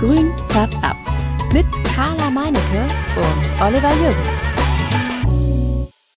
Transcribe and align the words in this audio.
Grün 0.00 0.32
färbt 0.46 0.82
ab. 0.82 0.96
Mit 1.52 1.66
Carla 1.94 2.30
Meinecke 2.30 2.88
und 3.16 3.60
Oliver 3.60 3.92
Jürgens. 4.00 4.46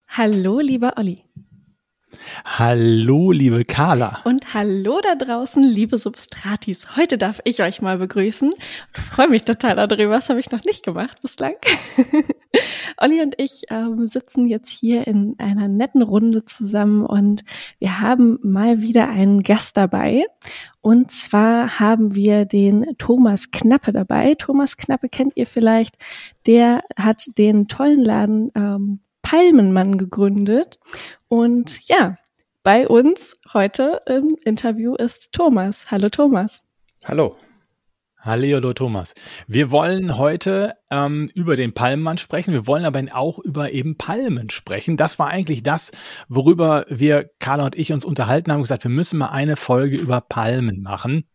Hallo, 0.08 0.60
lieber 0.60 0.94
Olli. 0.96 1.18
Hallo, 2.46 3.32
liebe 3.32 3.66
Carla. 3.66 4.22
Und 4.24 4.54
hallo 4.54 5.00
da 5.02 5.16
draußen, 5.16 5.64
liebe 5.64 5.98
Substratis. 5.98 6.96
Heute 6.96 7.18
darf 7.18 7.40
ich 7.44 7.62
euch 7.62 7.82
mal 7.82 7.98
begrüßen. 7.98 8.52
Freue 8.92 9.30
mich 9.30 9.44
total 9.44 9.76
darüber. 9.76 10.16
Das 10.16 10.30
habe 10.30 10.40
ich 10.40 10.52
noch 10.52 10.64
nicht 10.64 10.84
gemacht 10.84 11.22
bislang. 11.22 11.54
Olli 12.98 13.22
und 13.22 13.36
ich 13.38 13.64
ähm, 13.70 14.04
sitzen 14.04 14.48
jetzt 14.48 14.70
hier 14.70 15.08
in 15.08 15.36
einer 15.38 15.68
netten 15.68 16.02
Runde 16.02 16.46
zusammen 16.46 17.06
und 17.06 17.44
wir 17.80 18.00
haben 18.00 18.40
mal 18.44 18.82
wieder 18.82 19.10
einen 19.10 19.42
Gast 19.42 19.78
dabei. 19.78 20.26
Und 20.82 21.12
zwar 21.12 21.80
haben 21.80 22.14
wir 22.16 22.46
den 22.46 22.86
Thomas 22.98 23.52
Knappe 23.52 23.92
dabei. 23.92 24.36
Thomas 24.36 24.78
Knappe 24.78 25.10
kennt 25.10 25.34
ihr 25.36 25.48
vielleicht. 25.48 25.96
Der 26.46 26.84
hat 26.98 27.26
den 27.38 27.68
tollen 27.68 28.02
Laden 28.02 28.52
ähm, 28.56 29.00
Palmenmann 29.22 29.98
gegründet. 29.98 30.80
Und 31.28 31.88
ja, 31.88 32.18
bei 32.64 32.88
uns 32.88 33.36
heute 33.54 34.02
im 34.08 34.38
Interview 34.46 34.96
ist 34.96 35.34
Thomas. 35.34 35.92
Hallo 35.92 36.08
Thomas. 36.08 36.62
Hallo. 37.04 37.36
Hallo 38.18 38.72
Thomas. 38.72 39.14
Wir 39.48 39.70
wollen 39.70 40.18
heute 40.18 40.76
ähm, 40.90 41.30
über 41.36 41.58
den 41.58 41.74
Palmenmann 41.74 42.18
sprechen. 42.18 42.54
Wir 42.54 42.66
wollen 42.66 42.86
aber 42.86 43.04
auch 43.12 43.38
über 43.40 43.74
eben 43.74 43.98
Palmen 43.98 44.50
sprechen. 44.50 44.96
Das 44.96 45.20
war 45.20 45.28
eigentlich 45.28 45.62
das, 45.62 45.92
worüber 46.30 46.86
wir, 46.88 47.30
Carla 47.40 47.66
und 47.66 47.78
ich, 47.78 47.92
uns 47.92 48.06
unterhalten 48.06 48.54
haben, 48.54 48.62
gesagt, 48.62 48.86
wir 48.86 48.92
müssen 48.92 49.20
mal 49.20 49.28
eine 49.28 49.58
Folge 49.58 49.98
über 49.98 50.22
Palmen 50.22 50.82
machen. 50.82 51.26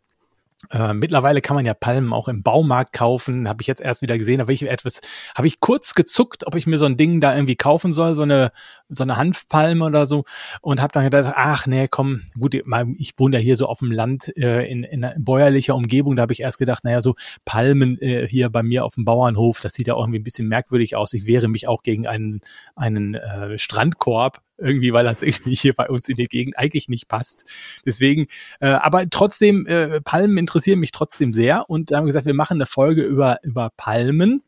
Äh, 0.70 0.92
mittlerweile 0.92 1.40
kann 1.40 1.54
man 1.54 1.66
ja 1.66 1.74
Palmen 1.74 2.12
auch 2.12 2.26
im 2.26 2.42
Baumarkt 2.42 2.92
kaufen, 2.92 3.48
habe 3.48 3.62
ich 3.62 3.68
jetzt 3.68 3.80
erst 3.80 4.02
wieder 4.02 4.18
gesehen. 4.18 4.38
Da 4.38 4.48
ich 4.48 4.62
etwas, 4.62 5.00
habe 5.34 5.46
ich 5.46 5.60
kurz 5.60 5.94
gezuckt, 5.94 6.46
ob 6.46 6.56
ich 6.56 6.66
mir 6.66 6.78
so 6.78 6.84
ein 6.84 6.96
Ding 6.96 7.20
da 7.20 7.34
irgendwie 7.34 7.54
kaufen 7.56 7.92
soll, 7.92 8.16
so 8.16 8.22
eine 8.22 8.50
so 8.88 9.02
eine 9.02 9.16
Hanfpalme 9.16 9.84
oder 9.84 10.06
so, 10.06 10.24
und 10.60 10.80
habe 10.80 10.92
dann 10.92 11.04
gedacht, 11.04 11.34
ach 11.36 11.66
nee, 11.66 11.88
komm, 11.88 12.22
gut, 12.38 12.54
ich 12.54 13.12
wohne 13.16 13.36
ja 13.36 13.42
hier 13.42 13.56
so 13.56 13.66
auf 13.66 13.80
dem 13.80 13.92
Land 13.92 14.36
äh, 14.36 14.70
in, 14.70 14.84
in 14.84 15.06
bäuerlicher 15.18 15.74
Umgebung. 15.74 16.16
Da 16.16 16.22
habe 16.22 16.32
ich 16.32 16.40
erst 16.40 16.58
gedacht, 16.58 16.84
naja, 16.84 17.00
so 17.00 17.14
Palmen 17.44 18.00
äh, 18.00 18.26
hier 18.28 18.50
bei 18.50 18.62
mir 18.62 18.84
auf 18.84 18.94
dem 18.94 19.04
Bauernhof, 19.04 19.60
das 19.60 19.74
sieht 19.74 19.86
ja 19.86 19.94
auch 19.94 20.02
irgendwie 20.02 20.20
ein 20.20 20.24
bisschen 20.24 20.48
merkwürdig 20.48 20.96
aus. 20.96 21.12
Ich 21.12 21.26
wehre 21.26 21.48
mich 21.48 21.68
auch 21.68 21.82
gegen 21.82 22.06
einen 22.06 22.40
einen 22.76 23.14
äh, 23.14 23.58
Strandkorb 23.58 24.40
irgendwie, 24.58 24.92
weil 24.92 25.04
das 25.04 25.22
irgendwie 25.28 25.54
hier 25.54 25.74
bei 25.74 25.88
uns 25.88 26.08
in 26.08 26.16
der 26.16 26.26
Gegend 26.26 26.58
eigentlich 26.58 26.88
nicht 26.88 27.08
passt. 27.08 27.44
Deswegen, 27.86 28.26
äh, 28.60 28.68
aber 28.68 29.08
trotzdem, 29.08 29.66
äh, 29.66 30.00
Palmen 30.00 30.36
interessieren 30.38 30.80
mich 30.80 30.92
trotzdem 30.92 31.32
sehr 31.32 31.68
und 31.68 31.90
da 31.90 31.98
haben 31.98 32.04
wir 32.04 32.08
gesagt, 32.08 32.26
wir 32.26 32.34
machen 32.34 32.58
eine 32.58 32.66
Folge 32.66 33.02
über, 33.02 33.38
über 33.42 33.70
Palmen. 33.76 34.42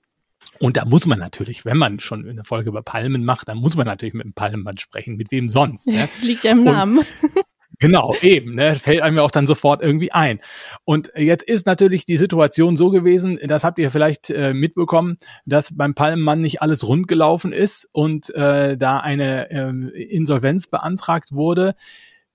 Und 0.60 0.76
da 0.76 0.84
muss 0.84 1.06
man 1.06 1.18
natürlich, 1.18 1.64
wenn 1.64 1.78
man 1.78 2.00
schon 2.00 2.28
eine 2.28 2.44
Folge 2.44 2.68
über 2.68 2.82
Palmen 2.82 3.24
macht, 3.24 3.48
dann 3.48 3.58
muss 3.58 3.76
man 3.76 3.86
natürlich 3.86 4.14
mit 4.14 4.24
dem 4.24 4.34
Palmenmann 4.34 4.76
sprechen. 4.76 5.16
Mit 5.16 5.30
wem 5.30 5.48
sonst? 5.48 5.86
Ne? 5.86 6.08
Liegt 6.22 6.44
ja 6.44 6.52
im 6.52 6.64
Namen. 6.64 6.98
Und, 6.98 7.06
Genau, 7.82 8.14
eben, 8.20 8.56
ne, 8.56 8.74
fällt 8.74 9.00
einem 9.00 9.16
ja 9.16 9.22
auch 9.22 9.30
dann 9.30 9.46
sofort 9.46 9.82
irgendwie 9.82 10.12
ein. 10.12 10.40
Und 10.84 11.12
jetzt 11.16 11.42
ist 11.42 11.66
natürlich 11.66 12.04
die 12.04 12.18
Situation 12.18 12.76
so 12.76 12.90
gewesen, 12.90 13.38
das 13.42 13.64
habt 13.64 13.78
ihr 13.78 13.90
vielleicht 13.90 14.28
äh, 14.28 14.52
mitbekommen, 14.52 15.16
dass 15.46 15.74
beim 15.74 15.94
Palmenmann 15.94 16.42
nicht 16.42 16.60
alles 16.60 16.86
rund 16.86 17.08
gelaufen 17.08 17.52
ist 17.52 17.88
und 17.92 18.28
äh, 18.34 18.76
da 18.76 18.98
eine 18.98 19.50
äh, 19.50 19.70
Insolvenz 20.14 20.66
beantragt 20.66 21.32
wurde. 21.32 21.74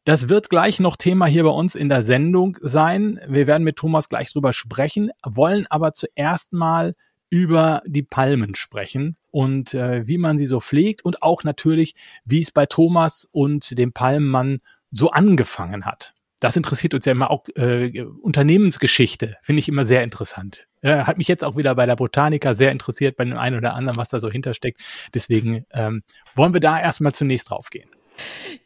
Das 0.03 0.29
wird 0.29 0.49
gleich 0.49 0.79
noch 0.79 0.97
Thema 0.97 1.27
hier 1.27 1.43
bei 1.43 1.51
uns 1.51 1.75
in 1.75 1.89
der 1.89 2.01
Sendung 2.01 2.57
sein. 2.61 3.19
Wir 3.27 3.45
werden 3.45 3.63
mit 3.63 3.75
Thomas 3.75 4.09
gleich 4.09 4.31
drüber 4.31 4.51
sprechen, 4.51 5.11
wollen 5.23 5.67
aber 5.69 5.93
zuerst 5.93 6.53
mal 6.53 6.95
über 7.29 7.81
die 7.85 8.03
Palmen 8.03 8.55
sprechen 8.55 9.17
und 9.31 9.73
äh, 9.73 10.07
wie 10.07 10.17
man 10.17 10.37
sie 10.37 10.45
so 10.45 10.59
pflegt 10.59 11.03
und 11.03 11.21
auch 11.21 11.43
natürlich, 11.43 11.95
wie 12.23 12.41
es 12.41 12.51
bei 12.51 12.65
Thomas 12.65 13.27
und 13.31 13.77
dem 13.77 13.93
Palmenmann 13.93 14.61
so 14.91 15.11
angefangen 15.11 15.85
hat. 15.85 16.13
Das 16.39 16.55
interessiert 16.55 16.93
uns 16.93 17.05
ja 17.05 17.11
immer 17.11 17.31
auch 17.31 17.43
äh, 17.55 18.01
Unternehmensgeschichte, 18.21 19.37
finde 19.41 19.59
ich 19.59 19.69
immer 19.69 19.85
sehr 19.85 20.03
interessant. 20.03 20.67
Äh, 20.81 21.03
hat 21.03 21.17
mich 21.17 21.27
jetzt 21.27 21.43
auch 21.43 21.57
wieder 21.57 21.73
bei 21.75 21.85
der 21.85 21.95
Botanica 21.95 22.53
sehr 22.53 22.71
interessiert, 22.71 23.17
bei 23.17 23.25
dem 23.25 23.37
einen 23.37 23.57
oder 23.57 23.73
anderen, 23.73 23.97
was 23.97 24.09
da 24.09 24.19
so 24.19 24.29
hintersteckt. 24.29 24.81
Deswegen 25.13 25.65
ähm, 25.71 26.03
wollen 26.35 26.53
wir 26.53 26.61
da 26.61 26.79
erstmal 26.79 27.13
zunächst 27.13 27.49
drauf 27.49 27.69
gehen. 27.69 27.89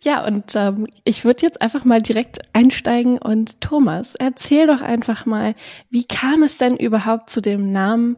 Ja, 0.01 0.25
und 0.25 0.55
ähm, 0.55 0.87
ich 1.03 1.25
würde 1.25 1.43
jetzt 1.43 1.61
einfach 1.61 1.83
mal 1.85 1.99
direkt 1.99 2.39
einsteigen 2.53 3.17
und 3.17 3.61
Thomas, 3.61 4.15
erzähl 4.15 4.67
doch 4.67 4.81
einfach 4.81 5.25
mal, 5.25 5.55
wie 5.89 6.05
kam 6.05 6.43
es 6.43 6.57
denn 6.57 6.77
überhaupt 6.77 7.29
zu 7.29 7.41
dem 7.41 7.71
Namen 7.71 8.17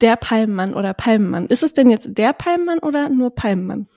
der 0.00 0.16
Palmenmann 0.16 0.74
oder 0.74 0.94
Palmenmann? 0.94 1.46
Ist 1.46 1.62
es 1.62 1.72
denn 1.74 1.90
jetzt 1.90 2.16
der 2.16 2.32
Palmenmann 2.32 2.78
oder 2.78 3.08
nur 3.08 3.34
Palmenmann? 3.34 3.88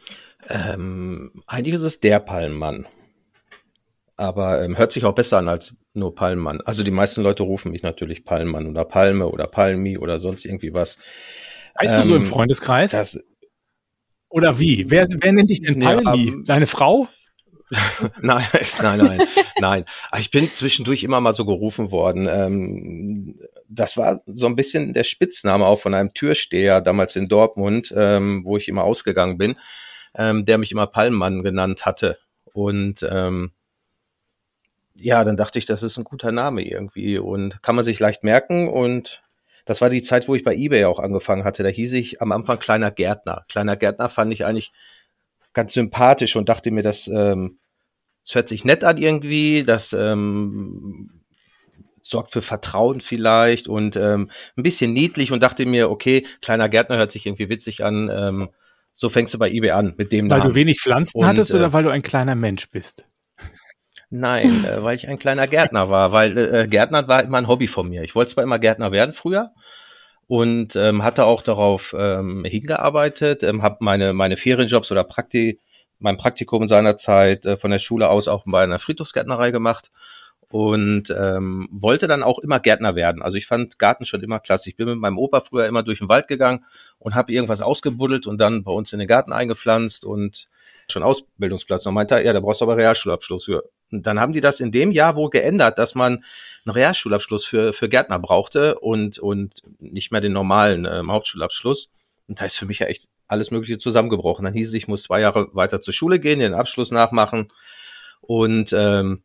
Ähm, 0.48 1.32
eigentlich 1.48 1.76
ist 1.76 1.82
es 1.82 2.00
der 2.00 2.20
Palmenmann 2.20 2.88
aber 4.20 4.62
ähm, 4.62 4.78
hört 4.78 4.92
sich 4.92 5.06
auch 5.06 5.16
besser 5.16 5.38
an 5.38 5.48
als 5.48 5.74
nur 5.94 6.14
Palmmann. 6.14 6.60
Also 6.66 6.84
die 6.84 6.92
meisten 6.92 7.22
Leute 7.22 7.44
rufen 7.44 7.72
mich 7.72 7.84
natürlich 7.84 8.26
Palmmann 8.26 8.68
oder 8.68 8.84
Palme 8.84 9.30
oder 9.30 9.48
Palmi 9.48 9.98
oder 9.98 10.20
sonst 10.20 10.44
irgendwie 10.44 10.74
was. 10.74 10.98
Heißt 11.80 11.96
ähm, 11.96 12.02
du 12.02 12.08
so 12.08 12.16
im 12.18 12.24
ähm, 12.24 12.28
Freundeskreis? 12.28 12.92
Das, 12.92 13.18
oder 14.28 14.60
wie? 14.60 14.92
Wer, 14.92 15.08
wer 15.10 15.32
nennt 15.32 15.50
dich 15.50 15.62
denn 15.62 15.80
Palmi? 15.80 16.04
Ja, 16.28 16.34
um, 16.34 16.44
Deine 16.44 16.68
Frau? 16.68 17.08
nein, 18.22 18.48
nein, 18.82 18.98
nein, 18.98 19.28
nein. 19.60 19.86
Ich 20.18 20.32
bin 20.32 20.48
zwischendurch 20.48 21.04
immer 21.04 21.22
mal 21.22 21.34
so 21.34 21.46
gerufen 21.46 21.92
worden. 21.92 22.28
Ähm, 22.28 23.40
das 23.68 23.96
war 23.96 24.22
so 24.26 24.48
ein 24.48 24.56
bisschen 24.56 24.94
der 24.94 25.04
Spitzname 25.04 25.66
auch 25.66 25.80
von 25.80 25.94
einem 25.94 26.14
Türsteher 26.14 26.82
damals 26.82 27.16
in 27.16 27.28
Dortmund, 27.28 27.94
ähm, 27.96 28.44
wo 28.44 28.58
ich 28.58 28.68
immer 28.68 28.84
ausgegangen 28.84 29.38
bin, 29.38 29.58
ähm, 30.16 30.46
der 30.46 30.58
mich 30.58 30.72
immer 30.72 30.88
Palmmann 30.88 31.44
genannt 31.44 31.86
hatte. 31.86 32.18
Und 32.54 33.02
ja, 35.02 35.24
dann 35.24 35.38
dachte 35.38 35.60
ich, 35.60 35.66
das 35.66 35.84
ist 35.84 35.98
ein 35.98 36.04
guter 36.04 36.32
Name 36.32 36.62
irgendwie 36.62 37.18
und 37.18 37.62
kann 37.64 37.76
man 37.76 37.86
sich 37.86 38.00
leicht 38.00 38.24
merken 38.24 38.68
und 38.68 39.22
das 39.66 39.82
war 39.82 39.90
die 39.90 40.02
Zeit, 40.02 40.28
wo 40.28 40.34
ich 40.34 40.44
bei 40.44 40.56
eBay 40.56 40.86
auch 40.86 41.00
angefangen 41.00 41.44
hatte. 41.44 41.62
Da 41.62 41.70
hieß 41.70 41.94
ich 41.94 42.22
am 42.22 42.32
Anfang 42.32 42.58
kleiner 42.58 42.90
Gärtner. 42.90 43.46
Kleiner 43.50 43.76
Gärtner 43.76 44.10
fand 44.10 44.34
ich 44.34 44.44
eigentlich 44.44 44.72
ganz 45.54 45.74
sympathisch 45.74 46.36
und 46.36 46.50
dachte 46.50 46.72
mir, 46.72 46.84
das, 46.84 47.08
ähm, 47.08 47.60
das 48.24 48.36
hört 48.36 48.50
sich 48.50 48.66
nett 48.66 48.84
an 48.84 48.98
irgendwie, 48.98 49.64
das 49.64 49.94
ähm, 49.94 51.22
sorgt 52.02 52.32
für 52.32 52.42
Vertrauen 52.42 53.02
vielleicht 53.02 53.68
und 53.68 53.96
ähm, 53.96 54.32
ein 54.56 54.64
bisschen 54.64 54.94
niedlich 54.94 55.32
und 55.32 55.42
dachte 55.42 55.66
mir, 55.66 55.90
okay, 55.90 56.26
kleiner 56.42 56.70
Gärtner 56.70 56.98
hört 56.98 57.12
sich 57.12 57.26
irgendwie 57.26 57.50
witzig 57.50 57.84
an. 57.84 58.10
Ähm, 58.12 58.50
so 58.94 59.10
fängst 59.10 59.34
du 59.34 59.38
bei 59.38 59.50
eBay 59.50 59.72
an 59.72 59.94
mit 59.98 60.12
dem 60.12 60.30
Weil 60.30 60.40
Namen. 60.40 60.52
du 60.52 60.56
wenig 60.56 60.82
Pflanzen 60.82 61.20
und, 61.20 61.26
hattest 61.26 61.54
oder 61.54 61.68
äh, 61.68 61.74
weil 61.74 61.84
du 61.84 61.90
ein 61.90 62.02
kleiner 62.02 62.36
Mensch 62.36 62.70
bist? 62.70 63.06
Nein, 64.10 64.66
äh, 64.66 64.84
weil 64.84 64.96
ich 64.96 65.08
ein 65.08 65.20
kleiner 65.20 65.48
Gärtner 65.48 65.90
war, 65.90 66.12
weil 66.12 66.38
äh, 66.38 66.68
Gärtner 66.68 67.08
war 67.08 67.24
immer 67.24 67.38
ein 67.38 67.48
Hobby 67.48 67.68
von 67.68 67.88
mir. 67.88 68.04
Ich 68.04 68.16
wollte 68.16 68.34
zwar 68.34 68.44
immer 68.44 68.60
Gärtner 68.60 68.92
werden 68.92 69.14
früher 69.14 69.52
und 70.30 70.76
ähm, 70.76 71.04
hatte 71.04 71.26
auch 71.26 71.42
darauf 71.42 71.96
ähm, 71.98 72.46
hingearbeitet, 72.46 73.42
ähm, 73.42 73.64
habe 73.64 73.78
meine 73.80 74.14
meine 74.14 74.38
Ferienjobs 74.38 74.92
oder 74.92 75.04
Prakti 75.04 75.60
mein 75.98 76.18
Praktikum 76.18 76.68
seinerzeit 76.68 77.48
äh, 77.48 77.58
von 77.58 77.72
der 77.72 77.80
Schule 77.80 78.10
aus 78.10 78.28
auch 78.28 78.44
bei 78.46 78.62
einer 78.62 78.78
Friedhofsgärtnerei 78.78 79.50
gemacht 79.50 79.90
und 80.50 81.10
ähm, 81.10 81.68
wollte 81.72 82.08
dann 82.08 82.22
auch 82.22 82.38
immer 82.38 82.60
Gärtner 82.60 82.96
werden. 82.96 83.24
Also 83.24 83.40
ich 83.40 83.48
fand 83.48 83.80
Garten 83.80 84.06
schon 84.06 84.22
immer 84.22 84.40
klasse. 84.40 84.70
Ich 84.70 84.76
bin 84.76 84.88
mit 84.88 85.00
meinem 85.00 85.18
Opa 85.18 85.42
früher 85.42 85.66
immer 85.66 85.82
durch 85.82 85.98
den 85.98 86.10
Wald 86.10 86.28
gegangen 86.28 86.64
und 87.00 87.16
habe 87.16 87.32
irgendwas 87.32 87.62
ausgebuddelt 87.62 88.28
und 88.28 88.38
dann 88.38 88.64
bei 88.64 88.72
uns 88.72 88.94
in 88.94 89.00
den 89.00 89.08
Garten 89.08 89.34
eingepflanzt 89.34 90.06
und 90.06 90.48
schon 90.92 91.02
Ausbildungsplatz. 91.02 91.88
Und 91.88 91.96
meinte, 91.96 92.22
ja, 92.22 92.34
da 92.34 92.40
brauchst 92.40 92.62
du 92.62 92.66
aber 92.66 92.78
Realschulabschluss 92.78 93.46
für. 93.46 93.64
Und 93.92 94.06
dann 94.06 94.20
haben 94.20 94.34
die 94.34 94.42
das 94.42 94.60
in 94.60 94.72
dem 94.72 94.92
Jahr 94.92 95.16
wohl 95.16 95.30
geändert, 95.30 95.80
dass 95.80 95.96
man 95.96 96.24
einen 96.66 96.74
Realschulabschluss 96.74 97.46
für, 97.46 97.74
für 97.74 97.90
Gärtner 97.90 98.20
brauchte 98.20 98.80
und, 98.80 99.20
und 99.20 99.62
nicht 99.80 100.12
mehr 100.12 100.22
den 100.22 100.34
normalen 100.34 100.86
ähm, 100.86 101.12
Hauptschulabschluss. 101.12 101.90
Und 102.28 102.40
da 102.40 102.46
ist 102.46 102.58
für 102.58 102.66
mich 102.66 102.80
ja 102.80 102.88
echt 102.88 103.08
alles 103.28 103.52
Mögliche 103.52 103.78
zusammengebrochen. 103.78 104.46
Dann 104.46 104.54
hieß 104.54 104.70
es, 104.70 104.74
ich 104.74 104.88
muss 104.88 105.04
zwei 105.04 105.22
Jahre 105.22 105.50
weiter 105.54 105.82
zur 105.82 105.94
Schule 105.94 106.20
gehen, 106.20 106.40
den 106.40 106.54
Abschluss 106.54 106.92
nachmachen. 106.92 107.52
Und 108.22 108.74
ähm, 108.74 109.24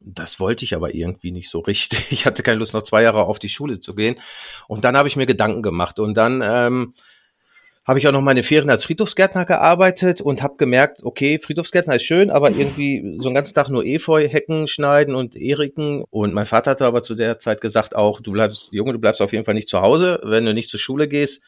das 0.00 0.40
wollte 0.40 0.64
ich 0.64 0.74
aber 0.74 0.94
irgendwie 0.94 1.30
nicht 1.30 1.50
so 1.50 1.60
richtig. 1.60 2.06
Ich 2.10 2.26
hatte 2.26 2.42
keine 2.42 2.58
Lust, 2.58 2.74
noch 2.74 2.82
zwei 2.82 3.02
Jahre 3.02 3.24
auf 3.24 3.38
die 3.38 3.48
Schule 3.48 3.80
zu 3.80 3.94
gehen. 3.94 4.20
Und 4.66 4.84
dann 4.84 4.96
habe 4.96 5.08
ich 5.08 5.16
mir 5.16 5.26
Gedanken 5.26 5.62
gemacht. 5.62 5.98
Und 5.98 6.14
dann 6.14 6.42
ähm, 6.44 6.94
habe 7.84 7.98
ich 7.98 8.06
auch 8.06 8.12
noch 8.12 8.20
meine 8.20 8.42
Ferien 8.42 8.70
als 8.70 8.84
Friedhofsgärtner 8.84 9.46
gearbeitet 9.46 10.20
und 10.20 10.42
habe 10.42 10.56
gemerkt, 10.58 11.02
okay, 11.02 11.38
Friedhofsgärtner 11.38 11.96
ist 11.96 12.04
schön, 12.04 12.30
aber 12.30 12.50
irgendwie 12.50 13.16
so 13.20 13.28
einen 13.28 13.34
ganzen 13.34 13.54
Tag 13.54 13.68
nur 13.68 13.84
Efeu-Hecken 13.84 14.68
schneiden 14.68 15.14
und 15.14 15.34
Eriken. 15.34 16.04
Und 16.10 16.34
mein 16.34 16.46
Vater 16.46 16.72
hatte 16.72 16.84
aber 16.84 17.02
zu 17.02 17.14
der 17.14 17.38
Zeit 17.38 17.60
gesagt 17.60 17.96
auch, 17.96 18.20
du 18.20 18.32
bleibst, 18.32 18.70
Junge, 18.72 18.92
du 18.92 18.98
bleibst 18.98 19.22
auf 19.22 19.32
jeden 19.32 19.44
Fall 19.44 19.54
nicht 19.54 19.68
zu 19.68 19.80
Hause. 19.80 20.20
Wenn 20.22 20.44
du 20.44 20.52
nicht 20.52 20.68
zur 20.68 20.78
Schule 20.78 21.08
gehst, 21.08 21.42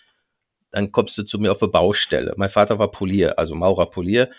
dann 0.70 0.90
kommst 0.90 1.18
du 1.18 1.22
zu 1.22 1.38
mir 1.38 1.52
auf 1.52 1.62
eine 1.62 1.70
Baustelle. 1.70 2.32
Mein 2.36 2.50
Vater 2.50 2.78
war 2.78 2.90
Polier, 2.90 3.38
also 3.38 3.54
Maurer 3.54 3.90
Polier, 3.90 4.30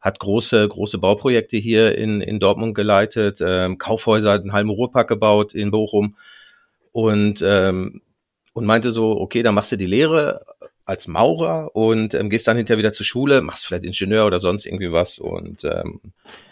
hat 0.00 0.18
große, 0.18 0.68
große 0.68 0.98
Bauprojekte 0.98 1.56
hier 1.56 1.96
in, 1.96 2.20
in 2.20 2.38
Dortmund 2.38 2.74
geleitet, 2.74 3.40
ähm, 3.40 3.78
Kaufhäuser, 3.78 4.32
einen 4.32 4.52
halben 4.52 4.70
Ruhrpark 4.70 5.08
gebaut 5.08 5.54
in 5.54 5.70
Bochum 5.70 6.16
und 6.92 7.42
ähm, 7.42 8.02
und 8.52 8.66
meinte 8.66 8.90
so, 8.90 9.18
okay, 9.18 9.42
dann 9.42 9.54
machst 9.54 9.72
du 9.72 9.76
die 9.76 9.86
Lehre 9.86 10.44
als 10.90 11.06
Maurer 11.06 11.74
und 11.74 12.14
ähm, 12.14 12.28
gehst 12.28 12.48
dann 12.48 12.56
hinterher 12.56 12.78
wieder 12.78 12.92
zur 12.92 13.06
Schule, 13.06 13.40
machst 13.42 13.66
vielleicht 13.66 13.84
Ingenieur 13.84 14.26
oder 14.26 14.40
sonst 14.40 14.66
irgendwie 14.66 14.92
was. 14.92 15.18
Und 15.18 15.64
ähm, 15.64 16.00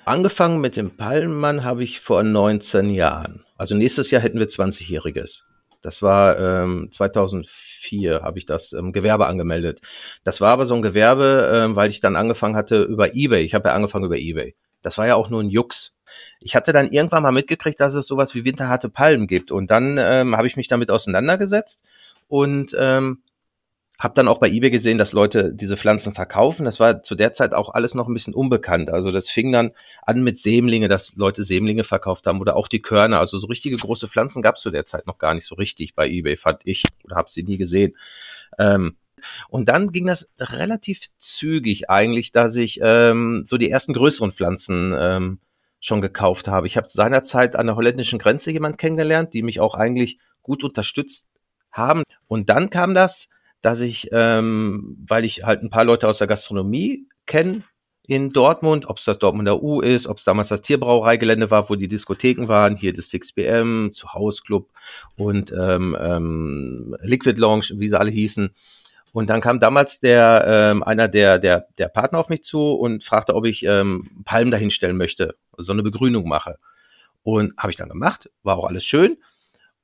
angefangen 0.04 0.60
mit 0.60 0.76
dem 0.76 0.96
Palmenmann 0.96 1.64
habe 1.64 1.82
ich 1.82 2.00
vor 2.00 2.22
19 2.22 2.90
Jahren. 2.90 3.44
Also 3.56 3.74
nächstes 3.74 4.10
Jahr 4.10 4.22
hätten 4.22 4.38
wir 4.38 4.48
20-Jähriges. 4.48 5.42
Das 5.82 6.02
war 6.02 6.38
ähm, 6.38 6.88
2004 6.92 8.22
habe 8.22 8.38
ich 8.38 8.46
das 8.46 8.72
ähm, 8.72 8.92
Gewerbe 8.92 9.26
angemeldet. 9.26 9.80
Das 10.24 10.40
war 10.40 10.52
aber 10.52 10.66
so 10.66 10.74
ein 10.74 10.82
Gewerbe, 10.82 11.50
ähm, 11.52 11.76
weil 11.76 11.90
ich 11.90 12.00
dann 12.00 12.16
angefangen 12.16 12.56
hatte 12.56 12.82
über 12.82 13.14
eBay. 13.14 13.44
Ich 13.44 13.54
habe 13.54 13.68
ja 13.68 13.74
angefangen 13.74 14.04
über 14.04 14.16
eBay. 14.16 14.54
Das 14.82 14.98
war 14.98 15.06
ja 15.06 15.16
auch 15.16 15.30
nur 15.30 15.42
ein 15.42 15.50
Jux. 15.50 15.94
Ich 16.40 16.54
hatte 16.54 16.72
dann 16.72 16.92
irgendwann 16.92 17.22
mal 17.24 17.32
mitgekriegt, 17.32 17.80
dass 17.80 17.94
es 17.94 18.06
sowas 18.06 18.34
wie 18.34 18.44
winterharte 18.44 18.88
Palmen 18.88 19.26
gibt. 19.26 19.50
Und 19.50 19.70
dann 19.70 19.98
ähm, 19.98 20.36
habe 20.36 20.46
ich 20.46 20.56
mich 20.56 20.68
damit 20.68 20.90
auseinandergesetzt 20.90 21.80
und 22.28 22.74
ähm, 22.78 23.22
habe 23.98 24.14
dann 24.14 24.28
auch 24.28 24.38
bei 24.38 24.48
eBay 24.48 24.70
gesehen, 24.70 24.96
dass 24.96 25.12
Leute 25.12 25.52
diese 25.52 25.76
Pflanzen 25.76 26.14
verkaufen. 26.14 26.64
Das 26.64 26.78
war 26.78 27.02
zu 27.02 27.16
der 27.16 27.32
Zeit 27.32 27.52
auch 27.52 27.70
alles 27.74 27.94
noch 27.94 28.06
ein 28.06 28.14
bisschen 28.14 28.34
unbekannt. 28.34 28.90
Also 28.90 29.10
das 29.10 29.28
fing 29.28 29.50
dann 29.50 29.72
an 30.02 30.22
mit 30.22 30.38
Sämlinge, 30.38 30.86
dass 30.88 31.12
Leute 31.16 31.42
Sämlinge 31.42 31.82
verkauft 31.82 32.26
haben 32.26 32.40
oder 32.40 32.54
auch 32.54 32.68
die 32.68 32.80
Körner. 32.80 33.18
Also 33.18 33.38
so 33.38 33.48
richtige 33.48 33.76
große 33.76 34.06
Pflanzen 34.08 34.40
gab 34.40 34.54
es 34.54 34.62
zu 34.62 34.70
der 34.70 34.86
Zeit 34.86 35.08
noch 35.08 35.18
gar 35.18 35.34
nicht 35.34 35.46
so 35.46 35.56
richtig 35.56 35.96
bei 35.96 36.08
eBay, 36.08 36.36
fand 36.36 36.60
ich 36.64 36.84
oder 37.02 37.16
habe 37.16 37.28
sie 37.28 37.42
nie 37.42 37.56
gesehen. 37.56 37.96
Ähm, 38.56 38.96
und 39.48 39.68
dann 39.68 39.90
ging 39.90 40.06
das 40.06 40.28
relativ 40.38 41.00
zügig 41.18 41.90
eigentlich, 41.90 42.30
dass 42.30 42.54
ich 42.54 42.78
ähm, 42.80 43.44
so 43.46 43.56
die 43.56 43.68
ersten 43.68 43.94
größeren 43.94 44.30
Pflanzen 44.30 44.94
ähm, 44.96 45.40
schon 45.80 46.00
gekauft 46.00 46.46
habe. 46.46 46.68
Ich 46.68 46.76
habe 46.76 46.88
seinerzeit 46.88 47.56
an 47.56 47.66
der 47.66 47.74
holländischen 47.74 48.20
Grenze 48.20 48.52
jemand 48.52 48.78
kennengelernt, 48.78 49.34
die 49.34 49.42
mich 49.42 49.58
auch 49.58 49.74
eigentlich 49.74 50.18
gut 50.42 50.62
unterstützt 50.62 51.24
haben. 51.72 52.04
Und 52.28 52.48
dann 52.48 52.70
kam 52.70 52.94
das, 52.94 53.28
dass 53.62 53.80
ich, 53.80 54.08
ähm, 54.12 54.96
weil 55.08 55.24
ich 55.24 55.44
halt 55.44 55.62
ein 55.62 55.70
paar 55.70 55.84
Leute 55.84 56.08
aus 56.08 56.18
der 56.18 56.26
Gastronomie 56.26 57.06
kenne 57.26 57.64
in 58.08 58.32
Dortmund, 58.32 58.88
ob 58.88 58.98
es 58.98 59.04
das 59.04 59.18
Dortmunder 59.18 59.62
U 59.62 59.80
ist, 59.82 60.06
ob 60.06 60.16
es 60.18 60.24
damals 60.24 60.48
das 60.48 60.62
Tierbrauereigelände 60.62 61.50
war, 61.50 61.68
wo 61.68 61.74
die 61.74 61.88
Diskotheken 61.88 62.48
waren, 62.48 62.76
hier 62.76 62.94
das 62.94 63.10
6BM, 63.12 63.92
zu 63.92 64.14
Hausclub 64.14 64.70
und 65.16 65.52
ähm, 65.52 65.96
ähm, 66.00 66.96
Liquid 67.02 67.38
Lounge, 67.38 67.66
wie 67.74 67.88
sie 67.88 67.98
alle 67.98 68.10
hießen. 68.10 68.54
Und 69.12 69.28
dann 69.28 69.40
kam 69.40 69.60
damals 69.60 70.00
der 70.00 70.44
ähm, 70.46 70.82
einer 70.82 71.08
der 71.08 71.38
der 71.38 71.66
der 71.76 71.88
Partner 71.88 72.18
auf 72.18 72.28
mich 72.28 72.44
zu 72.44 72.72
und 72.72 73.04
fragte, 73.04 73.34
ob 73.34 73.44
ich 73.44 73.62
ähm, 73.64 74.08
Palmen 74.24 74.50
dahinstellen 74.50 74.96
möchte, 74.96 75.34
so 75.56 75.72
eine 75.72 75.82
Begrünung 75.82 76.26
mache. 76.28 76.58
Und 77.22 77.54
habe 77.58 77.70
ich 77.70 77.76
dann 77.76 77.88
gemacht, 77.90 78.30
war 78.42 78.56
auch 78.56 78.64
alles 78.64 78.84
schön. 78.84 79.18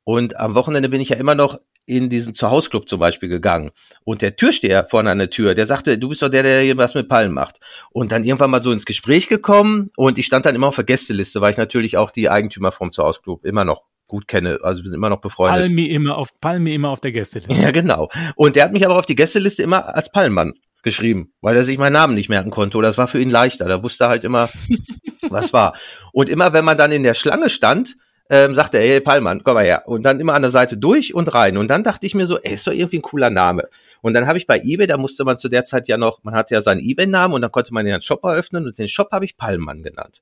Und 0.04 0.36
am 0.36 0.54
Wochenende 0.54 0.88
bin 0.88 1.00
ich 1.00 1.10
ja 1.10 1.16
immer 1.16 1.34
noch 1.34 1.58
in 1.86 2.10
diesen 2.10 2.34
Zuhausclub 2.34 2.88
zum 2.88 3.00
Beispiel 3.00 3.28
gegangen. 3.28 3.70
Und 4.04 4.22
der 4.22 4.36
Türsteher 4.36 4.84
vorne 4.84 5.10
an 5.10 5.18
der 5.18 5.30
Tür, 5.30 5.54
der 5.54 5.66
sagte, 5.66 5.98
du 5.98 6.08
bist 6.08 6.22
doch 6.22 6.28
der, 6.28 6.42
der 6.42 6.62
hier 6.62 6.76
was 6.76 6.94
mit 6.94 7.08
Palmen 7.08 7.34
macht. 7.34 7.60
Und 7.90 8.12
dann 8.12 8.24
irgendwann 8.24 8.50
mal 8.50 8.62
so 8.62 8.72
ins 8.72 8.86
Gespräch 8.86 9.28
gekommen 9.28 9.90
und 9.96 10.18
ich 10.18 10.26
stand 10.26 10.46
dann 10.46 10.54
immer 10.54 10.68
auf 10.68 10.76
der 10.76 10.84
Gästeliste, 10.84 11.40
weil 11.40 11.52
ich 11.52 11.58
natürlich 11.58 11.96
auch 11.96 12.10
die 12.10 12.28
Eigentümer 12.28 12.72
vom 12.72 12.90
Zuhausclub 12.90 13.44
immer 13.44 13.64
noch 13.64 13.84
gut 14.06 14.28
kenne. 14.28 14.58
Also 14.62 14.82
wir 14.82 14.90
sind 14.90 14.94
immer 14.94 15.10
noch 15.10 15.20
befreundet. 15.20 15.56
Palmi 15.56 15.86
immer 15.86 16.16
auf, 16.16 16.28
Palmi 16.40 16.74
immer 16.74 16.90
auf 16.90 17.00
der 17.00 17.12
Gästeliste. 17.12 17.54
Ja, 17.62 17.70
genau. 17.70 18.10
Und 18.36 18.56
der 18.56 18.64
hat 18.64 18.72
mich 18.72 18.84
aber 18.84 18.96
auf 18.96 19.06
die 19.06 19.14
Gästeliste 19.14 19.62
immer 19.62 19.94
als 19.94 20.10
Palmmann 20.10 20.54
geschrieben, 20.82 21.32
weil 21.40 21.56
er 21.56 21.64
sich 21.64 21.78
meinen 21.78 21.94
Namen 21.94 22.14
nicht 22.14 22.28
merken 22.28 22.50
konnte. 22.50 22.76
Oder 22.76 22.88
das 22.88 22.98
war 22.98 23.08
für 23.08 23.20
ihn 23.20 23.30
leichter. 23.30 23.66
Da 23.66 23.82
wusste 23.82 24.04
er 24.04 24.10
halt 24.10 24.24
immer, 24.24 24.50
was 25.28 25.52
war. 25.52 25.74
Und 26.12 26.28
immer, 26.28 26.52
wenn 26.52 26.64
man 26.64 26.76
dann 26.76 26.92
in 26.92 27.02
der 27.02 27.14
Schlange 27.14 27.48
stand, 27.48 27.96
ähm, 28.30 28.54
sagte 28.54 28.78
er, 28.78 28.84
hey 28.84 29.00
Palmann, 29.00 29.44
komm 29.44 29.54
mal 29.54 29.64
her. 29.64 29.82
Und 29.86 30.02
dann 30.02 30.20
immer 30.20 30.34
an 30.34 30.42
der 30.42 30.50
Seite 30.50 30.76
durch 30.76 31.14
und 31.14 31.32
rein. 31.34 31.56
Und 31.56 31.68
dann 31.68 31.84
dachte 31.84 32.06
ich 32.06 32.14
mir 32.14 32.26
so, 32.26 32.38
ey, 32.38 32.54
ist 32.54 32.66
doch 32.66 32.72
irgendwie 32.72 32.98
ein 32.98 33.02
cooler 33.02 33.30
Name. 33.30 33.68
Und 34.00 34.14
dann 34.14 34.26
habe 34.26 34.38
ich 34.38 34.46
bei 34.46 34.60
eBay, 34.60 34.86
da 34.86 34.96
musste 34.96 35.24
man 35.24 35.38
zu 35.38 35.48
der 35.48 35.64
Zeit 35.64 35.88
ja 35.88 35.96
noch, 35.96 36.22
man 36.24 36.34
hatte 36.34 36.54
ja 36.54 36.62
seinen 36.62 36.80
eBay-Namen 36.80 37.34
und 37.34 37.42
dann 37.42 37.52
konnte 37.52 37.72
man 37.72 37.84
den 37.84 38.00
Shop 38.00 38.24
eröffnen 38.24 38.66
und 38.66 38.78
den 38.78 38.88
Shop 38.88 39.10
habe 39.12 39.24
ich 39.24 39.36
Palmann 39.36 39.82
genannt. 39.82 40.20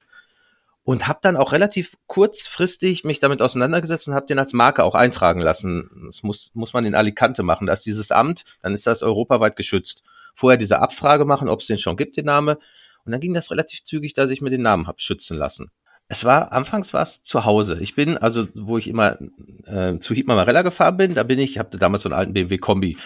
Und 0.85 1.07
habe 1.07 1.21
dann 1.23 1.37
auch 1.37 1.53
relativ 1.53 1.97
kurzfristig 2.09 3.05
mich 3.05 3.21
damit 3.21 3.41
auseinandergesetzt 3.41 4.09
und 4.09 4.15
habe 4.15 4.27
den 4.27 4.41
als 4.41 4.53
Marke 4.53 4.83
auch 4.83 4.97
eintragen 4.97 5.41
lassen. 5.41 5.91
Das 6.07 6.25
muss, 6.25 6.51
muss 6.55 6.73
man 6.73 6.85
in 6.85 6.97
Alicante 6.97 7.45
machen. 7.45 7.69
Da 7.69 7.73
ist 7.73 7.87
dieses 7.87 8.11
Amt, 8.11 8.45
dann 8.63 8.75
ist 8.75 8.87
das 8.87 9.05
europaweit 9.05 9.55
geschützt. 9.55 10.03
Vorher 10.35 10.59
diese 10.59 10.81
Abfrage 10.81 11.25
machen, 11.25 11.49
ob 11.49 11.61
es 11.61 11.69
den 11.69 11.79
schon 11.79 11.97
gibt, 11.97 12.17
den 12.17 12.27
Name. 12.27 12.59
Und 13.05 13.13
dann 13.13 13.21
ging 13.21 13.35
das 13.35 13.51
relativ 13.53 13.85
zügig, 13.85 14.15
dass 14.15 14.31
ich 14.31 14.41
mir 14.41 14.51
den 14.51 14.63
Namen 14.63 14.89
habe 14.89 15.01
schützen 15.01 15.37
lassen. 15.37 15.71
Es 16.13 16.27
war, 16.27 16.53
anfangs 16.53 16.93
war 16.93 17.05
es 17.05 17.23
zu 17.23 17.47
Hause. 17.47 17.79
Ich 17.81 17.95
bin, 17.95 18.19
also 18.19 18.47
wo 18.55 18.77
ich 18.77 18.87
immer 18.87 19.17
äh, 19.65 19.99
zu 19.99 20.13
Hietmar 20.13 20.37
Marella 20.37 20.61
gefahren 20.61 20.99
bin, 20.99 21.15
da 21.15 21.23
bin 21.23 21.39
ich, 21.39 21.53
ich 21.53 21.59
hatte 21.59 21.79
damals 21.79 22.03
so 22.03 22.11
einen 22.11 22.19
alten 22.19 22.35
BMW 22.35 22.59
Kombi. 22.59 22.99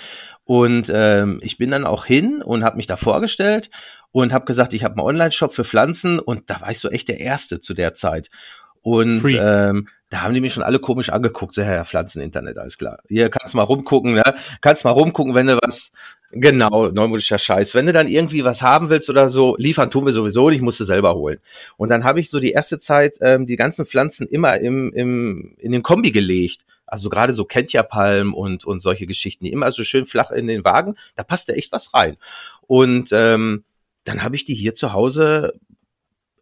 Und 0.44 0.90
ähm, 0.92 1.38
ich 1.40 1.56
bin 1.56 1.70
dann 1.70 1.86
auch 1.86 2.04
hin 2.04 2.42
und 2.42 2.64
habe 2.64 2.76
mich 2.76 2.88
da 2.88 2.96
vorgestellt 2.96 3.70
und 4.10 4.32
habe 4.32 4.44
gesagt, 4.44 4.74
ich 4.74 4.82
habe 4.82 4.94
einen 4.94 5.06
Online-Shop 5.06 5.54
für 5.54 5.64
Pflanzen 5.64 6.18
und 6.18 6.50
da 6.50 6.60
war 6.60 6.72
ich 6.72 6.80
so 6.80 6.88
echt 6.88 7.06
der 7.06 7.20
Erste 7.20 7.60
zu 7.60 7.74
der 7.74 7.94
Zeit. 7.94 8.28
Und 8.82 9.24
ähm, 9.24 9.86
da 10.10 10.22
haben 10.22 10.34
die 10.34 10.40
mich 10.40 10.54
schon 10.54 10.64
alle 10.64 10.80
komisch 10.80 11.10
angeguckt, 11.10 11.54
so, 11.54 11.60
ja, 11.60 11.84
Pflanzeninternet, 11.84 12.58
alles 12.58 12.76
klar. 12.76 12.98
Hier 13.08 13.28
kannst 13.30 13.54
du 13.54 13.58
mal 13.58 13.62
rumgucken, 13.62 14.14
ne? 14.14 14.22
Kannst 14.62 14.84
mal 14.84 14.90
rumgucken, 14.90 15.36
wenn 15.36 15.46
du 15.46 15.58
was, 15.62 15.92
genau, 16.30 16.88
neumodischer 16.88 17.38
Scheiß. 17.38 17.74
Wenn 17.74 17.86
du 17.86 17.92
dann 17.92 18.08
irgendwie 18.08 18.44
was 18.44 18.62
haben 18.62 18.88
willst 18.88 19.08
oder 19.10 19.28
so, 19.28 19.56
liefern 19.56 19.90
tun 19.90 20.06
wir 20.06 20.12
sowieso 20.12 20.50
nicht, 20.50 20.62
musst 20.62 20.80
du 20.80 20.84
selber 20.84 21.14
holen. 21.14 21.38
Und 21.76 21.88
dann 21.88 22.04
habe 22.04 22.20
ich 22.20 22.30
so 22.30 22.40
die 22.40 22.52
erste 22.52 22.78
Zeit 22.78 23.14
ähm, 23.20 23.46
die 23.46 23.56
ganzen 23.56 23.86
Pflanzen 23.86 24.26
immer 24.28 24.58
im, 24.58 24.92
im, 24.92 25.54
in 25.58 25.72
den 25.72 25.82
Kombi 25.82 26.10
gelegt. 26.10 26.64
Also 26.86 27.08
gerade 27.10 27.34
so 27.34 27.44
Kentja-Palm 27.44 28.32
und, 28.32 28.64
und 28.64 28.80
solche 28.80 29.06
Geschichten, 29.06 29.44
die 29.44 29.52
immer 29.52 29.72
so 29.72 29.82
schön 29.82 30.06
flach 30.06 30.30
in 30.30 30.46
den 30.46 30.64
Wagen, 30.64 30.96
da 31.16 31.24
passt 31.24 31.48
da 31.48 31.54
echt 31.54 31.72
was 31.72 31.92
rein. 31.94 32.16
Und 32.66 33.10
ähm, 33.12 33.64
dann 34.04 34.22
habe 34.22 34.36
ich 34.36 34.44
die 34.44 34.54
hier 34.54 34.74
zu 34.74 34.92
Hause 34.92 35.54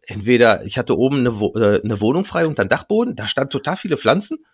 entweder, 0.07 0.65
ich 0.65 0.77
hatte 0.77 0.97
oben 0.97 1.19
eine, 1.19 1.29
äh, 1.29 1.81
eine 1.83 1.99
Wohnung 1.99 2.25
frei 2.25 2.47
und 2.47 2.59
dann 2.59 2.69
Dachboden, 2.69 3.15
da 3.15 3.27
stand 3.27 3.51
total 3.51 3.77
viele 3.77 3.97
Pflanzen. 3.97 4.45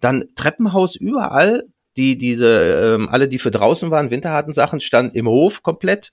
Dann 0.00 0.28
Treppenhaus 0.34 0.96
überall, 0.96 1.64
die, 1.96 2.16
diese, 2.16 2.46
ähm, 2.46 3.08
alle, 3.08 3.28
die 3.28 3.38
für 3.38 3.50
draußen 3.50 3.90
waren, 3.90 4.10
winterharten 4.10 4.52
Sachen, 4.52 4.80
stand 4.80 5.14
im 5.14 5.28
Hof 5.28 5.62
komplett. 5.62 6.12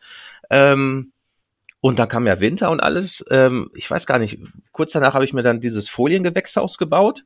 Ähm, 0.49 1.11
und 1.79 1.99
dann 1.99 2.09
kam 2.09 2.27
ja 2.27 2.39
Winter 2.39 2.71
und 2.71 2.79
alles. 2.79 3.23
Ähm, 3.29 3.69
ich 3.75 3.89
weiß 3.89 4.05
gar 4.05 4.19
nicht, 4.19 4.39
kurz 4.71 4.91
danach 4.91 5.13
habe 5.13 5.25
ich 5.25 5.33
mir 5.33 5.43
dann 5.43 5.61
dieses 5.61 5.89
Foliengewächshaus 5.89 6.77
gebaut. 6.77 7.23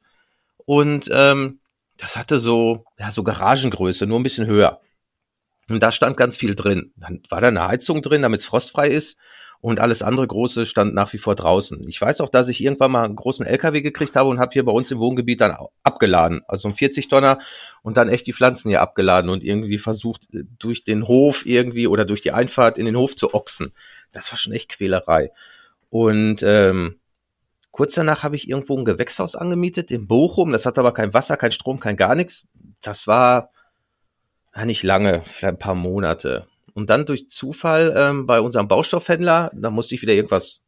Und 0.65 1.09
ähm, 1.11 1.59
das 1.97 2.15
hatte 2.15 2.39
so, 2.39 2.85
ja, 2.99 3.11
so 3.11 3.23
Garagengröße, 3.23 4.05
nur 4.05 4.19
ein 4.19 4.23
bisschen 4.23 4.47
höher. 4.47 4.81
Und 5.69 5.81
da 5.81 5.91
stand 5.91 6.17
ganz 6.17 6.35
viel 6.35 6.55
drin. 6.55 6.91
Dann 6.97 7.23
war 7.29 7.41
da 7.41 7.47
eine 7.47 7.67
Heizung 7.67 8.01
drin, 8.01 8.21
damit 8.21 8.41
es 8.41 8.45
frostfrei 8.45 8.89
ist 8.89 9.17
und 9.61 9.79
alles 9.79 10.01
andere 10.01 10.27
Große 10.27 10.65
stand 10.65 10.95
nach 10.95 11.13
wie 11.13 11.19
vor 11.19 11.35
draußen. 11.35 11.87
Ich 11.87 12.01
weiß 12.01 12.19
auch, 12.21 12.29
dass 12.29 12.47
ich 12.47 12.63
irgendwann 12.63 12.91
mal 12.91 13.05
einen 13.05 13.15
großen 13.15 13.45
LKW 13.45 13.81
gekriegt 13.81 14.15
habe 14.15 14.29
und 14.29 14.39
habe 14.39 14.51
hier 14.53 14.65
bei 14.65 14.71
uns 14.71 14.89
im 14.89 14.99
Wohngebiet 14.99 15.39
dann 15.39 15.55
abgeladen, 15.83 16.41
also 16.47 16.67
ein 16.67 16.73
40 16.73 17.07
Tonner 17.07 17.39
und 17.83 17.95
dann 17.95 18.09
echt 18.09 18.25
die 18.25 18.33
Pflanzen 18.33 18.69
hier 18.69 18.81
abgeladen 18.81 19.29
und 19.29 19.43
irgendwie 19.43 19.77
versucht 19.77 20.27
durch 20.31 20.83
den 20.83 21.07
Hof 21.07 21.45
irgendwie 21.45 21.87
oder 21.87 22.05
durch 22.05 22.21
die 22.21 22.31
Einfahrt 22.31 22.79
in 22.79 22.85
den 22.85 22.97
Hof 22.97 23.15
zu 23.15 23.35
ochsen. 23.35 23.71
Das 24.11 24.31
war 24.31 24.37
schon 24.37 24.53
echt 24.53 24.69
Quälerei. 24.69 25.31
Und 25.91 26.41
ähm, 26.41 26.99
kurz 27.69 27.93
danach 27.93 28.23
habe 28.23 28.35
ich 28.35 28.49
irgendwo 28.49 28.77
ein 28.77 28.85
Gewächshaus 28.85 29.35
angemietet 29.35 29.91
in 29.91 30.07
Bochum. 30.07 30.51
Das 30.51 30.65
hat 30.65 30.79
aber 30.79 30.93
kein 30.93 31.13
Wasser, 31.13 31.37
kein 31.37 31.51
Strom, 31.51 31.79
kein 31.79 31.97
gar 31.97 32.15
nichts. 32.15 32.47
Das 32.81 33.05
war 33.05 33.51
ja, 34.55 34.65
nicht 34.65 34.81
lange, 34.81 35.23
vielleicht 35.25 35.55
ein 35.55 35.59
paar 35.59 35.75
Monate. 35.75 36.47
Und 36.73 36.89
dann 36.89 37.05
durch 37.05 37.29
Zufall 37.29 37.93
ähm, 37.95 38.25
bei 38.25 38.41
unserem 38.41 38.67
Baustoffhändler, 38.67 39.51
da 39.53 39.69
musste 39.69 39.95
ich 39.95 40.01
wieder 40.01 40.13
irgendwas, 40.13 40.61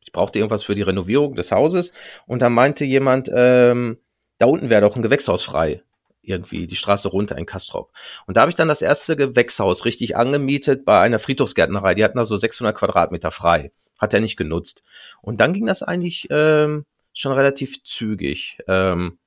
ich 0.00 0.12
brauchte 0.12 0.38
irgendwas 0.38 0.62
für 0.62 0.74
die 0.74 0.82
Renovierung 0.82 1.34
des 1.34 1.52
Hauses. 1.52 1.92
Und 2.26 2.40
da 2.40 2.48
meinte 2.48 2.84
jemand, 2.84 3.30
ähm, 3.32 3.98
da 4.38 4.46
unten 4.46 4.70
wäre 4.70 4.82
doch 4.82 4.96
ein 4.96 5.02
Gewächshaus 5.02 5.44
frei. 5.44 5.82
Irgendwie 6.22 6.66
die 6.66 6.76
Straße 6.76 7.08
runter 7.08 7.36
in 7.38 7.46
Kastrop. 7.46 7.90
Und 8.26 8.36
da 8.36 8.42
habe 8.42 8.50
ich 8.50 8.56
dann 8.56 8.68
das 8.68 8.82
erste 8.82 9.16
Gewächshaus 9.16 9.84
richtig 9.84 10.16
angemietet 10.16 10.84
bei 10.84 11.00
einer 11.00 11.18
Friedhofsgärtnerei. 11.18 11.94
Die 11.94 12.04
hatten 12.04 12.18
da 12.18 12.26
so 12.26 12.36
600 12.36 12.76
Quadratmeter 12.76 13.30
frei. 13.30 13.72
Hat 13.98 14.14
er 14.14 14.20
nicht 14.20 14.36
genutzt. 14.36 14.82
Und 15.22 15.40
dann 15.40 15.54
ging 15.54 15.66
das 15.66 15.82
eigentlich 15.82 16.28
ähm, 16.30 16.84
schon 17.14 17.32
relativ 17.32 17.82
zügig. 17.82 18.58
Ähm, 18.68 19.18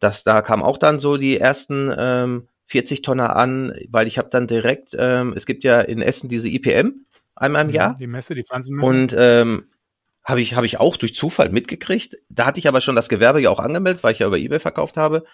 das, 0.00 0.24
da 0.24 0.42
kam 0.42 0.62
auch 0.62 0.78
dann 0.78 1.00
so 1.00 1.16
die 1.16 1.38
ersten 1.38 1.92
ähm, 1.96 2.48
40 2.72 3.02
Tonner 3.02 3.36
an, 3.36 3.74
weil 3.90 4.06
ich 4.06 4.16
habe 4.16 4.30
dann 4.30 4.46
direkt, 4.46 4.96
ähm, 4.98 5.34
es 5.36 5.44
gibt 5.44 5.62
ja 5.62 5.82
in 5.82 6.00
Essen 6.00 6.30
diese 6.30 6.48
IPM 6.48 7.04
einmal 7.36 7.62
im 7.62 7.68
mhm, 7.68 7.74
Jahr. 7.74 7.94
Die 7.98 8.06
Messe, 8.06 8.34
die 8.34 8.44
Pflanzenmesse. 8.44 8.88
Und 8.88 9.14
ähm, 9.16 9.64
habe 10.24 10.40
ich, 10.40 10.54
hab 10.54 10.64
ich 10.64 10.80
auch 10.80 10.96
durch 10.96 11.14
Zufall 11.14 11.50
mitgekriegt. 11.50 12.16
Da 12.30 12.46
hatte 12.46 12.58
ich 12.58 12.68
aber 12.68 12.80
schon 12.80 12.96
das 12.96 13.10
Gewerbe 13.10 13.42
ja 13.42 13.50
auch 13.50 13.58
angemeldet, 13.58 14.02
weil 14.02 14.14
ich 14.14 14.20
ja 14.20 14.26
über 14.26 14.38
Ebay 14.38 14.58
verkauft 14.58 14.96
habe. 14.96 15.24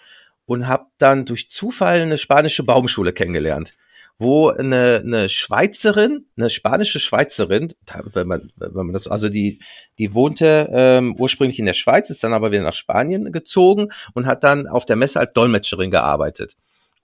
Und 0.45 0.67
habe 0.67 0.87
dann 0.97 1.25
durch 1.25 1.49
Zufall 1.49 2.01
eine 2.01 2.17
spanische 2.17 2.63
Baumschule 2.63 3.13
kennengelernt. 3.13 3.73
wo 4.21 4.49
eine, 4.49 5.01
eine 5.01 5.29
Schweizerin, 5.29 6.25
eine 6.35 6.49
spanische 6.49 6.99
Schweizerin, 6.99 7.73
wenn 8.11 8.27
man, 8.27 8.51
wenn 8.57 8.73
man 8.73 8.91
das, 8.91 9.07
also 9.07 9.29
die, 9.29 9.61
die 9.97 10.13
wohnte 10.13 10.67
ähm, 10.73 11.15
ursprünglich 11.15 11.57
in 11.57 11.65
der 11.65 11.73
Schweiz, 11.73 12.09
ist 12.09 12.21
dann 12.21 12.33
aber 12.33 12.51
wieder 12.51 12.63
nach 12.63 12.75
Spanien 12.75 13.31
gezogen 13.31 13.93
und 14.13 14.25
hat 14.25 14.43
dann 14.43 14.67
auf 14.67 14.85
der 14.85 14.97
Messe 14.97 15.21
als 15.21 15.31
Dolmetscherin 15.31 15.89
gearbeitet. 15.89 16.57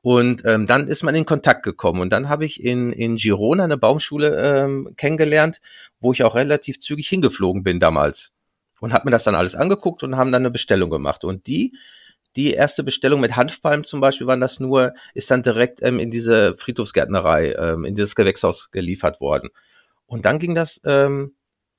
Und 0.05 0.45
ähm, 0.45 0.67
dann 0.67 0.87
ist 0.87 1.01
man 1.01 1.15
in 1.15 1.25
Kontakt 1.25 1.63
gekommen. 1.63 1.99
Und 1.99 2.11
dann 2.11 2.29
habe 2.29 2.45
ich 2.45 2.63
in, 2.63 2.91
in 2.91 3.15
Girona 3.15 3.63
eine 3.63 3.75
Baumschule 3.75 4.35
ähm, 4.39 4.93
kennengelernt, 4.97 5.59
wo 5.99 6.13
ich 6.13 6.23
auch 6.23 6.35
relativ 6.35 6.79
zügig 6.79 7.09
hingeflogen 7.09 7.63
bin 7.63 7.79
damals. 7.79 8.31
Und 8.79 8.93
habe 8.93 9.05
mir 9.05 9.11
das 9.11 9.23
dann 9.23 9.33
alles 9.33 9.55
angeguckt 9.55 10.03
und 10.03 10.15
haben 10.15 10.31
dann 10.31 10.43
eine 10.43 10.51
Bestellung 10.51 10.91
gemacht. 10.91 11.23
Und 11.23 11.47
die, 11.47 11.73
die 12.35 12.53
erste 12.53 12.83
Bestellung 12.83 13.19
mit 13.19 13.35
Hanfpalmen 13.35 13.83
zum 13.83 13.99
Beispiel, 13.99 14.27
waren 14.27 14.41
das 14.41 14.59
nur, 14.59 14.93
ist 15.15 15.31
dann 15.31 15.41
direkt 15.41 15.81
ähm, 15.81 15.97
in 15.97 16.11
diese 16.11 16.55
Friedhofsgärtnerei, 16.55 17.53
ähm, 17.53 17.83
in 17.83 17.95
dieses 17.95 18.13
Gewächshaus 18.13 18.69
geliefert 18.69 19.19
worden. 19.19 19.49
Und 20.05 20.23
dann 20.27 20.37
ging 20.37 20.53
das 20.53 20.79
ähm, 20.85 21.33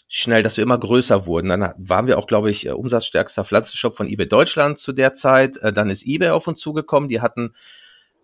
schnell, 0.08 0.42
dass 0.42 0.56
wir 0.56 0.64
immer 0.64 0.80
größer 0.80 1.26
wurden. 1.26 1.50
Dann 1.50 1.74
waren 1.76 2.08
wir 2.08 2.18
auch, 2.18 2.26
glaube 2.26 2.50
ich, 2.50 2.68
umsatzstärkster 2.68 3.44
Pflanzenshop 3.44 3.96
von 3.96 4.08
eBay 4.08 4.26
Deutschland 4.26 4.80
zu 4.80 4.92
der 4.92 5.14
Zeit. 5.14 5.58
Äh, 5.58 5.72
dann 5.72 5.90
ist 5.90 6.04
eBay 6.04 6.30
auf 6.30 6.48
uns 6.48 6.58
zugekommen. 6.58 7.08
Die 7.08 7.20
hatten 7.20 7.54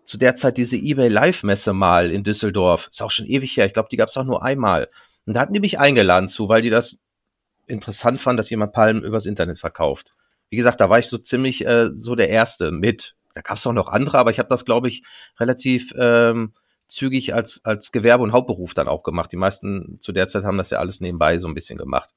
zu 0.05 0.17
der 0.17 0.35
Zeit 0.35 0.57
diese 0.57 0.77
eBay 0.77 1.07
Live-Messe 1.07 1.73
mal 1.73 2.11
in 2.11 2.23
Düsseldorf. 2.23 2.87
Ist 2.91 3.01
auch 3.01 3.11
schon 3.11 3.25
ewig 3.25 3.55
her. 3.57 3.65
Ich 3.65 3.73
glaube, 3.73 3.89
die 3.89 3.97
gab 3.97 4.09
es 4.09 4.17
auch 4.17 4.23
nur 4.23 4.43
einmal. 4.43 4.89
Und 5.25 5.33
da 5.33 5.41
hatten 5.41 5.53
die 5.53 5.59
mich 5.59 5.79
eingeladen 5.79 6.29
zu, 6.29 6.49
weil 6.49 6.61
die 6.61 6.69
das 6.69 6.97
interessant 7.67 8.21
fanden, 8.21 8.37
dass 8.37 8.49
jemand 8.49 8.73
Palmen 8.73 9.03
übers 9.03 9.25
Internet 9.25 9.59
verkauft. 9.59 10.13
Wie 10.49 10.57
gesagt, 10.57 10.81
da 10.81 10.89
war 10.89 10.99
ich 10.99 11.07
so 11.07 11.17
ziemlich 11.17 11.65
äh, 11.65 11.89
so 11.95 12.15
der 12.15 12.29
Erste 12.29 12.71
mit. 12.71 13.15
Da 13.33 13.41
gab 13.41 13.57
es 13.57 13.65
auch 13.65 13.73
noch 13.73 13.87
andere, 13.87 14.17
aber 14.17 14.31
ich 14.31 14.39
habe 14.39 14.49
das, 14.49 14.65
glaube 14.65 14.89
ich, 14.89 15.03
relativ 15.39 15.93
ähm, 15.97 16.53
zügig 16.87 17.33
als, 17.33 17.61
als 17.63 17.91
Gewerbe 17.91 18.23
und 18.23 18.33
Hauptberuf 18.33 18.73
dann 18.73 18.87
auch 18.87 19.03
gemacht. 19.03 19.31
Die 19.31 19.37
meisten 19.37 19.97
zu 20.01 20.11
der 20.11 20.27
Zeit 20.27 20.43
haben 20.43 20.57
das 20.57 20.69
ja 20.69 20.79
alles 20.79 21.01
nebenbei 21.01 21.39
so 21.39 21.47
ein 21.47 21.55
bisschen 21.55 21.77
gemacht. 21.77 22.09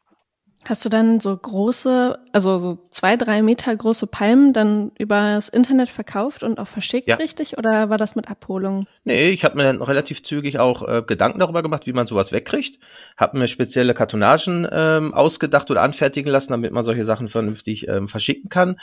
Hast 0.69 0.85
du 0.85 0.89
dann 0.89 1.21
so 1.21 1.37
große, 1.37 2.19
also 2.33 2.59
so 2.59 2.77
zwei, 2.91 3.17
drei 3.17 3.41
Meter 3.41 3.75
große 3.75 4.09
Palmen 4.09 4.53
dann 4.53 4.91
über 4.99 5.35
das 5.35 5.49
Internet 5.49 5.89
verkauft 5.89 6.43
und 6.43 6.59
auch 6.59 6.67
verschickt, 6.67 7.09
ja. 7.09 7.17
richtig? 7.17 7.57
Oder 7.57 7.89
war 7.89 7.99
das 7.99 8.17
mit 8.17 8.29
Abholung? 8.29 8.89
Nee, 9.05 9.31
ich 9.31 9.45
habe 9.45 9.57
mir 9.57 9.63
dann 9.63 9.81
relativ 9.81 10.25
zügig 10.25 10.59
auch 10.59 10.83
äh, 10.83 11.03
Gedanken 11.07 11.39
darüber 11.39 11.63
gemacht, 11.63 11.87
wie 11.87 11.93
man 11.93 12.09
sowas 12.09 12.33
wegkriegt. 12.33 12.81
Habe 13.17 13.39
mir 13.39 13.47
spezielle 13.47 13.95
Kartonagen 13.95 14.67
ähm, 14.71 15.15
ausgedacht 15.15 15.71
oder 15.71 15.83
anfertigen 15.83 16.33
lassen, 16.33 16.51
damit 16.51 16.73
man 16.73 16.85
solche 16.85 17.05
Sachen 17.05 17.29
vernünftig 17.29 17.87
ähm, 17.87 18.09
verschicken 18.09 18.51
kann. 18.51 18.81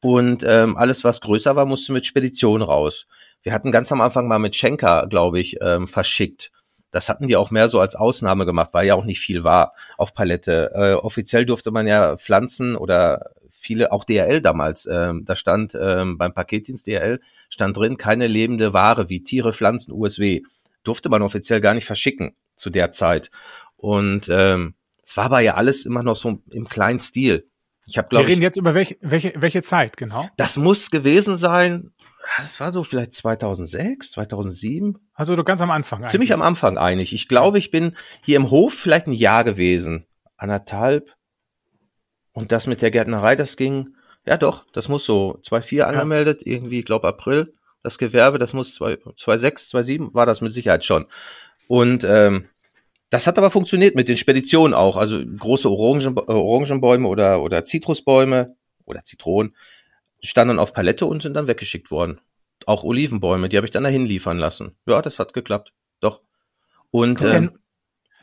Und 0.00 0.42
ähm, 0.42 0.78
alles, 0.78 1.04
was 1.04 1.20
größer 1.20 1.54
war, 1.54 1.66
musste 1.66 1.92
mit 1.92 2.06
Spedition 2.06 2.62
raus. 2.62 3.06
Wir 3.42 3.52
hatten 3.52 3.72
ganz 3.72 3.92
am 3.92 4.00
Anfang 4.00 4.26
mal 4.26 4.38
mit 4.38 4.56
Schenker, 4.56 5.06
glaube 5.06 5.38
ich, 5.38 5.58
ähm, 5.60 5.86
verschickt. 5.86 6.50
Das 6.96 7.10
hatten 7.10 7.28
die 7.28 7.36
auch 7.36 7.50
mehr 7.50 7.68
so 7.68 7.78
als 7.78 7.94
Ausnahme 7.94 8.46
gemacht, 8.46 8.70
weil 8.72 8.86
ja 8.86 8.94
auch 8.94 9.04
nicht 9.04 9.20
viel 9.20 9.44
war 9.44 9.74
auf 9.98 10.14
Palette. 10.14 10.70
Äh, 10.74 10.94
offiziell 10.94 11.44
durfte 11.44 11.70
man 11.70 11.86
ja 11.86 12.16
Pflanzen 12.16 12.74
oder 12.74 13.32
viele, 13.50 13.92
auch 13.92 14.04
DRL 14.04 14.40
damals, 14.40 14.88
ähm, 14.90 15.26
da 15.26 15.36
stand 15.36 15.76
ähm, 15.78 16.16
beim 16.16 16.32
Paketdienst 16.32 16.86
DRL, 16.86 17.20
stand 17.50 17.76
drin, 17.76 17.98
keine 17.98 18.28
lebende 18.28 18.72
Ware 18.72 19.10
wie 19.10 19.22
Tiere, 19.22 19.52
Pflanzen, 19.52 19.92
USW. 19.92 20.40
Durfte 20.84 21.10
man 21.10 21.20
offiziell 21.20 21.60
gar 21.60 21.74
nicht 21.74 21.84
verschicken 21.84 22.34
zu 22.56 22.70
der 22.70 22.92
Zeit. 22.92 23.30
Und 23.76 24.30
ähm, 24.30 24.72
es 25.04 25.18
war 25.18 25.26
aber 25.26 25.40
ja 25.40 25.52
alles 25.56 25.84
immer 25.84 26.02
noch 26.02 26.16
so 26.16 26.40
im 26.50 26.66
kleinen 26.66 27.00
Stil. 27.00 27.46
Ich 27.84 27.98
hab, 27.98 28.08
glaub, 28.08 28.22
Wir 28.22 28.28
reden 28.28 28.40
jetzt 28.40 28.56
über 28.56 28.74
welche, 28.74 28.96
welche, 29.02 29.34
welche 29.36 29.60
Zeit, 29.60 29.98
genau? 29.98 30.30
Das 30.38 30.56
muss 30.56 30.90
gewesen 30.90 31.36
sein, 31.36 31.92
das 32.38 32.60
war 32.60 32.72
so 32.72 32.84
vielleicht 32.84 33.14
2006, 33.14 34.12
2007. 34.12 34.98
Also 35.14 35.36
du 35.36 35.44
ganz 35.44 35.60
am 35.60 35.70
Anfang 35.70 36.00
eigentlich. 36.00 36.10
Ziemlich 36.10 36.32
am 36.32 36.42
Anfang 36.42 36.78
eigentlich. 36.78 37.12
Ich 37.12 37.28
glaube, 37.28 37.58
ich 37.58 37.70
bin 37.70 37.96
hier 38.22 38.36
im 38.36 38.50
Hof 38.50 38.74
vielleicht 38.74 39.06
ein 39.06 39.12
Jahr 39.12 39.44
gewesen. 39.44 40.06
Anderthalb. 40.36 41.12
Und 42.32 42.52
das 42.52 42.66
mit 42.66 42.82
der 42.82 42.90
Gärtnerei, 42.90 43.36
das 43.36 43.56
ging, 43.56 43.94
ja 44.26 44.36
doch, 44.36 44.66
das 44.72 44.88
muss 44.88 45.04
so 45.04 45.40
2,4 45.44 45.74
ja. 45.74 45.86
angemeldet, 45.86 46.42
irgendwie, 46.44 46.80
ich 46.80 46.84
glaube 46.84 47.08
April. 47.08 47.54
Das 47.82 47.98
Gewerbe, 47.98 48.38
das 48.38 48.52
muss 48.52 48.78
2,6, 48.78 49.70
2,7 49.70 50.12
war 50.12 50.26
das 50.26 50.40
mit 50.40 50.52
Sicherheit 50.52 50.84
schon. 50.84 51.06
Und 51.68 52.04
ähm, 52.04 52.48
das 53.10 53.26
hat 53.26 53.38
aber 53.38 53.50
funktioniert 53.50 53.94
mit 53.94 54.08
den 54.08 54.16
Speditionen 54.16 54.74
auch. 54.74 54.96
Also 54.96 55.20
große 55.24 55.70
Orangen, 55.70 56.18
Orangenbäume 56.18 57.06
oder, 57.06 57.40
oder 57.40 57.64
Zitrusbäume 57.64 58.56
oder 58.84 59.04
Zitronen 59.04 59.54
standen 60.26 60.58
auf 60.58 60.72
Palette 60.72 61.06
und 61.06 61.22
sind 61.22 61.34
dann 61.34 61.46
weggeschickt 61.46 61.90
worden. 61.90 62.20
Auch 62.64 62.84
Olivenbäume, 62.84 63.48
die 63.48 63.56
habe 63.56 63.66
ich 63.66 63.72
dann 63.72 63.84
dahin 63.84 64.06
liefern 64.06 64.38
lassen. 64.38 64.76
Ja, 64.86 65.02
das 65.02 65.18
hat 65.18 65.32
geklappt. 65.32 65.72
Doch. 66.00 66.20
Und 66.90 67.20
das 67.20 67.28
ist, 67.28 67.32
ja, 67.34 67.38
ähm, 67.40 67.58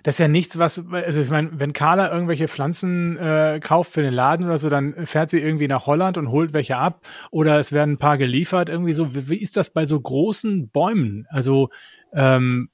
das 0.03 0.15
ist 0.15 0.19
ja 0.19 0.27
nichts, 0.27 0.59
was, 0.59 0.83
also 0.91 1.21
ich 1.21 1.29
meine, 1.29 1.49
wenn 1.53 1.71
Carla 1.71 2.11
irgendwelche 2.11 2.49
Pflanzen 2.49 3.17
äh, 3.17 3.61
kauft 3.63 3.93
für 3.93 4.01
den 4.01 4.13
Laden 4.13 4.45
oder 4.45 4.57
so, 4.57 4.69
dann 4.69 5.05
fährt 5.05 5.29
sie 5.29 5.39
irgendwie 5.39 5.69
nach 5.69 5.87
Holland 5.87 6.17
und 6.17 6.29
holt 6.29 6.53
welche 6.53 6.75
ab 6.75 7.07
oder 7.31 7.57
es 7.57 7.71
werden 7.71 7.93
ein 7.93 7.97
paar 7.97 8.17
geliefert, 8.17 8.67
irgendwie 8.67 8.93
so. 8.93 9.15
Wie, 9.15 9.29
wie 9.29 9.41
ist 9.41 9.55
das 9.55 9.69
bei 9.69 9.85
so 9.85 9.99
großen 9.99 10.69
Bäumen? 10.69 11.25
Also 11.29 11.69
ähm, 12.11 12.69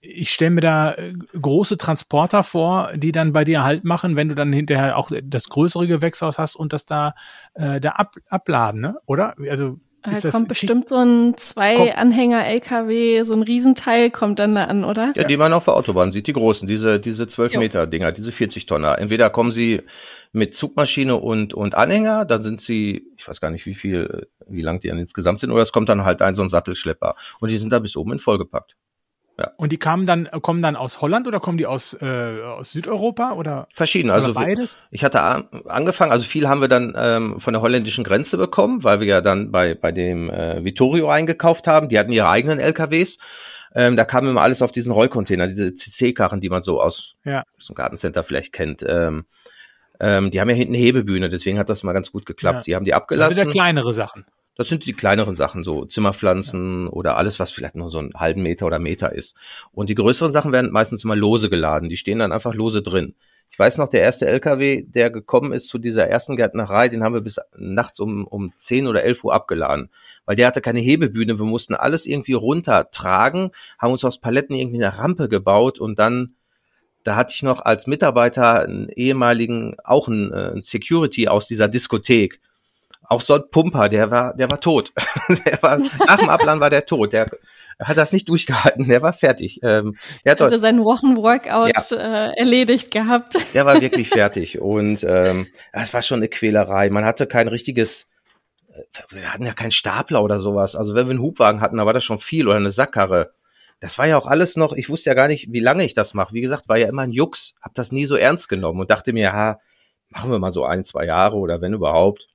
ich 0.00 0.30
stelle 0.30 0.50
mir 0.50 0.60
da 0.60 0.94
äh, 0.94 1.14
große 1.40 1.76
Transporter 1.76 2.42
vor, 2.42 2.90
die 2.94 3.12
dann 3.12 3.32
bei 3.32 3.44
dir 3.44 3.62
halt 3.64 3.84
machen, 3.84 4.16
wenn 4.16 4.28
du 4.28 4.34
dann 4.34 4.52
hinterher 4.52 4.96
auch 4.96 5.10
das 5.22 5.48
größere 5.48 5.86
Gewächshaus 5.86 6.38
hast 6.38 6.56
und 6.56 6.72
das 6.72 6.86
da, 6.86 7.14
äh, 7.54 7.80
da 7.80 7.90
ab, 7.90 8.14
abladen, 8.28 8.80
ne? 8.80 8.96
oder? 9.06 9.34
Also 9.48 9.78
da 10.02 10.12
ist 10.12 10.30
kommt 10.30 10.48
bestimmt 10.48 10.88
so 10.88 10.96
ein 10.96 11.36
zwei 11.36 11.94
Anhänger 11.96 12.46
LKW, 12.46 13.22
so 13.22 13.34
ein 13.34 13.42
Riesenteil 13.42 14.10
kommt 14.10 14.38
dann 14.38 14.54
da 14.54 14.64
an, 14.64 14.84
oder? 14.84 15.12
Ja, 15.16 15.24
die 15.24 15.36
man 15.36 15.52
auf 15.52 15.64
der 15.64 15.74
Autobahn 15.74 16.12
sieht, 16.12 16.28
die 16.28 16.32
großen, 16.32 16.68
diese 16.68 17.00
diese 17.00 17.26
12 17.26 17.56
Meter 17.56 17.86
Dinger, 17.86 18.12
diese 18.12 18.30
40 18.30 18.66
Tonner. 18.66 18.98
Entweder 18.98 19.28
kommen 19.30 19.50
sie 19.50 19.82
mit 20.32 20.54
Zugmaschine 20.54 21.16
und 21.16 21.52
und 21.52 21.74
Anhänger, 21.74 22.24
dann 22.24 22.42
sind 22.42 22.60
sie, 22.60 23.08
ich 23.16 23.26
weiß 23.26 23.40
gar 23.40 23.50
nicht, 23.50 23.66
wie 23.66 23.74
viel, 23.74 24.28
wie 24.46 24.62
lang 24.62 24.80
die 24.80 24.88
dann 24.88 24.98
insgesamt 24.98 25.40
sind, 25.40 25.50
oder 25.50 25.62
es 25.62 25.72
kommt 25.72 25.88
dann 25.88 26.04
halt 26.04 26.22
ein 26.22 26.36
so 26.36 26.42
ein 26.42 26.48
Sattelschlepper 26.48 27.16
und 27.40 27.50
die 27.50 27.58
sind 27.58 27.70
da 27.70 27.80
bis 27.80 27.96
oben 27.96 28.12
in 28.12 28.18
vollgepackt. 28.20 28.76
Ja. 29.38 29.52
Und 29.56 29.70
die 29.70 29.76
kamen 29.76 30.04
dann, 30.04 30.28
kommen 30.42 30.62
dann 30.62 30.74
aus 30.74 31.00
Holland 31.00 31.28
oder 31.28 31.38
kommen 31.38 31.58
die 31.58 31.66
aus, 31.66 31.96
äh, 32.00 32.42
aus 32.42 32.72
Südeuropa 32.72 33.34
oder? 33.34 33.68
Verschieden, 33.72 34.10
also 34.10 34.34
beides. 34.34 34.76
Ich 34.90 35.04
hatte 35.04 35.22
angefangen, 35.66 36.10
also 36.10 36.26
viel 36.26 36.48
haben 36.48 36.60
wir 36.60 36.66
dann 36.66 36.94
ähm, 36.96 37.38
von 37.38 37.52
der 37.52 37.62
holländischen 37.62 38.02
Grenze 38.02 38.36
bekommen, 38.36 38.82
weil 38.82 38.98
wir 38.98 39.06
ja 39.06 39.20
dann 39.20 39.52
bei, 39.52 39.74
bei 39.74 39.92
dem 39.92 40.28
äh, 40.28 40.64
Vittorio 40.64 41.08
eingekauft 41.08 41.68
haben. 41.68 41.88
Die 41.88 41.98
hatten 41.98 42.10
ihre 42.10 42.28
eigenen 42.28 42.58
LKWs. 42.58 43.18
Ähm, 43.74 43.96
da 43.96 44.04
kam 44.04 44.26
immer 44.26 44.40
alles 44.40 44.60
auf 44.60 44.72
diesen 44.72 44.90
Rollcontainer, 44.90 45.46
diese 45.46 45.72
CC-Karren, 45.72 46.40
die 46.40 46.48
man 46.48 46.62
so 46.62 46.80
aus, 46.80 47.14
ja. 47.24 47.44
aus 47.58 47.66
dem 47.68 47.76
Gartencenter 47.76 48.24
vielleicht 48.24 48.52
kennt. 48.52 48.82
Ähm, 48.84 49.26
ähm, 50.00 50.32
die 50.32 50.40
haben 50.40 50.48
ja 50.48 50.56
hinten 50.56 50.74
Hebebühne, 50.74 51.28
deswegen 51.28 51.58
hat 51.58 51.68
das 51.68 51.84
mal 51.84 51.92
ganz 51.92 52.10
gut 52.10 52.26
geklappt. 52.26 52.58
Ja. 52.58 52.62
Die 52.62 52.74
haben 52.74 52.84
die 52.84 52.94
abgelassen. 52.94 53.30
Das 53.30 53.36
sind 53.36 53.46
ja 53.46 53.52
kleinere 53.52 53.92
Sachen. 53.92 54.24
Das 54.58 54.68
sind 54.68 54.86
die 54.86 54.92
kleineren 54.92 55.36
Sachen, 55.36 55.62
so 55.62 55.84
Zimmerpflanzen 55.84 56.86
ja. 56.86 56.90
oder 56.90 57.16
alles, 57.16 57.38
was 57.38 57.52
vielleicht 57.52 57.76
nur 57.76 57.90
so 57.90 57.98
einen 58.00 58.12
halben 58.14 58.42
Meter 58.42 58.66
oder 58.66 58.80
Meter 58.80 59.12
ist. 59.12 59.36
Und 59.70 59.88
die 59.88 59.94
größeren 59.94 60.32
Sachen 60.32 60.50
werden 60.50 60.72
meistens 60.72 61.04
immer 61.04 61.14
lose 61.14 61.48
geladen. 61.48 61.88
Die 61.88 61.96
stehen 61.96 62.18
dann 62.18 62.32
einfach 62.32 62.54
lose 62.54 62.82
drin. 62.82 63.14
Ich 63.50 63.58
weiß 63.58 63.78
noch, 63.78 63.88
der 63.88 64.02
erste 64.02 64.26
LKW, 64.26 64.82
der 64.82 65.10
gekommen 65.10 65.52
ist 65.52 65.68
zu 65.68 65.78
dieser 65.78 66.08
ersten 66.08 66.34
Gärtnerei, 66.36 66.88
den 66.88 67.04
haben 67.04 67.14
wir 67.14 67.20
bis 67.20 67.38
nachts 67.56 68.00
um, 68.00 68.26
um 68.26 68.52
10 68.56 68.88
oder 68.88 69.04
11 69.04 69.22
Uhr 69.22 69.32
abgeladen. 69.32 69.90
Weil 70.26 70.34
der 70.34 70.48
hatte 70.48 70.60
keine 70.60 70.80
Hebebühne. 70.80 71.38
Wir 71.38 71.46
mussten 71.46 71.76
alles 71.76 72.04
irgendwie 72.04 72.34
runtertragen, 72.34 73.52
haben 73.78 73.92
uns 73.92 74.04
aus 74.04 74.20
Paletten 74.20 74.56
irgendwie 74.56 74.84
eine 74.84 74.98
Rampe 74.98 75.28
gebaut 75.28 75.78
und 75.78 76.00
dann 76.00 76.34
da 77.04 77.14
hatte 77.14 77.32
ich 77.32 77.42
noch 77.44 77.60
als 77.60 77.86
Mitarbeiter 77.86 78.62
einen 78.62 78.88
ehemaligen, 78.88 79.76
auch 79.84 80.08
einen, 80.08 80.32
äh, 80.32 80.50
einen 80.50 80.62
Security 80.62 81.28
aus 81.28 81.46
dieser 81.46 81.68
Diskothek. 81.68 82.40
Auch 83.08 83.22
so 83.22 83.34
ein 83.34 83.50
Pumper, 83.50 83.88
der 83.88 84.10
war, 84.10 84.34
der 84.34 84.50
war 84.50 84.60
tot. 84.60 84.92
der 85.46 85.62
war, 85.62 85.78
nach 85.78 86.16
dem 86.16 86.28
Abladen 86.28 86.60
war 86.60 86.70
der 86.70 86.84
tot. 86.84 87.12
Der 87.12 87.26
hat 87.80 87.96
das 87.96 88.12
nicht 88.12 88.28
durchgehalten, 88.28 88.88
der 88.88 89.02
war 89.02 89.12
fertig. 89.12 89.60
Ähm, 89.62 89.96
der 90.24 90.32
hat 90.32 90.40
hatte 90.40 90.58
seinen 90.58 90.84
Wochenworkout 90.84 91.72
ja. 91.90 91.96
äh, 91.96 92.38
erledigt 92.38 92.90
gehabt. 92.90 93.34
Der 93.54 93.66
war 93.66 93.80
wirklich 93.80 94.08
fertig 94.08 94.60
und 94.60 95.04
ähm, 95.04 95.46
es 95.72 95.94
war 95.94 96.02
schon 96.02 96.18
eine 96.18 96.28
Quälerei. 96.28 96.90
Man 96.90 97.04
hatte 97.04 97.26
kein 97.26 97.46
richtiges, 97.46 98.06
äh, 98.68 98.82
wir 99.10 99.32
hatten 99.32 99.46
ja 99.46 99.52
keinen 99.52 99.70
Stapler 99.70 100.22
oder 100.22 100.40
sowas. 100.40 100.74
Also 100.74 100.94
wenn 100.94 101.06
wir 101.06 101.12
einen 101.12 101.22
Hubwagen 101.22 101.60
hatten, 101.60 101.76
da 101.76 101.86
war 101.86 101.92
das 101.92 102.04
schon 102.04 102.18
viel 102.18 102.48
oder 102.48 102.56
eine 102.56 102.72
Sackkarre. 102.72 103.32
Das 103.80 103.96
war 103.96 104.08
ja 104.08 104.18
auch 104.18 104.26
alles 104.26 104.56
noch, 104.56 104.72
ich 104.72 104.88
wusste 104.88 105.10
ja 105.10 105.14
gar 105.14 105.28
nicht, 105.28 105.52
wie 105.52 105.60
lange 105.60 105.84
ich 105.84 105.94
das 105.94 106.14
mache. 106.14 106.34
Wie 106.34 106.40
gesagt, 106.40 106.68
war 106.68 106.78
ja 106.78 106.88
immer 106.88 107.02
ein 107.02 107.12
Jux, 107.12 107.54
hab 107.62 107.74
das 107.74 107.92
nie 107.92 108.06
so 108.06 108.16
ernst 108.16 108.48
genommen 108.48 108.80
und 108.80 108.90
dachte 108.90 109.12
mir, 109.12 109.32
ha, 109.32 109.60
machen 110.08 110.32
wir 110.32 110.40
mal 110.40 110.52
so 110.52 110.64
ein, 110.64 110.84
zwei 110.84 111.04
Jahre 111.04 111.36
oder 111.36 111.60
wenn 111.60 111.74
überhaupt. 111.74 112.26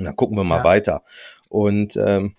Und 0.00 0.06
dann 0.06 0.16
gucken 0.16 0.36
wir 0.36 0.44
mal 0.44 0.58
ja. 0.58 0.64
weiter. 0.64 1.02
Und 1.48 1.96
ähm, 1.96 2.34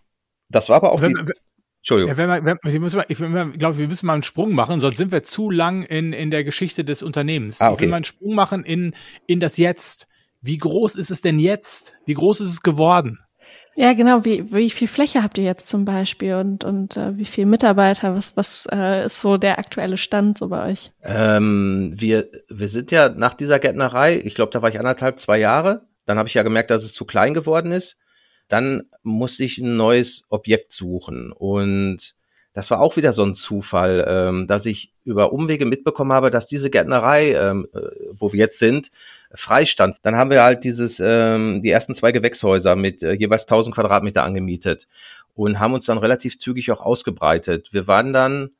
das 0.49 0.69
war 0.69 0.77
aber 0.77 0.91
auch 0.91 1.01
wenn, 1.01 1.13
die, 1.13 1.33
Entschuldigung. 1.81 2.09
Ja, 2.11 2.17
wenn 2.17 2.29
wir, 2.29 2.57
wenn, 2.63 2.85
ich, 3.09 3.19
mal, 3.19 3.51
ich 3.51 3.59
glaube, 3.59 3.77
wir 3.77 3.87
müssen 3.87 4.05
mal 4.05 4.13
einen 4.13 4.23
Sprung 4.23 4.53
machen, 4.53 4.79
sonst 4.79 4.97
sind 4.97 5.11
wir 5.11 5.23
zu 5.23 5.49
lang 5.49 5.83
in, 5.83 6.13
in 6.13 6.29
der 6.29 6.43
Geschichte 6.43 6.83
des 6.83 7.01
Unternehmens. 7.01 7.59
Ah, 7.59 7.67
okay. 7.67 7.73
Ich 7.73 7.81
will 7.81 7.87
mal 7.89 7.95
einen 7.97 8.03
Sprung 8.03 8.35
machen 8.35 8.63
in, 8.63 8.93
in 9.25 9.39
das 9.39 9.57
Jetzt. 9.57 10.07
Wie 10.41 10.57
groß 10.57 10.95
ist 10.95 11.11
es 11.11 11.21
denn 11.21 11.39
jetzt? 11.39 11.95
Wie 12.05 12.13
groß 12.13 12.41
ist 12.41 12.49
es 12.49 12.61
geworden? 12.61 13.19
Ja, 13.75 13.93
genau. 13.93 14.25
Wie, 14.25 14.53
wie 14.53 14.69
viel 14.69 14.87
Fläche 14.87 15.23
habt 15.23 15.37
ihr 15.37 15.43
jetzt 15.43 15.69
zum 15.69 15.85
Beispiel 15.85 16.35
und, 16.35 16.63
und 16.63 16.97
äh, 16.97 17.17
wie 17.17 17.25
viele 17.25 17.47
Mitarbeiter? 17.47 18.15
Was, 18.15 18.35
was 18.35 18.67
äh, 18.71 19.05
ist 19.05 19.21
so 19.21 19.37
der 19.37 19.59
aktuelle 19.59 19.97
Stand 19.97 20.37
so 20.37 20.49
bei 20.49 20.69
euch? 20.71 20.91
Ähm, 21.03 21.93
wir, 21.95 22.29
wir 22.49 22.67
sind 22.67 22.91
ja 22.91 23.09
nach 23.09 23.33
dieser 23.33 23.59
Gärtnerei, 23.59 24.19
ich 24.19 24.35
glaube, 24.35 24.51
da 24.51 24.61
war 24.61 24.69
ich 24.69 24.77
anderthalb, 24.77 25.19
zwei 25.19 25.39
Jahre. 25.39 25.87
Dann 26.05 26.17
habe 26.17 26.29
ich 26.29 26.33
ja 26.35 26.43
gemerkt, 26.43 26.71
dass 26.71 26.83
es 26.83 26.93
zu 26.93 27.05
klein 27.05 27.33
geworden 27.33 27.71
ist. 27.71 27.97
Dann 28.47 28.83
musste 29.03 29.43
ich 29.43 29.57
ein 29.57 29.77
neues 29.77 30.23
Objekt 30.29 30.73
suchen. 30.73 31.31
Und 31.31 32.15
das 32.53 32.69
war 32.69 32.81
auch 32.81 32.97
wieder 32.97 33.13
so 33.13 33.23
ein 33.23 33.35
Zufall, 33.35 34.05
ähm, 34.07 34.47
dass 34.47 34.65
ich 34.65 34.91
über 35.05 35.31
Umwege 35.31 35.65
mitbekommen 35.65 36.11
habe, 36.11 36.31
dass 36.31 36.47
diese 36.47 36.69
Gärtnerei, 36.69 37.33
ähm, 37.33 37.67
äh, 37.73 37.79
wo 38.11 38.33
wir 38.33 38.39
jetzt 38.39 38.59
sind, 38.59 38.91
freistand. 39.33 39.97
Dann 40.01 40.15
haben 40.15 40.29
wir 40.29 40.43
halt 40.43 40.63
dieses, 40.65 40.99
ähm, 41.01 41.61
die 41.63 41.69
ersten 41.69 41.95
zwei 41.95 42.11
Gewächshäuser 42.11 42.75
mit 42.75 43.03
äh, 43.03 43.13
jeweils 43.13 43.43
1000 43.43 43.73
Quadratmeter 43.73 44.23
angemietet 44.23 44.87
und 45.35 45.59
haben 45.59 45.73
uns 45.73 45.85
dann 45.85 45.97
relativ 45.97 46.39
zügig 46.39 46.71
auch 46.71 46.81
ausgebreitet. 46.81 47.69
Wir 47.71 47.87
waren 47.87 48.11
dann, 48.11 48.51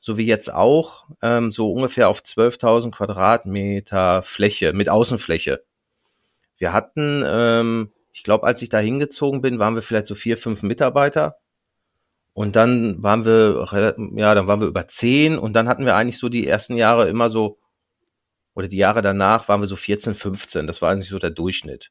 so 0.00 0.16
wie 0.16 0.26
jetzt 0.26 0.52
auch, 0.52 1.04
ähm, 1.22 1.52
so 1.52 1.70
ungefähr 1.72 2.08
auf 2.08 2.20
12.000 2.20 2.92
Quadratmeter 2.92 4.22
Fläche 4.22 4.72
mit 4.72 4.88
Außenfläche. 4.88 5.62
Wir 6.58 6.72
hatten, 6.72 7.22
ähm, 7.26 7.92
ich 8.12 8.22
glaube, 8.22 8.46
als 8.46 8.62
ich 8.62 8.68
da 8.68 8.78
hingezogen 8.78 9.42
bin, 9.42 9.58
waren 9.58 9.74
wir 9.74 9.82
vielleicht 9.82 10.06
so 10.06 10.14
vier, 10.14 10.38
fünf 10.38 10.62
Mitarbeiter 10.62 11.36
und 12.34 12.56
dann 12.56 13.00
waren 13.02 13.24
wir, 13.24 13.68
ja, 14.16 14.34
dann 14.34 14.46
waren 14.48 14.60
wir 14.60 14.66
über 14.66 14.88
zehn 14.88 15.38
und 15.38 15.52
dann 15.52 15.68
hatten 15.68 15.86
wir 15.86 15.94
eigentlich 15.94 16.18
so 16.18 16.28
die 16.28 16.46
ersten 16.46 16.76
Jahre 16.76 17.08
immer 17.08 17.30
so, 17.30 17.58
oder 18.54 18.68
die 18.68 18.76
Jahre 18.76 19.02
danach 19.02 19.48
waren 19.48 19.60
wir 19.60 19.68
so 19.68 19.76
14, 19.76 20.14
15. 20.14 20.66
Das 20.66 20.82
war 20.82 20.90
eigentlich 20.90 21.08
so 21.08 21.18
der 21.18 21.30
Durchschnitt. 21.30 21.90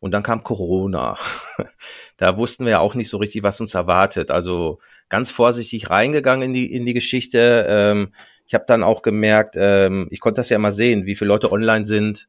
Und 0.00 0.12
dann 0.12 0.22
kam 0.22 0.44
Corona. 0.44 1.16
da 2.16 2.36
wussten 2.36 2.64
wir 2.64 2.72
ja 2.72 2.78
auch 2.80 2.94
nicht 2.94 3.08
so 3.08 3.18
richtig, 3.18 3.42
was 3.42 3.60
uns 3.60 3.74
erwartet. 3.74 4.30
Also 4.30 4.80
ganz 5.08 5.30
vorsichtig 5.30 5.90
reingegangen 5.90 6.48
in 6.50 6.54
die, 6.54 6.72
in 6.72 6.86
die 6.86 6.94
Geschichte. 6.94 7.66
Ähm, 7.68 8.14
ich 8.46 8.54
habe 8.54 8.64
dann 8.66 8.82
auch 8.82 9.02
gemerkt, 9.02 9.54
ähm, 9.56 10.08
ich 10.10 10.20
konnte 10.20 10.40
das 10.40 10.48
ja 10.48 10.56
immer 10.56 10.72
sehen, 10.72 11.06
wie 11.06 11.16
viele 11.16 11.28
Leute 11.28 11.52
online 11.52 11.84
sind 11.84 12.28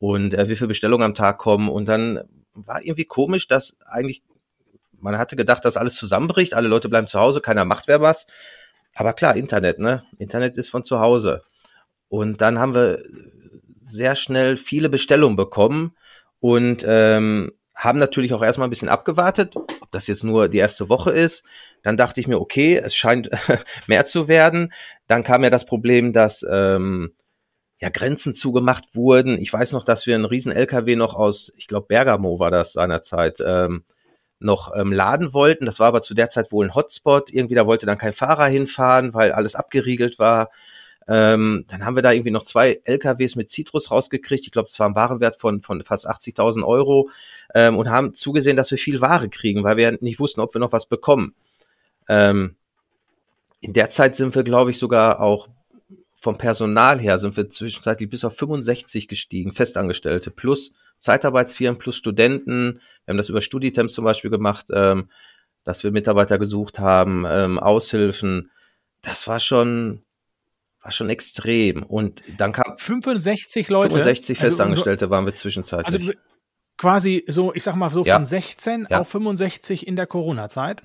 und 0.00 0.34
äh, 0.34 0.48
wie 0.48 0.56
viele 0.56 0.68
Bestellungen 0.68 1.04
am 1.04 1.14
Tag 1.14 1.38
kommen. 1.38 1.68
Und 1.68 1.86
dann 1.86 2.24
war 2.54 2.82
irgendwie 2.82 3.04
komisch, 3.04 3.46
dass 3.46 3.76
eigentlich 3.86 4.22
man 5.00 5.18
hatte 5.18 5.36
gedacht, 5.36 5.64
dass 5.64 5.76
alles 5.76 5.94
zusammenbricht, 5.94 6.54
alle 6.54 6.68
Leute 6.68 6.88
bleiben 6.88 7.06
zu 7.06 7.18
Hause, 7.18 7.40
keiner 7.40 7.64
macht 7.64 7.88
wer 7.88 8.00
was. 8.00 8.26
Aber 8.94 9.12
klar, 9.12 9.36
Internet, 9.36 9.78
ne? 9.78 10.04
Internet 10.18 10.56
ist 10.56 10.68
von 10.68 10.84
zu 10.84 11.00
Hause. 11.00 11.42
Und 12.08 12.40
dann 12.40 12.58
haben 12.58 12.74
wir 12.74 13.02
sehr 13.86 14.16
schnell 14.16 14.56
viele 14.56 14.88
Bestellungen 14.88 15.36
bekommen 15.36 15.96
und 16.40 16.84
ähm, 16.86 17.52
haben 17.74 17.98
natürlich 17.98 18.34
auch 18.34 18.42
erstmal 18.42 18.68
ein 18.68 18.70
bisschen 18.70 18.88
abgewartet, 18.88 19.56
ob 19.56 19.90
das 19.90 20.06
jetzt 20.06 20.24
nur 20.24 20.48
die 20.48 20.58
erste 20.58 20.88
Woche 20.88 21.12
ist. 21.12 21.44
Dann 21.82 21.96
dachte 21.96 22.20
ich 22.20 22.28
mir, 22.28 22.40
okay, 22.40 22.76
es 22.76 22.94
scheint 22.94 23.30
mehr 23.86 24.04
zu 24.06 24.28
werden. 24.28 24.72
Dann 25.06 25.24
kam 25.24 25.44
ja 25.44 25.50
das 25.50 25.64
Problem, 25.64 26.12
dass 26.12 26.44
ähm, 26.48 27.12
ja 27.80 27.88
Grenzen 27.88 28.34
zugemacht 28.34 28.94
wurden. 28.94 29.40
Ich 29.40 29.52
weiß 29.52 29.72
noch, 29.72 29.84
dass 29.84 30.06
wir 30.06 30.14
einen 30.14 30.26
riesen 30.26 30.52
LKW 30.52 30.96
noch 30.96 31.14
aus, 31.14 31.52
ich 31.56 31.66
glaube 31.66 31.86
Bergamo 31.88 32.38
war 32.38 32.50
das 32.50 32.74
seinerzeit, 32.74 33.38
ähm, 33.44 33.84
noch 34.38 34.74
ähm, 34.74 34.92
laden 34.92 35.32
wollten. 35.32 35.66
Das 35.66 35.80
war 35.80 35.88
aber 35.88 36.02
zu 36.02 36.14
der 36.14 36.30
Zeit 36.30 36.52
wohl 36.52 36.66
ein 36.66 36.74
Hotspot. 36.74 37.32
Irgendwie 37.32 37.54
da 37.54 37.66
wollte 37.66 37.86
dann 37.86 37.98
kein 37.98 38.12
Fahrer 38.12 38.46
hinfahren, 38.46 39.14
weil 39.14 39.32
alles 39.32 39.54
abgeriegelt 39.54 40.18
war. 40.18 40.50
Ähm, 41.08 41.64
dann 41.68 41.84
haben 41.84 41.96
wir 41.96 42.02
da 42.02 42.12
irgendwie 42.12 42.30
noch 42.30 42.44
zwei 42.44 42.80
LKWs 42.84 43.36
mit 43.36 43.50
Citrus 43.50 43.90
rausgekriegt. 43.90 44.46
Ich 44.46 44.52
glaube, 44.52 44.68
es 44.70 44.78
war 44.78 44.88
ein 44.88 44.94
Warenwert 44.94 45.40
von, 45.40 45.60
von 45.62 45.82
fast 45.82 46.08
80.000 46.08 46.64
Euro 46.64 47.10
ähm, 47.54 47.76
und 47.76 47.90
haben 47.90 48.14
zugesehen, 48.14 48.56
dass 48.56 48.70
wir 48.70 48.78
viel 48.78 49.00
Ware 49.00 49.28
kriegen, 49.28 49.64
weil 49.64 49.76
wir 49.76 49.98
nicht 50.00 50.20
wussten, 50.20 50.40
ob 50.40 50.54
wir 50.54 50.60
noch 50.60 50.72
was 50.72 50.86
bekommen. 50.86 51.34
Ähm, 52.08 52.56
in 53.60 53.72
der 53.72 53.90
Zeit 53.90 54.16
sind 54.16 54.34
wir, 54.34 54.42
glaube 54.42 54.70
ich, 54.70 54.78
sogar 54.78 55.20
auch 55.20 55.48
vom 56.20 56.36
Personal 56.36 57.00
her 57.00 57.18
sind 57.18 57.36
wir 57.36 57.48
zwischenzeitlich 57.48 58.10
bis 58.10 58.24
auf 58.24 58.36
65 58.36 59.08
gestiegen, 59.08 59.54
Festangestellte 59.54 60.30
plus 60.30 60.72
Zeitarbeitsfirmen 60.98 61.78
plus 61.78 61.96
Studenten. 61.96 62.80
Wir 63.04 63.12
haben 63.12 63.16
das 63.16 63.30
über 63.30 63.40
Studitemps 63.40 63.94
zum 63.94 64.04
Beispiel 64.04 64.30
gemacht, 64.30 64.66
ähm, 64.72 65.08
dass 65.64 65.82
wir 65.82 65.90
Mitarbeiter 65.90 66.38
gesucht 66.38 66.78
haben, 66.78 67.24
ähm, 67.26 67.58
Aushilfen. 67.58 68.50
Das 69.00 69.26
war 69.26 69.40
schon, 69.40 70.02
war 70.82 70.92
schon 70.92 71.08
extrem. 71.08 71.82
Und 71.82 72.22
dann 72.36 72.52
kam 72.52 72.76
65 72.76 73.70
Leute. 73.70 73.92
65 73.92 74.38
also 74.38 74.48
Festangestellte 74.48 75.06
also, 75.06 75.10
waren 75.10 75.24
wir 75.24 75.34
zwischenzeitlich. 75.34 76.00
Also 76.00 76.12
quasi 76.76 77.24
so, 77.28 77.54
ich 77.54 77.62
sag 77.62 77.76
mal 77.76 77.90
so 77.90 78.04
ja. 78.04 78.16
von 78.16 78.26
16 78.26 78.88
ja. 78.90 79.00
auf 79.00 79.08
65 79.08 79.86
in 79.86 79.96
der 79.96 80.06
Corona-Zeit. 80.06 80.84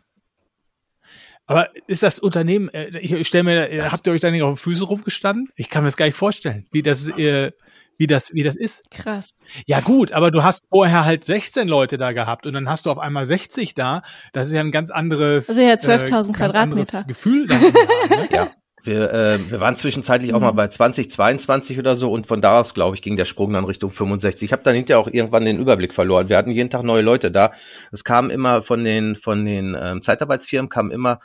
Aber 1.48 1.70
ist 1.88 2.04
das 2.04 2.20
Unternehmen, 2.20 2.70
äh, 2.70 2.98
ich 3.00 3.28
stelle 3.28 3.44
mir, 3.44 3.70
äh, 3.70 3.82
habt 3.84 4.08
ihr 4.08 4.14
euch 4.14 4.22
da 4.22 4.32
nicht 4.32 4.42
auf 4.42 4.58
den 4.58 4.64
Füßen 4.64 4.86
rumgestanden? 4.86 5.50
Ich 5.56 5.70
kann 5.70 5.84
mir 5.84 5.88
das 5.88 5.98
gar 5.98 6.06
nicht 6.06 6.16
vorstellen, 6.16 6.66
wie 6.72 6.82
das, 6.82 7.08
äh, 7.10 7.52
wie 7.98 8.08
das, 8.08 8.34
wie 8.34 8.44
das 8.44 8.56
ist. 8.56 8.90
Krass. 8.92 9.36
Ja 9.68 9.80
gut, 9.80 10.12
aber 10.12 10.32
du 10.32 10.44
hast 10.44 10.66
vorher 10.70 11.06
halt 11.06 11.26
16 11.26 11.68
Leute 11.68 11.98
da 11.98 12.12
gehabt 12.12 12.48
und 12.48 12.54
dann 12.54 12.68
hast 12.68 12.86
du 12.86 12.92
auf 12.92 13.00
einmal 13.00 13.26
60 13.26 13.74
da. 13.74 14.02
Das 14.34 14.48
ist 14.48 14.54
ja 14.54 14.62
ein 14.62 14.72
ganz 14.72 14.90
anderes, 14.90 15.50
also 15.50 15.62
ja 15.62 15.76
12.000 15.76 16.30
äh, 16.30 16.34
Quadratmeter. 16.34 17.04
Gefühl. 17.04 17.48
Dann 17.48 17.62
haben, 17.62 17.74
ne? 18.10 18.28
ja. 18.32 18.50
Wir, 18.84 19.12
äh, 19.12 19.40
wir 19.50 19.60
waren 19.60 19.76
zwischenzeitlich 19.76 20.32
mhm. 20.32 20.38
auch 20.38 20.42
mal 20.42 20.52
bei 20.52 20.68
20, 20.68 21.10
22 21.10 21.80
oder 21.80 21.96
so 21.96 22.12
und 22.12 22.28
von 22.28 22.42
da 22.42 22.60
aus, 22.60 22.76
glaube 22.76 22.96
ich, 22.96 23.02
ging 23.02 23.18
der 23.18 23.26
Sprung 23.26 23.54
dann 23.54 23.66
Richtung 23.66 23.90
65. 23.90 24.46
Ich 24.46 24.52
habe 24.52 24.62
dann 24.64 24.76
hinterher 24.76 25.00
auch 25.00 25.08
irgendwann 25.08 25.46
den 25.46 25.60
Überblick 25.60 25.94
verloren. 25.94 26.30
Wir 26.30 26.38
hatten 26.38 26.52
jeden 26.52 26.70
Tag 26.70 26.84
neue 26.84 27.02
Leute 27.02 27.32
da. 27.32 27.54
Es 27.92 28.04
kam 28.04 28.30
immer 28.30 28.62
von 28.62 28.84
den 28.84 29.16
von 29.16 29.44
den 29.46 29.76
ähm, 29.80 30.02
Zeitarbeitsfirmen 30.04 30.70
kam 30.70 30.92
immer 30.92 31.20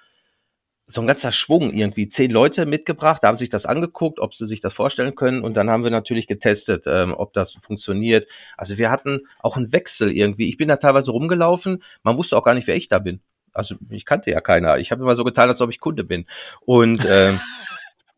so 0.90 1.00
ein 1.00 1.07
ganzer 1.07 1.31
Schwung 1.31 1.72
irgendwie, 1.72 2.09
zehn 2.09 2.31
Leute 2.31 2.66
mitgebracht, 2.66 3.22
da 3.22 3.29
haben 3.29 3.37
sich 3.37 3.48
das 3.48 3.64
angeguckt, 3.64 4.18
ob 4.18 4.35
sie 4.35 4.46
sich 4.46 4.61
das 4.61 4.74
vorstellen 4.74 5.14
können 5.14 5.42
und 5.42 5.55
dann 5.55 5.70
haben 5.70 5.85
wir 5.85 5.90
natürlich 5.90 6.26
getestet, 6.26 6.85
ähm, 6.87 7.14
ob 7.16 7.33
das 7.33 7.53
funktioniert. 7.62 8.29
Also 8.57 8.76
wir 8.76 8.90
hatten 8.90 9.26
auch 9.38 9.57
einen 9.57 9.72
Wechsel 9.72 10.11
irgendwie. 10.11 10.48
Ich 10.48 10.57
bin 10.57 10.68
da 10.68 10.76
teilweise 10.76 11.12
rumgelaufen, 11.12 11.83
man 12.03 12.16
wusste 12.16 12.37
auch 12.37 12.42
gar 12.42 12.55
nicht, 12.55 12.66
wer 12.66 12.76
ich 12.76 12.88
da 12.88 12.98
bin. 12.98 13.20
Also 13.53 13.76
ich 13.88 14.05
kannte 14.05 14.31
ja 14.31 14.40
keiner. 14.40 14.79
Ich 14.79 14.90
habe 14.90 15.03
immer 15.03 15.16
so 15.16 15.24
getan, 15.24 15.48
als 15.48 15.61
ob 15.61 15.70
ich 15.70 15.81
Kunde 15.81 16.05
bin. 16.05 16.26
Und 16.61 17.07
ähm, 17.09 17.40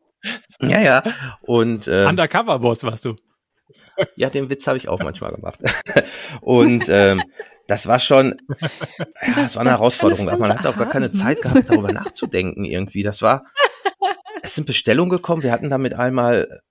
ja, 0.61 0.81
ja. 0.81 1.03
Und 1.43 1.89
äh, 1.89 2.07
Undercover-Boss 2.09 2.85
warst 2.85 3.05
du. 3.05 3.17
Ja, 4.17 4.31
den 4.31 4.49
Witz 4.49 4.67
habe 4.67 4.79
ich 4.79 4.89
auch 4.89 5.01
manchmal 5.01 5.33
gemacht. 5.33 5.61
und 6.41 6.85
ähm, 6.89 7.23
das 7.69 7.87
war 7.87 8.01
schon, 8.01 8.37
ja, 8.61 9.07
das, 9.21 9.35
das 9.35 9.57
war 9.57 9.63
eine 9.63 9.71
Herausforderung. 9.71 10.29
Aber 10.29 10.39
man 10.39 10.59
hat 10.59 10.67
auch 10.67 10.77
gar 10.77 10.91
keine 10.91 11.13
Zeit 11.13 11.43
gehabt, 11.43 11.69
darüber 11.69 11.93
nachzudenken 11.93 12.65
irgendwie. 12.65 13.03
Das 13.03 13.23
war, 13.23 13.45
es 14.43 14.55
sind 14.55 14.67
Bestellungen 14.67 15.11
gekommen. 15.11 15.43
Wir 15.43 15.53
hatten 15.53 15.71
damit 15.71 15.95
einmal, 15.95 16.63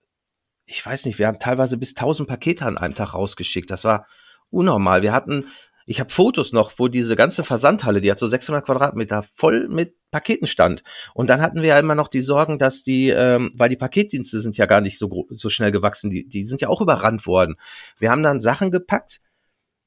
ich 0.66 0.86
weiß 0.86 1.06
nicht, 1.06 1.20
wir 1.20 1.28
haben 1.28 1.40
teilweise 1.40 1.78
bis 1.78 1.96
1000 1.96 2.28
Pakete 2.28 2.66
an 2.66 2.78
einem 2.78 2.96
Tag 2.96 3.14
rausgeschickt. 3.14 3.72
Das 3.72 3.84
war 3.84 4.08
unnormal. 4.50 5.02
Wir 5.02 5.14
hatten, 5.14 5.48
ich 5.86 6.00
habe 6.00 6.10
Fotos 6.10 6.52
noch, 6.52 6.74
wo 6.78 6.88
diese 6.88 7.16
ganze 7.16 7.44
Versandhalle, 7.44 8.02
die 8.02 8.12
hat 8.12 8.20
so 8.20 8.28
600 8.28 8.66
Quadratmeter, 8.66 9.26
voll 9.34 9.68
mit 9.68 9.96
Paketen 10.12 10.48
stand. 10.48 10.84
Und 11.14 11.28
dann 11.28 11.42
hatten 11.42 11.62
wir 11.62 11.70
ja 11.70 11.80
immer 11.80 11.96
noch 11.96 12.10
die 12.10 12.22
Sorgen, 12.22 12.60
dass 12.60 12.84
die, 12.84 13.10
ähm, 13.10 13.52
weil 13.56 13.70
die 13.70 13.78
Paketdienste 13.78 14.42
sind 14.42 14.58
ja 14.58 14.66
gar 14.66 14.82
nicht 14.82 15.00
so, 15.00 15.26
so 15.30 15.50
schnell 15.50 15.72
gewachsen, 15.72 16.10
die, 16.10 16.28
die 16.28 16.46
sind 16.46 16.62
ja 16.62 16.68
auch 16.68 16.82
überrannt 16.82 17.26
worden. 17.26 17.56
Wir 17.98 18.12
haben 18.12 18.24
dann 18.24 18.40
Sachen 18.40 18.72
gepackt, 18.72 19.22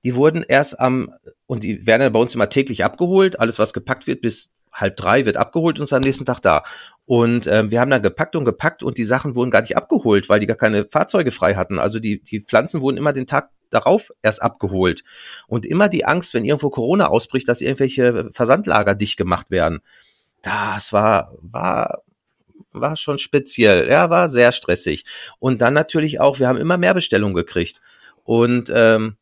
die 0.05 0.15
wurden 0.15 0.45
erst 0.47 0.79
am, 0.79 1.13
und 1.47 1.65
die 1.65 1.87
werden 1.87 2.03
ja 2.03 2.09
bei 2.11 2.21
uns 2.21 2.35
immer 2.35 2.51
täglich 2.51 2.85
abgeholt. 2.85 3.41
Alles, 3.41 3.59
was 3.59 3.73
gepackt 3.73 4.07
wird, 4.07 4.21
bis 4.21 4.51
halb 4.71 4.97
drei 4.97 5.25
wird 5.25 5.37
abgeholt 5.37 5.79
und 5.79 5.85
ist 5.85 5.93
am 5.93 6.01
nächsten 6.01 6.27
Tag 6.27 6.41
da. 6.41 6.65
Und 7.07 7.47
ähm, 7.47 7.71
wir 7.71 7.81
haben 7.81 7.91
dann 7.91 8.03
gepackt 8.03 8.37
und 8.37 8.45
gepackt 8.45 8.83
und 8.83 8.99
die 8.99 9.05
Sachen 9.05 9.35
wurden 9.35 9.51
gar 9.51 9.63
nicht 9.63 9.77
abgeholt, 9.77 10.29
weil 10.29 10.41
die 10.41 10.47
gar 10.47 10.57
keine 10.57 10.87
Fahrzeuge 10.87 11.33
frei 11.33 11.55
hatten. 11.55 11.79
Also 11.79 12.01
die, 12.01 12.21
die 12.21 12.41
Pflanzen 12.41 12.81
wurden 12.81 12.97
immer 12.97 13.13
den 13.13 13.27
Tag 13.27 13.51
darauf 13.71 14.11
erst 14.23 14.43
abgeholt. 14.43 15.05
Und 15.47 15.65
immer 15.65 15.89
die 15.89 16.05
Angst, 16.05 16.35
wenn 16.35 16.45
irgendwo 16.45 16.71
Corona 16.71 17.07
ausbricht, 17.07 17.49
dass 17.49 17.61
irgendwelche 17.61 18.31
Versandlager 18.33 18.95
dicht 18.95 19.17
gemacht 19.17 19.51
werden. 19.51 19.81
Das 20.43 20.93
war, 20.93 21.33
war, 21.41 22.03
war 22.73 22.97
schon 22.97 23.19
speziell. 23.19 23.89
Ja, 23.89 24.11
war 24.11 24.31
sehr 24.31 24.53
stressig. 24.53 25.05
Und 25.39 25.61
dann 25.61 25.75
natürlich 25.75 26.21
auch, 26.21 26.39
wir 26.39 26.49
haben 26.49 26.59
immer 26.59 26.79
mehr 26.79 26.95
Bestellungen 26.95 27.35
gekriegt. 27.35 27.81
Und 28.25 28.71
ähm, 28.75 29.17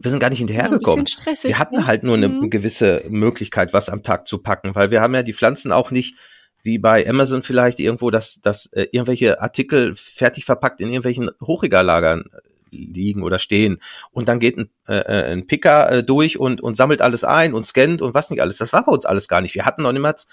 wir 0.00 0.10
sind 0.10 0.18
gar 0.18 0.30
nicht 0.30 0.38
hinterhergekommen. 0.38 1.04
Ja, 1.26 1.34
wir 1.42 1.58
hatten 1.58 1.76
ne? 1.76 1.86
halt 1.86 2.02
nur 2.02 2.16
eine 2.16 2.28
mhm. 2.28 2.50
gewisse 2.50 3.04
Möglichkeit, 3.08 3.72
was 3.72 3.90
am 3.90 4.02
Tag 4.02 4.26
zu 4.26 4.38
packen, 4.38 4.74
weil 4.74 4.90
wir 4.90 5.02
haben 5.02 5.14
ja 5.14 5.22
die 5.22 5.34
Pflanzen 5.34 5.72
auch 5.72 5.90
nicht 5.90 6.14
wie 6.62 6.78
bei 6.78 7.08
Amazon 7.08 7.42
vielleicht 7.42 7.78
irgendwo, 7.78 8.10
dass, 8.10 8.40
dass 8.42 8.66
äh, 8.72 8.86
irgendwelche 8.92 9.40
Artikel 9.40 9.94
fertig 9.96 10.44
verpackt 10.44 10.80
in 10.80 10.88
irgendwelchen 10.88 11.30
Hochregallagern 11.42 12.24
äh, 12.32 12.76
liegen 12.76 13.22
oder 13.22 13.38
stehen 13.38 13.80
und 14.10 14.28
dann 14.28 14.40
geht 14.40 14.56
ein, 14.56 14.70
äh, 14.88 14.94
äh, 14.94 15.32
ein 15.32 15.46
Picker 15.46 15.90
äh, 15.90 16.04
durch 16.04 16.38
und, 16.38 16.60
und 16.62 16.76
sammelt 16.76 17.02
alles 17.02 17.24
ein 17.24 17.52
und 17.54 17.66
scannt 17.66 18.00
und 18.02 18.14
was 18.14 18.30
nicht 18.30 18.40
alles. 18.40 18.58
Das 18.58 18.72
war 18.72 18.84
bei 18.84 18.92
uns 18.92 19.04
alles 19.04 19.28
gar 19.28 19.40
nicht. 19.42 19.54
Wir 19.54 19.64
hatten 19.64 19.82
noch 19.82 19.92
niemals 19.92 20.26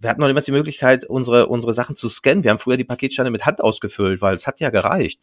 wir 0.00 0.10
hatten 0.10 0.20
noch 0.20 0.28
niemals 0.28 0.44
die 0.44 0.52
Möglichkeit, 0.52 1.04
unsere, 1.04 1.48
unsere 1.48 1.74
Sachen 1.74 1.96
zu 1.96 2.08
scannen. 2.08 2.44
Wir 2.44 2.52
haben 2.52 2.60
früher 2.60 2.76
die 2.76 2.84
Paketscheine 2.84 3.32
mit 3.32 3.46
Hand 3.46 3.60
ausgefüllt, 3.60 4.22
weil 4.22 4.36
es 4.36 4.46
hat 4.46 4.60
ja 4.60 4.70
gereicht. 4.70 5.20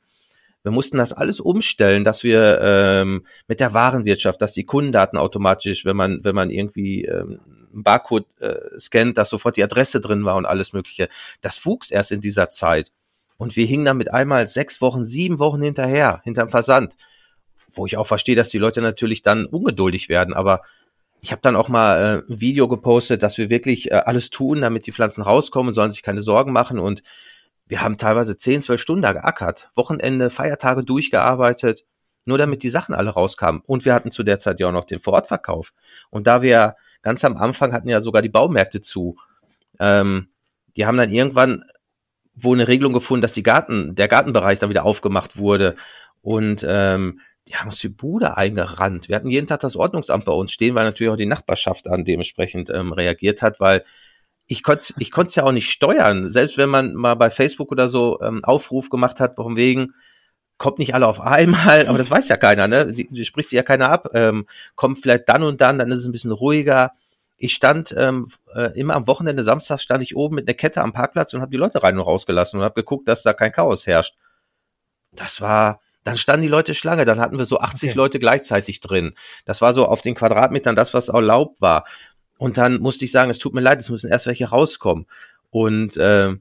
Wir 0.66 0.72
mussten 0.72 0.98
das 0.98 1.14
alles 1.14 1.40
umstellen, 1.40 2.04
dass 2.04 2.24
wir 2.24 2.60
ähm, 2.60 3.28
mit 3.48 3.60
der 3.60 3.76
Warenwirtschaft, 3.76 4.42
dass 4.42 4.54
die 4.54 4.66
Kundendaten 4.66 5.16
automatisch, 5.16 5.86
wenn 5.86 5.96
man, 5.96 6.24
wenn 6.24 6.34
man 6.34 6.50
irgendwie 6.50 7.06
ähm, 7.06 7.40
einen 7.72 7.84
Barcode 7.84 8.26
äh, 8.40 8.80
scannt, 8.80 9.16
dass 9.20 9.30
sofort 9.30 9.58
die 9.58 9.64
Adresse 9.64 10.02
drin 10.02 10.26
war 10.26 10.36
und 10.38 10.48
alles 10.48 10.74
Mögliche. 10.74 11.08
Das 11.42 11.64
wuchs 11.68 11.92
erst 11.92 12.12
in 12.12 12.20
dieser 12.20 12.50
Zeit. 12.50 12.92
Und 13.38 13.56
wir 13.56 13.68
hingen 13.68 13.86
dann 13.86 13.98
mit 13.98 14.12
einmal 14.12 14.48
sechs 14.48 14.82
Wochen, 14.82 15.06
sieben 15.06 15.38
Wochen 15.38 15.62
hinterher, 15.62 16.22
hinterm 16.24 16.50
Versand. 16.50 16.96
Wo 17.72 17.86
ich 17.86 17.98
auch 17.98 18.08
verstehe, 18.08 18.36
dass 18.36 18.50
die 18.50 18.58
Leute 18.58 18.82
natürlich 18.82 19.22
dann 19.22 19.46
ungeduldig 19.46 20.10
werden, 20.10 20.34
aber 20.34 20.64
ich 21.22 21.32
habe 21.32 21.44
dann 21.44 21.56
auch 21.56 21.70
mal 21.70 22.24
äh, 22.28 22.34
ein 22.34 22.42
Video 22.42 22.68
gepostet, 22.68 23.22
dass 23.22 23.38
wir 23.38 23.52
wirklich 23.52 23.92
äh, 23.92 24.02
alles 24.04 24.32
tun, 24.32 24.62
damit 24.62 24.88
die 24.88 24.92
Pflanzen 24.92 25.22
rauskommen, 25.22 25.74
sollen 25.74 25.92
sich 25.92 26.02
keine 26.02 26.24
Sorgen 26.24 26.52
machen 26.52 26.80
und 26.80 27.04
wir 27.68 27.82
haben 27.82 27.98
teilweise 27.98 28.38
10, 28.38 28.62
12 28.62 28.82
Stunden 28.82 29.02
da 29.02 29.14
geackert, 29.14 29.70
Wochenende, 29.76 30.30
Feiertage 30.30 30.84
durchgearbeitet, 30.84 31.84
nur 32.26 32.38
damit 32.38 32.64
die 32.64 32.70
Sachen 32.70 32.94
alle 32.96 33.12
rauskamen. 33.12 33.62
Und 33.66 33.86
wir 33.86 33.94
hatten 33.94 34.12
zu 34.12 34.24
der 34.24 34.40
Zeit 34.40 34.60
ja 34.60 34.68
auch 34.68 34.72
noch 34.72 34.86
den 34.86 35.00
Vorortverkauf. 35.00 35.74
Und 36.10 36.28
da 36.28 36.42
wir 36.42 36.76
ganz 37.02 37.24
am 37.24 37.38
Anfang 37.38 37.74
hatten 37.74 37.90
ja 37.90 38.02
sogar 38.02 38.22
die 38.22 38.30
Baumärkte 38.30 38.82
zu, 38.82 39.18
ähm, 39.80 40.30
die 40.76 40.86
haben 40.86 40.98
dann 40.98 41.12
irgendwann 41.12 41.66
wohl 42.36 42.58
eine 42.58 42.68
Regelung 42.68 42.94
gefunden, 42.94 43.22
dass 43.22 43.34
die 43.34 43.44
Garten, 43.44 43.96
der 43.96 44.08
Gartenbereich 44.08 44.60
dann 44.60 44.70
wieder 44.70 44.86
aufgemacht 44.86 45.38
wurde. 45.38 45.76
Und 46.22 46.66
ähm, 46.68 47.22
die 47.48 47.56
haben 47.56 47.68
uns 47.68 47.80
die 47.80 47.90
Bude 47.90 48.38
eingerannt. 48.38 49.08
Wir 49.08 49.16
hatten 49.16 49.30
jeden 49.30 49.48
Tag 49.48 49.60
das 49.62 49.76
Ordnungsamt 49.76 50.26
bei 50.26 50.32
uns 50.32 50.52
stehen, 50.52 50.76
weil 50.76 50.86
natürlich 50.86 51.14
auch 51.14 51.18
die 51.18 51.28
Nachbarschaft 51.28 51.86
dann 51.86 52.04
dementsprechend 52.04 52.70
ähm, 52.70 52.92
reagiert 52.92 53.42
hat, 53.42 53.60
weil 53.60 53.86
ich 54.48 54.64
konnte 54.64 54.94
ich 55.00 55.12
konnte 55.12 55.30
es 55.30 55.36
ja 55.36 55.44
auch 55.44 55.52
nicht 55.52 55.72
steuern. 55.72 56.32
Selbst 56.32 56.58
wenn 56.58 56.70
man 56.70 56.94
mal 56.94 57.16
bei 57.16 57.32
Facebook 57.32 57.72
oder 57.72 57.90
so 57.90 58.20
ähm, 58.22 58.44
Aufruf 58.44 58.90
gemacht 58.90 59.20
hat, 59.20 59.36
von 59.36 59.56
wegen, 59.56 59.94
kommt 60.58 60.80
nicht 60.80 60.94
alle 60.94 61.08
auf 61.08 61.20
einmal, 61.20 61.88
aber 61.88 61.98
das 61.98 62.12
weiß 62.12 62.28
ja 62.30 62.38
keiner, 62.38 62.68
ne? 62.68 62.92
Die, 62.92 63.08
die 63.10 63.26
spricht 63.26 63.50
sich 63.50 63.58
ja 63.58 63.64
keiner 63.64 63.90
ab. 63.90 64.10
Ähm, 64.14 64.48
kommt 64.76 65.00
vielleicht 65.02 65.28
dann 65.28 65.44
und 65.44 65.62
dann, 65.62 65.80
dann 65.80 65.92
ist 65.92 66.00
es 66.00 66.06
ein 66.06 66.12
bisschen 66.12 66.32
ruhiger. 66.32 66.92
Ich 67.38 67.54
stand 67.54 67.94
ähm, 67.98 68.30
äh, 68.54 68.78
immer 68.80 68.96
am 68.96 69.08
Wochenende, 69.08 69.44
Samstag 69.44 69.82
stand 69.82 70.04
ich 70.04 70.16
oben 70.16 70.36
mit 70.36 70.48
einer 70.48 70.56
Kette 70.56 70.82
am 70.82 70.94
Parkplatz 70.94 71.34
und 71.34 71.42
habe 71.42 71.52
die 71.52 71.58
Leute 71.58 71.84
rein 71.84 71.98
und 71.98 72.06
rausgelassen 72.06 72.60
und 72.60 72.64
habe 72.64 72.76
geguckt, 72.76 73.08
dass 73.08 73.24
da 73.24 73.34
kein 73.34 73.52
Chaos 73.52 73.86
herrscht. 73.86 74.16
Das 75.12 75.42
war, 75.42 75.82
dann 76.06 76.18
standen 76.18 76.44
die 76.44 76.48
Leute 76.48 76.76
Schlange, 76.76 77.04
dann 77.04 77.20
hatten 77.20 77.38
wir 77.38 77.46
so 77.46 77.60
80 77.60 77.90
okay. 77.90 77.98
Leute 77.98 78.20
gleichzeitig 78.20 78.80
drin. 78.80 79.16
Das 79.46 79.62
war 79.62 79.74
so 79.74 79.86
auf 79.86 80.02
den 80.02 80.16
Quadratmetern 80.16 80.76
das, 80.76 80.94
was 80.94 81.10
erlaubt 81.10 81.60
war. 81.60 81.86
Und 82.38 82.58
dann 82.58 82.80
musste 82.80 83.06
ich 83.06 83.12
sagen, 83.12 83.30
es 83.30 83.40
tut 83.40 83.54
mir 83.54 83.62
leid, 83.62 83.80
es 83.80 83.90
müssen 83.90 84.10
erst 84.10 84.26
welche 84.26 84.50
rauskommen. 84.50 85.06
Und 85.50 85.96
äh, 85.98 86.36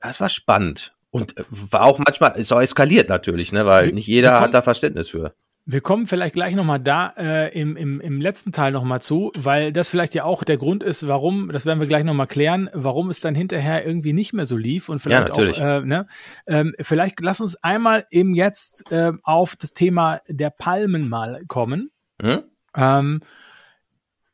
das 0.00 0.20
war 0.20 0.28
spannend. 0.28 0.94
Und 1.10 1.36
äh, 1.36 1.44
war 1.50 1.84
auch 1.84 1.98
manchmal, 1.98 2.36
ist 2.36 2.52
auch 2.52 2.60
eskaliert 2.60 3.08
natürlich, 3.08 3.52
ne, 3.52 3.64
weil 3.66 3.92
nicht 3.92 4.06
jeder 4.06 4.40
hat 4.40 4.54
da 4.54 4.62
Verständnis 4.62 5.08
für. 5.08 5.34
Wir 5.70 5.82
kommen 5.82 6.06
vielleicht 6.06 6.34
gleich 6.34 6.54
nochmal 6.54 6.80
da 6.80 7.12
äh, 7.18 7.60
im, 7.60 7.76
im, 7.76 8.00
im 8.00 8.22
letzten 8.22 8.52
Teil 8.52 8.72
nochmal 8.72 9.02
zu, 9.02 9.32
weil 9.36 9.70
das 9.70 9.88
vielleicht 9.88 10.14
ja 10.14 10.24
auch 10.24 10.42
der 10.42 10.56
Grund 10.56 10.82
ist, 10.82 11.06
warum, 11.06 11.50
das 11.52 11.66
werden 11.66 11.78
wir 11.78 11.86
gleich 11.86 12.04
nochmal 12.04 12.26
klären, 12.26 12.70
warum 12.72 13.10
es 13.10 13.20
dann 13.20 13.34
hinterher 13.34 13.84
irgendwie 13.84 14.14
nicht 14.14 14.32
mehr 14.32 14.46
so 14.46 14.56
lief 14.56 14.88
und 14.88 15.00
vielleicht 15.00 15.28
ja, 15.28 15.34
auch, 15.34 15.40
äh, 15.40 15.80
ne, 15.82 16.06
ähm, 16.46 16.74
vielleicht 16.80 17.20
lass 17.20 17.42
uns 17.42 17.62
einmal 17.62 18.06
eben 18.10 18.34
jetzt 18.34 18.90
äh, 18.90 19.12
auf 19.22 19.56
das 19.56 19.74
Thema 19.74 20.22
der 20.26 20.48
Palmen 20.48 21.06
mal 21.06 21.42
kommen. 21.48 21.90
Hm? 22.22 22.44
Ähm, 22.74 23.20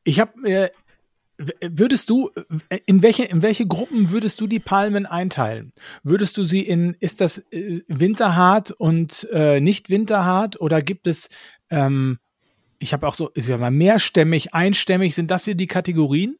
ich 0.05 0.21
habe 0.21 0.49
äh, 0.49 0.71
Würdest 1.37 2.11
du, 2.11 2.31
in 2.87 3.03
welche, 3.03 3.25
in 3.25 3.43
welche 3.43 3.67
Gruppen 3.67 4.13
würdest 4.13 4.41
du 4.41 4.47
die 4.47 4.61
Palmen 4.61 5.05
einteilen? 5.05 5.73
Würdest 6.05 6.39
du 6.39 6.45
sie 6.45 6.61
in, 6.61 6.95
ist 7.01 7.21
das 7.21 7.39
äh, 7.51 7.81
winterhart 7.89 8.71
und 8.71 9.29
äh, 9.33 9.61
nicht 9.61 9.91
winterhart 9.91 10.61
oder 10.61 10.81
gibt 10.81 11.09
es, 11.09 11.29
ähm, 11.71 12.21
ich 12.79 12.93
habe 12.93 13.09
auch 13.09 13.17
so, 13.17 13.31
ist 13.31 13.49
ja 13.49 13.59
mal 13.59 13.73
mehrstämmig, 13.73 14.55
einstämmig, 14.55 15.17
sind 15.17 15.33
das 15.33 15.45
hier 15.45 15.57
die 15.57 15.67
Kategorien? 15.67 16.37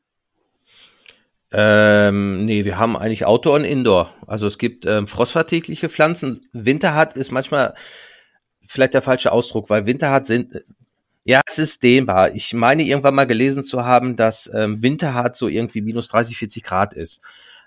Ähm, 1.51 2.45
nee, 2.45 2.65
wir 2.65 2.79
haben 2.79 2.97
eigentlich 2.97 3.25
Outdoor 3.27 3.57
und 3.57 3.65
Indoor. 3.65 4.15
Also 4.29 4.47
es 4.47 4.59
gibt 4.59 4.87
ähm, 4.87 5.09
frostverträgliche 5.09 5.89
Pflanzen. 5.89 6.49
Winterhart 6.53 7.17
ist 7.17 7.33
manchmal 7.33 7.75
vielleicht 8.69 8.95
der 8.95 9.03
falsche 9.03 9.33
Ausdruck, 9.33 9.71
weil 9.71 9.87
Winterhart 9.87 10.27
sind, 10.27 10.63
ja, 11.25 11.41
es 11.47 11.59
ist 11.59 11.83
dehnbar. 11.83 12.35
Ich 12.35 12.53
meine 12.53 12.83
irgendwann 12.83 13.15
mal 13.15 13.27
gelesen 13.27 13.65
zu 13.65 13.85
haben, 13.85 14.17
dass 14.17 14.51
ähm, 14.55 14.83
Winterhart 14.83 15.37
so 15.37 15.49
irgendwie 15.49 15.81
minus 15.81 16.09
30, 16.09 16.37
40 16.37 16.63
Grad 16.63 16.93
ist. 16.93 17.21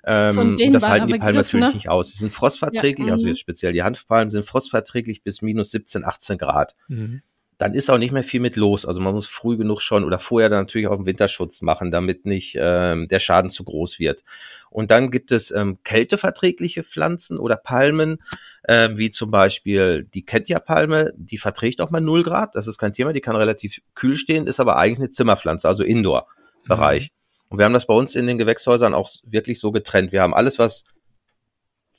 Ähm, 0.05 0.31
so 0.31 0.41
und 0.41 0.73
das 0.73 0.87
halten 0.87 1.07
die 1.07 1.17
Palmen 1.17 1.35
natürlich 1.35 1.65
ne? 1.65 1.73
nicht 1.73 1.89
aus. 1.89 2.09
Sie 2.09 2.17
sind 2.17 2.31
frostverträglich, 2.31 3.07
ja, 3.07 3.13
also 3.13 3.25
mhm. 3.25 3.29
jetzt 3.29 3.39
speziell 3.39 3.73
die 3.73 3.83
Hanfpalmen 3.83 4.31
sind 4.31 4.45
frostverträglich 4.45 5.23
bis 5.23 5.41
minus 5.41 5.71
17, 5.71 6.05
18 6.05 6.37
Grad. 6.37 6.75
Mhm. 6.87 7.21
Dann 7.57 7.73
ist 7.73 7.89
auch 7.89 7.97
nicht 7.97 8.11
mehr 8.11 8.23
viel 8.23 8.39
mit 8.39 8.55
los. 8.55 8.85
Also 8.85 9.01
man 9.01 9.15
muss 9.15 9.27
früh 9.27 9.57
genug 9.57 9.81
schon 9.81 10.03
oder 10.03 10.19
vorher 10.19 10.49
dann 10.49 10.65
natürlich 10.65 10.87
auch 10.87 10.95
einen 10.95 11.07
Winterschutz 11.07 11.63
machen, 11.63 11.89
damit 11.89 12.25
nicht 12.25 12.55
ähm, 12.59 13.07
der 13.07 13.19
Schaden 13.19 13.49
zu 13.49 13.63
groß 13.63 13.97
wird. 13.97 14.23
Und 14.69 14.91
dann 14.91 15.09
gibt 15.09 15.31
es 15.31 15.49
ähm, 15.49 15.79
kälteverträgliche 15.83 16.83
Pflanzen 16.83 17.39
oder 17.39 17.55
Palmen, 17.55 18.19
äh, 18.67 18.89
wie 18.97 19.11
zum 19.11 19.31
Beispiel 19.31 20.07
die 20.13 20.23
Ketja-Palme, 20.23 21.13
die 21.15 21.37
verträgt 21.37 21.81
auch 21.81 21.89
mal 21.89 22.01
0 22.01 22.23
Grad, 22.23 22.55
das 22.55 22.67
ist 22.67 22.77
kein 22.77 22.93
Thema, 22.93 23.13
die 23.13 23.21
kann 23.21 23.35
relativ 23.35 23.81
kühl 23.95 24.17
stehen, 24.17 24.45
ist 24.45 24.59
aber 24.59 24.77
eigentlich 24.77 24.99
eine 24.99 25.09
Zimmerpflanze, 25.09 25.67
also 25.67 25.83
Indoor-Bereich. 25.83 27.03
Mhm. 27.03 27.47
Und 27.49 27.57
wir 27.57 27.65
haben 27.65 27.73
das 27.73 27.87
bei 27.87 27.93
uns 27.93 28.13
in 28.13 28.27
den 28.27 28.37
Gewächshäusern 28.37 28.93
auch 28.93 29.09
wirklich 29.23 29.61
so 29.61 29.71
getrennt. 29.71 30.11
Wir 30.11 30.21
haben 30.21 30.33
alles, 30.33 30.59
was 30.59 30.83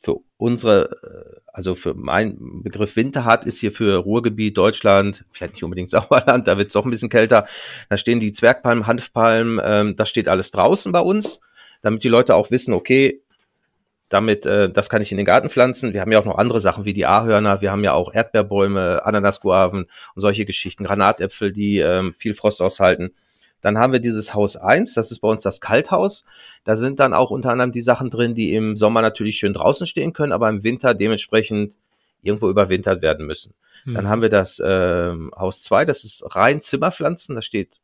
für 0.02 0.18
unsere, 0.36 0.90
äh, 1.02 1.40
also 1.54 1.74
für 1.74 1.94
meinen 1.94 2.62
Begriff 2.62 2.96
Winter 2.96 3.24
hat, 3.24 3.46
ist 3.46 3.58
hier 3.58 3.72
für 3.72 3.96
Ruhrgebiet, 3.96 4.56
Deutschland, 4.58 5.24
vielleicht 5.32 5.54
nicht 5.54 5.64
unbedingt 5.64 5.88
Sauerland, 5.90 6.46
da 6.46 6.58
wird 6.58 6.68
es 6.68 6.76
auch 6.76 6.84
ein 6.84 6.90
bisschen 6.90 7.08
kälter. 7.08 7.46
Da 7.88 7.96
stehen 7.96 8.20
die 8.20 8.32
Zwergpalmen, 8.32 8.86
Hanfpalmen, 8.86 9.58
ähm, 9.64 9.96
das 9.96 10.10
steht 10.10 10.28
alles 10.28 10.50
draußen 10.50 10.92
bei 10.92 11.00
uns, 11.00 11.40
damit 11.80 12.04
die 12.04 12.08
Leute 12.08 12.34
auch 12.34 12.50
wissen, 12.50 12.74
okay, 12.74 13.22
damit, 14.08 14.46
äh, 14.46 14.70
das 14.70 14.88
kann 14.88 15.02
ich 15.02 15.10
in 15.10 15.18
den 15.18 15.26
Garten 15.26 15.50
pflanzen. 15.50 15.92
Wir 15.92 16.00
haben 16.00 16.12
ja 16.12 16.18
auch 16.18 16.24
noch 16.24 16.38
andere 16.38 16.60
Sachen 16.60 16.84
wie 16.84 16.94
die 16.94 17.06
Ahörner, 17.06 17.60
wir 17.60 17.70
haben 17.70 17.84
ja 17.84 17.92
auch 17.92 18.12
Erdbeerbäume, 18.12 19.04
Ananasguaven 19.04 19.86
und 20.14 20.20
solche 20.20 20.44
Geschichten, 20.44 20.84
Granatäpfel, 20.84 21.52
die 21.52 21.78
ähm, 21.78 22.14
viel 22.16 22.34
Frost 22.34 22.62
aushalten. 22.62 23.12
Dann 23.60 23.76
haben 23.78 23.92
wir 23.92 24.00
dieses 24.00 24.34
Haus 24.34 24.56
1, 24.56 24.94
das 24.94 25.10
ist 25.10 25.18
bei 25.18 25.28
uns 25.28 25.42
das 25.42 25.60
Kalthaus. 25.60 26.24
Da 26.64 26.76
sind 26.76 27.00
dann 27.00 27.12
auch 27.12 27.30
unter 27.30 27.50
anderem 27.50 27.72
die 27.72 27.82
Sachen 27.82 28.08
drin, 28.08 28.34
die 28.34 28.54
im 28.54 28.76
Sommer 28.76 29.02
natürlich 29.02 29.36
schön 29.36 29.52
draußen 29.52 29.86
stehen 29.86 30.12
können, 30.12 30.32
aber 30.32 30.48
im 30.48 30.62
Winter 30.62 30.94
dementsprechend 30.94 31.74
irgendwo 32.22 32.48
überwintert 32.48 33.02
werden 33.02 33.26
müssen. 33.26 33.54
Hm. 33.84 33.94
Dann 33.94 34.08
haben 34.08 34.22
wir 34.22 34.28
das 34.28 34.62
ähm, 34.64 35.32
Haus 35.36 35.62
2, 35.62 35.84
das 35.84 36.04
ist 36.04 36.22
rein 36.34 36.60
Zimmerpflanzen, 36.60 37.34
da 37.34 37.42
steht 37.42 37.80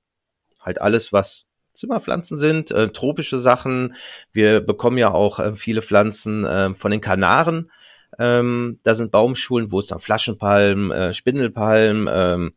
halt 0.60 0.80
alles, 0.80 1.12
was 1.12 1.44
Zimmerpflanzen 1.74 2.36
sind, 2.36 2.70
äh, 2.70 2.88
tropische 2.88 3.40
Sachen. 3.40 3.94
Wir 4.32 4.60
bekommen 4.60 4.98
ja 4.98 5.12
auch 5.12 5.38
äh, 5.38 5.54
viele 5.56 5.82
Pflanzen 5.82 6.44
äh, 6.44 6.74
von 6.74 6.90
den 6.90 7.00
Kanaren. 7.00 7.70
Ähm, 8.18 8.78
da 8.84 8.94
sind 8.94 9.10
Baumschulen, 9.10 9.72
wo 9.72 9.80
es 9.80 9.88
dann 9.88 9.98
Flaschenpalmen, 9.98 10.90
äh, 10.90 11.14
Spindelpalmen 11.14 12.08
ähm, 12.10 12.54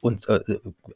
und 0.00 0.28
äh, 0.28 0.40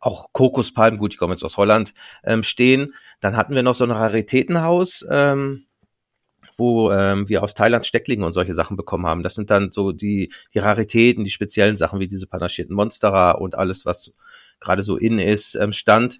auch 0.01 0.33
Kokospalmen, 0.33 0.99
gut, 0.99 1.13
die 1.13 1.17
kommen 1.17 1.33
jetzt 1.33 1.45
aus 1.45 1.57
Holland, 1.57 1.93
ähm, 2.25 2.43
stehen. 2.43 2.95
Dann 3.21 3.37
hatten 3.37 3.55
wir 3.55 3.63
noch 3.63 3.75
so 3.75 3.85
ein 3.85 3.91
Raritätenhaus, 3.91 5.05
ähm, 5.11 5.65
wo 6.57 6.91
ähm, 6.91 7.29
wir 7.29 7.43
aus 7.43 7.55
Thailand 7.55 7.87
Stecklinge 7.87 8.25
und 8.25 8.33
solche 8.33 8.55
Sachen 8.55 8.77
bekommen 8.77 9.07
haben. 9.07 9.23
Das 9.23 9.35
sind 9.35 9.51
dann 9.51 9.73
so 9.73 9.93
die, 9.93 10.33
die 10.55 10.59
Raritäten, 10.59 11.25
die 11.25 11.31
speziellen 11.31 11.77
Sachen 11.77 12.01
wie 12.01 12.09
diese 12.09 12.27
panaschierten 12.27 12.75
Monsterer 12.75 13.41
und 13.41 13.57
alles, 13.57 13.85
was 13.85 14.13
gerade 14.61 14.83
so 14.83 14.97
in 14.97 15.19
ist, 15.19 15.55
ähm, 15.55 15.73
stand. 15.73 16.19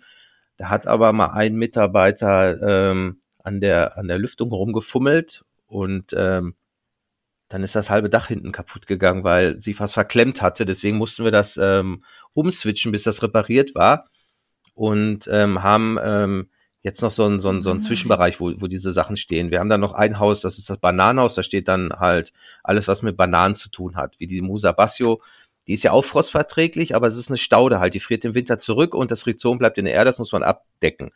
Da 0.61 0.69
hat 0.69 0.87
aber 0.87 1.15
mal 1.15 1.31
ein 1.31 1.55
Mitarbeiter 1.55 2.91
ähm, 2.91 3.23
an 3.43 3.63
der 3.63 3.97
an 3.97 4.09
der 4.09 4.19
Lüftung 4.19 4.51
rumgefummelt 4.51 5.43
und 5.67 6.13
ähm, 6.15 6.55
dann 7.49 7.63
ist 7.63 7.75
das 7.75 7.89
halbe 7.89 8.11
Dach 8.11 8.27
hinten 8.27 8.53
kaputt 8.53 8.87
gegangen, 8.87 9.25
weil 9.25 9.59
sie 9.59 9.73
fast 9.73 9.95
verklemmt 9.95 10.43
hatte. 10.43 10.67
Deswegen 10.67 10.99
mussten 10.99 11.25
wir 11.25 11.31
das 11.31 11.57
ähm, 11.57 12.05
umswitchen, 12.35 12.93
bis 12.93 13.05
das 13.05 13.23
repariert 13.23 13.75
war 13.75 14.11
und 14.75 15.27
ähm, 15.33 15.63
haben 15.63 15.99
ähm, 16.03 16.51
jetzt 16.83 17.01
noch 17.01 17.11
so 17.11 17.25
ein 17.25 17.41
so 17.41 17.49
ein 17.49 17.63
so 17.63 17.71
ein 17.71 17.81
Zwischenbereich, 17.81 18.39
wo, 18.39 18.53
wo 18.61 18.67
diese 18.67 18.93
Sachen 18.93 19.17
stehen. 19.17 19.51
Wir 19.51 19.61
haben 19.61 19.71
dann 19.71 19.81
noch 19.81 19.95
ein 19.95 20.19
Haus, 20.19 20.43
das 20.43 20.59
ist 20.59 20.69
das 20.69 20.77
Bananenhaus, 20.77 21.37
da 21.37 21.43
steht 21.43 21.69
dann 21.69 21.91
halt 21.99 22.35
alles, 22.63 22.87
was 22.87 23.01
mit 23.01 23.17
Bananen 23.17 23.55
zu 23.55 23.71
tun 23.71 23.97
hat, 23.97 24.21
wie 24.21 24.27
die 24.27 24.43
Musa 24.43 24.73
Bassio 24.73 25.23
die 25.67 25.75
ist 25.75 25.85
ja 25.85 25.93
auch 25.93 26.03
frostverträglich, 26.03 26.95
aber 26.95 27.07
es 27.07 27.17
ist 27.17 27.29
eine 27.29 27.39
Staude 27.39 27.81
halt. 27.81 27.95
Die 27.95 28.01
friert 28.01 28.25
im 28.25 28.35
Winter 28.35 28.59
zurück 28.59 28.95
und 28.95 29.11
das 29.11 29.27
Rhizom 29.27 29.59
bleibt 29.59 29.79
in 29.79 29.85
der 29.85 29.95
Erde, 29.95 30.11
das 30.11 30.19
muss 30.19 30.33
man 30.33 30.43
abdecken. 30.43 31.13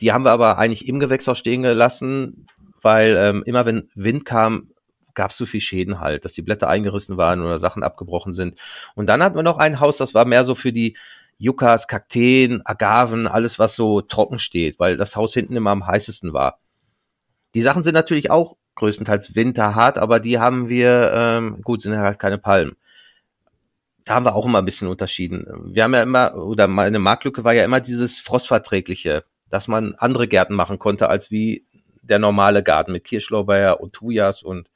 Die 0.00 0.12
haben 0.12 0.24
wir 0.24 0.32
aber 0.32 0.58
eigentlich 0.58 0.88
im 0.88 0.98
Gewächshaus 0.98 1.38
stehen 1.38 1.62
gelassen, 1.62 2.46
weil 2.82 3.16
ähm, 3.16 3.42
immer 3.46 3.64
wenn 3.64 3.88
Wind 3.94 4.24
kam, 4.24 4.70
gab 5.14 5.30
es 5.30 5.36
so 5.36 5.46
viel 5.46 5.60
Schäden 5.60 6.00
halt, 6.00 6.24
dass 6.24 6.32
die 6.32 6.42
Blätter 6.42 6.68
eingerissen 6.68 7.16
waren 7.16 7.40
oder 7.40 7.60
Sachen 7.60 7.82
abgebrochen 7.82 8.34
sind. 8.34 8.58
Und 8.94 9.06
dann 9.06 9.22
hatten 9.22 9.36
wir 9.36 9.42
noch 9.42 9.58
ein 9.58 9.80
Haus, 9.80 9.96
das 9.96 10.12
war 10.12 10.24
mehr 10.24 10.44
so 10.44 10.54
für 10.54 10.72
die 10.72 10.96
Yuccas, 11.38 11.88
Kakteen, 11.88 12.62
Agaven, 12.64 13.26
alles 13.26 13.58
was 13.58 13.76
so 13.76 14.00
trocken 14.00 14.38
steht, 14.38 14.78
weil 14.78 14.96
das 14.96 15.16
Haus 15.16 15.34
hinten 15.34 15.56
immer 15.56 15.70
am 15.70 15.86
heißesten 15.86 16.32
war. 16.32 16.58
Die 17.54 17.62
Sachen 17.62 17.82
sind 17.82 17.94
natürlich 17.94 18.30
auch 18.30 18.56
größtenteils 18.76 19.34
winterhart, 19.34 19.98
aber 19.98 20.20
die 20.20 20.38
haben 20.38 20.68
wir, 20.68 21.12
ähm, 21.14 21.62
gut, 21.62 21.82
sind 21.82 21.96
halt 21.96 22.18
keine 22.18 22.38
Palmen. 22.38 22.76
Da 24.04 24.14
haben 24.14 24.26
wir 24.26 24.34
auch 24.34 24.44
immer 24.44 24.58
ein 24.58 24.64
bisschen 24.64 24.88
unterschieden. 24.88 25.46
Wir 25.72 25.84
haben 25.84 25.94
ja 25.94 26.02
immer, 26.02 26.34
oder 26.34 26.68
meine 26.68 26.98
Marktlücke 26.98 27.44
war 27.44 27.54
ja 27.54 27.64
immer 27.64 27.80
dieses 27.80 28.20
Frostverträgliche, 28.20 29.24
dass 29.48 29.66
man 29.66 29.94
andere 29.94 30.28
Gärten 30.28 30.54
machen 30.54 30.78
konnte, 30.78 31.08
als 31.08 31.30
wie 31.30 31.66
der 32.02 32.18
normale 32.18 32.62
Garten 32.62 32.92
mit 32.92 33.04
Kirschlorbeer 33.04 33.80
und 33.80 33.94
Thujas 33.94 34.42
und 34.42 34.68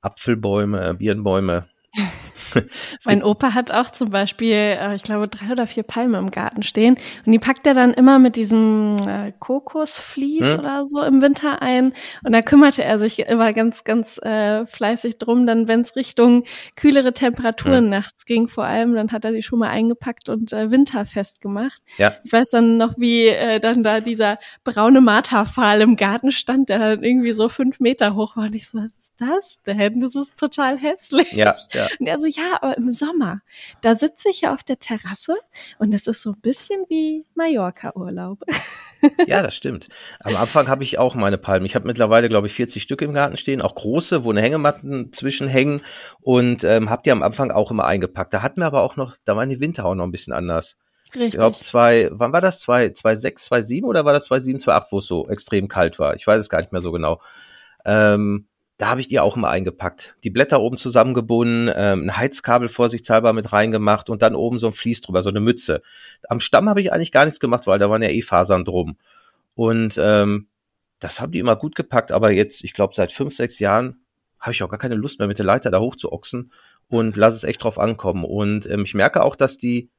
Apfelbäume, 0.00 0.94
Birnbäume. 0.94 1.68
mein 3.04 3.22
Opa 3.22 3.54
hat 3.54 3.70
auch 3.70 3.90
zum 3.90 4.10
Beispiel, 4.10 4.54
äh, 4.54 4.94
ich 4.94 5.02
glaube, 5.02 5.28
drei 5.28 5.52
oder 5.52 5.66
vier 5.66 5.82
Palmen 5.82 6.14
im 6.14 6.30
Garten 6.30 6.62
stehen 6.62 6.96
und 7.24 7.32
die 7.32 7.38
packt 7.38 7.66
er 7.66 7.74
dann 7.74 7.92
immer 7.92 8.18
mit 8.18 8.36
diesem 8.36 8.96
äh, 9.06 9.32
Kokosvlies 9.38 10.52
hm? 10.52 10.58
oder 10.58 10.84
so 10.84 11.02
im 11.02 11.22
Winter 11.22 11.62
ein 11.62 11.92
und 12.24 12.32
da 12.32 12.42
kümmerte 12.42 12.84
er 12.84 12.98
sich 12.98 13.18
immer 13.18 13.52
ganz, 13.52 13.84
ganz 13.84 14.18
äh, 14.18 14.66
fleißig 14.66 15.18
drum, 15.18 15.46
dann 15.46 15.68
wenn 15.68 15.80
es 15.82 15.96
Richtung 15.96 16.44
kühlere 16.76 17.12
Temperaturen 17.12 17.84
hm. 17.84 17.90
nachts 17.90 18.24
ging 18.24 18.48
vor 18.48 18.64
allem, 18.64 18.94
dann 18.94 19.12
hat 19.12 19.24
er 19.24 19.32
die 19.32 19.42
schon 19.42 19.58
mal 19.58 19.70
eingepackt 19.70 20.28
und 20.28 20.52
äh, 20.52 20.70
winterfest 20.70 21.40
gemacht. 21.40 21.82
Ja. 21.96 22.14
Ich 22.24 22.32
weiß 22.32 22.50
dann 22.50 22.76
noch, 22.76 22.94
wie 22.96 23.28
äh, 23.28 23.60
dann 23.60 23.82
da 23.82 24.00
dieser 24.00 24.38
braune 24.64 25.00
Marterpfahl 25.00 25.80
im 25.80 25.96
Garten 25.96 26.30
stand, 26.30 26.68
der 26.68 26.78
dann 26.78 27.04
irgendwie 27.04 27.32
so 27.32 27.48
fünf 27.48 27.80
Meter 27.80 28.14
hoch 28.14 28.36
war 28.36 28.44
und 28.44 28.54
ich 28.54 28.68
so, 28.68 28.78
was 28.78 28.96
ist 28.96 29.14
das 29.18 29.62
denn? 29.66 30.00
Das 30.00 30.14
ist 30.14 30.38
total 30.38 30.78
hässlich. 30.78 31.32
Ja, 31.32 31.56
ja. 31.72 31.86
Und 31.98 32.06
er 32.06 32.18
so, 32.18 32.26
ja, 32.36 32.58
aber 32.60 32.76
im 32.76 32.90
Sommer, 32.90 33.40
da 33.82 33.94
sitze 33.94 34.30
ich 34.30 34.42
ja 34.42 34.54
auf 34.54 34.62
der 34.62 34.78
Terrasse 34.78 35.36
und 35.78 35.94
es 35.94 36.06
ist 36.06 36.22
so 36.22 36.30
ein 36.30 36.40
bisschen 36.40 36.84
wie 36.88 37.24
Mallorca-Urlaub. 37.34 38.40
ja, 39.26 39.42
das 39.42 39.54
stimmt. 39.54 39.88
Am 40.20 40.36
Anfang 40.36 40.68
habe 40.68 40.84
ich 40.84 40.98
auch 40.98 41.14
meine 41.14 41.38
Palmen. 41.38 41.66
Ich 41.66 41.74
habe 41.74 41.86
mittlerweile, 41.86 42.28
glaube 42.28 42.46
ich, 42.46 42.54
40 42.54 42.82
Stück 42.82 43.02
im 43.02 43.14
Garten 43.14 43.36
stehen, 43.36 43.62
auch 43.62 43.74
große, 43.74 44.24
wo 44.24 44.30
eine 44.30 44.42
Hängematten 44.42 45.12
zwischenhängen 45.12 45.82
und 46.20 46.64
ähm, 46.64 46.90
habe 46.90 47.02
die 47.04 47.12
am 47.12 47.22
Anfang 47.22 47.50
auch 47.50 47.70
immer 47.70 47.84
eingepackt. 47.84 48.34
Da 48.34 48.42
hatten 48.42 48.60
wir 48.60 48.66
aber 48.66 48.82
auch 48.82 48.96
noch, 48.96 49.16
da 49.24 49.36
waren 49.36 49.48
die 49.48 49.60
Winter 49.60 49.84
auch 49.84 49.94
noch 49.94 50.04
ein 50.04 50.12
bisschen 50.12 50.32
anders. 50.32 50.76
Richtig. 51.14 51.34
Ich 51.34 51.38
glaube, 51.38 51.56
zwei, 51.56 52.08
wann 52.12 52.32
war 52.32 52.40
das? 52.40 52.60
Zwei, 52.60 52.90
zwei, 52.90 53.16
sechs, 53.16 53.44
zwei, 53.44 53.62
sieben 53.62 53.86
oder 53.86 54.04
war 54.04 54.12
das 54.12 54.26
zwei, 54.26 54.40
sieben, 54.40 54.60
zwei, 54.60 54.74
acht, 54.74 54.92
wo 54.92 54.98
es 54.98 55.06
so 55.06 55.28
extrem 55.28 55.66
kalt 55.68 55.98
war? 55.98 56.14
Ich 56.14 56.26
weiß 56.26 56.38
es 56.38 56.48
gar 56.48 56.58
nicht 56.58 56.72
mehr 56.72 56.82
so 56.82 56.92
genau. 56.92 57.20
Ähm, 57.84 58.46
da 58.80 58.88
habe 58.88 59.02
ich 59.02 59.08
die 59.08 59.20
auch 59.20 59.36
immer 59.36 59.50
eingepackt. 59.50 60.14
Die 60.24 60.30
Blätter 60.30 60.58
oben 60.58 60.78
zusammengebunden, 60.78 61.70
ähm, 61.76 62.04
ein 62.04 62.16
Heizkabel 62.16 62.70
vorsichtshalber 62.70 63.34
mit 63.34 63.52
reingemacht 63.52 64.08
und 64.08 64.22
dann 64.22 64.34
oben 64.34 64.58
so 64.58 64.68
ein 64.68 64.72
Vlies 64.72 65.02
drüber, 65.02 65.22
so 65.22 65.28
eine 65.28 65.40
Mütze. 65.40 65.82
Am 66.30 66.40
Stamm 66.40 66.66
habe 66.66 66.80
ich 66.80 66.90
eigentlich 66.90 67.12
gar 67.12 67.26
nichts 67.26 67.40
gemacht, 67.40 67.66
weil 67.66 67.78
da 67.78 67.90
waren 67.90 68.02
ja 68.02 68.08
eh 68.08 68.22
Fasern 68.22 68.64
drum. 68.64 68.96
Und 69.54 69.98
ähm, 69.98 70.46
das 70.98 71.20
haben 71.20 71.30
die 71.30 71.40
immer 71.40 71.56
gut 71.56 71.76
gepackt, 71.76 72.10
aber 72.10 72.30
jetzt, 72.30 72.64
ich 72.64 72.72
glaube, 72.72 72.94
seit 72.94 73.12
fünf, 73.12 73.36
sechs 73.36 73.58
Jahren 73.58 74.00
habe 74.38 74.52
ich 74.52 74.62
auch 74.62 74.70
gar 74.70 74.78
keine 74.78 74.94
Lust 74.94 75.18
mehr, 75.18 75.28
mit 75.28 75.38
der 75.38 75.44
Leiter 75.44 75.70
da 75.70 75.78
hoch 75.78 75.96
zu 75.96 76.10
ochsen 76.10 76.50
und 76.88 77.16
lass 77.16 77.34
es 77.34 77.44
echt 77.44 77.62
drauf 77.62 77.78
ankommen. 77.78 78.24
Und 78.24 78.64
ähm, 78.64 78.84
ich 78.84 78.94
merke 78.94 79.22
auch, 79.22 79.36
dass 79.36 79.58
die, 79.58 79.90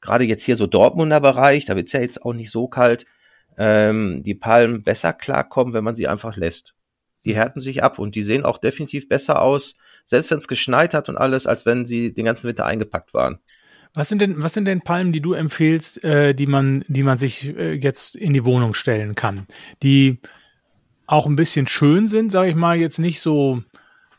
gerade 0.00 0.24
jetzt 0.24 0.42
hier 0.42 0.56
so 0.56 0.66
Dortmunder 0.66 1.20
Bereich, 1.20 1.66
da 1.66 1.76
wird's 1.76 1.92
ja 1.92 2.00
jetzt 2.00 2.24
auch 2.24 2.32
nicht 2.32 2.50
so 2.50 2.66
kalt, 2.66 3.06
ähm, 3.56 4.24
die 4.24 4.34
Palmen 4.34 4.82
besser 4.82 5.12
klarkommen, 5.12 5.72
wenn 5.72 5.84
man 5.84 5.94
sie 5.94 6.08
einfach 6.08 6.36
lässt 6.36 6.74
die 7.28 7.36
härten 7.36 7.60
sich 7.60 7.82
ab 7.84 7.98
und 7.98 8.14
die 8.14 8.24
sehen 8.24 8.44
auch 8.44 8.58
definitiv 8.58 9.08
besser 9.08 9.42
aus, 9.42 9.74
selbst 10.06 10.30
wenn 10.30 10.38
es 10.38 10.48
geschneit 10.48 10.94
hat 10.94 11.08
und 11.08 11.18
alles, 11.18 11.46
als 11.46 11.66
wenn 11.66 11.86
sie 11.86 12.12
den 12.12 12.24
ganzen 12.24 12.48
Winter 12.48 12.64
eingepackt 12.64 13.12
waren. 13.12 13.38
Was 13.94 14.08
sind 14.08 14.22
denn, 14.22 14.42
was 14.42 14.54
sind 14.54 14.64
denn 14.64 14.80
Palmen, 14.80 15.12
die 15.12 15.20
du 15.20 15.34
empfehlst, 15.34 16.02
äh, 16.04 16.34
die 16.34 16.46
man, 16.46 16.84
die 16.88 17.02
man 17.02 17.18
sich 17.18 17.54
äh, 17.56 17.74
jetzt 17.74 18.16
in 18.16 18.32
die 18.32 18.44
Wohnung 18.44 18.74
stellen 18.74 19.14
kann, 19.14 19.46
die 19.82 20.20
auch 21.06 21.26
ein 21.26 21.36
bisschen 21.36 21.66
schön 21.66 22.06
sind, 22.06 22.32
sage 22.32 22.50
ich 22.50 22.56
mal, 22.56 22.78
jetzt 22.78 22.98
nicht 22.98 23.20
so, 23.20 23.62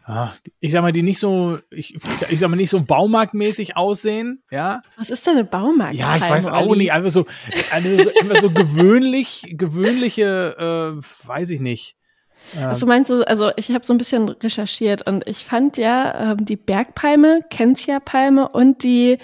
ja, 0.07 0.33
ich 0.59 0.71
sag 0.71 0.81
mal, 0.81 0.91
die 0.91 1.03
nicht 1.03 1.19
so, 1.19 1.59
ich, 1.71 1.97
ich 2.29 2.39
sag 2.39 2.49
mal 2.49 2.55
nicht 2.55 2.69
so 2.69 2.83
baumarktmäßig 2.83 3.75
aussehen, 3.75 4.43
ja. 4.51 4.81
Was 4.97 5.09
ist 5.09 5.25
denn 5.25 5.33
eine 5.33 5.45
Baumarkt? 5.45 5.95
Ja, 5.95 6.15
ich 6.15 6.29
weiß 6.29 6.47
auch 6.47 6.75
nicht, 6.75 6.91
einfach 6.91 7.11
so, 7.11 7.25
also 7.71 8.03
so, 8.03 8.11
einfach 8.21 8.41
so 8.41 8.51
gewöhnlich, 8.51 9.53
gewöhnliche, 9.57 11.01
äh, 11.01 11.27
weiß 11.27 11.49
ich 11.51 11.59
nicht. 11.59 11.95
Also 12.57 12.85
meinst 12.87 13.11
du, 13.11 13.27
also 13.27 13.51
ich 13.57 13.71
habe 13.71 13.85
so 13.85 13.93
ein 13.93 13.97
bisschen 13.97 14.29
recherchiert 14.29 15.07
und 15.07 15.27
ich 15.27 15.45
fand 15.45 15.77
ja 15.77 16.31
ähm, 16.31 16.45
die 16.45 16.55
Bergpalme, 16.55 17.41
Kentia-Palme 17.49 18.49
und 18.49 18.83
die 18.83 19.19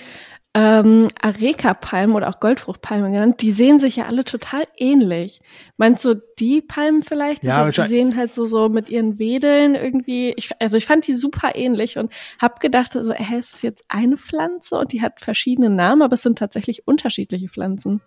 ähm, 0.56 1.10
Areca-Palmen 1.22 2.16
oder 2.16 2.30
auch 2.30 2.40
Goldfruchtpalmen 2.40 3.12
genannt, 3.12 3.42
die 3.42 3.52
sehen 3.52 3.78
sich 3.78 3.98
ja 3.98 4.06
alle 4.06 4.24
total 4.24 4.64
ähnlich. 4.78 5.42
Meinst 5.76 6.06
du 6.06 6.16
die 6.40 6.62
Palmen 6.62 7.02
vielleicht? 7.02 7.44
Ja, 7.44 7.70
die, 7.70 7.82
die 7.82 7.88
sehen 7.88 8.16
halt 8.16 8.34
so 8.34 8.46
so 8.46 8.70
mit 8.70 8.88
ihren 8.88 9.20
Wedeln 9.20 9.76
irgendwie. 9.76 10.34
Ich, 10.38 10.52
also 10.62 10.78
ich 10.78 10.86
fand 10.86 11.08
die 11.08 11.14
super 11.14 11.56
ähnlich 11.56 11.98
und 11.98 12.14
habe 12.42 12.56
gedacht, 12.60 12.96
also, 12.96 13.12
hä, 13.12 13.38
ist 13.38 13.56
es 13.56 13.62
jetzt 13.64 13.84
eine 13.90 14.16
Pflanze 14.16 14.78
und 14.78 14.94
die 14.94 15.02
hat 15.02 15.20
verschiedene 15.20 15.70
Namen, 15.70 16.02
aber 16.02 16.14
es 16.14 16.22
sind 16.22 16.38
tatsächlich 16.38 16.88
unterschiedliche 16.88 17.50
Pflanzen. 17.50 18.02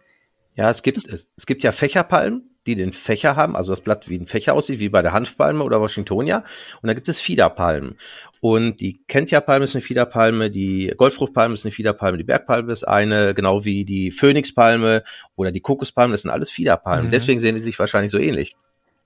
Ja, 0.54 0.70
es 0.70 0.82
gibt 0.82 0.96
es, 0.96 1.26
es 1.36 1.44
gibt 1.44 1.62
ja 1.62 1.72
Fächerpalmen, 1.72 2.48
die 2.74 2.82
den 2.82 2.92
Fächer 2.92 3.36
haben, 3.36 3.56
also 3.56 3.72
das 3.72 3.80
Blatt 3.80 4.08
wie 4.08 4.18
ein 4.18 4.26
Fächer 4.26 4.54
aussieht, 4.54 4.78
wie 4.78 4.88
bei 4.88 5.02
der 5.02 5.12
Hanfpalme 5.12 5.64
oder 5.64 5.80
Washingtonia. 5.80 6.44
Und 6.82 6.86
dann 6.86 6.94
gibt 6.94 7.08
es 7.08 7.20
Fiederpalmen. 7.20 7.96
Und 8.40 8.80
die 8.80 9.00
Kentia-Palme 9.08 9.64
ist 9.64 9.74
eine 9.74 9.82
Fiederpalme, 9.82 10.50
die 10.50 10.92
Goldfruchtpalme 10.96 11.54
ist 11.54 11.64
eine 11.64 11.72
Fiederpalme, 11.72 12.18
die 12.18 12.24
Bergpalme 12.24 12.72
ist 12.72 12.86
eine, 12.86 13.34
genau 13.34 13.64
wie 13.64 13.84
die 13.84 14.12
Phönixpalme 14.12 15.02
oder 15.34 15.50
die 15.50 15.60
Kokospalme, 15.60 16.12
das 16.12 16.22
sind 16.22 16.30
alles 16.30 16.50
Fiederpalmen. 16.50 17.06
Mhm. 17.06 17.10
Deswegen 17.10 17.40
sehen 17.40 17.56
die 17.56 17.62
sich 17.62 17.78
wahrscheinlich 17.78 18.12
so 18.12 18.18
ähnlich. 18.18 18.54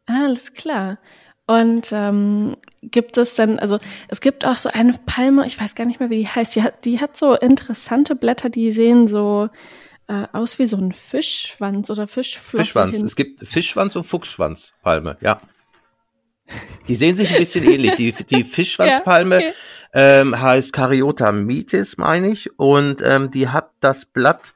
Alles 0.06 0.52
klar. 0.52 0.98
Und 1.46 1.92
ähm, 1.92 2.56
gibt 2.82 3.16
es 3.16 3.34
dann, 3.34 3.58
also 3.58 3.78
es 4.08 4.20
gibt 4.20 4.46
auch 4.46 4.56
so 4.56 4.68
eine 4.72 4.94
Palme, 5.06 5.46
ich 5.46 5.60
weiß 5.60 5.74
gar 5.74 5.86
nicht 5.86 5.98
mehr, 5.98 6.10
wie 6.10 6.18
die 6.18 6.28
heißt, 6.28 6.54
die 6.54 6.62
hat, 6.62 6.84
die 6.84 7.00
hat 7.00 7.16
so 7.16 7.34
interessante 7.34 8.14
Blätter, 8.14 8.48
die 8.48 8.70
sehen 8.70 9.06
so 9.06 9.48
äh, 10.08 10.26
aus 10.32 10.58
wie 10.58 10.66
so 10.66 10.76
ein 10.76 10.92
Fischschwanz 10.92 11.90
oder 11.90 12.06
Fischflosse. 12.06 12.64
Fischschwanz. 12.64 12.96
Hin. 12.96 13.06
Es 13.06 13.16
gibt 13.16 13.46
Fischschwanz 13.46 13.96
und 13.96 14.04
Fuchsschwanzpalme, 14.04 15.16
ja. 15.20 15.40
Die 16.88 16.96
sehen 16.96 17.16
sich 17.16 17.32
ein 17.32 17.38
bisschen 17.38 17.64
ähnlich. 17.64 17.94
Die, 17.94 18.12
die 18.12 18.44
Fischschwanzpalme 18.50 19.42
ja, 19.42 19.48
okay. 19.48 19.56
ähm, 19.94 20.40
heißt 20.40 20.72
Cariota 20.72 21.32
mitis, 21.32 21.96
meine 21.96 22.30
ich, 22.30 22.58
und 22.58 23.00
ähm, 23.02 23.30
die 23.30 23.48
hat 23.48 23.70
das 23.80 24.04
Blatt, 24.04 24.52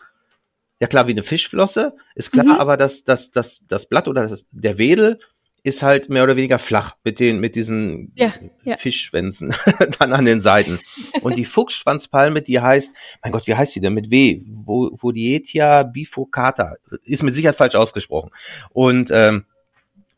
ja 0.80 0.88
klar, 0.88 1.06
wie 1.06 1.12
eine 1.12 1.22
Fischflosse, 1.22 1.94
ist 2.14 2.32
klar, 2.32 2.44
mhm. 2.44 2.52
aber 2.52 2.76
das, 2.76 3.04
das, 3.04 3.30
das, 3.30 3.62
das 3.68 3.86
Blatt 3.86 4.08
oder 4.08 4.26
das, 4.26 4.44
der 4.50 4.78
Wedel 4.78 5.20
ist 5.66 5.82
halt 5.82 6.08
mehr 6.08 6.22
oder 6.22 6.36
weniger 6.36 6.60
flach 6.60 6.94
mit 7.02 7.18
den 7.18 7.40
mit 7.40 7.56
diesen 7.56 8.12
ja, 8.14 8.32
ja. 8.62 8.76
Fischschwänzen 8.76 9.52
dann 9.98 10.12
an 10.12 10.24
den 10.24 10.40
Seiten. 10.40 10.78
Und 11.22 11.36
die 11.36 11.44
Fuchsschwanzpalme, 11.44 12.40
die 12.40 12.60
heißt, 12.60 12.92
mein 13.24 13.32
Gott, 13.32 13.48
wie 13.48 13.56
heißt 13.56 13.74
die 13.74 13.80
denn 13.80 13.92
mit 13.92 14.08
W? 14.08 14.42
Vodietia 14.64 15.82
bifurcata. 15.82 16.76
Ist 17.02 17.24
mit 17.24 17.34
Sicherheit 17.34 17.56
falsch 17.56 17.74
ausgesprochen. 17.74 18.30
Und 18.70 19.10
ähm, 19.10 19.44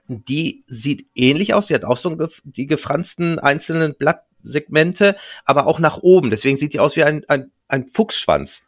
die 0.07 0.65
sieht 0.67 1.07
ähnlich 1.15 1.55
aus. 1.55 1.69
Sie 1.69 1.75
hat 1.75 1.85
auch 1.85 1.97
so 1.97 2.15
die 2.45 2.67
gefransten 2.67 3.39
einzelnen 3.39 3.95
Blattsegmente, 3.95 5.17
aber 5.47 5.67
auch 5.67 5.79
nach 5.79 5.97
oben. 5.97 6.29
Deswegen 6.29 6.59
sieht 6.59 6.75
die 6.75 6.81
aus 6.81 6.95
wie 6.95 7.05
ein, 7.05 7.25
ein, 7.27 7.51
ein 7.69 7.89
Fuchsschwanz. 7.89 8.63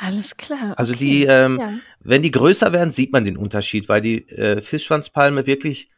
Alles 0.00 0.38
klar. 0.38 0.78
Also 0.78 0.92
okay. 0.92 1.04
die, 1.04 1.24
ähm, 1.24 1.58
ja. 1.60 1.74
Wenn 2.04 2.22
die 2.22 2.30
größer 2.30 2.72
werden, 2.72 2.92
sieht 2.92 3.12
man 3.12 3.24
den 3.24 3.36
Unterschied, 3.36 3.88
weil 3.88 4.02
die 4.02 4.28
äh, 4.28 4.62
Fischschwanzpalme 4.62 5.46
wirklich 5.46 5.90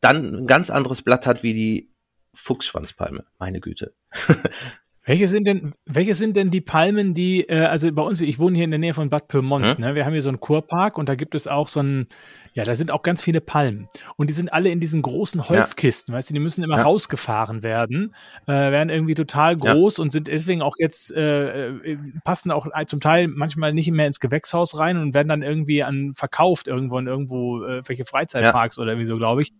dann 0.00 0.34
ein 0.34 0.46
ganz 0.46 0.70
anderes 0.70 1.02
Blatt 1.02 1.26
hat 1.26 1.42
wie 1.42 1.54
die 1.54 1.90
Fuchsschwanzpalme. 2.34 3.24
Meine 3.38 3.60
Güte. 3.60 3.94
Welche 5.06 5.28
sind 5.28 5.46
denn, 5.46 5.74
welche 5.84 6.14
sind 6.14 6.34
denn 6.34 6.50
die 6.50 6.62
Palmen, 6.62 7.12
die, 7.12 7.46
äh, 7.46 7.60
also 7.60 7.92
bei 7.92 8.02
uns, 8.02 8.22
ich 8.22 8.38
wohne 8.38 8.56
hier 8.56 8.64
in 8.64 8.70
der 8.70 8.80
Nähe 8.80 8.94
von 8.94 9.10
Bad 9.10 9.28
Pyrmont, 9.28 9.66
hm? 9.66 9.80
ne? 9.80 9.94
Wir 9.94 10.06
haben 10.06 10.12
hier 10.12 10.22
so 10.22 10.30
einen 10.30 10.40
Kurpark 10.40 10.96
und 10.96 11.10
da 11.10 11.14
gibt 11.14 11.34
es 11.34 11.46
auch 11.46 11.68
so 11.68 11.80
ein, 11.80 12.06
ja, 12.54 12.64
da 12.64 12.74
sind 12.74 12.90
auch 12.90 13.02
ganz 13.02 13.22
viele 13.22 13.42
Palmen. 13.42 13.88
Und 14.16 14.30
die 14.30 14.34
sind 14.34 14.50
alle 14.50 14.70
in 14.70 14.80
diesen 14.80 15.02
großen 15.02 15.46
Holzkisten, 15.46 16.12
ja. 16.12 16.18
weißt 16.18 16.30
du, 16.30 16.34
die 16.34 16.40
müssen 16.40 16.64
immer 16.64 16.78
ja. 16.78 16.84
rausgefahren 16.84 17.62
werden, 17.62 18.14
äh, 18.46 18.52
werden 18.52 18.88
irgendwie 18.88 19.14
total 19.14 19.58
groß 19.58 19.98
ja. 19.98 20.02
und 20.02 20.10
sind 20.10 20.28
deswegen 20.28 20.62
auch 20.62 20.76
jetzt, 20.78 21.14
äh, 21.14 21.68
äh, 21.68 21.98
passen 22.24 22.50
auch 22.50 22.66
zum 22.86 23.00
Teil 23.00 23.28
manchmal 23.28 23.74
nicht 23.74 23.90
mehr 23.90 24.06
ins 24.06 24.20
Gewächshaus 24.20 24.78
rein 24.78 24.96
und 24.96 25.12
werden 25.12 25.28
dann 25.28 25.42
irgendwie 25.42 25.82
an 25.82 26.14
verkauft 26.14 26.66
irgendwo 26.66 26.98
in 26.98 27.08
irgendwo 27.08 27.62
äh, 27.62 27.82
welche 27.86 28.06
Freizeitparks 28.06 28.78
oder 28.78 28.98
wie 28.98 29.04
so, 29.04 29.18
glaube 29.18 29.42
ich. 29.42 29.52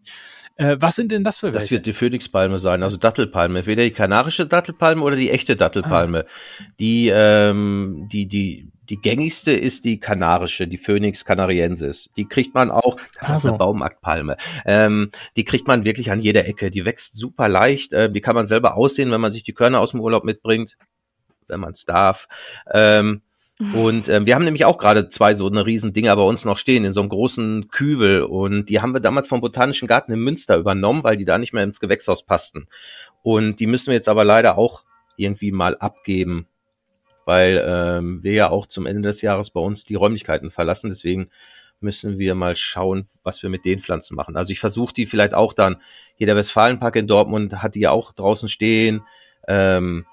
Äh, 0.56 0.76
was 0.78 0.94
sind 0.94 1.10
denn 1.10 1.24
das 1.24 1.40
für 1.40 1.52
welche? 1.52 1.60
Das 1.60 1.70
wird 1.70 1.86
die 1.86 1.92
Phönixpalme 1.92 2.58
sein, 2.58 2.82
also 2.82 2.96
Dattelpalme. 2.96 3.58
Entweder 3.60 3.82
die 3.82 3.90
kanarische 3.90 4.46
Dattelpalme 4.46 5.02
oder 5.02 5.16
die 5.16 5.30
echte 5.30 5.56
Dattelpalme. 5.56 6.26
Ah. 6.26 6.64
Die, 6.78 7.08
ähm, 7.12 8.08
die, 8.12 8.26
die, 8.26 8.70
die 8.88 8.96
gängigste 8.96 9.52
ist 9.52 9.84
die 9.84 9.98
kanarische, 9.98 10.68
die 10.68 10.78
Phoenix 10.78 11.24
canariensis. 11.24 12.08
Die 12.16 12.26
kriegt 12.26 12.54
man 12.54 12.70
auch, 12.70 12.96
das 13.18 13.30
ist 13.30 13.42
so. 13.42 13.48
eine 13.48 13.58
Baumarktpalme. 13.58 14.36
Ähm, 14.64 15.10
die 15.36 15.44
kriegt 15.44 15.66
man 15.66 15.84
wirklich 15.84 16.12
an 16.12 16.20
jeder 16.20 16.46
Ecke. 16.46 16.70
Die 16.70 16.84
wächst 16.84 17.16
super 17.16 17.48
leicht. 17.48 17.92
Äh, 17.92 18.12
die 18.12 18.20
kann 18.20 18.36
man 18.36 18.46
selber 18.46 18.76
aussehen, 18.76 19.10
wenn 19.10 19.20
man 19.20 19.32
sich 19.32 19.42
die 19.42 19.54
Körner 19.54 19.80
aus 19.80 19.90
dem 19.90 20.00
Urlaub 20.00 20.22
mitbringt, 20.22 20.76
wenn 21.48 21.58
man 21.58 21.72
es 21.72 21.84
darf. 21.84 22.28
Ähm, 22.72 23.22
Und 23.60 24.08
ähm, 24.08 24.26
wir 24.26 24.34
haben 24.34 24.44
nämlich 24.44 24.64
auch 24.64 24.78
gerade 24.78 25.08
zwei 25.08 25.34
so 25.34 25.46
eine 25.46 25.64
riesen 25.64 25.92
Dinger 25.92 26.16
bei 26.16 26.22
uns 26.22 26.44
noch 26.44 26.58
stehen 26.58 26.84
in 26.84 26.92
so 26.92 27.00
einem 27.00 27.08
großen 27.08 27.68
Kübel 27.68 28.22
und 28.22 28.66
die 28.66 28.80
haben 28.80 28.92
wir 28.92 29.00
damals 29.00 29.28
vom 29.28 29.40
Botanischen 29.40 29.86
Garten 29.86 30.12
in 30.12 30.18
Münster 30.18 30.56
übernommen, 30.56 31.04
weil 31.04 31.16
die 31.16 31.24
da 31.24 31.38
nicht 31.38 31.52
mehr 31.52 31.62
ins 31.62 31.78
Gewächshaus 31.78 32.24
passten. 32.24 32.66
Und 33.22 33.60
die 33.60 33.68
müssen 33.68 33.88
wir 33.88 33.94
jetzt 33.94 34.08
aber 34.08 34.24
leider 34.24 34.58
auch 34.58 34.82
irgendwie 35.16 35.52
mal 35.52 35.76
abgeben, 35.76 36.48
weil 37.26 37.64
ähm, 37.64 38.24
wir 38.24 38.32
ja 38.32 38.50
auch 38.50 38.66
zum 38.66 38.86
Ende 38.86 39.08
des 39.08 39.22
Jahres 39.22 39.50
bei 39.50 39.60
uns 39.60 39.84
die 39.84 39.94
Räumlichkeiten 39.94 40.50
verlassen. 40.50 40.90
Deswegen 40.90 41.30
müssen 41.80 42.18
wir 42.18 42.34
mal 42.34 42.56
schauen, 42.56 43.06
was 43.22 43.40
wir 43.40 43.50
mit 43.50 43.64
den 43.64 43.80
Pflanzen 43.80 44.16
machen. 44.16 44.36
Also 44.36 44.50
ich 44.50 44.58
versuche 44.58 44.92
die 44.92 45.06
vielleicht 45.06 45.34
auch 45.34 45.52
dann, 45.52 45.80
hier 46.16 46.26
der 46.26 46.36
Westfalenpark 46.36 46.96
in 46.96 47.06
Dortmund 47.06 47.62
hat 47.62 47.76
die 47.76 47.80
ja 47.80 47.92
auch 47.92 48.12
draußen 48.12 48.48
stehen. 48.48 49.02
Ähm, 49.46 50.06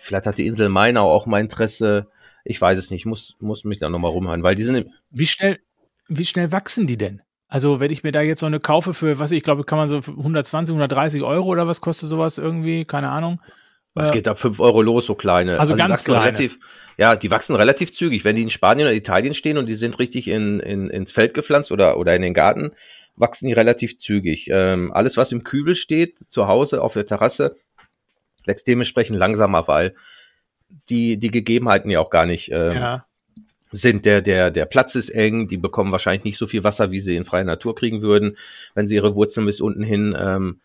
vielleicht 0.00 0.26
hat 0.26 0.36
die 0.36 0.46
Insel 0.46 0.68
Mainau 0.68 1.10
auch 1.10 1.24
mal 1.24 1.40
Interesse. 1.40 2.08
Ich 2.44 2.60
weiß 2.60 2.78
es 2.78 2.90
nicht, 2.90 3.06
muss, 3.06 3.36
muss 3.40 3.64
mich 3.64 3.78
da 3.78 3.88
nochmal 3.88 4.10
rumhören, 4.10 4.42
weil 4.42 4.54
die 4.54 4.62
sind. 4.62 4.88
Wie 5.10 5.26
schnell, 5.26 5.58
wie 6.08 6.24
schnell 6.24 6.52
wachsen 6.52 6.86
die 6.86 6.96
denn? 6.96 7.22
Also, 7.48 7.80
wenn 7.80 7.90
ich 7.90 8.02
mir 8.02 8.12
da 8.12 8.20
jetzt 8.20 8.40
so 8.40 8.46
eine 8.46 8.60
kaufe 8.60 8.92
für, 8.92 9.18
was 9.18 9.30
ich 9.30 9.42
glaube, 9.42 9.64
kann 9.64 9.78
man 9.78 9.88
so 9.88 9.96
120, 9.96 10.72
130 10.72 11.22
Euro 11.22 11.46
oder 11.46 11.66
was 11.66 11.80
kostet 11.80 12.08
sowas 12.08 12.36
irgendwie? 12.38 12.84
Keine 12.84 13.10
Ahnung. 13.10 13.40
Es 13.94 14.12
geht 14.12 14.26
da 14.26 14.34
5 14.34 14.60
Euro 14.60 14.82
los, 14.82 15.06
so 15.06 15.14
kleine. 15.14 15.58
Also, 15.58 15.72
also 15.72 15.76
ganz 15.76 16.04
kleine. 16.04 16.26
Relativ, 16.26 16.58
ja, 16.98 17.16
die 17.16 17.30
wachsen 17.30 17.56
relativ 17.56 17.92
zügig. 17.92 18.24
Wenn 18.24 18.36
die 18.36 18.42
in 18.42 18.50
Spanien 18.50 18.86
oder 18.86 18.94
Italien 18.94 19.34
stehen 19.34 19.58
und 19.58 19.66
die 19.66 19.74
sind 19.74 19.98
richtig 19.98 20.28
in, 20.28 20.60
in, 20.60 20.88
ins 20.88 21.10
Feld 21.10 21.34
gepflanzt 21.34 21.72
oder, 21.72 21.96
oder 21.98 22.14
in 22.14 22.22
den 22.22 22.34
Garten, 22.34 22.72
wachsen 23.16 23.48
die 23.48 23.54
relativ 23.54 23.98
zügig. 23.98 24.48
Ähm, 24.50 24.92
alles, 24.92 25.16
was 25.16 25.32
im 25.32 25.42
Kübel 25.42 25.74
steht, 25.74 26.16
zu 26.28 26.46
Hause 26.46 26.82
auf 26.82 26.92
der 26.92 27.06
Terrasse, 27.06 27.56
wächst 28.44 28.66
dementsprechend 28.66 29.18
langsamer, 29.18 29.66
weil 29.66 29.94
die, 30.88 31.16
die 31.16 31.30
Gegebenheiten 31.30 31.90
ja 31.90 32.00
auch 32.00 32.10
gar 32.10 32.26
nicht 32.26 32.50
ähm, 32.50 32.72
ja. 32.72 33.06
sind. 33.70 34.04
Der, 34.04 34.22
der, 34.22 34.50
der 34.50 34.66
Platz 34.66 34.94
ist 34.94 35.10
eng, 35.10 35.48
die 35.48 35.56
bekommen 35.56 35.92
wahrscheinlich 35.92 36.24
nicht 36.24 36.38
so 36.38 36.46
viel 36.46 36.64
Wasser, 36.64 36.90
wie 36.90 37.00
sie 37.00 37.16
in 37.16 37.24
freier 37.24 37.44
Natur 37.44 37.74
kriegen 37.74 38.02
würden, 38.02 38.36
wenn 38.74 38.88
sie 38.88 38.96
ihre 38.96 39.14
Wurzeln 39.14 39.46
bis 39.46 39.60
unten 39.60 39.82
hin 39.82 40.16
ähm, 40.18 40.60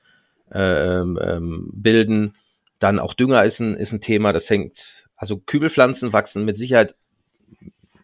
ähm, 0.51 1.19
ähm 1.21 1.69
bilden. 1.73 2.35
Dann 2.79 2.99
auch 2.99 3.13
Dünger 3.13 3.43
ist 3.45 3.59
ein, 3.59 3.75
ist 3.75 3.93
ein 3.93 4.01
Thema, 4.01 4.33
das 4.33 4.49
hängt 4.49 5.03
also 5.15 5.37
Kübelpflanzen 5.37 6.11
wachsen 6.11 6.43
mit 6.43 6.57
Sicherheit 6.57 6.95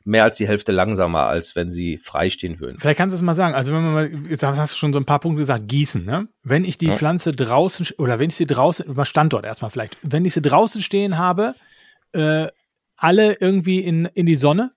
mehr 0.05 0.23
als 0.23 0.37
die 0.37 0.47
Hälfte 0.47 0.71
langsamer, 0.71 1.25
als 1.25 1.55
wenn 1.55 1.71
sie 1.71 1.97
frei 1.97 2.29
stehen 2.29 2.59
würden. 2.59 2.79
Vielleicht 2.79 2.97
kannst 2.97 3.13
du 3.13 3.17
es 3.17 3.21
mal 3.21 3.35
sagen. 3.35 3.53
Also 3.53 3.73
wenn 3.73 3.83
man 3.83 3.93
mal, 3.93 4.09
jetzt 4.29 4.43
hast 4.43 4.73
du 4.73 4.77
schon 4.77 4.93
so 4.93 4.99
ein 4.99 5.05
paar 5.05 5.19
Punkte 5.19 5.39
gesagt, 5.39 5.67
gießen, 5.67 6.03
ne? 6.03 6.27
Wenn 6.43 6.63
ich 6.63 6.77
die 6.77 6.87
ja. 6.87 6.93
Pflanze 6.93 7.33
draußen, 7.33 7.87
oder 7.97 8.19
wenn 8.19 8.29
ich 8.29 8.35
sie 8.35 8.47
draußen, 8.47 8.85
über 8.85 9.05
Standort 9.05 9.45
erstmal 9.45 9.69
vielleicht, 9.69 9.97
wenn 10.01 10.25
ich 10.25 10.33
sie 10.33 10.41
draußen 10.41 10.81
stehen 10.81 11.17
habe, 11.17 11.55
äh, 12.13 12.47
alle 12.95 13.37
irgendwie 13.39 13.79
in, 13.79 14.05
in 14.05 14.25
die 14.25 14.35
Sonne, 14.35 14.71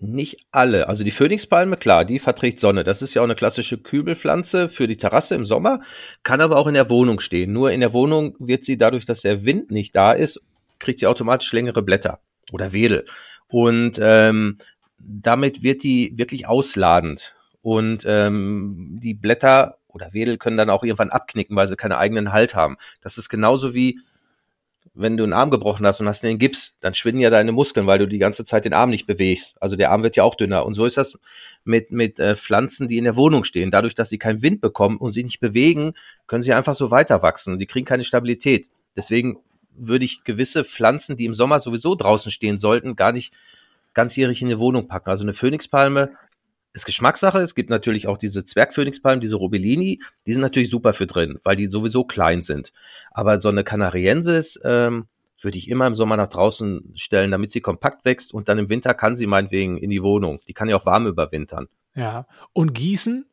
nicht 0.00 0.36
alle. 0.50 0.88
Also 0.88 1.04
die 1.04 1.10
Phönixpalme, 1.10 1.76
klar, 1.76 2.04
die 2.04 2.18
verträgt 2.18 2.60
Sonne. 2.60 2.84
Das 2.84 3.02
ist 3.02 3.14
ja 3.14 3.22
auch 3.22 3.26
eine 3.26 3.34
klassische 3.34 3.78
Kübelpflanze 3.78 4.68
für 4.68 4.86
die 4.86 4.96
Terrasse 4.96 5.34
im 5.34 5.46
Sommer, 5.46 5.80
kann 6.22 6.40
aber 6.40 6.56
auch 6.56 6.66
in 6.66 6.74
der 6.74 6.90
Wohnung 6.90 7.20
stehen. 7.20 7.52
Nur 7.52 7.70
in 7.70 7.80
der 7.80 7.92
Wohnung 7.92 8.36
wird 8.38 8.64
sie 8.64 8.76
dadurch, 8.76 9.06
dass 9.06 9.22
der 9.22 9.44
Wind 9.44 9.70
nicht 9.70 9.94
da 9.96 10.12
ist, 10.12 10.40
kriegt 10.78 10.98
sie 10.98 11.06
automatisch 11.06 11.52
längere 11.52 11.82
Blätter 11.82 12.20
oder 12.52 12.72
Wedel. 12.72 13.06
Und 13.48 13.98
ähm, 14.00 14.58
damit 14.98 15.62
wird 15.62 15.82
die 15.82 16.12
wirklich 16.16 16.46
ausladend. 16.46 17.34
Und 17.62 18.04
ähm, 18.06 18.98
die 19.02 19.14
Blätter 19.14 19.78
oder 19.88 20.12
Wedel 20.12 20.38
können 20.38 20.56
dann 20.56 20.70
auch 20.70 20.82
irgendwann 20.82 21.10
abknicken, 21.10 21.56
weil 21.56 21.68
sie 21.68 21.76
keinen 21.76 21.92
eigenen 21.92 22.32
Halt 22.32 22.54
haben. 22.54 22.76
Das 23.00 23.16
ist 23.16 23.28
genauso 23.28 23.74
wie 23.74 24.00
wenn 24.94 25.16
du 25.16 25.24
einen 25.24 25.32
Arm 25.32 25.50
gebrochen 25.50 25.84
hast 25.86 26.00
und 26.00 26.08
hast 26.08 26.22
den 26.22 26.38
Gips, 26.38 26.76
dann 26.80 26.94
schwinden 26.94 27.20
ja 27.20 27.28
deine 27.28 27.50
Muskeln, 27.50 27.86
weil 27.86 27.98
du 27.98 28.06
die 28.06 28.18
ganze 28.18 28.44
Zeit 28.44 28.64
den 28.64 28.72
Arm 28.72 28.90
nicht 28.90 29.06
bewegst. 29.06 29.60
Also 29.60 29.74
der 29.74 29.90
Arm 29.90 30.04
wird 30.04 30.14
ja 30.14 30.22
auch 30.22 30.36
dünner. 30.36 30.64
Und 30.64 30.74
so 30.74 30.86
ist 30.86 30.96
das 30.96 31.18
mit, 31.64 31.90
mit 31.90 32.20
äh, 32.20 32.36
Pflanzen, 32.36 32.88
die 32.88 32.98
in 32.98 33.04
der 33.04 33.16
Wohnung 33.16 33.42
stehen. 33.42 33.72
Dadurch, 33.72 33.96
dass 33.96 34.08
sie 34.08 34.18
keinen 34.18 34.40
Wind 34.40 34.60
bekommen 34.60 34.98
und 34.98 35.10
sich 35.10 35.24
nicht 35.24 35.40
bewegen, 35.40 35.94
können 36.28 36.44
sie 36.44 36.52
einfach 36.52 36.76
so 36.76 36.92
weiter 36.92 37.22
wachsen. 37.22 37.58
Die 37.58 37.66
kriegen 37.66 37.86
keine 37.86 38.04
Stabilität. 38.04 38.68
Deswegen 38.96 39.38
würde 39.76 40.04
ich 40.04 40.22
gewisse 40.22 40.64
Pflanzen, 40.64 41.16
die 41.16 41.24
im 41.24 41.34
Sommer 41.34 41.58
sowieso 41.58 41.96
draußen 41.96 42.30
stehen 42.30 42.58
sollten, 42.58 42.94
gar 42.94 43.10
nicht 43.10 43.32
ganzjährig 43.94 44.42
in 44.42 44.48
die 44.48 44.58
Wohnung 44.60 44.86
packen. 44.86 45.10
Also 45.10 45.24
eine 45.24 45.34
Phönixpalme 45.34 46.12
ist 46.74 46.84
Geschmackssache. 46.84 47.38
Es 47.38 47.54
gibt 47.54 47.70
natürlich 47.70 48.06
auch 48.08 48.18
diese 48.18 48.44
Zwergphönixpalmen, 48.44 49.20
diese 49.20 49.36
Robellini, 49.36 50.02
die 50.26 50.32
sind 50.32 50.42
natürlich 50.42 50.70
super 50.70 50.92
für 50.92 51.06
drin, 51.06 51.38
weil 51.44 51.56
die 51.56 51.68
sowieso 51.68 52.04
klein 52.04 52.42
sind. 52.42 52.72
Aber 53.12 53.40
so 53.40 53.48
eine 53.48 53.64
Canariensis 53.64 54.60
ähm, 54.64 55.06
würde 55.40 55.56
ich 55.56 55.68
immer 55.68 55.86
im 55.86 55.94
Sommer 55.94 56.16
nach 56.16 56.28
draußen 56.28 56.92
stellen, 56.96 57.30
damit 57.30 57.52
sie 57.52 57.60
kompakt 57.60 58.04
wächst 58.04 58.34
und 58.34 58.48
dann 58.48 58.58
im 58.58 58.68
Winter 58.68 58.92
kann 58.92 59.16
sie 59.16 59.26
meinetwegen 59.26 59.78
in 59.78 59.90
die 59.90 60.02
Wohnung. 60.02 60.40
Die 60.48 60.52
kann 60.52 60.68
ja 60.68 60.76
auch 60.76 60.86
warm 60.86 61.06
überwintern. 61.06 61.68
Ja. 61.94 62.26
Und 62.52 62.74
gießen? 62.74 63.26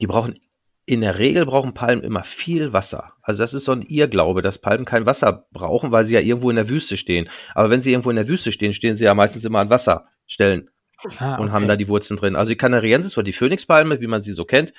Die 0.00 0.06
brauchen 0.06 0.38
in 0.86 1.02
der 1.02 1.18
Regel 1.18 1.44
brauchen 1.44 1.74
Palmen 1.74 2.02
immer 2.02 2.24
viel 2.24 2.72
Wasser. 2.72 3.12
Also 3.20 3.42
das 3.42 3.52
ist 3.52 3.66
so 3.66 3.72
ein 3.72 3.82
Irrglaube, 3.82 4.40
dass 4.40 4.58
Palmen 4.58 4.86
kein 4.86 5.04
Wasser 5.04 5.46
brauchen, 5.52 5.92
weil 5.92 6.06
sie 6.06 6.14
ja 6.14 6.20
irgendwo 6.20 6.48
in 6.48 6.56
der 6.56 6.70
Wüste 6.70 6.96
stehen. 6.96 7.28
Aber 7.54 7.68
wenn 7.68 7.82
sie 7.82 7.90
irgendwo 7.90 8.08
in 8.08 8.16
der 8.16 8.26
Wüste 8.26 8.52
stehen, 8.52 8.72
stehen 8.72 8.96
sie 8.96 9.04
ja 9.04 9.14
meistens 9.14 9.44
immer 9.44 9.58
an 9.58 9.68
Wasserstellen 9.68 10.70
ah, 11.18 11.34
okay. 11.34 11.42
und 11.42 11.52
haben 11.52 11.68
da 11.68 11.76
die 11.76 11.88
Wurzeln 11.88 12.18
drin. 12.18 12.36
Also 12.36 12.50
die 12.50 12.56
Canariensis 12.56 13.16
oder 13.16 13.24
die 13.24 13.32
Phönixpalme, 13.32 14.00
wie 14.00 14.06
man 14.06 14.22
sie 14.22 14.32
so 14.32 14.44
kennt, 14.44 14.72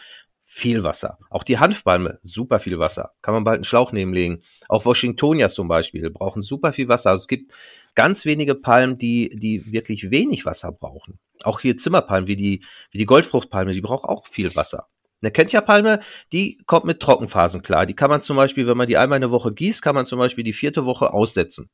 viel 0.45 0.83
Wasser. 0.83 1.19
Auch 1.29 1.43
die 1.43 1.59
Hanfpalme, 1.59 2.19
super 2.23 2.59
viel 2.59 2.79
Wasser. 2.79 3.11
Kann 3.21 3.33
man 3.33 3.43
bald 3.43 3.57
einen 3.57 3.63
Schlauch 3.65 3.91
nebenlegen. 3.91 4.43
Auch 4.67 4.85
Washingtonia 4.85 5.49
zum 5.49 5.67
Beispiel 5.67 6.09
brauchen 6.09 6.41
super 6.41 6.73
viel 6.73 6.87
Wasser. 6.87 7.11
Also 7.11 7.23
es 7.23 7.27
gibt 7.27 7.51
ganz 7.95 8.25
wenige 8.25 8.55
Palmen, 8.55 8.97
die, 8.97 9.29
die 9.35 9.71
wirklich 9.71 10.09
wenig 10.09 10.45
Wasser 10.45 10.71
brauchen. 10.71 11.19
Auch 11.43 11.59
hier 11.59 11.77
Zimmerpalmen, 11.77 12.27
wie 12.27 12.35
die, 12.35 12.63
wie 12.91 12.97
die 12.97 13.05
Goldfruchtpalme, 13.05 13.73
die 13.73 13.81
braucht 13.81 14.05
auch 14.05 14.27
viel 14.27 14.55
Wasser. 14.55 14.87
Eine 15.21 15.31
Kentja-Palme, 15.31 15.99
die 16.31 16.57
kommt 16.65 16.85
mit 16.85 16.99
Trockenphasen 16.99 17.61
klar. 17.61 17.85
Die 17.85 17.95
kann 17.95 18.09
man 18.09 18.21
zum 18.21 18.37
Beispiel, 18.37 18.67
wenn 18.67 18.77
man 18.77 18.87
die 18.87 18.97
einmal 18.97 19.17
eine 19.17 19.31
Woche 19.31 19.53
gießt, 19.53 19.81
kann 19.81 19.95
man 19.95 20.05
zum 20.05 20.17
Beispiel 20.17 20.43
die 20.43 20.53
vierte 20.53 20.85
Woche 20.85 21.13
aussetzen 21.13 21.69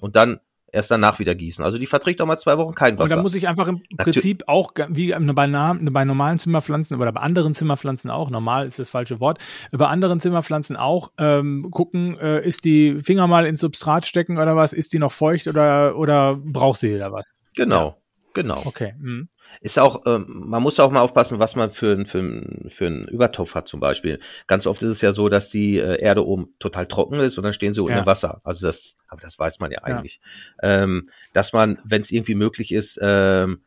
und 0.00 0.16
dann 0.16 0.40
erst 0.72 0.90
danach 0.90 1.18
wieder 1.18 1.34
gießen. 1.34 1.64
Also 1.64 1.78
die 1.78 1.86
verträgt 1.86 2.20
auch 2.20 2.26
mal 2.26 2.38
zwei 2.38 2.58
Wochen 2.58 2.74
kein 2.74 2.98
Wasser. 2.98 3.04
Und 3.04 3.10
da 3.10 3.22
muss 3.22 3.34
ich 3.34 3.48
einfach 3.48 3.68
im 3.68 3.82
Prinzip 3.96 4.44
auch, 4.46 4.72
wie 4.88 5.12
bei, 5.12 5.46
bei 5.46 6.04
normalen 6.04 6.38
Zimmerpflanzen 6.38 6.96
oder 6.96 7.12
bei 7.12 7.20
anderen 7.20 7.54
Zimmerpflanzen 7.54 8.10
auch, 8.10 8.30
normal 8.30 8.66
ist 8.66 8.78
das 8.78 8.90
falsche 8.90 9.20
Wort, 9.20 9.38
bei 9.72 9.86
anderen 9.86 10.20
Zimmerpflanzen 10.20 10.76
auch 10.76 11.12
ähm, 11.18 11.68
gucken, 11.70 12.18
äh, 12.18 12.46
ist 12.46 12.64
die 12.64 13.00
Finger 13.00 13.26
mal 13.26 13.46
ins 13.46 13.60
Substrat 13.60 14.04
stecken 14.04 14.38
oder 14.38 14.56
was, 14.56 14.72
ist 14.72 14.92
die 14.92 14.98
noch 14.98 15.12
feucht 15.12 15.48
oder, 15.48 15.96
oder 15.96 16.36
braucht 16.36 16.80
sie 16.80 16.94
oder 16.94 17.12
was? 17.12 17.32
Genau, 17.54 17.86
ja. 17.86 17.96
genau. 18.34 18.62
Okay. 18.64 18.94
Mhm 18.98 19.28
ist 19.60 19.78
auch, 19.78 20.02
ähm, 20.06 20.26
man 20.28 20.62
muss 20.62 20.80
auch 20.80 20.90
mal 20.90 21.00
aufpassen, 21.00 21.38
was 21.38 21.56
man 21.56 21.72
für, 21.72 22.04
für, 22.06 22.64
für 22.68 22.86
einen 22.86 23.08
Übertopf 23.08 23.54
hat 23.54 23.68
zum 23.68 23.80
Beispiel. 23.80 24.20
Ganz 24.46 24.66
oft 24.66 24.82
ist 24.82 24.90
es 24.90 25.00
ja 25.00 25.12
so, 25.12 25.28
dass 25.28 25.50
die 25.50 25.78
äh, 25.78 26.00
Erde 26.00 26.26
oben 26.26 26.54
total 26.58 26.86
trocken 26.86 27.20
ist 27.20 27.38
und 27.38 27.44
dann 27.44 27.54
stehen 27.54 27.74
sie 27.74 27.80
ja. 27.80 27.86
unter 27.86 28.06
Wasser. 28.06 28.40
Also 28.44 28.66
das, 28.66 28.96
aber 29.08 29.20
das 29.20 29.38
weiß 29.38 29.60
man 29.60 29.70
ja 29.70 29.82
eigentlich. 29.82 30.20
Ja. 30.62 30.82
Ähm, 30.82 31.10
dass 31.32 31.52
man, 31.52 31.78
wenn 31.84 32.02
es 32.02 32.10
irgendwie 32.10 32.34
möglich 32.34 32.72
ist, 32.72 32.98
ähm, 33.00 33.62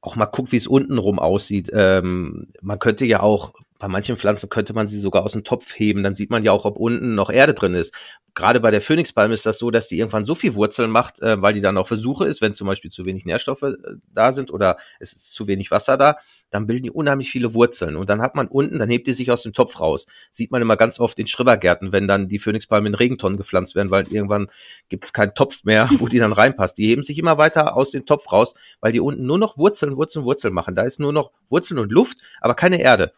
auch 0.00 0.16
mal 0.16 0.26
guckt, 0.26 0.52
wie 0.52 0.56
es 0.56 0.66
untenrum 0.66 1.18
aussieht. 1.18 1.70
Ähm, 1.72 2.52
man 2.60 2.78
könnte 2.78 3.06
ja 3.06 3.20
auch 3.20 3.54
bei 3.84 3.88
manchen 3.88 4.16
Pflanzen 4.16 4.48
könnte 4.48 4.72
man 4.72 4.88
sie 4.88 4.98
sogar 4.98 5.24
aus 5.24 5.32
dem 5.32 5.44
Topf 5.44 5.74
heben, 5.76 6.02
dann 6.02 6.14
sieht 6.14 6.30
man 6.30 6.42
ja 6.42 6.52
auch, 6.52 6.64
ob 6.64 6.78
unten 6.78 7.14
noch 7.14 7.28
Erde 7.28 7.52
drin 7.52 7.74
ist. 7.74 7.92
Gerade 8.32 8.58
bei 8.58 8.70
der 8.70 8.80
Phönixpalme 8.80 9.34
ist 9.34 9.44
das 9.44 9.58
so, 9.58 9.70
dass 9.70 9.88
die 9.88 9.98
irgendwann 9.98 10.24
so 10.24 10.34
viel 10.34 10.54
Wurzeln 10.54 10.90
macht, 10.90 11.20
äh, 11.20 11.42
weil 11.42 11.52
die 11.52 11.60
dann 11.60 11.76
auf 11.76 11.88
Versuche 11.88 12.26
ist, 12.26 12.40
wenn 12.40 12.54
zum 12.54 12.66
Beispiel 12.66 12.90
zu 12.90 13.04
wenig 13.04 13.26
Nährstoffe 13.26 13.60
äh, 13.62 13.74
da 14.14 14.32
sind 14.32 14.50
oder 14.50 14.78
es 15.00 15.12
ist 15.12 15.34
zu 15.34 15.46
wenig 15.48 15.70
Wasser 15.70 15.98
da, 15.98 16.16
dann 16.48 16.66
bilden 16.66 16.84
die 16.84 16.90
unheimlich 16.90 17.30
viele 17.30 17.52
Wurzeln. 17.52 17.96
Und 17.96 18.08
dann 18.08 18.22
hat 18.22 18.36
man 18.36 18.48
unten, 18.48 18.78
dann 18.78 18.88
hebt 18.88 19.06
die 19.06 19.12
sich 19.12 19.30
aus 19.30 19.42
dem 19.42 19.52
Topf 19.52 19.78
raus. 19.78 20.06
Sieht 20.30 20.50
man 20.50 20.62
immer 20.62 20.78
ganz 20.78 20.98
oft 20.98 21.18
in 21.18 21.26
Schrebergärten, 21.26 21.92
wenn 21.92 22.08
dann 22.08 22.28
die 22.28 22.38
Phönixpalmen 22.38 22.94
in 22.94 22.94
Regentonnen 22.94 23.36
gepflanzt 23.36 23.74
werden, 23.74 23.90
weil 23.90 24.10
irgendwann 24.10 24.48
gibt 24.88 25.04
es 25.04 25.12
keinen 25.12 25.34
Topf 25.34 25.62
mehr, 25.64 25.90
wo 25.98 26.08
die 26.08 26.18
dann 26.18 26.32
reinpasst. 26.32 26.78
Die 26.78 26.86
heben 26.86 27.02
sich 27.02 27.18
immer 27.18 27.36
weiter 27.36 27.76
aus 27.76 27.90
dem 27.90 28.06
Topf 28.06 28.32
raus, 28.32 28.54
weil 28.80 28.92
die 28.92 29.00
unten 29.00 29.26
nur 29.26 29.38
noch 29.38 29.58
Wurzeln, 29.58 29.98
Wurzeln, 29.98 30.24
Wurzeln 30.24 30.54
machen. 30.54 30.74
Da 30.74 30.84
ist 30.84 30.98
nur 30.98 31.12
noch 31.12 31.32
Wurzeln 31.50 31.78
und 31.78 31.92
Luft, 31.92 32.16
aber 32.40 32.54
keine 32.54 32.80
Erde. 32.80 33.12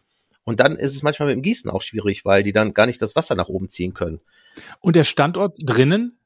Und 0.47 0.61
dann 0.61 0.77
ist 0.77 0.95
es 0.95 1.03
manchmal 1.03 1.27
mit 1.27 1.35
dem 1.35 1.41
Gießen 1.41 1.69
auch 1.69 1.81
schwierig, 1.81 2.23
weil 2.23 2.41
die 2.41 2.53
dann 2.53 2.73
gar 2.73 2.85
nicht 2.85 3.01
das 3.01 3.17
Wasser 3.17 3.35
nach 3.35 3.49
oben 3.49 3.67
ziehen 3.67 3.93
können. 3.93 4.21
Und 4.79 4.95
der 4.95 5.03
Standort 5.03 5.57
drinnen? 5.61 6.17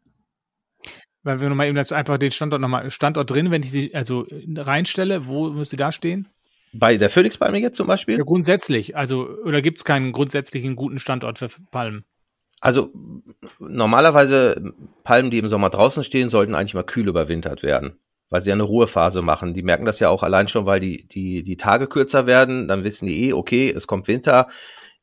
Weil 1.23 1.41
wir 1.41 1.49
nochmal 1.49 1.65
eben 1.65 1.75
dazu 1.75 1.95
einfach 1.95 2.19
den 2.19 2.31
Standort 2.31 2.61
nochmal, 2.61 2.91
Standort 2.91 3.31
drin, 3.31 3.49
wenn 3.49 3.63
ich 3.63 3.71
sie 3.71 3.95
also 3.95 4.27
reinstelle, 4.55 5.27
wo 5.27 5.49
müsste 5.49 5.75
da 5.75 5.91
stehen? 5.91 6.27
Bei 6.71 6.97
der 6.97 7.09
Phoenixpalme 7.09 7.57
jetzt 7.57 7.77
zum 7.77 7.87
Beispiel? 7.87 8.19
Ja, 8.19 8.23
grundsätzlich, 8.23 8.95
also, 8.95 9.27
oder 9.43 9.63
gibt 9.63 9.79
es 9.79 9.85
keinen 9.85 10.11
grundsätzlichen 10.11 10.75
guten 10.75 10.99
Standort 10.99 11.39
für 11.39 11.49
Palmen? 11.71 12.05
Also 12.59 12.91
normalerweise 13.57 14.71
Palmen, 15.03 15.31
die 15.31 15.39
im 15.39 15.47
Sommer 15.47 15.71
draußen 15.71 16.03
stehen, 16.03 16.29
sollten 16.29 16.53
eigentlich 16.53 16.75
mal 16.75 16.83
kühl 16.83 17.07
überwintert 17.07 17.63
werden 17.63 17.97
weil 18.31 18.41
sie 18.41 18.49
ja 18.49 18.55
eine 18.55 18.63
Ruhephase 18.63 19.21
machen. 19.21 19.53
Die 19.53 19.61
merken 19.61 19.85
das 19.85 19.99
ja 19.99 20.09
auch 20.09 20.23
allein 20.23 20.47
schon, 20.47 20.65
weil 20.65 20.79
die, 20.79 21.05
die, 21.09 21.43
die 21.43 21.57
Tage 21.57 21.87
kürzer 21.87 22.25
werden. 22.25 22.67
Dann 22.67 22.83
wissen 22.83 23.05
die 23.05 23.27
eh, 23.27 23.33
okay, 23.33 23.69
es 23.69 23.85
kommt 23.85 24.07
Winter. 24.07 24.47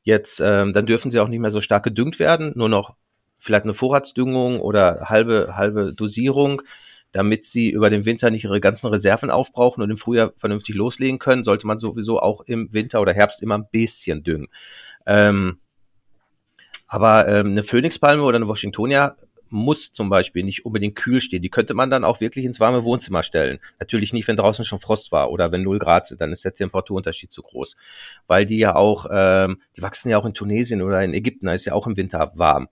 Jetzt, 0.03 0.41
ähm, 0.41 0.73
dann 0.73 0.87
dürfen 0.87 1.11
sie 1.11 1.21
auch 1.21 1.29
nicht 1.29 1.39
mehr 1.39 1.51
so 1.51 1.61
stark 1.61 1.85
gedüngt 1.85 2.19
werden, 2.19 2.53
nur 2.57 2.71
noch 2.71 2.97
vielleicht 3.39 3.65
eine 3.65 3.75
Vorratsdüngung 3.75 4.61
oder 4.61 5.03
halbe, 5.05 5.55
halbe 5.57 5.93
Dosierung. 5.95 6.63
damit 7.13 7.47
sie 7.47 7.71
über 7.71 7.89
den 7.89 8.05
Winter 8.05 8.31
nicht 8.31 8.45
ihre 8.45 8.61
ganzen 8.61 8.89
Reserven 8.89 9.31
aufbrauchen 9.31 9.83
und 9.83 9.91
im 9.91 9.97
Frühjahr 9.97 10.33
vernünftig 10.37 10.75
loslegen 10.75 11.19
können, 11.19 11.43
sollte 11.43 11.67
man 11.67 11.79
sowieso 11.79 12.21
auch 12.21 12.43
im 12.43 12.73
Winter 12.73 13.01
oder 13.01 13.15
Herbst 13.15 13.43
immer 13.43 13.57
ein 13.57 13.69
bisschen 13.71 14.23
düngen. 14.23 14.49
Ähm, 15.07 15.59
aber 16.87 17.29
ähm, 17.29 17.49
eine 17.49 17.63
Phönixpalme 17.63 18.23
oder 18.23 18.37
eine 18.37 18.49
Washingtonia 18.49 19.17
muss 19.51 19.93
zum 19.93 20.09
Beispiel 20.11 20.45
nicht 20.45 20.65
unbedingt 20.65 20.97
kühl 20.97 21.21
stehen. 21.21 21.43
Die 21.43 21.51
könnte 21.51 21.75
man 21.75 21.91
dann 21.91 22.05
auch 22.05 22.21
wirklich 22.21 22.45
ins 22.45 22.61
warme 22.61 22.85
Wohnzimmer 22.85 23.23
stellen. 23.23 23.59
Natürlich 23.79 24.13
nicht, 24.13 24.29
wenn 24.29 24.37
draußen 24.37 24.65
schon 24.65 24.81
Frost 24.81 25.13
war 25.13 25.31
oder 25.31 25.53
wenn 25.53 25.63
0 25.63 25.79
Grad 25.79 26.07
sind, 26.07 26.21
dann 26.21 26.33
ist 26.33 26.45
der 26.45 26.55
Temperaturunterschied 26.55 27.33
zu 27.33 27.43
groß. 27.43 27.77
Weil 28.27 28.47
die 28.47 28.59
ja 28.59 28.75
auch, 28.75 29.07
ähm, 29.11 29.61
die 29.77 29.83
wachsen 29.83 30.11
ja 30.11 30.19
auch 30.19 30.27
in 30.27 30.35
Tunesien 30.35 30.83
oder 30.83 31.03
in 31.03 31.15
Ägypten, 31.15 31.47
da 31.47 31.55
ist 31.55 31.65
ja 31.65 31.73
auch 31.73 31.87
im 31.87 31.97
Winter 31.97 32.33
warm. 32.35 32.69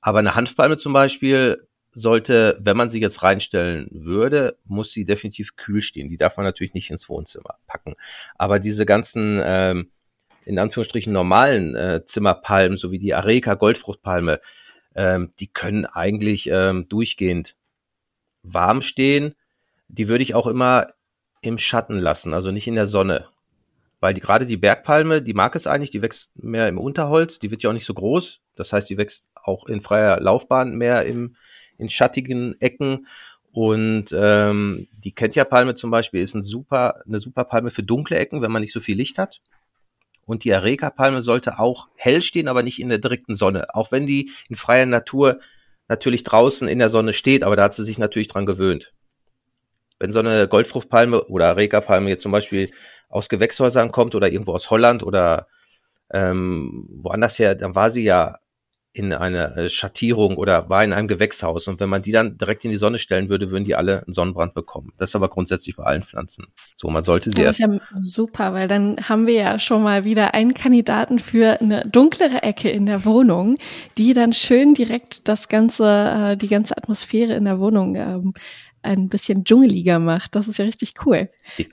Aber 0.00 0.18
eine 0.18 0.34
Hanfpalme 0.34 0.76
zum 0.76 0.92
Beispiel 0.92 1.66
sollte, 1.92 2.58
wenn 2.60 2.76
man 2.76 2.90
sie 2.90 3.00
jetzt 3.00 3.22
reinstellen 3.22 3.88
würde, 3.90 4.56
muss 4.64 4.92
sie 4.92 5.04
definitiv 5.04 5.56
kühl 5.56 5.82
stehen. 5.82 6.08
Die 6.08 6.16
darf 6.16 6.36
man 6.36 6.46
natürlich 6.46 6.74
nicht 6.74 6.90
ins 6.90 7.08
Wohnzimmer 7.08 7.56
packen. 7.66 7.96
Aber 8.36 8.60
diese 8.60 8.86
ganzen, 8.86 9.40
ähm, 9.42 9.90
in 10.44 10.58
Anführungsstrichen 10.58 11.12
normalen 11.12 11.74
äh, 11.74 12.04
Zimmerpalmen, 12.04 12.78
so 12.78 12.92
wie 12.92 12.98
die 12.98 13.14
Areca 13.14 13.54
Goldfruchtpalme, 13.54 14.40
ähm, 15.00 15.32
die 15.40 15.46
können 15.46 15.86
eigentlich 15.86 16.46
ähm, 16.52 16.86
durchgehend 16.90 17.54
warm 18.42 18.82
stehen. 18.82 19.34
Die 19.88 20.08
würde 20.08 20.22
ich 20.22 20.34
auch 20.34 20.46
immer 20.46 20.88
im 21.40 21.58
Schatten 21.58 21.98
lassen, 21.98 22.34
also 22.34 22.50
nicht 22.50 22.66
in 22.66 22.74
der 22.74 22.86
Sonne. 22.86 23.28
Weil 23.98 24.12
die, 24.12 24.20
gerade 24.20 24.44
die 24.44 24.58
Bergpalme, 24.58 25.22
die 25.22 25.32
mag 25.32 25.56
es 25.56 25.66
eigentlich, 25.66 25.90
die 25.90 26.02
wächst 26.02 26.30
mehr 26.36 26.68
im 26.68 26.78
Unterholz, 26.78 27.38
die 27.38 27.50
wird 27.50 27.62
ja 27.62 27.70
auch 27.70 27.74
nicht 27.74 27.86
so 27.86 27.94
groß. 27.94 28.40
Das 28.56 28.74
heißt, 28.74 28.90
die 28.90 28.98
wächst 28.98 29.24
auch 29.34 29.66
in 29.66 29.80
freier 29.80 30.20
Laufbahn 30.20 30.76
mehr 30.76 31.06
im, 31.06 31.36
in 31.78 31.88
schattigen 31.88 32.60
Ecken. 32.60 33.06
Und 33.52 34.08
ähm, 34.12 34.86
die 35.02 35.12
Kentja-Palme 35.12 35.76
zum 35.76 35.90
Beispiel 35.90 36.20
ist 36.22 36.34
ein 36.34 36.42
super, 36.42 37.02
eine 37.06 37.20
super 37.20 37.44
Palme 37.44 37.70
für 37.70 37.82
dunkle 37.82 38.18
Ecken, 38.18 38.42
wenn 38.42 38.52
man 38.52 38.60
nicht 38.60 38.74
so 38.74 38.80
viel 38.80 38.98
Licht 38.98 39.16
hat. 39.16 39.40
Und 40.30 40.44
die 40.44 40.54
Areca-Palme 40.54 41.22
sollte 41.22 41.58
auch 41.58 41.88
hell 41.96 42.22
stehen, 42.22 42.46
aber 42.46 42.62
nicht 42.62 42.78
in 42.78 42.88
der 42.88 42.98
direkten 42.98 43.34
Sonne. 43.34 43.74
Auch 43.74 43.90
wenn 43.90 44.06
die 44.06 44.30
in 44.48 44.54
freier 44.54 44.86
Natur 44.86 45.40
natürlich 45.88 46.22
draußen 46.22 46.68
in 46.68 46.78
der 46.78 46.88
Sonne 46.88 47.14
steht, 47.14 47.42
aber 47.42 47.56
da 47.56 47.64
hat 47.64 47.74
sie 47.74 47.82
sich 47.82 47.98
natürlich 47.98 48.28
dran 48.28 48.46
gewöhnt. 48.46 48.92
Wenn 49.98 50.12
so 50.12 50.20
eine 50.20 50.46
Goldfruchtpalme 50.46 51.24
oder 51.24 51.48
Areca-Palme 51.48 52.10
jetzt 52.10 52.22
zum 52.22 52.30
Beispiel 52.30 52.70
aus 53.08 53.28
Gewächshäusern 53.28 53.90
kommt 53.90 54.14
oder 54.14 54.28
irgendwo 54.30 54.52
aus 54.52 54.70
Holland 54.70 55.02
oder 55.02 55.48
ähm, 56.12 56.86
woanders 57.02 57.40
her, 57.40 57.56
dann 57.56 57.74
war 57.74 57.90
sie 57.90 58.04
ja 58.04 58.38
in 58.92 59.12
einer 59.12 59.56
äh, 59.56 59.70
Schattierung 59.70 60.36
oder 60.36 60.68
war 60.68 60.82
in 60.82 60.92
einem 60.92 61.06
Gewächshaus. 61.06 61.68
Und 61.68 61.78
wenn 61.78 61.88
man 61.88 62.02
die 62.02 62.10
dann 62.10 62.38
direkt 62.38 62.64
in 62.64 62.72
die 62.72 62.76
Sonne 62.76 62.98
stellen 62.98 63.28
würde, 63.28 63.50
würden 63.50 63.64
die 63.64 63.76
alle 63.76 64.04
einen 64.04 64.12
Sonnenbrand 64.12 64.52
bekommen. 64.52 64.92
Das 64.98 65.10
ist 65.10 65.16
aber 65.16 65.28
grundsätzlich 65.28 65.76
bei 65.76 65.84
allen 65.84 66.02
Pflanzen. 66.02 66.46
So, 66.74 66.88
man 66.88 67.04
sollte 67.04 67.30
sie 67.30 67.36
das 67.36 67.60
erst. 67.60 67.60
Ist 67.60 67.80
ja 67.80 67.96
super, 67.96 68.52
weil 68.52 68.66
dann 68.66 68.96
haben 69.08 69.28
wir 69.28 69.34
ja 69.34 69.58
schon 69.60 69.84
mal 69.84 70.04
wieder 70.04 70.34
einen 70.34 70.54
Kandidaten 70.54 71.20
für 71.20 71.60
eine 71.60 71.86
dunklere 71.86 72.42
Ecke 72.42 72.68
in 72.68 72.86
der 72.86 73.04
Wohnung, 73.04 73.54
die 73.96 74.12
dann 74.12 74.32
schön 74.32 74.74
direkt 74.74 75.28
das 75.28 75.48
ganze, 75.48 76.32
äh, 76.32 76.36
die 76.36 76.48
ganze 76.48 76.76
Atmosphäre 76.76 77.34
in 77.34 77.44
der 77.44 77.60
Wohnung 77.60 77.94
ähm, 77.94 78.34
ein 78.82 79.08
bisschen 79.08 79.44
dschungeliger 79.44 79.98
macht. 79.98 80.34
Das 80.34 80.48
ist 80.48 80.58
ja 80.58 80.64
richtig 80.64 80.94
cool. 81.04 81.28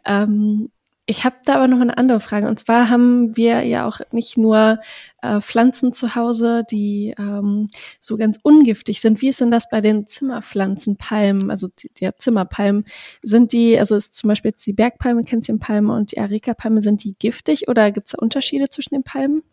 Ähm, 0.05 0.70
ich 1.10 1.24
habe 1.24 1.38
da 1.45 1.55
aber 1.55 1.70
noch 1.70 1.80
eine 1.80 1.97
andere 1.97 2.20
Frage. 2.20 2.47
Und 2.49 2.60
zwar 2.60 2.89
haben 2.89 3.36
wir 3.38 3.64
ja 3.64 3.88
auch 3.88 4.01
nicht 4.12 4.38
nur 4.38 4.80
äh, 5.22 5.39
Pflanzen 5.39 5.93
zu 5.93 6.16
Hause, 6.16 6.64
die 6.70 7.16
ähm, 7.18 7.70
so 8.01 8.18
ganz 8.18 8.38
ungiftig 8.43 8.99
sind. 8.99 9.22
Wie 9.22 9.30
ist 9.30 9.39
denn 9.39 9.49
das 9.49 9.70
bei 9.70 9.80
den 9.80 10.05
Zimmerpflanzen, 10.05 10.97
Palmen, 10.97 11.49
also 11.49 11.70
die, 11.70 11.89
die 11.93 12.14
Zimmerpalmen? 12.14 12.84
Sind 13.22 13.53
die, 13.53 13.80
also 13.80 13.95
ist 13.95 14.16
zum 14.16 14.28
Beispiel 14.28 14.51
jetzt 14.51 14.68
die 14.68 14.74
Bergpalme, 14.74 15.24
Känzchenpalme 15.24 15.93
und 15.93 16.12
die 16.12 16.20
Areca-Palme, 16.20 16.82
sind 16.82 17.05
die 17.05 17.16
giftig 17.18 17.70
oder 17.70 17.91
gibt 17.91 18.08
es 18.08 18.12
da 18.12 18.20
Unterschiede 18.20 18.68
zwischen 18.68 18.93
den 18.93 19.03
Palmen? 19.03 19.43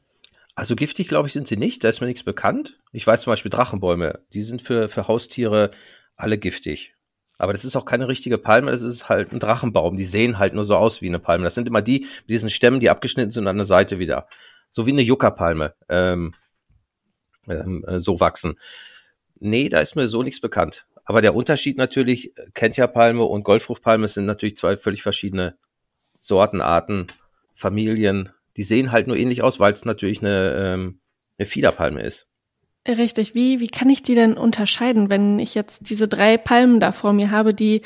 Also 0.57 0.75
giftig, 0.75 1.07
glaube 1.07 1.29
ich, 1.29 1.35
sind 1.35 1.47
sie 1.47 1.57
nicht. 1.57 1.85
Da 1.85 1.89
ist 1.89 2.01
mir 2.01 2.09
nichts 2.09 2.25
bekannt. 2.25 2.79
Ich 2.93 3.07
weiß 3.07 3.23
zum 3.23 3.33
Beispiel 3.33 3.51
Drachenbäume, 3.51 4.21
die 4.33 4.43
sind 4.43 4.63
für, 4.63 4.89
für 4.89 5.07
Haustiere 5.07 5.71
alle 6.17 6.37
giftig. 6.37 6.94
Aber 7.37 7.53
das 7.53 7.65
ist 7.65 7.77
auch 7.77 7.85
keine 7.85 8.09
richtige 8.09 8.39
Palme, 8.39 8.71
das 8.71 8.83
ist 8.83 9.09
halt 9.09 9.33
ein 9.33 9.41
Drachenbaum. 9.41 9.97
Die 9.97 10.05
sehen 10.05 10.39
halt 10.39 10.55
nur 10.55 10.67
so 10.67 10.77
aus 10.77 11.03
wie 11.03 11.09
eine 11.09 11.19
Palme. 11.19 11.45
Das 11.45 11.55
sind 11.55 11.67
immer 11.67 11.83
die 11.83 12.01
mit 12.01 12.31
diesen 12.31 12.51
Stämmen, 12.51 12.81
die 12.81 12.91
abgeschnitten 12.91 13.33
sind 13.33 13.49
an 13.49 13.57
der 13.57 13.67
Seite 13.67 13.99
wieder. 13.99 14.29
So 14.71 14.87
wie 14.87 14.93
eine 14.93 15.03
Juckerpalme 15.03 15.75
ähm, 15.89 16.35
ähm, 17.49 17.85
äh, 17.87 18.01
so 18.01 18.21
wachsen. 18.21 18.59
Nee, 19.41 19.69
da 19.69 19.81
ist 19.81 19.97
mir 19.97 20.09
so 20.09 20.23
nichts 20.23 20.41
bekannt. 20.41 20.87
Aber 21.05 21.21
der 21.21 21.35
Unterschied 21.35 21.77
natürlich, 21.77 22.33
Kentja-Palme 22.55 23.25
und 23.25 23.45
Goldfruchtpalme 23.45 24.09
sind 24.09 24.27
natürlich 24.27 24.57
zwei 24.57 24.77
völlig 24.77 25.03
verschiedene 25.03 25.57
Sorten, 26.21 26.61
Arten, 26.61 27.09
Familien. 27.55 28.31
Die 28.57 28.63
sehen 28.63 28.91
halt 28.91 29.07
nur 29.07 29.17
ähnlich 29.17 29.43
aus, 29.43 29.61
weil 29.61 29.75
es 29.75 29.85
natürlich 29.85 30.21
eine, 30.21 30.55
ähm, 30.57 31.01
eine 31.37 31.47
Fiederpalme 31.47 32.03
ist. 32.03 32.27
Richtig. 32.87 33.35
Wie, 33.35 33.61
wie 33.61 33.67
kann 33.67 33.89
ich 33.89 34.03
die 34.03 34.15
denn 34.15 34.37
unterscheiden, 34.37 35.11
wenn 35.11 35.39
ich 35.39 35.55
jetzt 35.55 35.89
diese 35.89 36.07
drei 36.07 36.37
Palmen 36.37 36.81
da 36.81 36.93
vor 36.93 37.13
mir 37.13 37.31
habe, 37.31 37.55
die 37.55 37.83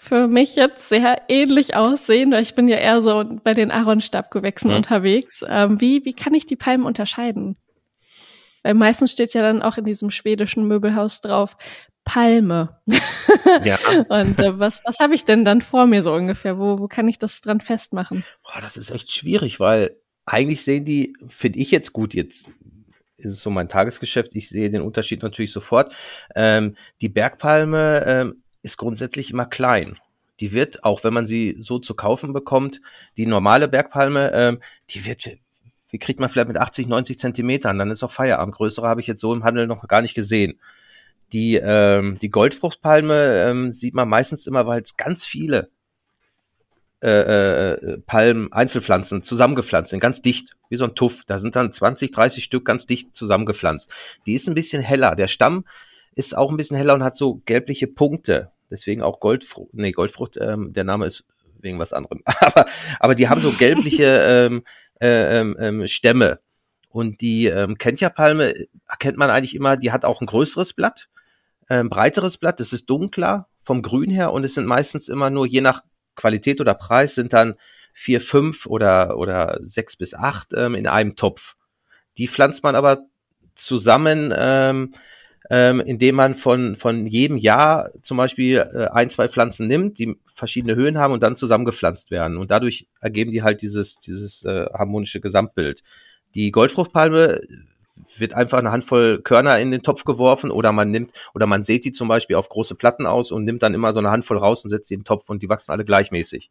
für 0.00 0.28
mich 0.28 0.54
jetzt 0.56 0.88
sehr 0.88 1.22
ähnlich 1.28 1.74
aussehen, 1.74 2.30
weil 2.30 2.42
ich 2.42 2.54
bin 2.54 2.68
ja 2.68 2.78
eher 2.78 3.02
so 3.02 3.24
bei 3.42 3.52
den 3.52 3.70
Aaronstabgewächsen 3.70 4.70
mhm. 4.70 4.76
unterwegs. 4.76 5.44
Ähm, 5.46 5.80
wie, 5.80 6.04
wie 6.04 6.12
kann 6.12 6.34
ich 6.34 6.46
die 6.46 6.56
Palmen 6.56 6.86
unterscheiden? 6.86 7.56
Weil 8.62 8.74
meistens 8.74 9.12
steht 9.12 9.34
ja 9.34 9.42
dann 9.42 9.60
auch 9.60 9.76
in 9.76 9.84
diesem 9.84 10.10
schwedischen 10.10 10.66
Möbelhaus 10.66 11.20
drauf, 11.20 11.56
Palme. 12.04 12.80
Ja. 13.64 13.78
Und 14.08 14.40
äh, 14.40 14.58
was, 14.58 14.80
was 14.84 14.98
habe 15.00 15.14
ich 15.14 15.24
denn 15.24 15.44
dann 15.44 15.62
vor 15.62 15.86
mir 15.86 16.02
so 16.02 16.12
ungefähr? 16.14 16.58
Wo, 16.58 16.78
wo 16.78 16.86
kann 16.86 17.08
ich 17.08 17.18
das 17.18 17.40
dran 17.40 17.60
festmachen? 17.60 18.24
Boah, 18.42 18.60
das 18.62 18.76
ist 18.76 18.90
echt 18.90 19.12
schwierig, 19.12 19.60
weil 19.60 19.96
eigentlich 20.24 20.62
sehen 20.62 20.84
die, 20.84 21.14
finde 21.28 21.58
ich 21.58 21.70
jetzt 21.70 21.92
gut, 21.92 22.14
jetzt 22.14 22.46
ist 23.18 23.32
es 23.32 23.42
so 23.42 23.50
mein 23.50 23.68
Tagesgeschäft. 23.68 24.34
Ich 24.34 24.48
sehe 24.48 24.70
den 24.70 24.82
Unterschied 24.82 25.22
natürlich 25.22 25.52
sofort. 25.52 25.92
Ähm, 26.34 26.76
die 27.00 27.08
Bergpalme 27.08 28.04
ähm, 28.06 28.42
ist 28.62 28.78
grundsätzlich 28.78 29.30
immer 29.30 29.46
klein. 29.46 29.98
Die 30.40 30.52
wird, 30.52 30.84
auch 30.84 31.02
wenn 31.02 31.12
man 31.12 31.26
sie 31.26 31.56
so 31.58 31.78
zu 31.78 31.94
kaufen 31.94 32.32
bekommt, 32.32 32.80
die 33.16 33.26
normale 33.26 33.66
Bergpalme, 33.66 34.30
ähm, 34.32 34.62
die 34.90 35.04
wird, 35.04 35.28
wie 35.90 35.98
kriegt 35.98 36.20
man 36.20 36.30
vielleicht 36.30 36.48
mit 36.48 36.58
80, 36.58 36.86
90 36.86 37.18
Zentimetern, 37.18 37.78
dann 37.78 37.90
ist 37.90 38.04
auch 38.04 38.12
Feierabend. 38.12 38.54
Größere 38.54 38.86
habe 38.86 39.00
ich 39.00 39.08
jetzt 39.08 39.20
so 39.20 39.34
im 39.34 39.42
Handel 39.42 39.66
noch 39.66 39.86
gar 39.88 40.00
nicht 40.00 40.14
gesehen. 40.14 40.60
Die, 41.32 41.56
ähm, 41.56 42.18
die 42.22 42.30
Goldfruchtpalme 42.30 43.42
ähm, 43.44 43.72
sieht 43.72 43.94
man 43.94 44.08
meistens 44.08 44.46
immer, 44.46 44.66
weil 44.66 44.80
es 44.80 44.96
ganz 44.96 45.26
viele 45.26 45.70
äh, 47.00 47.72
äh, 47.72 47.98
Palmen, 48.06 48.52
Einzelpflanzen 48.52 49.22
zusammengepflanzt 49.22 49.90
sind, 49.90 50.00
ganz 50.00 50.20
dicht, 50.20 50.56
wie 50.68 50.76
so 50.76 50.84
ein 50.84 50.94
Tuff. 50.94 51.22
Da 51.26 51.38
sind 51.38 51.54
dann 51.54 51.72
20, 51.72 52.10
30 52.10 52.42
Stück 52.42 52.64
ganz 52.64 52.86
dicht 52.86 53.14
zusammengepflanzt. 53.14 53.88
Die 54.26 54.34
ist 54.34 54.48
ein 54.48 54.54
bisschen 54.54 54.82
heller. 54.82 55.14
Der 55.14 55.28
Stamm 55.28 55.64
ist 56.14 56.36
auch 56.36 56.50
ein 56.50 56.56
bisschen 56.56 56.76
heller 56.76 56.94
und 56.94 57.04
hat 57.04 57.16
so 57.16 57.40
gelbliche 57.46 57.86
Punkte. 57.86 58.50
Deswegen 58.70 59.02
auch 59.02 59.20
Goldfrucht, 59.20 59.72
nee, 59.72 59.92
Goldfrucht, 59.92 60.36
ähm, 60.40 60.72
der 60.72 60.84
Name 60.84 61.06
ist 61.06 61.24
wegen 61.60 61.78
was 61.78 61.92
anderem. 61.92 62.22
aber, 62.40 62.66
aber 62.98 63.14
die 63.14 63.28
haben 63.28 63.40
so 63.40 63.52
gelbliche 63.52 64.06
ähm, 64.06 64.64
äh, 65.00 65.38
ähm, 65.38 65.56
ähm, 65.60 65.86
Stämme. 65.86 66.40
Und 66.90 67.20
die 67.20 67.46
ähm, 67.46 67.78
Kentja-Palme 67.78 68.66
erkennt 68.88 69.18
man 69.18 69.30
eigentlich 69.30 69.54
immer, 69.54 69.76
die 69.76 69.92
hat 69.92 70.04
auch 70.04 70.20
ein 70.20 70.26
größeres 70.26 70.72
Blatt, 70.72 71.08
ein 71.68 71.90
breiteres 71.90 72.38
Blatt, 72.38 72.60
das 72.60 72.72
ist 72.72 72.86
dunkler 72.86 73.46
vom 73.62 73.82
Grün 73.82 74.10
her 74.10 74.32
und 74.32 74.42
es 74.42 74.54
sind 74.54 74.66
meistens 74.66 75.10
immer 75.10 75.28
nur 75.28 75.46
je 75.46 75.60
nach 75.60 75.82
Qualität 76.18 76.60
oder 76.60 76.74
Preis 76.74 77.14
sind 77.14 77.32
dann 77.32 77.54
vier, 77.94 78.20
fünf 78.20 78.66
oder, 78.66 79.16
oder 79.16 79.58
sechs 79.62 79.96
bis 79.96 80.14
acht 80.14 80.48
ähm, 80.54 80.74
in 80.74 80.86
einem 80.86 81.16
Topf. 81.16 81.56
Die 82.18 82.28
pflanzt 82.28 82.62
man 82.62 82.74
aber 82.74 83.04
zusammen, 83.54 84.32
ähm, 84.36 84.94
ähm, 85.50 85.80
indem 85.80 86.16
man 86.16 86.34
von, 86.34 86.76
von 86.76 87.06
jedem 87.06 87.36
Jahr 87.36 87.90
zum 88.02 88.16
Beispiel 88.16 88.58
äh, 88.58 88.88
ein, 88.88 89.10
zwei 89.10 89.28
Pflanzen 89.28 89.66
nimmt, 89.66 89.98
die 89.98 90.16
verschiedene 90.34 90.76
Höhen 90.76 90.98
haben 90.98 91.12
und 91.12 91.22
dann 91.22 91.36
zusammengepflanzt 91.36 92.10
werden. 92.10 92.36
Und 92.36 92.50
dadurch 92.50 92.86
ergeben 93.00 93.32
die 93.32 93.42
halt 93.42 93.62
dieses, 93.62 93.98
dieses 94.00 94.44
äh, 94.44 94.66
harmonische 94.72 95.20
Gesamtbild. 95.20 95.82
Die 96.34 96.50
Goldfruchtpalme 96.50 97.40
wird 98.16 98.34
einfach 98.34 98.58
eine 98.58 98.70
Handvoll 98.72 99.20
Körner 99.22 99.58
in 99.58 99.70
den 99.70 99.82
Topf 99.82 100.04
geworfen 100.04 100.50
oder 100.50 100.72
man 100.72 100.90
nimmt 100.90 101.12
oder 101.34 101.46
man 101.46 101.62
sät 101.62 101.84
die 101.84 101.92
zum 101.92 102.08
Beispiel 102.08 102.36
auf 102.36 102.48
große 102.48 102.74
Platten 102.74 103.06
aus 103.06 103.32
und 103.32 103.44
nimmt 103.44 103.62
dann 103.62 103.74
immer 103.74 103.92
so 103.92 104.00
eine 104.00 104.10
Handvoll 104.10 104.38
raus 104.38 104.64
und 104.64 104.70
setzt 104.70 104.88
sie 104.88 104.94
in 104.94 105.00
den 105.00 105.04
Topf 105.04 105.28
und 105.28 105.42
die 105.42 105.48
wachsen 105.48 105.72
alle 105.72 105.84
gleichmäßig. 105.84 106.50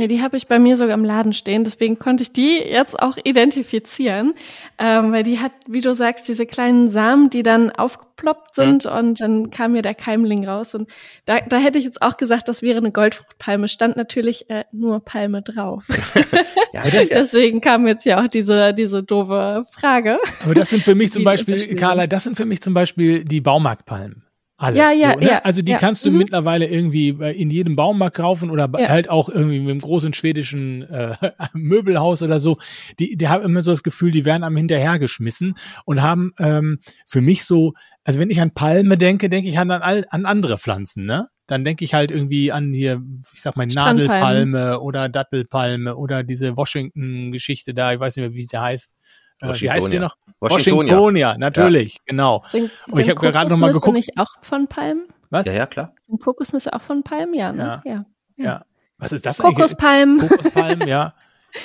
Ja, 0.00 0.06
die 0.06 0.22
habe 0.22 0.38
ich 0.38 0.46
bei 0.46 0.58
mir 0.58 0.78
sogar 0.78 0.94
im 0.94 1.04
Laden 1.04 1.34
stehen, 1.34 1.62
deswegen 1.62 1.98
konnte 1.98 2.22
ich 2.22 2.32
die 2.32 2.56
jetzt 2.56 3.02
auch 3.02 3.18
identifizieren, 3.22 4.32
ähm, 4.78 5.12
weil 5.12 5.24
die 5.24 5.40
hat, 5.40 5.52
wie 5.68 5.82
du 5.82 5.94
sagst, 5.94 6.26
diese 6.26 6.46
kleinen 6.46 6.88
Samen, 6.88 7.28
die 7.28 7.42
dann 7.42 7.70
aufgeploppt 7.70 8.54
sind 8.54 8.86
mhm. 8.86 8.92
und 8.92 9.20
dann 9.20 9.50
kam 9.50 9.72
mir 9.72 9.82
der 9.82 9.92
Keimling 9.92 10.48
raus 10.48 10.74
und 10.74 10.88
da, 11.26 11.40
da 11.40 11.58
hätte 11.58 11.78
ich 11.78 11.84
jetzt 11.84 12.00
auch 12.00 12.16
gesagt, 12.16 12.48
das 12.48 12.62
wäre 12.62 12.78
eine 12.78 12.92
Goldfruchtpalme, 12.92 13.68
stand 13.68 13.98
natürlich 13.98 14.48
äh, 14.48 14.64
nur 14.72 15.04
Palme 15.04 15.42
drauf. 15.42 15.88
ja, 16.72 16.80
deswegen 17.10 17.60
kam 17.60 17.86
jetzt 17.86 18.06
ja 18.06 18.24
auch 18.24 18.28
diese, 18.28 18.72
diese 18.72 19.02
doofe 19.02 19.66
Frage. 19.70 20.16
Aber 20.42 20.54
das 20.54 20.70
sind 20.70 20.82
für 20.82 20.94
mich 20.94 21.12
zum 21.12 21.24
Beispiel, 21.24 21.76
Carla, 21.76 22.06
das 22.06 22.24
sind 22.24 22.38
für 22.38 22.46
mich 22.46 22.62
zum 22.62 22.72
Beispiel 22.72 23.22
die 23.22 23.42
Baumarktpalmen. 23.42 24.24
Alles. 24.60 24.78
Ja, 24.78 24.92
ja, 24.92 25.14
so, 25.14 25.18
ne? 25.20 25.26
ja, 25.26 25.38
Also 25.38 25.62
die 25.62 25.72
ja, 25.72 25.78
kannst 25.78 26.04
du 26.04 26.10
mhm. 26.10 26.18
mittlerweile 26.18 26.66
irgendwie 26.66 27.08
in 27.08 27.50
jedem 27.50 27.76
Baumarkt 27.76 28.16
kaufen 28.16 28.50
oder 28.50 28.68
Ja. 28.78 28.88
halt 28.88 29.08
auch 29.08 29.28
irgendwie 29.28 29.60
mit 29.60 29.70
einem 29.70 29.80
großen 29.80 30.12
schwedischen 30.12 30.82
äh, 30.82 31.16
Möbelhaus 31.54 32.22
oder 32.22 32.40
so. 32.40 32.58
Die, 32.98 33.16
die 33.16 33.28
haben 33.28 33.44
immer 33.44 33.62
so 33.62 33.70
das 33.70 33.82
Gefühl, 33.82 34.10
die 34.10 34.24
werden 34.24 34.44
einem 34.44 34.56
hinterhergeschmissen 34.56 35.54
und 35.84 36.02
haben 36.02 36.32
ähm, 36.38 36.78
für 37.06 37.20
mich 37.20 37.44
so, 37.44 37.72
also 38.04 38.20
wenn 38.20 38.30
ich 38.30 38.40
an 38.40 38.52
Palme 38.52 38.98
denke, 38.98 39.30
denke 39.30 39.48
ich 39.48 39.58
an, 39.58 39.70
all, 39.70 40.04
an 40.10 40.26
andere 40.26 40.58
Pflanzen, 40.58 41.06
ne? 41.06 41.28
Dann 41.46 41.64
denke 41.64 41.84
ich 41.84 41.94
halt 41.94 42.12
irgendwie 42.12 42.52
an 42.52 42.72
hier, 42.72 43.02
ich 43.34 43.42
sag 43.42 43.56
mal. 43.56 43.66
Nadelpalme 43.66 44.78
oder 44.78 45.08
Dattelpalme 45.08 45.96
oder 45.96 46.22
diese 46.22 46.56
Washington-Geschichte 46.56 47.74
da, 47.74 47.92
ich 47.92 47.98
weiß 47.98 48.14
nicht 48.16 48.28
mehr, 48.28 48.34
wie 48.34 48.46
sie 48.46 48.58
heißt. 48.58 48.94
Äh, 49.40 49.46
wie 49.46 49.48
heißt 49.48 49.60
die 49.60 49.66
Washingtonia. 49.68 50.00
noch? 50.00 50.16
Washingtonia. 50.40 50.92
Washingtonia, 50.94 51.38
natürlich, 51.38 51.98
genau. 52.06 52.42
Sind, 52.44 52.70
Und 52.86 52.98
ich 52.98 53.06
sind 53.06 53.16
hab 53.16 53.22
gerade 53.22 53.50
noch 53.50 53.58
mal 53.58 53.72
Kokosnüsse 53.72 53.80
geguckt. 53.80 53.96
nicht 53.96 54.18
auch 54.18 54.30
von 54.42 54.66
Palmen? 54.68 55.08
Was? 55.30 55.46
Ja, 55.46 55.52
ja, 55.52 55.66
klar. 55.66 55.94
Sind 56.06 56.20
Kokosnüsse 56.22 56.72
auch 56.72 56.82
von 56.82 57.02
Palmen? 57.02 57.34
Ja, 57.34 57.52
ne? 57.52 57.82
Ja. 57.84 57.92
ja. 57.92 58.04
Ja. 58.36 58.64
Was 58.98 59.12
ist 59.12 59.24
das 59.26 59.40
eigentlich? 59.40 59.56
Kokospalmen. 59.56 60.18
Kokospalmen, 60.18 60.88
ja. 60.88 61.14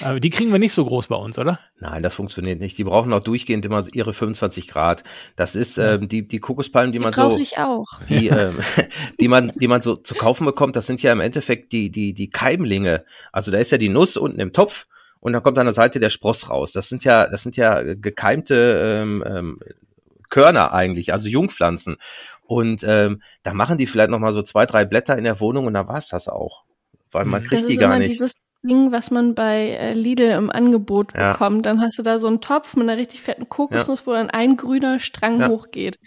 Aber 0.04 0.20
die 0.20 0.30
kriegen 0.30 0.52
wir 0.52 0.58
nicht 0.60 0.74
so 0.74 0.84
groß 0.84 1.08
bei 1.08 1.16
uns, 1.16 1.38
oder? 1.38 1.60
Nein, 1.80 2.02
das 2.02 2.16
funktioniert 2.16 2.60
nicht. 2.60 2.78
Die 2.78 2.84
brauchen 2.84 3.14
auch 3.14 3.22
durchgehend 3.24 3.66
immer 3.66 3.86
ihre 3.94 4.14
25 4.14 4.68
Grad. 4.68 5.04
Das 5.36 5.56
ist 5.56 5.78
ähm, 5.78 6.10
die, 6.10 6.28
die 6.28 6.40
Kokospalmen, 6.40 6.92
die, 6.92 6.98
Die 6.98 7.04
man 7.04 7.14
so, 7.14 7.38
ich 7.38 7.58
auch. 7.60 7.86
die, 8.10 8.28
ähm, 8.30 8.58
die 9.20 9.28
man, 9.28 9.52
die 9.56 9.68
man 9.68 9.82
so 9.82 9.94
zu 9.96 10.16
kaufen 10.16 10.46
bekommt. 10.46 10.76
Das 10.76 10.88
sind 10.88 11.02
ja 11.04 11.12
im 11.12 11.20
Endeffekt 11.20 11.72
die, 11.72 11.92
die, 11.92 12.14
die 12.14 12.30
Keimlinge. 12.30 13.06
Also 13.32 13.52
da 13.52 13.60
ist 13.60 13.72
ja 13.72 13.78
die 13.78 13.90
Nuss 13.90 14.18
unten 14.18 14.40
im 14.40 14.54
Topf 14.54 14.88
und 15.20 15.34
dann 15.34 15.44
kommt 15.44 15.58
an 15.58 15.66
der 15.66 15.74
Seite 15.74 16.00
der 16.00 16.10
Spross 16.10 16.50
raus. 16.50 16.72
Das 16.74 16.90
sind 16.90 17.04
ja, 17.04 17.28
das 17.28 17.44
sind 17.44 17.58
ja 17.58 17.82
gekeimte 17.82 19.02
ähm, 19.04 19.24
ähm, 19.26 19.60
Körner 20.30 20.74
eigentlich, 20.74 21.14
also 21.14 21.28
Jungpflanzen. 21.28 21.98
Und 22.48 22.84
ähm, 22.84 23.22
da 23.44 23.54
machen 23.54 23.78
die 23.78 23.88
vielleicht 23.88 24.10
noch 24.12 24.20
mal 24.20 24.34
so 24.34 24.44
zwei, 24.44 24.66
drei 24.66 24.86
Blätter 24.86 25.18
in 25.18 25.24
der 25.24 25.40
Wohnung 25.40 25.66
und 25.66 25.74
dann 25.74 25.88
war's 25.88 26.10
das 26.10 26.28
auch, 26.28 26.64
weil 27.12 27.26
man 27.26 27.42
Mhm. 27.42 27.50
kriegt 27.50 27.62
Das 27.64 27.70
die 27.70 27.74
ist 27.74 27.80
gar 27.80 27.90
immer 27.90 28.00
nicht. 28.00 28.12
dieses 28.12 28.36
Ding, 28.64 28.92
was 28.92 29.12
man 29.12 29.36
bei 29.36 29.70
äh, 29.72 29.94
Lidl 29.94 30.30
im 30.30 30.50
Angebot 30.52 31.14
Ja. 31.14 31.32
bekommt. 31.32 31.66
Dann 31.66 31.82
hast 31.82 31.98
du 31.98 32.04
da 32.04 32.20
so 32.20 32.28
einen 32.28 32.42
Topf 32.42 32.76
mit 32.76 32.88
einer 32.90 32.98
richtig 33.00 33.22
fetten 33.22 33.48
Kokosnuss, 33.50 34.06
wo 34.08 34.12
dann 34.14 34.30
ein 34.30 34.58
grüner 34.58 35.00
Strang 35.00 35.40
Ja. 35.42 35.48
hochgeht. 35.50 35.98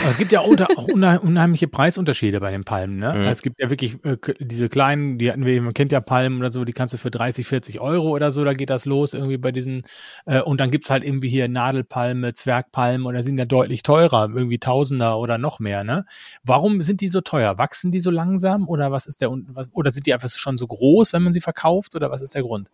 Aber 0.00 0.08
es 0.08 0.16
gibt 0.16 0.32
ja 0.32 0.40
unter, 0.40 0.68
auch 0.76 0.88
unheim- 0.88 1.18
unheimliche 1.20 1.68
Preisunterschiede 1.68 2.40
bei 2.40 2.50
den 2.50 2.64
Palmen, 2.64 2.96
ne? 2.96 3.10
Mhm. 3.12 3.18
Also 3.20 3.30
Es 3.30 3.42
gibt 3.42 3.60
ja 3.60 3.68
wirklich 3.68 4.02
äh, 4.04 4.16
diese 4.40 4.68
kleinen, 4.68 5.18
die 5.18 5.30
hatten 5.30 5.44
wir, 5.44 5.60
man 5.60 5.74
kennt 5.74 5.92
ja 5.92 6.00
Palmen 6.00 6.38
oder 6.38 6.50
so, 6.50 6.64
die 6.64 6.72
kannst 6.72 6.94
du 6.94 6.98
für 6.98 7.10
30, 7.10 7.46
40 7.46 7.80
Euro 7.80 8.08
oder 8.10 8.32
so, 8.32 8.42
da 8.44 8.54
geht 8.54 8.70
das 8.70 8.86
los 8.86 9.12
irgendwie 9.12 9.36
bei 9.36 9.52
diesen, 9.52 9.82
äh, 10.26 10.40
und 10.40 10.58
dann 10.58 10.70
gibt's 10.70 10.88
halt 10.90 11.04
irgendwie 11.04 11.28
hier 11.28 11.48
Nadelpalme, 11.48 12.32
Zwergpalmen 12.32 13.06
oder 13.06 13.22
sind 13.22 13.36
ja 13.38 13.44
deutlich 13.44 13.82
teurer, 13.82 14.30
irgendwie 14.34 14.58
Tausender 14.58 15.18
oder 15.18 15.36
noch 15.38 15.58
mehr, 15.58 15.84
ne? 15.84 16.06
Warum 16.44 16.80
sind 16.80 17.00
die 17.02 17.08
so 17.08 17.20
teuer? 17.20 17.58
Wachsen 17.58 17.90
die 17.90 18.00
so 18.00 18.10
langsam 18.10 18.68
oder 18.68 18.90
was 18.90 19.06
ist 19.06 19.20
der, 19.20 19.30
was, 19.48 19.68
oder 19.72 19.92
sind 19.92 20.06
die 20.06 20.14
einfach 20.14 20.28
schon 20.30 20.56
so 20.56 20.66
groß, 20.66 21.12
wenn 21.12 21.22
man 21.22 21.32
sie 21.34 21.40
verkauft 21.42 21.94
oder 21.94 22.10
was 22.10 22.22
ist 22.22 22.34
der 22.34 22.42
Grund? 22.42 22.68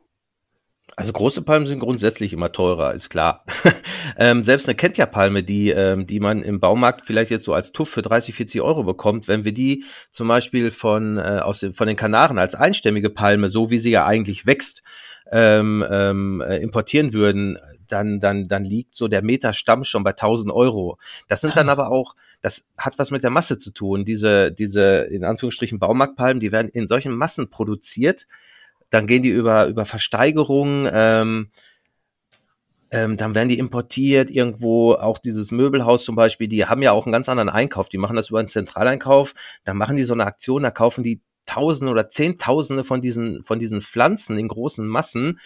Also 0.99 1.13
große 1.13 1.43
Palmen 1.43 1.67
sind 1.67 1.81
grundsätzlich 1.81 2.33
immer 2.33 2.53
teurer, 2.53 2.95
ist 2.95 3.11
klar. 3.11 3.45
ähm, 4.17 4.43
selbst 4.43 4.67
eine 4.67 4.77
Kentja-Palme, 4.77 5.45
die, 5.45 5.69
ähm, 5.69 6.07
die 6.07 6.21
man 6.21 6.43
im 6.43 6.59
Baumarkt 6.59 7.05
vielleicht 7.05 7.31
jetzt 7.31 7.45
so 7.45 7.53
als 7.53 7.73
Tuff 7.73 7.91
für 7.91 8.01
30, 8.01 8.35
40 8.35 8.63
Euro 8.63 8.83
bekommt, 8.83 9.29
wenn 9.29 9.45
wir 9.45 9.53
die 9.53 9.85
zum 10.11 10.27
Beispiel 10.27 10.71
von, 10.71 11.19
äh, 11.19 11.41
aus 11.43 11.61
den, 11.61 11.75
von 11.75 11.87
den 11.87 11.97
Kanaren 11.97 12.39
als 12.39 12.55
einstämmige 12.55 13.11
Palme, 13.11 13.51
so 13.51 13.69
wie 13.69 13.79
sie 13.79 13.91
ja 13.91 14.07
eigentlich 14.07 14.47
wächst, 14.47 14.83
ähm, 15.31 15.85
ähm, 15.91 16.41
äh, 16.41 16.57
importieren 16.63 17.13
würden, 17.13 17.59
dann, 17.89 18.19
dann, 18.19 18.49
dann 18.49 18.65
liegt 18.65 18.97
so 18.97 19.07
der 19.07 19.21
Meter 19.21 19.53
Stamm 19.53 19.85
schon 19.85 20.03
bei 20.03 20.11
1000 20.13 20.51
Euro. 20.51 20.99
Das 21.29 21.43
sind 21.43 21.57
dann 21.57 21.69
aber 21.69 21.91
auch, 21.91 22.15
das 22.41 22.65
hat 22.79 22.99
was 22.99 23.11
mit 23.11 23.23
der 23.23 23.31
Masse 23.31 23.59
zu 23.59 23.71
tun. 23.71 24.07
Diese, 24.07 24.51
diese, 24.51 25.01
in 25.11 25.25
Anführungsstrichen 25.25 25.79
Baumarktpalmen, 25.79 26.41
die 26.41 26.53
werden 26.53 26.71
in 26.71 26.87
solchen 26.87 27.15
Massen 27.15 27.51
produziert, 27.51 28.27
dann 28.91 29.07
gehen 29.07 29.23
die 29.23 29.29
über, 29.29 29.67
über 29.67 29.87
Versteigerung, 29.87 30.89
ähm, 30.91 31.51
ähm, 32.91 33.17
dann 33.17 33.35
werden 33.35 33.49
die 33.49 33.59
importiert, 33.59 34.31
irgendwo 34.31 34.95
auch 34.95 35.19
dieses 35.19 35.51
Möbelhaus 35.51 36.05
zum 36.05 36.15
Beispiel, 36.15 36.49
die 36.49 36.67
haben 36.67 36.83
ja 36.83 36.93
auch 36.93 37.05
einen 37.05 37.13
ganz 37.13 37.29
anderen 37.29 37.49
Einkauf, 37.49 37.89
die 37.89 37.99
machen 37.99 38.17
das 38.17 38.31
über 38.31 38.39
einen 38.39 38.49
Zentraleinkauf, 38.49 39.35
dann 39.65 39.77
machen 39.77 39.97
die 39.97 40.05
so 40.05 40.15
eine 40.15 40.27
Aktion, 40.27 40.63
da 40.63 40.71
kaufen 40.71 41.03
die 41.03 41.21
Tausende 41.47 41.93
oder 41.93 42.09
Zehntausende 42.09 42.85
von 42.85 43.01
diesen, 43.01 43.45
von 43.45 43.59
diesen 43.59 43.81
Pflanzen 43.81 44.39
in 44.39 44.49
großen 44.49 44.87
Massen, 44.87 45.41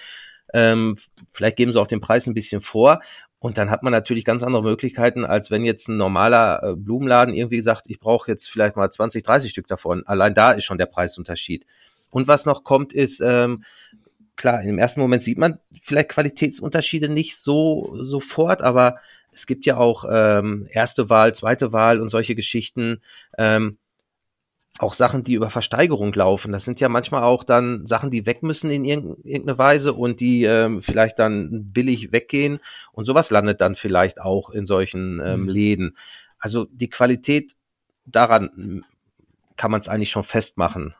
ähm, 0.53 0.97
vielleicht 1.33 1.57
geben 1.57 1.73
sie 1.73 1.81
auch 1.81 1.87
den 1.87 2.01
Preis 2.01 2.27
ein 2.27 2.35
bisschen 2.35 2.61
vor 2.61 3.01
und 3.41 3.57
dann 3.57 3.71
hat 3.71 3.83
man 3.83 3.93
natürlich 3.93 4.27
ganz 4.27 4.43
andere 4.43 4.63
Möglichkeiten, 4.63 5.25
als 5.25 5.51
wenn 5.51 5.65
jetzt 5.65 5.89
ein 5.89 5.97
normaler 5.97 6.63
äh, 6.63 6.77
Blumenladen 6.77 7.35
irgendwie 7.35 7.63
sagt, 7.63 7.85
ich 7.87 7.99
brauche 7.99 8.31
jetzt 8.31 8.51
vielleicht 8.51 8.77
mal 8.77 8.91
20, 8.91 9.25
30 9.25 9.51
Stück 9.51 9.67
davon. 9.67 10.07
Allein 10.07 10.35
da 10.35 10.53
ist 10.53 10.65
schon 10.65 10.77
der 10.77 10.87
Preisunterschied. 10.87 11.65
Und 12.11 12.29
was 12.29 12.47
noch 12.47 12.65
kommt, 12.65 12.93
ist, 12.93 13.21
ähm, 13.21 13.65
klar, 14.37 14.63
im 14.63 14.79
ersten 14.79 15.01
Moment 15.01 15.23
sieht 15.23 15.39
man 15.39 15.59
vielleicht 15.83 16.11
Qualitätsunterschiede 16.11 17.09
nicht 17.09 17.37
so 17.37 17.97
sofort, 18.03 18.63
aber 18.63 18.97
es 19.33 19.47
gibt 19.47 19.65
ja 19.67 19.77
auch 19.77 20.05
ähm, 20.11 20.67
erste 20.73 21.09
Wahl, 21.09 21.35
zweite 21.35 21.73
Wahl 21.73 22.01
und 22.01 22.09
solche 22.09 22.35
Geschichten. 22.35 23.01
Ähm, 23.39 23.79
auch 24.79 24.95
Sachen, 24.95 25.25
die 25.25 25.35
über 25.35 25.51
Versteigerung 25.51 26.13
laufen. 26.15 26.53
Das 26.53 26.65
sind 26.65 26.81
ja 26.81 26.89
manchmal 26.89 27.23
auch 27.23 27.45
dann 27.45 27.87
Sachen, 27.87 28.11
die 28.11 28.25
weg 28.25 28.43
müssen 28.43 28.71
in 28.71 28.85
irgend- 28.85 29.25
irgendeine 29.27 29.59
Weise 29.59 29.93
und 29.93 30.21
die 30.21 30.45
ähm, 30.45 30.81
vielleicht 30.81 31.19
dann 31.19 31.71
billig 31.73 32.13
weggehen. 32.13 32.61
Und 32.93 33.05
sowas 33.05 33.31
landet 33.31 33.61
dann 33.61 33.75
vielleicht 33.77 34.21
auch 34.21 34.49
in 34.51 34.67
solchen 34.67 35.21
ähm, 35.21 35.43
Mhm. 35.43 35.49
Läden. 35.49 35.97
Also 36.39 36.67
die 36.71 36.89
Qualität 36.89 37.55
daran 38.07 38.85
kann 39.57 39.71
man 39.71 39.81
es 39.81 39.89
eigentlich 39.89 40.11
schon 40.11 40.25
festmachen. 40.25 40.95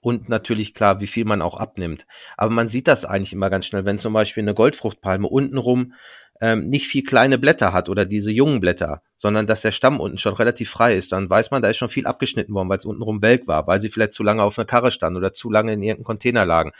Und 0.00 0.28
natürlich 0.28 0.74
klar, 0.74 1.00
wie 1.00 1.06
viel 1.06 1.24
man 1.24 1.42
auch 1.42 1.56
abnimmt. 1.56 2.06
Aber 2.36 2.50
man 2.50 2.68
sieht 2.68 2.86
das 2.86 3.04
eigentlich 3.04 3.32
immer 3.32 3.50
ganz 3.50 3.66
schnell, 3.66 3.84
wenn 3.84 3.98
zum 3.98 4.12
Beispiel 4.12 4.42
eine 4.42 4.54
Goldfruchtpalme 4.54 5.26
untenrum 5.26 5.94
ähm, 6.40 6.68
nicht 6.68 6.86
viel 6.86 7.02
kleine 7.02 7.38
Blätter 7.38 7.72
hat 7.72 7.88
oder 7.88 8.04
diese 8.04 8.30
jungen 8.30 8.60
Blätter, 8.60 9.02
sondern 9.16 9.46
dass 9.46 9.62
der 9.62 9.72
Stamm 9.72 10.00
unten 10.00 10.18
schon 10.18 10.34
relativ 10.34 10.70
frei 10.70 10.96
ist, 10.96 11.12
dann 11.12 11.28
weiß 11.28 11.50
man, 11.50 11.62
da 11.62 11.68
ist 11.68 11.78
schon 11.78 11.88
viel 11.88 12.06
abgeschnitten 12.06 12.54
worden, 12.54 12.68
weil 12.68 12.78
es 12.78 12.84
untenrum 12.84 13.22
welk 13.22 13.48
war, 13.48 13.66
weil 13.66 13.80
sie 13.80 13.88
vielleicht 13.88 14.12
zu 14.12 14.22
lange 14.22 14.42
auf 14.42 14.58
einer 14.58 14.66
Karre 14.66 14.92
standen 14.92 15.16
oder 15.16 15.32
zu 15.32 15.50
lange 15.50 15.72
in 15.72 15.82
irgendeinem 15.82 16.04
Container 16.04 16.44
lagen. 16.44 16.72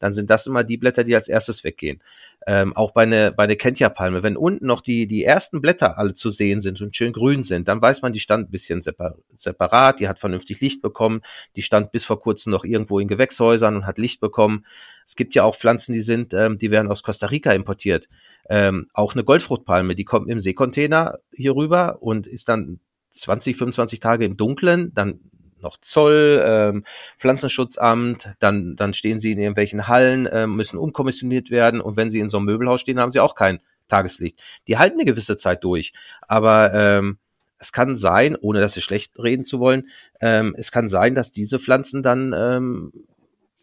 Dann 0.00 0.12
sind 0.12 0.30
das 0.30 0.46
immer 0.46 0.64
die 0.64 0.76
Blätter, 0.76 1.04
die 1.04 1.14
als 1.14 1.28
erstes 1.28 1.62
weggehen. 1.62 2.02
Ähm, 2.46 2.74
auch 2.74 2.92
bei 2.92 3.02
einer 3.02 3.30
bei 3.30 3.44
eine 3.44 3.56
Kentja-Palme, 3.56 4.22
wenn 4.22 4.36
unten 4.36 4.66
noch 4.66 4.80
die, 4.80 5.06
die 5.06 5.22
ersten 5.22 5.60
Blätter 5.60 5.98
alle 5.98 6.14
zu 6.14 6.30
sehen 6.30 6.60
sind 6.60 6.80
und 6.80 6.96
schön 6.96 7.12
grün 7.12 7.42
sind, 7.42 7.68
dann 7.68 7.82
weiß 7.82 8.00
man, 8.00 8.12
die 8.12 8.20
stand 8.20 8.48
ein 8.48 8.50
bisschen 8.50 8.80
separ 8.80 9.16
separat, 9.36 10.00
die 10.00 10.08
hat 10.08 10.18
vernünftig 10.18 10.60
Licht 10.60 10.80
bekommen, 10.80 11.20
die 11.54 11.62
stand 11.62 11.92
bis 11.92 12.04
vor 12.04 12.20
kurzem 12.20 12.50
noch 12.50 12.64
irgendwo 12.64 12.98
in 12.98 13.08
Gewächshäusern 13.08 13.76
und 13.76 13.86
hat 13.86 13.98
Licht 13.98 14.20
bekommen. 14.20 14.64
Es 15.06 15.16
gibt 15.16 15.34
ja 15.34 15.44
auch 15.44 15.54
Pflanzen, 15.54 15.92
die 15.92 16.00
sind, 16.00 16.32
ähm, 16.32 16.58
die 16.58 16.70
werden 16.70 16.90
aus 16.90 17.02
Costa 17.02 17.26
Rica 17.26 17.52
importiert. 17.52 18.08
Ähm, 18.48 18.88
auch 18.94 19.12
eine 19.12 19.22
Goldfruchtpalme, 19.22 19.94
die 19.94 20.04
kommt 20.04 20.30
im 20.30 20.40
Seekontainer 20.40 21.18
hier 21.32 21.54
rüber 21.54 21.98
und 22.00 22.26
ist 22.26 22.48
dann 22.48 22.80
20, 23.12 23.56
25 23.56 24.00
Tage 24.00 24.24
im 24.24 24.36
Dunkeln, 24.36 24.92
dann 24.94 25.20
noch 25.62 25.78
Zoll, 25.80 26.42
ähm, 26.44 26.84
Pflanzenschutzamt, 27.18 28.30
dann, 28.38 28.76
dann 28.76 28.94
stehen 28.94 29.20
sie 29.20 29.32
in 29.32 29.38
irgendwelchen 29.38 29.88
Hallen, 29.88 30.28
ähm, 30.30 30.56
müssen 30.56 30.78
umkommissioniert 30.78 31.50
werden 31.50 31.80
und 31.80 31.96
wenn 31.96 32.10
sie 32.10 32.20
in 32.20 32.28
so 32.28 32.38
einem 32.38 32.46
Möbelhaus 32.46 32.80
stehen, 32.80 33.00
haben 33.00 33.12
sie 33.12 33.20
auch 33.20 33.34
kein 33.34 33.60
Tageslicht. 33.88 34.38
Die 34.68 34.78
halten 34.78 34.96
eine 34.96 35.04
gewisse 35.04 35.36
Zeit 35.36 35.64
durch, 35.64 35.92
aber 36.28 36.72
ähm, 36.74 37.18
es 37.58 37.72
kann 37.72 37.96
sein, 37.96 38.36
ohne 38.36 38.60
dass 38.60 38.72
sie 38.72 38.80
schlecht 38.80 39.18
reden 39.18 39.44
zu 39.44 39.60
wollen, 39.60 39.88
ähm, 40.20 40.54
es 40.58 40.72
kann 40.72 40.88
sein, 40.88 41.14
dass 41.14 41.32
diese 41.32 41.58
Pflanzen 41.58 42.02
dann 42.02 42.34
ähm, 42.36 42.92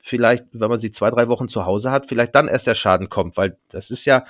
vielleicht, 0.01 0.45
wenn 0.53 0.69
man 0.69 0.79
sie 0.79 0.91
zwei, 0.91 1.09
drei 1.09 1.27
Wochen 1.27 1.47
zu 1.47 1.65
Hause 1.65 1.91
hat, 1.91 2.07
vielleicht 2.07 2.35
dann 2.35 2.47
erst 2.47 2.67
der 2.67 2.75
Schaden 2.75 3.09
kommt, 3.09 3.37
weil 3.37 3.57
das 3.69 3.91
ist 3.91 4.05
ja, 4.05 4.25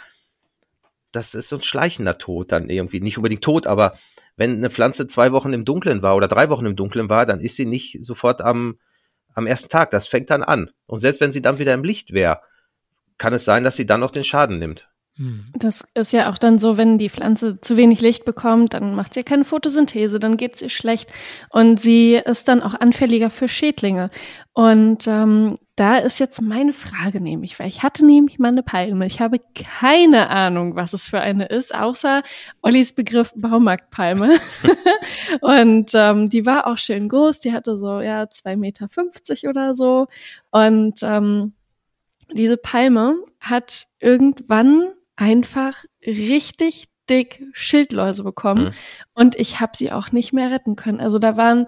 das 1.11 1.35
ist 1.35 1.49
so 1.49 1.57
ein 1.57 1.63
schleichender 1.63 2.17
Tod 2.17 2.51
dann 2.51 2.69
irgendwie. 2.69 2.99
Nicht 2.99 3.17
unbedingt 3.17 3.43
tot, 3.43 3.67
aber 3.67 3.97
wenn 4.37 4.57
eine 4.57 4.69
Pflanze 4.69 5.07
zwei 5.07 5.31
Wochen 5.31 5.51
im 5.51 5.65
Dunkeln 5.65 6.01
war 6.01 6.15
oder 6.15 6.27
drei 6.27 6.49
Wochen 6.49 6.65
im 6.65 6.75
Dunkeln 6.75 7.09
war, 7.09 7.25
dann 7.25 7.41
ist 7.41 7.55
sie 7.57 7.65
nicht 7.65 7.97
sofort 8.05 8.39
am, 8.39 8.77
am 9.33 9.47
ersten 9.47 9.69
Tag. 9.69 9.91
Das 9.91 10.07
fängt 10.07 10.29
dann 10.29 10.43
an. 10.43 10.69
Und 10.85 10.99
selbst 10.99 11.19
wenn 11.19 11.33
sie 11.33 11.41
dann 11.41 11.57
wieder 11.57 11.73
im 11.73 11.83
Licht 11.83 12.13
wäre, 12.13 12.41
kann 13.17 13.33
es 13.33 13.45
sein, 13.45 13.63
dass 13.63 13.75
sie 13.75 13.87
dann 13.87 13.99
noch 13.99 14.11
den 14.11 14.23
Schaden 14.23 14.59
nimmt. 14.59 14.87
Hm. 15.17 15.51
Das 15.55 15.83
ist 15.95 16.13
ja 16.13 16.29
auch 16.29 16.37
dann 16.37 16.59
so, 16.59 16.77
wenn 16.77 16.99
die 16.99 17.09
Pflanze 17.09 17.59
zu 17.59 17.75
wenig 17.75 18.01
Licht 18.01 18.23
bekommt, 18.23 18.75
dann 18.75 18.93
macht 18.93 19.15
sie 19.15 19.23
keine 19.23 19.45
Photosynthese, 19.45 20.19
dann 20.19 20.37
geht 20.37 20.55
es 20.55 20.61
ihr 20.61 20.69
schlecht 20.69 21.11
und 21.49 21.81
sie 21.81 22.13
ist 22.13 22.47
dann 22.47 22.61
auch 22.61 22.75
anfälliger 22.75 23.31
für 23.31 23.49
Schädlinge. 23.49 24.11
Und 24.53 25.07
ähm, 25.07 25.57
da 25.77 25.99
ist 25.99 26.17
jetzt 26.17 26.41
meine 26.41 26.73
Frage 26.73 27.21
nämlich, 27.21 27.59
weil 27.59 27.67
ich 27.67 27.83
hatte 27.83 28.03
nämlich 28.03 28.39
mal 28.39 28.47
eine 28.47 28.63
Palme. 28.63 29.05
Ich 29.05 29.21
habe 29.21 29.39
keine 29.53 30.31
Ahnung, 30.31 30.75
was 30.75 30.93
es 30.93 31.07
für 31.07 31.21
eine 31.21 31.45
ist, 31.45 31.73
außer 31.73 32.23
Ollis 32.63 32.93
Begriff 32.93 33.31
Baumarktpalme. 33.35 34.29
und 35.41 35.91
ähm, 35.93 36.29
die 36.29 36.47
war 36.47 36.65
auch 36.65 36.79
schön 36.79 37.07
groß, 37.07 37.41
die 37.41 37.53
hatte 37.53 37.77
so 37.77 38.01
ja 38.01 38.27
zwei 38.27 38.55
Meter 38.55 38.89
fünfzig 38.89 39.47
oder 39.47 39.75
so. 39.75 40.07
Und 40.49 41.03
ähm, 41.03 41.53
diese 42.33 42.57
Palme 42.57 43.15
hat 43.39 43.87
irgendwann 43.99 44.89
einfach 45.15 45.85
richtig 46.03 46.85
dick 47.07 47.43
Schildläuse 47.53 48.23
bekommen 48.23 48.65
mhm. 48.65 48.71
und 49.13 49.35
ich 49.35 49.59
habe 49.59 49.77
sie 49.77 49.91
auch 49.91 50.11
nicht 50.11 50.33
mehr 50.33 50.49
retten 50.49 50.75
können. 50.75 50.99
Also 50.99 51.19
da 51.19 51.37
waren 51.37 51.67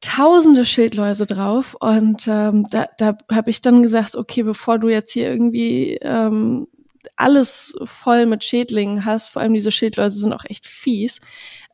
tausende 0.00 0.64
Schildläuse 0.64 1.26
drauf 1.26 1.74
und 1.80 2.28
ähm, 2.28 2.66
da, 2.70 2.86
da 2.98 3.16
habe 3.30 3.50
ich 3.50 3.60
dann 3.60 3.82
gesagt, 3.82 4.14
okay, 4.14 4.42
bevor 4.42 4.78
du 4.78 4.88
jetzt 4.88 5.12
hier 5.12 5.30
irgendwie 5.30 5.98
ähm, 6.02 6.68
alles 7.16 7.76
voll 7.84 8.26
mit 8.26 8.44
Schädlingen 8.44 9.04
hast, 9.04 9.28
vor 9.28 9.42
allem 9.42 9.54
diese 9.54 9.70
Schildläuse 9.70 10.18
sind 10.18 10.32
auch 10.32 10.44
echt 10.44 10.66
fies, 10.66 11.20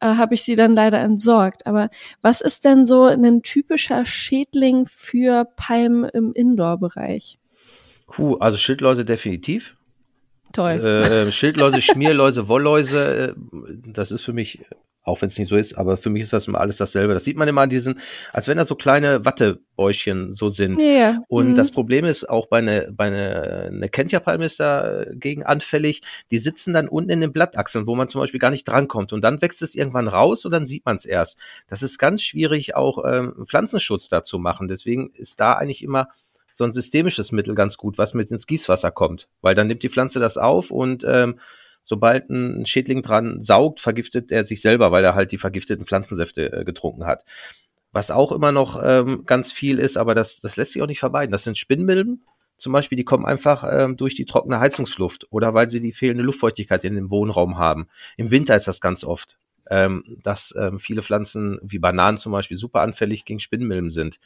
äh, 0.00 0.06
habe 0.06 0.34
ich 0.34 0.42
sie 0.42 0.54
dann 0.54 0.74
leider 0.74 1.00
entsorgt. 1.00 1.66
Aber 1.66 1.90
was 2.20 2.40
ist 2.40 2.64
denn 2.64 2.86
so 2.86 3.04
ein 3.04 3.42
typischer 3.42 4.04
Schädling 4.04 4.86
für 4.86 5.46
Palmen 5.56 6.04
im 6.04 6.32
Indoor-Bereich? 6.32 7.38
Puh, 8.06 8.36
also 8.36 8.58
Schildläuse 8.58 9.04
definitiv. 9.04 9.74
Toll. 10.52 10.72
Äh, 10.72 11.32
Schildläuse, 11.32 11.80
Schmierläuse, 11.82 12.48
Wollläuse, 12.48 13.28
äh, 13.28 13.34
das 13.86 14.12
ist 14.12 14.22
für 14.22 14.32
mich 14.34 14.60
auch 15.04 15.20
wenn 15.20 15.28
es 15.28 15.38
nicht 15.38 15.48
so 15.48 15.56
ist, 15.56 15.76
aber 15.76 15.96
für 15.96 16.10
mich 16.10 16.22
ist 16.22 16.32
das 16.32 16.46
immer 16.46 16.60
alles 16.60 16.76
dasselbe. 16.76 17.14
Das 17.14 17.24
sieht 17.24 17.36
man 17.36 17.48
immer 17.48 17.62
an 17.62 17.70
diesen, 17.70 18.00
als 18.32 18.46
wenn 18.46 18.56
da 18.56 18.66
so 18.66 18.76
kleine 18.76 19.24
Wattebäuschen 19.24 20.34
so 20.34 20.48
sind. 20.48 20.80
Ja. 20.80 21.18
Und 21.28 21.50
mhm. 21.50 21.56
das 21.56 21.72
Problem 21.72 22.04
ist 22.04 22.28
auch 22.28 22.46
bei 22.46 22.58
einer 22.58 22.90
bei 22.92 23.06
eine, 23.06 23.70
eine 23.72 23.88
Kentja-Palme 23.88 24.44
ist 24.44 24.60
dagegen 24.60 25.42
anfällig. 25.42 26.02
Die 26.30 26.38
sitzen 26.38 26.72
dann 26.72 26.88
unten 26.88 27.10
in 27.10 27.20
den 27.20 27.32
Blattachseln, 27.32 27.86
wo 27.86 27.96
man 27.96 28.08
zum 28.08 28.20
Beispiel 28.20 28.40
gar 28.40 28.50
nicht 28.50 28.68
drankommt. 28.68 29.12
Und 29.12 29.22
dann 29.22 29.42
wächst 29.42 29.62
es 29.62 29.74
irgendwann 29.74 30.06
raus 30.06 30.44
und 30.44 30.52
dann 30.52 30.66
sieht 30.66 30.86
man 30.86 30.96
es 30.96 31.04
erst. 31.04 31.36
Das 31.68 31.82
ist 31.82 31.98
ganz 31.98 32.22
schwierig, 32.22 32.76
auch 32.76 33.04
ähm, 33.04 33.44
Pflanzenschutz 33.46 34.08
da 34.08 34.22
zu 34.22 34.38
machen. 34.38 34.68
Deswegen 34.68 35.10
ist 35.14 35.40
da 35.40 35.54
eigentlich 35.54 35.82
immer 35.82 36.08
so 36.52 36.64
ein 36.64 36.72
systemisches 36.72 37.32
Mittel 37.32 37.54
ganz 37.54 37.76
gut, 37.76 37.98
was 37.98 38.14
mit 38.14 38.30
ins 38.30 38.46
Gießwasser 38.46 38.92
kommt. 38.92 39.26
Weil 39.40 39.54
dann 39.56 39.66
nimmt 39.66 39.82
die 39.82 39.88
Pflanze 39.88 40.20
das 40.20 40.36
auf 40.36 40.70
und 40.70 41.04
ähm, 41.08 41.40
sobald 41.82 42.30
ein 42.30 42.66
Schädling 42.66 43.02
dran 43.02 43.42
saugt, 43.42 43.80
vergiftet 43.80 44.30
er 44.30 44.44
sich 44.44 44.60
selber, 44.60 44.92
weil 44.92 45.04
er 45.04 45.14
halt 45.14 45.32
die 45.32 45.38
vergifteten 45.38 45.86
Pflanzensäfte 45.86 46.52
äh, 46.52 46.64
getrunken 46.64 47.06
hat. 47.06 47.24
Was 47.92 48.10
auch 48.10 48.32
immer 48.32 48.52
noch 48.52 48.80
ähm, 48.82 49.24
ganz 49.26 49.52
viel 49.52 49.78
ist, 49.78 49.96
aber 49.98 50.14
das, 50.14 50.40
das 50.40 50.56
lässt 50.56 50.72
sich 50.72 50.82
auch 50.82 50.86
nicht 50.86 51.00
vermeiden. 51.00 51.32
Das 51.32 51.44
sind 51.44 51.58
Spinnmilben 51.58 52.22
zum 52.62 52.72
Beispiel, 52.72 52.94
die 52.94 53.04
kommen 53.04 53.26
einfach 53.26 53.64
ähm, 53.68 53.96
durch 53.96 54.14
die 54.14 54.24
trockene 54.24 54.60
Heizungsluft 54.60 55.26
oder 55.30 55.52
weil 55.52 55.68
sie 55.68 55.80
die 55.80 55.92
fehlende 55.92 56.22
Luftfeuchtigkeit 56.22 56.84
in 56.84 56.94
dem 56.94 57.10
Wohnraum 57.10 57.58
haben. 57.58 57.88
Im 58.16 58.30
Winter 58.30 58.54
ist 58.54 58.68
das 58.68 58.80
ganz 58.80 59.02
oft, 59.02 59.36
ähm, 59.68 60.04
dass 60.22 60.54
ähm, 60.56 60.78
viele 60.78 61.02
Pflanzen 61.02 61.58
wie 61.64 61.80
Bananen 61.80 62.18
zum 62.18 62.30
Beispiel 62.30 62.56
super 62.56 62.82
anfällig 62.82 63.24
gegen 63.24 63.40
Spinnmilben 63.40 63.90
sind. 63.90 64.20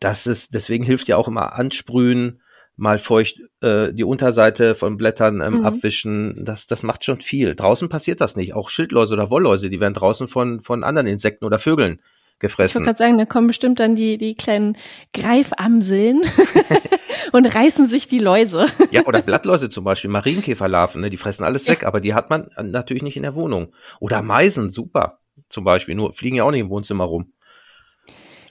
Das 0.00 0.26
ist, 0.26 0.54
deswegen 0.54 0.82
hilft 0.82 1.06
ja 1.06 1.16
auch 1.16 1.28
immer 1.28 1.52
Ansprühen, 1.52 2.40
mal 2.80 2.98
feucht 2.98 3.40
äh, 3.60 3.92
die 3.92 4.04
Unterseite 4.04 4.74
von 4.74 4.96
Blättern 4.96 5.42
ähm, 5.42 5.58
mhm. 5.58 5.66
abwischen, 5.66 6.44
das, 6.44 6.66
das 6.66 6.82
macht 6.82 7.04
schon 7.04 7.20
viel. 7.20 7.54
Draußen 7.54 7.88
passiert 7.88 8.20
das 8.20 8.36
nicht. 8.36 8.54
Auch 8.54 8.70
Schildläuse 8.70 9.12
oder 9.12 9.30
Wollläuse, 9.30 9.68
die 9.68 9.80
werden 9.80 9.94
draußen 9.94 10.28
von, 10.28 10.62
von 10.62 10.82
anderen 10.82 11.06
Insekten 11.06 11.44
oder 11.44 11.58
Vögeln 11.58 12.00
gefressen. 12.38 12.70
Ich 12.70 12.74
wollte 12.74 12.86
gerade 12.86 12.98
sagen, 12.98 13.18
da 13.18 13.26
kommen 13.26 13.46
bestimmt 13.46 13.80
dann 13.80 13.96
die, 13.96 14.16
die 14.16 14.34
kleinen 14.34 14.78
Greifamseln 15.12 16.22
und 17.32 17.54
reißen 17.54 17.86
sich 17.86 18.08
die 18.08 18.18
Läuse. 18.18 18.64
ja, 18.90 19.04
oder 19.04 19.20
Blattläuse 19.20 19.68
zum 19.68 19.84
Beispiel, 19.84 20.10
Marienkäferlarven, 20.10 21.02
ne, 21.02 21.10
die 21.10 21.18
fressen 21.18 21.44
alles 21.44 21.66
ja. 21.66 21.72
weg, 21.72 21.84
aber 21.84 22.00
die 22.00 22.14
hat 22.14 22.30
man 22.30 22.50
natürlich 22.62 23.02
nicht 23.02 23.16
in 23.16 23.24
der 23.24 23.34
Wohnung. 23.34 23.74
Oder 24.00 24.22
Meisen, 24.22 24.70
super, 24.70 25.18
zum 25.50 25.64
Beispiel, 25.64 25.94
nur 25.94 26.14
fliegen 26.14 26.36
ja 26.36 26.44
auch 26.44 26.50
nicht 26.50 26.60
im 26.60 26.70
Wohnzimmer 26.70 27.04
rum. 27.04 27.32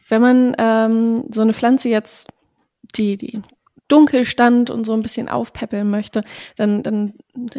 Wenn 0.07 0.21
man 0.21 0.55
ähm, 0.59 1.25
so 1.31 1.41
eine 1.41 1.53
Pflanze 1.53 1.89
jetzt 1.89 2.31
die, 2.95 3.17
die 3.17 3.41
dunkel 3.89 4.23
stand 4.23 4.69
und 4.69 4.85
so 4.85 4.93
ein 4.93 5.01
bisschen 5.01 5.27
aufpäppeln 5.27 5.89
möchte, 5.89 6.23
dann, 6.55 6.83
dann 6.83 7.13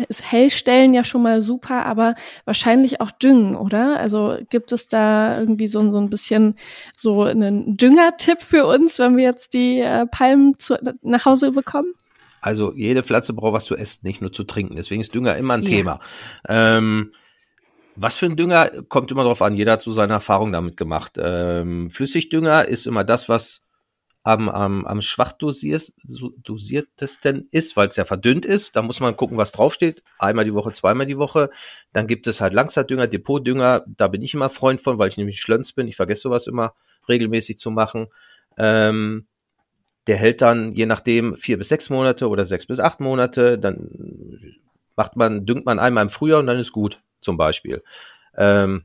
ist 0.08 0.30
Hellstellen 0.30 0.94
ja 0.94 1.04
schon 1.04 1.22
mal 1.22 1.42
super, 1.42 1.84
aber 1.86 2.14
wahrscheinlich 2.44 3.00
auch 3.00 3.10
Düngen, 3.10 3.56
oder? 3.56 3.98
Also 3.98 4.38
gibt 4.48 4.72
es 4.72 4.88
da 4.88 5.38
irgendwie 5.38 5.68
so, 5.68 5.90
so 5.90 5.98
ein 5.98 6.10
bisschen 6.10 6.56
so 6.96 7.24
einen 7.24 7.76
Düngertipp 7.76 8.42
für 8.42 8.66
uns, 8.66 8.98
wenn 8.98 9.16
wir 9.16 9.24
jetzt 9.24 9.52
die 9.54 9.80
äh, 9.80 10.06
Palmen 10.06 10.56
zu, 10.56 10.78
nach 11.02 11.24
Hause 11.26 11.52
bekommen? 11.52 11.94
Also 12.40 12.72
jede 12.74 13.02
Pflanze 13.02 13.34
braucht 13.34 13.52
was 13.52 13.64
zu 13.66 13.76
essen, 13.76 14.00
nicht 14.02 14.22
nur 14.22 14.32
zu 14.32 14.44
trinken. 14.44 14.76
Deswegen 14.76 15.02
ist 15.02 15.14
Dünger 15.14 15.36
immer 15.36 15.54
ein 15.54 15.62
ja. 15.62 15.68
Thema. 15.68 16.00
Ähm, 16.48 17.12
was 17.96 18.16
für 18.16 18.26
ein 18.26 18.36
Dünger 18.36 18.70
kommt 18.88 19.10
immer 19.10 19.24
darauf 19.24 19.42
an. 19.42 19.56
Jeder 19.56 19.72
hat 19.72 19.82
so 19.82 19.92
seine 19.92 20.14
Erfahrung 20.14 20.52
damit 20.52 20.76
gemacht. 20.76 21.12
Ähm, 21.18 21.90
Flüssigdünger 21.90 22.66
ist 22.66 22.86
immer 22.86 23.04
das, 23.04 23.28
was 23.28 23.62
am, 24.22 24.48
am, 24.48 24.86
am 24.86 25.00
schwach 25.00 25.32
dosiert, 25.32 25.92
dosiertesten 26.04 27.48
ist, 27.50 27.76
weil 27.76 27.88
es 27.88 27.96
ja 27.96 28.04
verdünnt 28.04 28.44
ist. 28.44 28.76
Da 28.76 28.82
muss 28.82 29.00
man 29.00 29.16
gucken, 29.16 29.38
was 29.38 29.52
draufsteht. 29.52 30.02
Einmal 30.18 30.44
die 30.44 30.54
Woche, 30.54 30.72
zweimal 30.72 31.06
die 31.06 31.16
Woche. 31.16 31.50
Dann 31.92 32.06
gibt 32.06 32.26
es 32.26 32.40
halt 32.40 32.52
Langzeitdünger, 32.52 33.06
Depotdünger. 33.06 33.84
Da 33.86 34.08
bin 34.08 34.22
ich 34.22 34.34
immer 34.34 34.50
Freund 34.50 34.80
von, 34.82 34.98
weil 34.98 35.08
ich 35.08 35.16
nämlich 35.16 35.40
Schlönz 35.40 35.72
bin. 35.72 35.88
Ich 35.88 35.96
vergesse 35.96 36.22
sowas 36.22 36.46
immer 36.46 36.74
regelmäßig 37.08 37.58
zu 37.58 37.70
machen. 37.70 38.08
Ähm, 38.58 39.26
der 40.06 40.16
hält 40.16 40.42
dann 40.42 40.74
je 40.74 40.86
nachdem 40.86 41.36
vier 41.36 41.56
bis 41.56 41.68
sechs 41.68 41.88
Monate 41.88 42.28
oder 42.28 42.44
sechs 42.46 42.66
bis 42.66 42.78
acht 42.78 43.00
Monate. 43.00 43.58
Dann 43.58 44.58
macht 44.96 45.16
man, 45.16 45.46
düngt 45.46 45.64
man 45.64 45.78
einmal 45.78 46.04
im 46.04 46.10
Frühjahr 46.10 46.40
und 46.40 46.46
dann 46.46 46.58
ist 46.58 46.72
gut, 46.72 47.00
zum 47.22 47.38
Beispiel. 47.38 47.82
Ähm, 48.36 48.84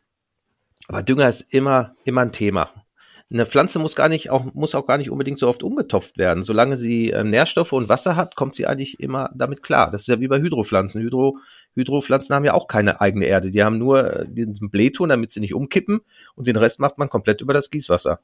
aber 0.88 1.04
Dünger 1.04 1.28
ist 1.28 1.42
immer, 1.50 1.96
immer 2.06 2.22
ein 2.22 2.32
Thema 2.32 2.85
eine 3.32 3.46
Pflanze 3.46 3.80
muss 3.80 3.96
gar 3.96 4.08
nicht 4.08 4.30
auch 4.30 4.54
muss 4.54 4.76
auch 4.76 4.86
gar 4.86 4.98
nicht 4.98 5.10
unbedingt 5.10 5.40
so 5.40 5.48
oft 5.48 5.64
umgetopft 5.64 6.18
werden. 6.18 6.44
Solange 6.44 6.78
sie 6.78 7.10
äh, 7.10 7.24
Nährstoffe 7.24 7.74
und 7.74 7.90
Wasser 7.90 8.16
hat, 8.16 8.36
kommt 8.36 8.56
sie 8.56 8.68
eigentlich 8.68 9.00
immer 9.00 9.32
damit 9.34 9.64
klar. 9.64 9.92
Das 9.92 10.02
ist 10.02 10.08
ja 10.08 10.20
wie 10.20 10.28
bei 10.28 10.40
Hydropflanzen. 10.40 11.02
Hydro 11.02 11.40
Hydropflanzen 11.74 12.36
haben 12.36 12.46
ja 12.46 12.54
auch 12.54 12.68
keine 12.68 13.02
eigene 13.02 13.26
Erde. 13.26 13.50
Die 13.52 13.64
haben 13.64 13.80
nur 13.80 14.14
äh, 14.14 14.26
diesen 14.28 14.70
Blähton, 14.70 15.10
damit 15.10 15.32
sie 15.32 15.40
nicht 15.40 15.56
umkippen 15.56 16.02
und 16.36 16.46
den 16.48 16.56
Rest 16.56 16.80
macht 16.80 16.98
man 16.98 17.10
komplett 17.10 17.42
über 17.42 17.54
das 17.54 17.72
Gießwasser. 17.72 18.20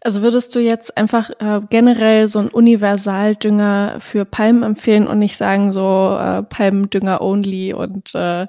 Also 0.00 0.22
würdest 0.22 0.54
du 0.54 0.58
jetzt 0.58 0.96
einfach 0.96 1.30
äh, 1.38 1.60
generell 1.68 2.28
so 2.28 2.38
einen 2.38 2.48
Universaldünger 2.48 3.98
für 4.00 4.24
Palmen 4.24 4.62
empfehlen 4.62 5.06
und 5.06 5.18
nicht 5.18 5.36
sagen 5.36 5.70
so 5.70 6.16
äh, 6.18 6.42
Palmendünger 6.42 7.20
only 7.20 7.72
und 7.72 8.14
äh, 8.14 8.46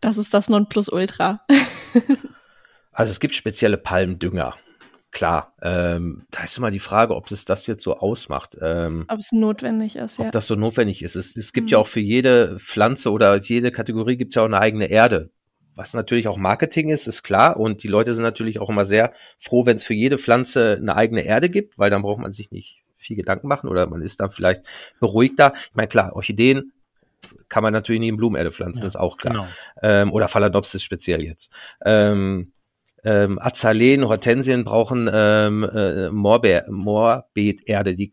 das 0.00 0.16
ist 0.16 0.32
das 0.32 0.48
Nonplusultra? 0.48 1.40
also 2.92 3.12
es 3.12 3.20
gibt 3.20 3.34
spezielle 3.34 3.76
Palmdünger 3.76 4.54
klar, 5.10 5.54
ähm, 5.62 6.26
da 6.30 6.44
ist 6.44 6.56
immer 6.56 6.70
die 6.70 6.80
Frage, 6.80 7.14
ob 7.14 7.30
es 7.30 7.44
das 7.44 7.66
jetzt 7.66 7.82
so 7.82 7.96
ausmacht. 7.96 8.56
Ähm, 8.60 9.04
ob 9.08 9.18
es 9.18 9.32
notwendig 9.32 9.96
ist, 9.96 10.18
ja. 10.18 10.26
Ob 10.26 10.32
das 10.32 10.46
so 10.46 10.54
notwendig 10.54 11.02
ist. 11.02 11.16
Es, 11.16 11.36
es 11.36 11.52
gibt 11.52 11.66
mhm. 11.66 11.72
ja 11.72 11.78
auch 11.78 11.86
für 11.86 12.00
jede 12.00 12.58
Pflanze 12.60 13.10
oder 13.10 13.36
jede 13.36 13.72
Kategorie 13.72 14.16
gibt 14.16 14.30
es 14.30 14.34
ja 14.36 14.42
auch 14.42 14.46
eine 14.46 14.60
eigene 14.60 14.86
Erde. 14.86 15.30
Was 15.74 15.94
natürlich 15.94 16.28
auch 16.28 16.36
Marketing 16.36 16.90
ist, 16.90 17.08
ist 17.08 17.22
klar. 17.22 17.56
Und 17.56 17.82
die 17.82 17.88
Leute 17.88 18.14
sind 18.14 18.22
natürlich 18.22 18.60
auch 18.60 18.68
immer 18.68 18.84
sehr 18.84 19.12
froh, 19.38 19.66
wenn 19.66 19.76
es 19.76 19.84
für 19.84 19.94
jede 19.94 20.18
Pflanze 20.18 20.76
eine 20.80 20.94
eigene 20.96 21.22
Erde 21.22 21.48
gibt, 21.48 21.78
weil 21.78 21.90
dann 21.90 22.02
braucht 22.02 22.20
man 22.20 22.32
sich 22.32 22.50
nicht 22.50 22.82
viel 22.98 23.16
Gedanken 23.16 23.48
machen 23.48 23.68
oder 23.68 23.86
man 23.86 24.02
ist 24.02 24.20
dann 24.20 24.30
vielleicht 24.30 24.62
beruhigter. 25.00 25.54
Ich 25.70 25.74
meine, 25.74 25.88
klar, 25.88 26.14
Orchideen 26.14 26.72
kann 27.48 27.62
man 27.62 27.72
natürlich 27.72 28.00
nicht 28.00 28.10
in 28.10 28.16
Blumenerde 28.16 28.52
pflanzen, 28.52 28.82
ja, 28.82 28.86
ist 28.86 28.96
auch 28.96 29.16
klar. 29.16 29.34
Genau. 29.34 29.46
Ähm, 29.82 30.12
oder 30.12 30.28
Phalaenopsis 30.28 30.82
speziell 30.82 31.22
jetzt. 31.22 31.50
Ähm, 31.84 32.52
ähm, 33.04 33.38
Azaleen, 33.38 34.06
Hortensien 34.06 34.64
brauchen 34.64 35.08
ähm, 35.12 35.64
äh, 35.64 36.10
Moorbe 36.10 36.64
Moorbeeterde, 36.68 37.94
die 37.94 38.12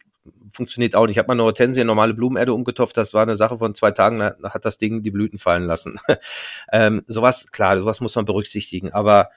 funktioniert 0.53 0.95
auch 0.95 1.05
nicht. 1.05 1.15
Ich 1.15 1.17
habe 1.19 1.27
mal 1.27 1.33
eine 1.33 1.43
Hortensie 1.43 1.81
in 1.81 1.87
normale 1.87 2.13
Blumenerde 2.13 2.53
umgetopft, 2.53 2.97
das 2.97 3.13
war 3.13 3.23
eine 3.23 3.37
Sache 3.37 3.57
von 3.57 3.75
zwei 3.75 3.91
Tagen, 3.91 4.19
da 4.19 4.35
hat 4.43 4.65
das 4.65 4.77
Ding 4.77 5.03
die 5.03 5.11
Blüten 5.11 5.39
fallen 5.39 5.65
lassen. 5.65 5.99
ähm, 6.71 7.03
sowas, 7.07 7.51
klar, 7.51 7.77
sowas 7.77 8.01
muss 8.01 8.15
man 8.15 8.25
berücksichtigen, 8.25 8.91
aber 8.91 9.29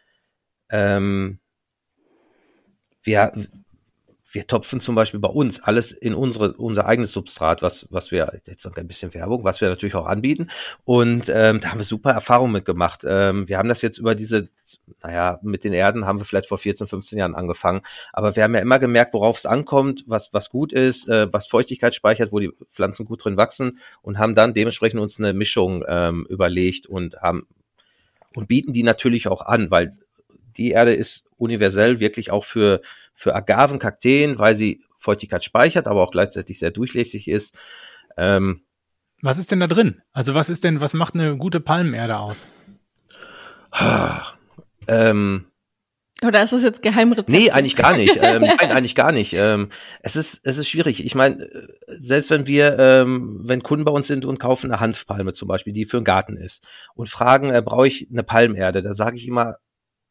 ähm, 0.70 1.38
wir, 3.03 3.32
wir 4.33 4.47
topfen 4.47 4.81
zum 4.81 4.95
Beispiel 4.95 5.18
bei 5.18 5.28
uns 5.28 5.61
alles 5.61 5.93
in 5.93 6.14
unsere, 6.14 6.53
unser 6.53 6.87
eigenes 6.87 7.12
Substrat, 7.12 7.62
was, 7.62 7.87
was 7.91 8.11
wir, 8.11 8.41
jetzt 8.47 8.64
noch 8.64 8.76
ein 8.76 8.87
bisschen 8.87 9.12
Werbung, 9.12 9.43
was 9.43 9.61
wir 9.61 9.68
natürlich 9.68 9.97
auch 9.97 10.07
anbieten. 10.07 10.51
Und 10.85 11.28
ähm, 11.28 11.61
da 11.61 11.70
haben 11.70 11.78
wir 11.78 11.85
super 11.85 12.12
Erfahrungen 12.12 12.53
mitgemacht. 12.53 13.01
Ähm, 13.05 13.49
wir 13.49 13.59
haben 13.59 13.68
das 13.68 13.83
jetzt 13.83 13.99
über 13.99 14.14
diese, 14.14 14.49
naja, 15.03 15.41
mit 15.43 15.64
den 15.64 15.72
Erden 15.72 16.07
haben 16.07 16.18
wir 16.18 16.24
vielleicht 16.24 16.49
vor 16.49 16.59
14, 16.59 16.87
15 16.87 17.18
Jahren 17.18 17.35
angefangen. 17.35 17.83
Aber 18.12 18.37
wir 18.37 18.45
haben 18.45 18.55
ja 18.55 18.61
immer 18.61 18.78
gemerkt, 18.78 19.14
worauf 19.14 19.39
es 19.39 19.47
ankommt, 19.47 20.05
was, 20.07 20.33
was 20.33 20.51
gut 20.51 20.72
ist, 20.72 21.09
äh, 21.09 21.33
was 21.33 21.49
Feuchtigkeit 21.49 21.95
speichert, 21.95 22.31
wo 22.31 22.39
die 22.39 22.53
Pflanzen 22.72 23.07
gut 23.07 23.24
drin 23.24 23.37
wachsen 23.37 23.81
und 24.03 24.18
haben 24.18 24.37
dann 24.37 24.55
dementsprechend 24.55 25.01
uns 25.01 25.18
eine 25.18 25.33
Mischung 25.33 25.85
ähm, 25.89 26.26
überlegt 26.28 26.87
und 26.87 27.20
haben 27.20 27.47
und 28.37 28.47
bieten 28.47 28.72
die 28.72 28.85
natürlich 28.85 29.26
auch 29.26 29.43
an, 29.43 29.72
weil 29.72 29.97
die 30.57 30.70
Erde 30.70 30.95
ist 30.95 31.24
universell 31.37 31.99
wirklich 31.99 32.31
auch 32.31 32.45
für 32.45 32.81
für 33.21 33.35
Agaven, 33.35 33.79
Kakteen, 33.79 34.39
weil 34.39 34.57
sie 34.57 34.83
Feuchtigkeit 34.99 35.45
speichert, 35.45 35.87
aber 35.87 36.03
auch 36.03 36.11
gleichzeitig 36.11 36.59
sehr 36.59 36.71
durchlässig 36.71 37.29
ist. 37.29 37.55
Ähm, 38.16 38.62
was 39.21 39.37
ist 39.37 39.51
denn 39.51 39.61
da 39.61 39.66
drin? 39.66 40.01
Also 40.12 40.35
was 40.35 40.49
ist 40.49 40.64
denn, 40.64 40.81
was 40.81 40.95
macht 40.95 41.14
eine 41.14 41.37
gute 41.37 41.61
Palmenerde 41.61 42.18
aus? 42.18 42.49
ähm, 44.89 45.45
Oder 46.27 46.43
ist 46.43 46.55
das 46.55 46.62
jetzt 46.62 46.83
Geheimrezept? 46.83 47.29
Nee, 47.29 47.51
eigentlich 47.51 47.77
gar 47.77 47.95
nicht. 47.95 48.16
ähm, 48.23 48.41
nein, 48.41 48.73
eigentlich 48.73 48.95
gar 48.95 49.12
nicht. 49.12 49.35
Ähm, 49.35 49.68
es 50.01 50.16
ist, 50.16 50.41
es 50.43 50.57
ist 50.57 50.71
schwierig. 50.71 51.05
Ich 51.05 51.14
meine, 51.14 51.47
selbst 51.99 52.31
wenn 52.31 52.47
wir, 52.47 52.79
ähm, 52.79 53.41
wenn 53.43 53.62
Kunden 53.62 53.85
bei 53.85 53.93
uns 53.93 54.07
sind 54.07 54.25
und 54.25 54.41
kaufen 54.41 54.73
eine 54.73 54.81
Hanfpalme 54.81 55.35
zum 55.35 55.47
Beispiel, 55.47 55.75
die 55.75 55.85
für 55.85 55.99
einen 55.99 56.07
Garten 56.07 56.39
ist 56.39 56.64
und 56.95 57.11
fragen, 57.11 57.51
äh, 57.51 57.61
brauche 57.62 57.87
ich 57.87 58.09
eine 58.11 58.23
Palmerde, 58.23 58.81
da 58.81 58.95
sage 58.95 59.18
ich 59.18 59.27
immer, 59.27 59.57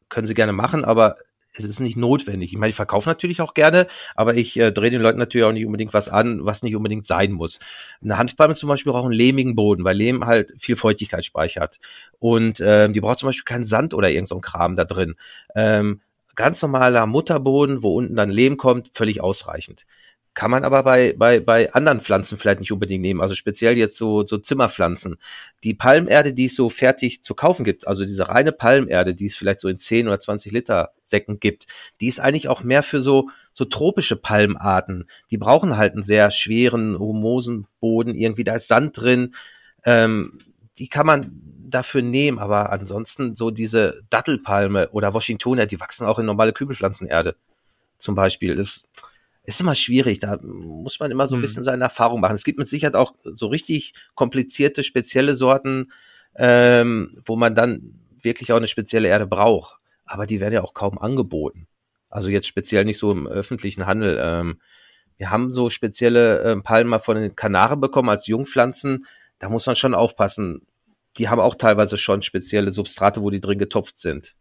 können 0.08 0.28
Sie 0.28 0.34
gerne 0.34 0.52
machen, 0.52 0.84
aber 0.84 1.16
es 1.52 1.64
ist 1.64 1.80
nicht 1.80 1.96
notwendig. 1.96 2.52
Ich 2.52 2.58
meine, 2.58 2.70
ich 2.70 2.76
verkaufe 2.76 3.08
natürlich 3.08 3.40
auch 3.40 3.54
gerne, 3.54 3.86
aber 4.14 4.34
ich 4.36 4.56
äh, 4.56 4.70
drehe 4.70 4.90
den 4.90 5.02
Leuten 5.02 5.18
natürlich 5.18 5.44
auch 5.44 5.52
nicht 5.52 5.66
unbedingt 5.66 5.92
was 5.92 6.08
an, 6.08 6.44
was 6.44 6.62
nicht 6.62 6.76
unbedingt 6.76 7.06
sein 7.06 7.32
muss. 7.32 7.58
Eine 8.02 8.18
Hanfpalme 8.18 8.54
zum 8.54 8.68
Beispiel 8.68 8.92
braucht 8.92 9.04
einen 9.04 9.12
lehmigen 9.12 9.56
Boden, 9.56 9.84
weil 9.84 9.96
Lehm 9.96 10.26
halt 10.26 10.52
viel 10.58 10.76
Feuchtigkeit 10.76 11.24
speichert. 11.24 11.78
Und 12.18 12.60
ähm, 12.64 12.92
die 12.92 13.00
braucht 13.00 13.18
zum 13.18 13.28
Beispiel 13.28 13.44
keinen 13.44 13.64
Sand 13.64 13.94
oder 13.94 14.10
irgend 14.10 14.28
so 14.28 14.38
Kram 14.40 14.76
da 14.76 14.84
drin. 14.84 15.16
Ähm, 15.54 16.00
ganz 16.36 16.62
normaler 16.62 17.06
Mutterboden, 17.06 17.82
wo 17.82 17.96
unten 17.96 18.16
dann 18.16 18.30
Lehm 18.30 18.56
kommt, 18.56 18.90
völlig 18.94 19.20
ausreichend. 19.20 19.84
Kann 20.34 20.50
man 20.52 20.64
aber 20.64 20.84
bei, 20.84 21.12
bei, 21.18 21.40
bei 21.40 21.72
anderen 21.72 22.00
Pflanzen 22.00 22.38
vielleicht 22.38 22.60
nicht 22.60 22.70
unbedingt 22.70 23.02
nehmen, 23.02 23.20
also 23.20 23.34
speziell 23.34 23.76
jetzt 23.76 23.96
so, 23.96 24.24
so 24.24 24.38
Zimmerpflanzen. 24.38 25.18
Die 25.64 25.74
Palmerde, 25.74 26.32
die 26.32 26.44
es 26.44 26.54
so 26.54 26.70
fertig 26.70 27.22
zu 27.24 27.34
kaufen 27.34 27.64
gibt, 27.64 27.86
also 27.88 28.04
diese 28.04 28.28
reine 28.28 28.52
Palmerde, 28.52 29.14
die 29.14 29.26
es 29.26 29.34
vielleicht 29.34 29.58
so 29.58 29.68
in 29.68 29.78
10 29.78 30.06
oder 30.06 30.20
20 30.20 30.52
Liter 30.52 30.92
Säcken 31.02 31.40
gibt, 31.40 31.66
die 32.00 32.06
ist 32.06 32.20
eigentlich 32.20 32.48
auch 32.48 32.62
mehr 32.62 32.84
für 32.84 33.02
so, 33.02 33.28
so 33.52 33.64
tropische 33.64 34.14
Palmarten. 34.14 35.08
Die 35.32 35.36
brauchen 35.36 35.76
halt 35.76 35.94
einen 35.94 36.04
sehr 36.04 36.30
schweren, 36.30 36.96
humosen 36.96 37.66
Boden, 37.80 38.14
irgendwie, 38.14 38.44
da 38.44 38.54
ist 38.54 38.68
Sand 38.68 38.96
drin. 38.96 39.34
Ähm, 39.84 40.38
die 40.78 40.88
kann 40.88 41.06
man 41.06 41.32
dafür 41.68 42.02
nehmen, 42.02 42.38
aber 42.38 42.70
ansonsten 42.70 43.34
so 43.34 43.50
diese 43.50 44.02
Dattelpalme 44.10 44.90
oder 44.90 45.12
Washingtonia, 45.12 45.66
die 45.66 45.80
wachsen 45.80 46.06
auch 46.06 46.18
in 46.20 46.26
normale 46.26 46.52
Kübelpflanzenerde 46.52 47.34
zum 47.98 48.14
Beispiel. 48.14 48.56
Das, 48.56 48.82
ist 49.44 49.60
immer 49.60 49.74
schwierig. 49.74 50.20
Da 50.20 50.38
muss 50.42 51.00
man 51.00 51.10
immer 51.10 51.28
so 51.28 51.34
ein 51.34 51.38
hm. 51.38 51.42
bisschen 51.42 51.62
seine 51.62 51.84
Erfahrung 51.84 52.20
machen. 52.20 52.34
Es 52.34 52.44
gibt 52.44 52.58
mit 52.58 52.68
Sicherheit 52.68 52.94
auch 52.94 53.14
so 53.24 53.46
richtig 53.46 53.94
komplizierte, 54.14 54.82
spezielle 54.82 55.34
Sorten, 55.34 55.92
ähm, 56.36 57.20
wo 57.24 57.36
man 57.36 57.54
dann 57.54 57.98
wirklich 58.22 58.52
auch 58.52 58.58
eine 58.58 58.68
spezielle 58.68 59.08
Erde 59.08 59.26
braucht. 59.26 59.78
Aber 60.04 60.26
die 60.26 60.40
werden 60.40 60.54
ja 60.54 60.62
auch 60.62 60.74
kaum 60.74 60.98
angeboten. 60.98 61.66
Also 62.08 62.28
jetzt 62.28 62.48
speziell 62.48 62.84
nicht 62.84 62.98
so 62.98 63.12
im 63.12 63.26
öffentlichen 63.26 63.86
Handel. 63.86 64.18
Ähm, 64.20 64.60
wir 65.16 65.30
haben 65.30 65.52
so 65.52 65.70
spezielle 65.70 66.42
ähm, 66.42 66.62
Palmen 66.62 66.90
mal 66.90 66.98
von 66.98 67.16
den 67.16 67.36
Kanaren 67.36 67.80
bekommen 67.80 68.08
als 68.08 68.26
Jungpflanzen. 68.26 69.06
Da 69.38 69.48
muss 69.48 69.66
man 69.66 69.76
schon 69.76 69.94
aufpassen. 69.94 70.66
Die 71.18 71.28
haben 71.28 71.40
auch 71.40 71.54
teilweise 71.54 71.98
schon 71.98 72.22
spezielle 72.22 72.72
Substrate, 72.72 73.22
wo 73.22 73.30
die 73.30 73.40
drin 73.40 73.58
getopft 73.58 73.98
sind. 73.98 74.34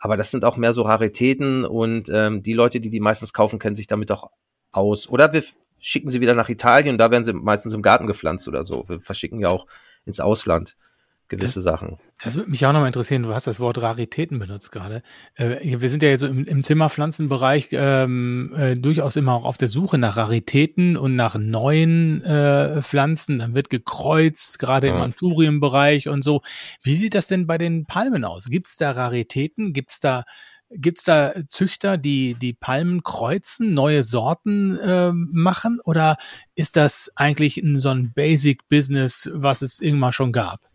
Aber 0.00 0.16
das 0.16 0.30
sind 0.30 0.44
auch 0.44 0.56
mehr 0.56 0.72
so 0.72 0.82
Raritäten 0.82 1.64
und 1.64 2.08
ähm, 2.10 2.42
die 2.42 2.54
Leute, 2.54 2.80
die 2.80 2.90
die 2.90 3.00
meistens 3.00 3.32
kaufen, 3.32 3.58
kennen 3.58 3.76
sich 3.76 3.86
damit 3.86 4.10
auch 4.10 4.30
aus. 4.72 5.08
Oder 5.08 5.32
wir 5.32 5.44
schicken 5.78 6.10
sie 6.10 6.20
wieder 6.20 6.34
nach 6.34 6.48
Italien, 6.48 6.98
da 6.98 7.10
werden 7.10 7.24
sie 7.24 7.34
meistens 7.34 7.74
im 7.74 7.82
Garten 7.82 8.06
gepflanzt 8.06 8.48
oder 8.48 8.64
so. 8.64 8.88
Wir 8.88 9.00
verschicken 9.00 9.40
ja 9.40 9.50
auch 9.50 9.66
ins 10.06 10.18
Ausland 10.18 10.74
gewisse 11.30 11.60
das, 11.60 11.64
Sachen. 11.64 11.96
Das 12.22 12.36
würde 12.36 12.50
mich 12.50 12.66
auch 12.66 12.72
nochmal 12.72 12.88
interessieren. 12.88 13.22
Du 13.22 13.32
hast 13.32 13.46
das 13.46 13.60
Wort 13.60 13.80
Raritäten 13.80 14.38
benutzt 14.38 14.70
gerade. 14.70 15.02
Äh, 15.36 15.80
wir 15.80 15.88
sind 15.88 16.02
ja 16.02 16.14
so 16.18 16.26
im, 16.26 16.44
im 16.44 16.62
Zimmerpflanzenbereich 16.62 17.68
ähm, 17.72 18.52
äh, 18.54 18.76
durchaus 18.76 19.16
immer 19.16 19.32
auch 19.32 19.44
auf 19.44 19.56
der 19.56 19.68
Suche 19.68 19.96
nach 19.96 20.18
Raritäten 20.18 20.98
und 20.98 21.16
nach 21.16 21.36
neuen 21.36 22.22
äh, 22.22 22.82
Pflanzen. 22.82 23.38
Dann 23.38 23.54
wird 23.54 23.70
gekreuzt, 23.70 24.58
gerade 24.58 24.88
ja. 24.88 24.94
im 24.94 25.00
Anturienbereich 25.00 26.08
und 26.08 26.22
so. 26.22 26.42
Wie 26.82 26.96
sieht 26.96 27.14
das 27.14 27.28
denn 27.28 27.46
bei 27.46 27.56
den 27.56 27.86
Palmen 27.86 28.24
aus? 28.24 28.46
Gibt 28.50 28.68
es 28.68 28.76
da 28.76 28.90
Raritäten? 28.90 29.72
Gibt 29.72 29.92
es 29.92 30.00
da 30.00 30.24
Gibt's 30.72 31.02
da 31.02 31.32
Züchter, 31.48 31.98
die 31.98 32.34
die 32.34 32.52
Palmen 32.52 33.02
kreuzen, 33.02 33.74
neue 33.74 34.04
Sorten 34.04 34.78
äh, 34.78 35.10
machen? 35.12 35.80
Oder 35.82 36.16
ist 36.54 36.76
das 36.76 37.10
eigentlich 37.16 37.56
ein, 37.56 37.74
so 37.74 37.88
ein 37.88 38.12
Basic-Business, 38.12 39.30
was 39.34 39.62
es 39.62 39.80
irgendwann 39.80 40.12
schon 40.12 40.30
gab? 40.30 40.69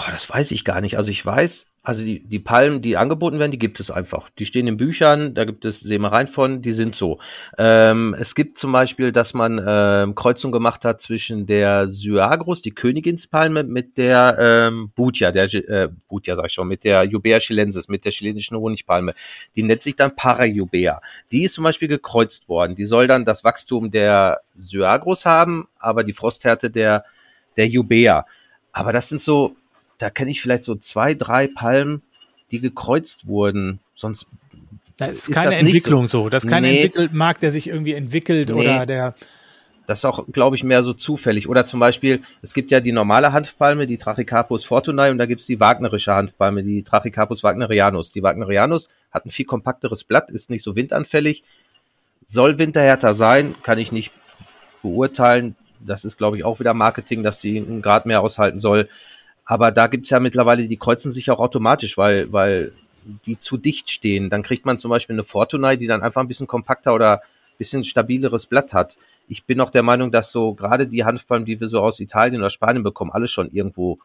Boah, 0.00 0.12
das 0.12 0.30
weiß 0.30 0.50
ich 0.52 0.64
gar 0.64 0.80
nicht. 0.80 0.96
Also 0.96 1.10
ich 1.10 1.26
weiß, 1.26 1.66
also 1.82 2.02
die, 2.02 2.20
die 2.20 2.38
Palmen, 2.38 2.80
die 2.80 2.96
angeboten 2.96 3.38
werden, 3.38 3.50
die 3.50 3.58
gibt 3.58 3.80
es 3.80 3.90
einfach. 3.90 4.30
Die 4.38 4.46
stehen 4.46 4.66
in 4.66 4.78
Büchern, 4.78 5.34
da 5.34 5.44
gibt 5.44 5.66
es 5.66 5.80
Sämereien 5.80 6.28
von, 6.28 6.62
die 6.62 6.72
sind 6.72 6.96
so. 6.96 7.18
Ähm, 7.58 8.16
es 8.18 8.34
gibt 8.34 8.56
zum 8.56 8.72
Beispiel, 8.72 9.12
dass 9.12 9.34
man 9.34 9.62
ähm, 9.62 10.14
Kreuzung 10.14 10.52
gemacht 10.52 10.86
hat 10.86 11.02
zwischen 11.02 11.46
der 11.46 11.90
Syagros, 11.90 12.62
die 12.62 12.70
Königspalme, 12.70 13.62
mit 13.62 13.98
der 13.98 14.38
ähm, 14.40 14.90
Butia, 14.96 15.32
der 15.32 15.52
äh, 15.52 15.90
Butia 16.08 16.34
sag 16.34 16.46
ich 16.46 16.54
schon, 16.54 16.68
mit 16.68 16.84
der 16.84 17.04
Jubea 17.04 17.38
chilensis, 17.38 17.86
mit 17.88 18.06
der 18.06 18.12
chilenischen 18.12 18.56
Honigpalme. 18.56 19.12
Die 19.54 19.62
nennt 19.62 19.82
sich 19.82 19.96
dann 19.96 20.16
Parajubea. 20.16 21.02
Die 21.30 21.42
ist 21.42 21.56
zum 21.56 21.64
Beispiel 21.64 21.88
gekreuzt 21.88 22.48
worden. 22.48 22.74
Die 22.74 22.86
soll 22.86 23.06
dann 23.06 23.26
das 23.26 23.44
Wachstum 23.44 23.90
der 23.90 24.40
Syagros 24.58 25.26
haben, 25.26 25.68
aber 25.78 26.04
die 26.04 26.14
Frosthärte 26.14 26.70
der, 26.70 27.04
der 27.58 27.68
Jubea. 27.68 28.24
Aber 28.72 28.92
das 28.92 29.08
sind 29.08 29.20
so, 29.20 29.56
da 30.00 30.10
kenne 30.10 30.30
ich 30.30 30.40
vielleicht 30.40 30.64
so 30.64 30.74
zwei, 30.74 31.14
drei 31.14 31.46
Palmen, 31.46 32.02
die 32.50 32.58
gekreuzt 32.58 33.26
wurden. 33.26 33.78
Sonst 33.94 34.26
da 34.98 35.06
ist, 35.06 35.28
ist 35.28 35.34
keine 35.34 35.56
Entwicklung 35.56 36.08
so. 36.08 36.24
so. 36.24 36.28
Das 36.30 36.44
ist 36.44 36.50
kein 36.50 36.62
nee. 36.62 36.76
entwickelt 36.76 37.12
Markt, 37.12 37.42
der 37.42 37.50
sich 37.50 37.68
irgendwie 37.68 37.92
entwickelt 37.92 38.48
nee. 38.48 38.54
oder 38.54 38.86
der. 38.86 39.14
Das 39.86 39.98
ist 39.98 40.04
auch, 40.04 40.24
glaube 40.30 40.56
ich, 40.56 40.64
mehr 40.64 40.82
so 40.84 40.94
zufällig. 40.94 41.48
Oder 41.48 41.66
zum 41.66 41.80
Beispiel, 41.80 42.22
es 42.42 42.54
gibt 42.54 42.70
ja 42.70 42.80
die 42.80 42.92
normale 42.92 43.32
Hanfpalme, 43.32 43.86
die 43.86 43.98
Trachycarpus 43.98 44.64
fortunae, 44.64 45.10
und 45.10 45.18
da 45.18 45.26
gibt 45.26 45.40
es 45.40 45.46
die 45.46 45.58
wagnerische 45.58 46.14
Hanfpalme, 46.14 46.62
die 46.62 46.82
Trachycarpus 46.82 47.42
wagnerianus. 47.42 48.12
Die 48.12 48.22
Wagnerianus 48.22 48.88
hat 49.10 49.26
ein 49.26 49.30
viel 49.30 49.46
kompakteres 49.46 50.04
Blatt, 50.04 50.30
ist 50.30 50.48
nicht 50.48 50.62
so 50.62 50.76
windanfällig, 50.76 51.42
soll 52.24 52.58
winterhärter 52.58 53.14
sein, 53.14 53.56
kann 53.62 53.78
ich 53.78 53.90
nicht 53.90 54.12
beurteilen. 54.82 55.56
Das 55.80 56.04
ist, 56.04 56.16
glaube 56.16 56.36
ich, 56.36 56.44
auch 56.44 56.60
wieder 56.60 56.72
Marketing, 56.72 57.22
dass 57.22 57.38
die 57.38 57.56
einen 57.58 57.82
Grad 57.82 58.06
mehr 58.06 58.20
aushalten 58.20 58.60
soll. 58.60 58.88
Aber 59.50 59.72
da 59.72 59.88
gibt's 59.88 60.10
ja 60.10 60.20
mittlerweile, 60.20 60.68
die 60.68 60.76
kreuzen 60.76 61.10
sich 61.10 61.28
auch 61.28 61.40
automatisch, 61.40 61.98
weil, 61.98 62.32
weil 62.32 62.70
die 63.26 63.36
zu 63.36 63.56
dicht 63.56 63.90
stehen. 63.90 64.30
Dann 64.30 64.44
kriegt 64.44 64.64
man 64.64 64.78
zum 64.78 64.90
Beispiel 64.90 65.14
eine 65.14 65.24
Fortunae, 65.24 65.76
die 65.76 65.88
dann 65.88 66.04
einfach 66.04 66.20
ein 66.20 66.28
bisschen 66.28 66.46
kompakter 66.46 66.94
oder 66.94 67.14
ein 67.14 67.58
bisschen 67.58 67.82
stabileres 67.82 68.46
Blatt 68.46 68.72
hat. 68.72 68.96
Ich 69.26 69.42
bin 69.46 69.60
auch 69.60 69.70
der 69.70 69.82
Meinung, 69.82 70.12
dass 70.12 70.30
so 70.30 70.54
gerade 70.54 70.86
die 70.86 71.04
Hanfpalmen, 71.04 71.46
die 71.46 71.60
wir 71.60 71.66
so 71.66 71.80
aus 71.80 71.98
Italien 71.98 72.40
oder 72.40 72.50
Spanien 72.50 72.84
bekommen, 72.84 73.10
alle 73.10 73.26
schon 73.26 73.50
irgendwo, 73.50 73.98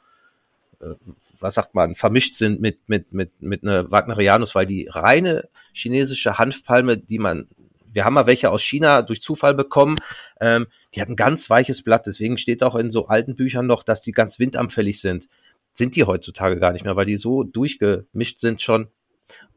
äh, 0.79 0.95
was 1.39 1.53
sagt 1.53 1.75
man, 1.75 1.93
vermischt 1.93 2.33
sind 2.33 2.59
mit, 2.59 2.79
mit, 2.87 3.13
mit, 3.13 3.29
mit 3.39 3.61
einer 3.61 3.91
Wagnerianus, 3.91 4.55
weil 4.55 4.65
die 4.65 4.87
reine 4.87 5.47
chinesische 5.73 6.39
Hanfpalme, 6.39 6.97
die 6.97 7.19
man, 7.19 7.47
wir 7.95 8.03
haben 8.03 8.13
mal 8.13 8.27
welche 8.27 8.51
aus 8.51 8.61
China 8.61 9.01
durch 9.01 9.21
Zufall 9.21 9.53
bekommen, 9.53 9.95
ähm, 10.41 10.67
die 10.93 11.01
hat 11.01 11.09
ein 11.09 11.15
ganz 11.15 11.49
weiches 11.49 11.81
Blatt, 11.81 12.05
deswegen 12.05 12.37
steht 12.37 12.61
auch 12.61 12.75
in 12.75 12.91
so 12.91 13.07
alten 13.07 13.35
Büchern 13.35 13.67
noch, 13.67 13.83
dass 13.83 14.01
die 14.01 14.11
ganz 14.11 14.37
windanfällig 14.37 14.99
sind. 14.99 15.27
Sind 15.73 15.95
die 15.95 16.03
heutzutage 16.03 16.59
gar 16.59 16.73
nicht 16.73 16.85
mehr, 16.85 16.95
weil 16.95 17.05
die 17.05 17.17
so 17.17 17.43
durchgemischt 17.43 18.39
sind 18.39 18.61
schon. 18.61 18.87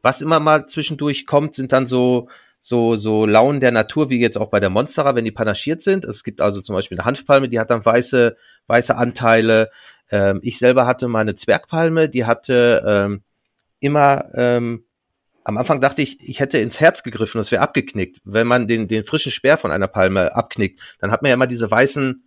Was 0.01 0.21
immer 0.21 0.39
mal 0.39 0.67
zwischendurch 0.67 1.25
kommt, 1.25 1.53
sind 1.53 1.73
dann 1.73 1.85
so, 1.85 2.29
so, 2.61 2.95
so 2.95 3.25
Launen 3.25 3.59
der 3.59 3.71
Natur, 3.71 4.09
wie 4.09 4.19
jetzt 4.19 4.37
auch 4.37 4.49
bei 4.49 4.61
der 4.61 4.69
Monstera, 4.69 5.15
wenn 5.15 5.25
die 5.25 5.31
panaschiert 5.31 5.81
sind. 5.81 6.05
Es 6.05 6.23
gibt 6.23 6.39
also 6.39 6.61
zum 6.61 6.75
Beispiel 6.75 6.97
eine 6.97 7.05
Hanfpalme, 7.05 7.49
die 7.49 7.59
hat 7.59 7.69
dann 7.69 7.85
weiße, 7.85 8.37
weiße 8.67 8.95
Anteile. 8.95 9.69
Ähm, 10.11 10.39
ich 10.43 10.57
selber 10.57 10.85
hatte 10.85 11.09
mal 11.09 11.19
eine 11.19 11.35
Zwergpalme, 11.35 12.07
die 12.07 12.25
hatte 12.25 12.83
ähm, 12.85 13.21
immer 13.79 14.29
ähm, 14.33 14.85
am 15.43 15.57
Anfang 15.57 15.81
dachte 15.81 16.01
ich, 16.01 16.19
ich 16.21 16.39
hätte 16.39 16.57
ins 16.57 16.79
Herz 16.79 17.03
gegriffen, 17.03 17.39
das 17.39 17.51
wäre 17.51 17.61
abgeknickt. 17.61 18.19
Wenn 18.23 18.47
man 18.47 18.67
den, 18.67 18.87
den 18.87 19.05
frischen 19.05 19.31
Speer 19.31 19.57
von 19.57 19.71
einer 19.71 19.87
Palme 19.87 20.35
abknickt, 20.35 20.79
dann 20.99 21.11
hat 21.11 21.21
man 21.21 21.29
ja 21.29 21.35
immer 21.35 21.47
diese 21.47 21.69
weißen 21.69 22.23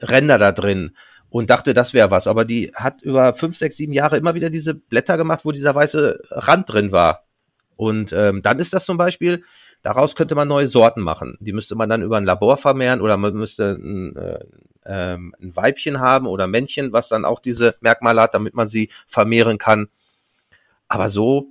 Ränder 0.00 0.38
da 0.38 0.52
drin 0.52 0.96
und 1.30 1.50
dachte, 1.50 1.74
das 1.74 1.94
wäre 1.94 2.10
was. 2.10 2.26
Aber 2.26 2.44
die 2.44 2.72
hat 2.74 3.02
über 3.02 3.34
fünf, 3.34 3.56
sechs, 3.56 3.76
sieben 3.76 3.92
Jahre 3.92 4.18
immer 4.18 4.34
wieder 4.34 4.50
diese 4.50 4.74
Blätter 4.74 5.16
gemacht, 5.16 5.40
wo 5.44 5.52
dieser 5.52 5.74
weiße 5.74 6.22
Rand 6.30 6.70
drin 6.70 6.92
war. 6.92 7.24
Und 7.76 8.12
ähm, 8.12 8.42
dann 8.42 8.58
ist 8.58 8.74
das 8.74 8.84
zum 8.84 8.98
Beispiel, 8.98 9.42
daraus 9.82 10.14
könnte 10.14 10.34
man 10.34 10.46
neue 10.46 10.68
Sorten 10.68 11.00
machen. 11.00 11.38
Die 11.40 11.52
müsste 11.52 11.74
man 11.74 11.88
dann 11.88 12.02
über 12.02 12.18
ein 12.18 12.24
Labor 12.24 12.58
vermehren 12.58 13.00
oder 13.00 13.16
man 13.16 13.34
müsste 13.34 13.72
ein, 13.72 14.14
äh, 14.14 14.44
ähm, 14.84 15.34
ein 15.40 15.56
Weibchen 15.56 16.00
haben 16.00 16.26
oder 16.26 16.46
Männchen, 16.46 16.92
was 16.92 17.08
dann 17.08 17.24
auch 17.24 17.40
diese 17.40 17.74
Merkmale 17.80 18.20
hat, 18.20 18.34
damit 18.34 18.54
man 18.54 18.68
sie 18.68 18.90
vermehren 19.08 19.58
kann. 19.58 19.88
Aber 20.86 21.08
so 21.08 21.48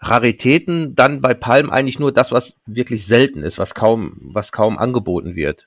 Raritäten 0.00 0.94
dann 0.94 1.20
bei 1.20 1.34
Palm 1.34 1.70
eigentlich 1.70 1.98
nur 1.98 2.12
das, 2.12 2.30
was 2.30 2.56
wirklich 2.66 3.06
selten 3.06 3.42
ist, 3.42 3.58
was 3.58 3.74
kaum, 3.74 4.16
was 4.20 4.52
kaum 4.52 4.78
angeboten 4.78 5.34
wird. 5.34 5.66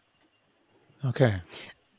Okay. 1.03 1.41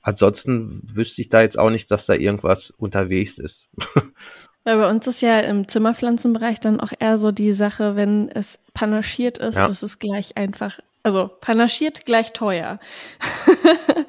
Ansonsten 0.00 0.82
wüsste 0.92 1.22
ich 1.22 1.28
da 1.28 1.42
jetzt 1.42 1.58
auch 1.58 1.70
nicht, 1.70 1.90
dass 1.90 2.06
da 2.06 2.14
irgendwas 2.14 2.70
unterwegs 2.70 3.38
ist. 3.38 3.66
Weil 4.64 4.78
bei 4.78 4.88
uns 4.88 5.06
ist 5.06 5.20
ja 5.22 5.40
im 5.40 5.66
Zimmerpflanzenbereich 5.66 6.60
dann 6.60 6.80
auch 6.80 6.92
eher 6.98 7.18
so 7.18 7.32
die 7.32 7.52
Sache, 7.52 7.96
wenn 7.96 8.28
es 8.28 8.60
panaschiert 8.74 9.38
ist, 9.38 9.58
ja. 9.58 9.66
ist 9.66 9.82
es 9.82 9.98
gleich 9.98 10.36
einfach 10.36 10.78
Also 11.04 11.28
panaschiert 11.40 12.06
gleich 12.06 12.32
teuer. 12.32 12.78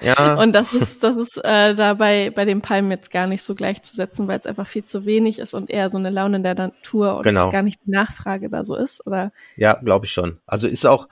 Ja. 0.02 0.36
und 0.42 0.54
das 0.54 0.74
ist, 0.74 1.04
das 1.04 1.18
ist 1.18 1.44
äh, 1.44 1.74
dabei 1.74 2.30
bei 2.30 2.46
den 2.46 2.62
Palmen 2.62 2.92
jetzt 2.92 3.10
gar 3.10 3.26
nicht 3.26 3.42
so 3.42 3.56
gleichzusetzen, 3.56 4.28
weil 4.28 4.40
es 4.40 4.46
einfach 4.46 4.68
viel 4.68 4.86
zu 4.86 5.06
wenig 5.06 5.40
ist 5.40 5.56
und 5.56 5.72
eher 5.72 5.90
so 5.90 5.98
eine 5.98 6.12
Laune 6.12 6.42
der 6.42 6.54
Natur 6.54 7.18
und 7.18 7.24
genau. 7.24 7.50
gar 7.50 7.64
nicht 7.64 7.80
die 7.86 7.92
Nachfrage 7.92 8.50
da 8.50 8.64
so 8.64 8.76
ist, 8.76 9.08
oder? 9.08 9.32
Ja, 9.56 9.74
glaube 9.74 10.06
ich 10.06 10.12
schon. 10.12 10.38
Also 10.46 10.68
ist 10.68 10.86
auch, 10.86 11.08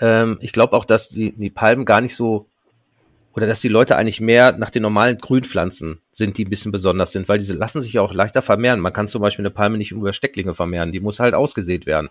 ähm, 0.00 0.38
ich 0.40 0.52
glaube 0.52 0.76
auch, 0.76 0.84
dass 0.84 1.08
die, 1.08 1.32
die 1.32 1.50
Palmen 1.50 1.84
gar 1.84 2.00
nicht 2.00 2.16
so 2.16 2.48
oder 3.34 3.46
dass 3.46 3.60
die 3.60 3.68
Leute 3.68 3.96
eigentlich 3.96 4.20
mehr 4.20 4.52
nach 4.52 4.70
den 4.70 4.82
normalen 4.82 5.18
Grünpflanzen 5.18 6.00
sind, 6.10 6.36
die 6.36 6.44
ein 6.44 6.50
bisschen 6.50 6.72
besonders 6.72 7.12
sind, 7.12 7.28
weil 7.28 7.38
diese 7.38 7.54
lassen 7.54 7.80
sich 7.80 7.94
ja 7.94 8.02
auch 8.02 8.12
leichter 8.12 8.42
vermehren. 8.42 8.80
Man 8.80 8.92
kann 8.92 9.08
zum 9.08 9.22
Beispiel 9.22 9.44
eine 9.44 9.54
Palme 9.54 9.78
nicht 9.78 9.92
über 9.92 10.12
Stecklinge 10.12 10.54
vermehren, 10.54 10.92
die 10.92 11.00
muss 11.00 11.20
halt 11.20 11.34
ausgesät 11.34 11.86
werden. 11.86 12.10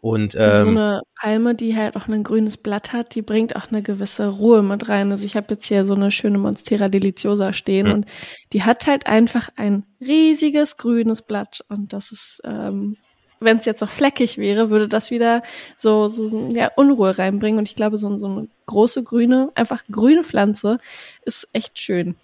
Und 0.00 0.34
ähm, 0.34 0.58
so 0.58 0.66
eine 0.66 1.02
Palme, 1.20 1.54
die 1.54 1.76
halt 1.76 1.94
auch 1.94 2.08
ein 2.08 2.22
grünes 2.22 2.56
Blatt 2.56 2.92
hat, 2.94 3.14
die 3.14 3.22
bringt 3.22 3.54
auch 3.54 3.70
eine 3.70 3.82
gewisse 3.82 4.28
Ruhe 4.28 4.62
mit 4.62 4.88
rein. 4.88 5.10
Also 5.10 5.26
ich 5.26 5.36
habe 5.36 5.48
jetzt 5.50 5.66
hier 5.66 5.84
so 5.84 5.94
eine 5.94 6.10
schöne 6.10 6.38
Monstera 6.38 6.88
deliciosa 6.88 7.52
stehen 7.52 7.86
mhm. 7.88 7.92
und 7.92 8.06
die 8.52 8.62
hat 8.62 8.86
halt 8.86 9.06
einfach 9.06 9.50
ein 9.56 9.84
riesiges 10.00 10.78
grünes 10.78 11.20
Blatt 11.20 11.62
und 11.68 11.92
das 11.92 12.12
ist 12.12 12.40
ähm, 12.44 12.96
wenn 13.40 13.56
es 13.56 13.64
jetzt 13.64 13.80
noch 13.80 13.90
fleckig 13.90 14.38
wäre, 14.38 14.70
würde 14.70 14.86
das 14.86 15.10
wieder 15.10 15.42
so, 15.74 16.08
so, 16.08 16.28
so 16.28 16.48
ja, 16.52 16.70
Unruhe 16.76 17.18
reinbringen. 17.18 17.58
Und 17.58 17.68
ich 17.68 17.74
glaube, 17.74 17.96
so, 17.96 18.16
so 18.18 18.26
eine 18.26 18.48
große 18.66 19.02
grüne, 19.02 19.50
einfach 19.54 19.82
grüne 19.90 20.24
Pflanze 20.24 20.78
ist 21.24 21.48
echt 21.52 21.78
schön. 21.78 22.16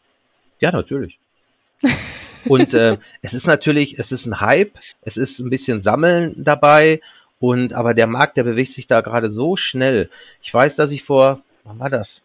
Ja, 0.60 0.72
natürlich. 0.72 1.18
und 2.48 2.74
äh, 2.74 2.98
es 3.22 3.34
ist 3.34 3.46
natürlich, 3.46 3.98
es 3.98 4.12
ist 4.12 4.26
ein 4.26 4.40
Hype, 4.40 4.78
es 5.02 5.16
ist 5.16 5.38
ein 5.38 5.50
bisschen 5.50 5.80
Sammeln 5.80 6.34
dabei. 6.36 7.00
Und 7.39 7.74
aber 7.74 7.95
der 7.95 8.07
Markt, 8.07 8.37
der 8.37 8.45
bewegt 8.45 8.72
sich 8.72 8.87
da 8.87 9.01
gerade 9.01 9.30
so 9.30 9.57
schnell. 9.57 10.11
Ich 10.43 10.53
weiß, 10.53 10.76
dass 10.76 10.91
ich 10.91 11.03
vor, 11.03 11.43
wann 11.64 11.78
war 11.78 11.91
das? 11.91 12.22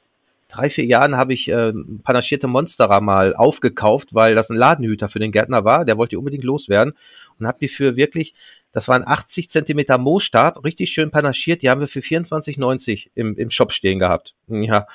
Drei, 0.49 0.69
vier 0.69 0.85
Jahren 0.85 1.15
habe 1.15 1.33
ich 1.33 1.47
äh, 1.49 1.71
panaschierte 2.03 2.47
Monsterer 2.47 2.99
mal 2.99 3.35
aufgekauft, 3.35 4.13
weil 4.13 4.35
das 4.35 4.49
ein 4.49 4.57
Ladenhüter 4.57 5.07
für 5.07 5.19
den 5.19 5.31
Gärtner 5.31 5.63
war. 5.63 5.85
Der 5.85 5.97
wollte 5.97 6.11
die 6.11 6.17
unbedingt 6.17 6.43
loswerden 6.43 6.93
und 7.39 7.47
habe 7.47 7.57
die 7.59 7.69
für 7.69 7.95
wirklich 7.95 8.33
das 8.73 8.87
waren 8.87 9.05
80 9.05 9.49
Zentimeter 9.49 9.97
Moostab, 9.97 10.63
richtig 10.63 10.91
schön 10.91 11.11
panaschiert. 11.11 11.61
Die 11.61 11.69
haben 11.69 11.81
wir 11.81 11.87
für 11.87 11.99
24,90 11.99 13.09
im, 13.15 13.37
im 13.37 13.49
Shop 13.49 13.71
stehen 13.73 13.99
gehabt. 13.99 14.33
Ja. 14.47 14.87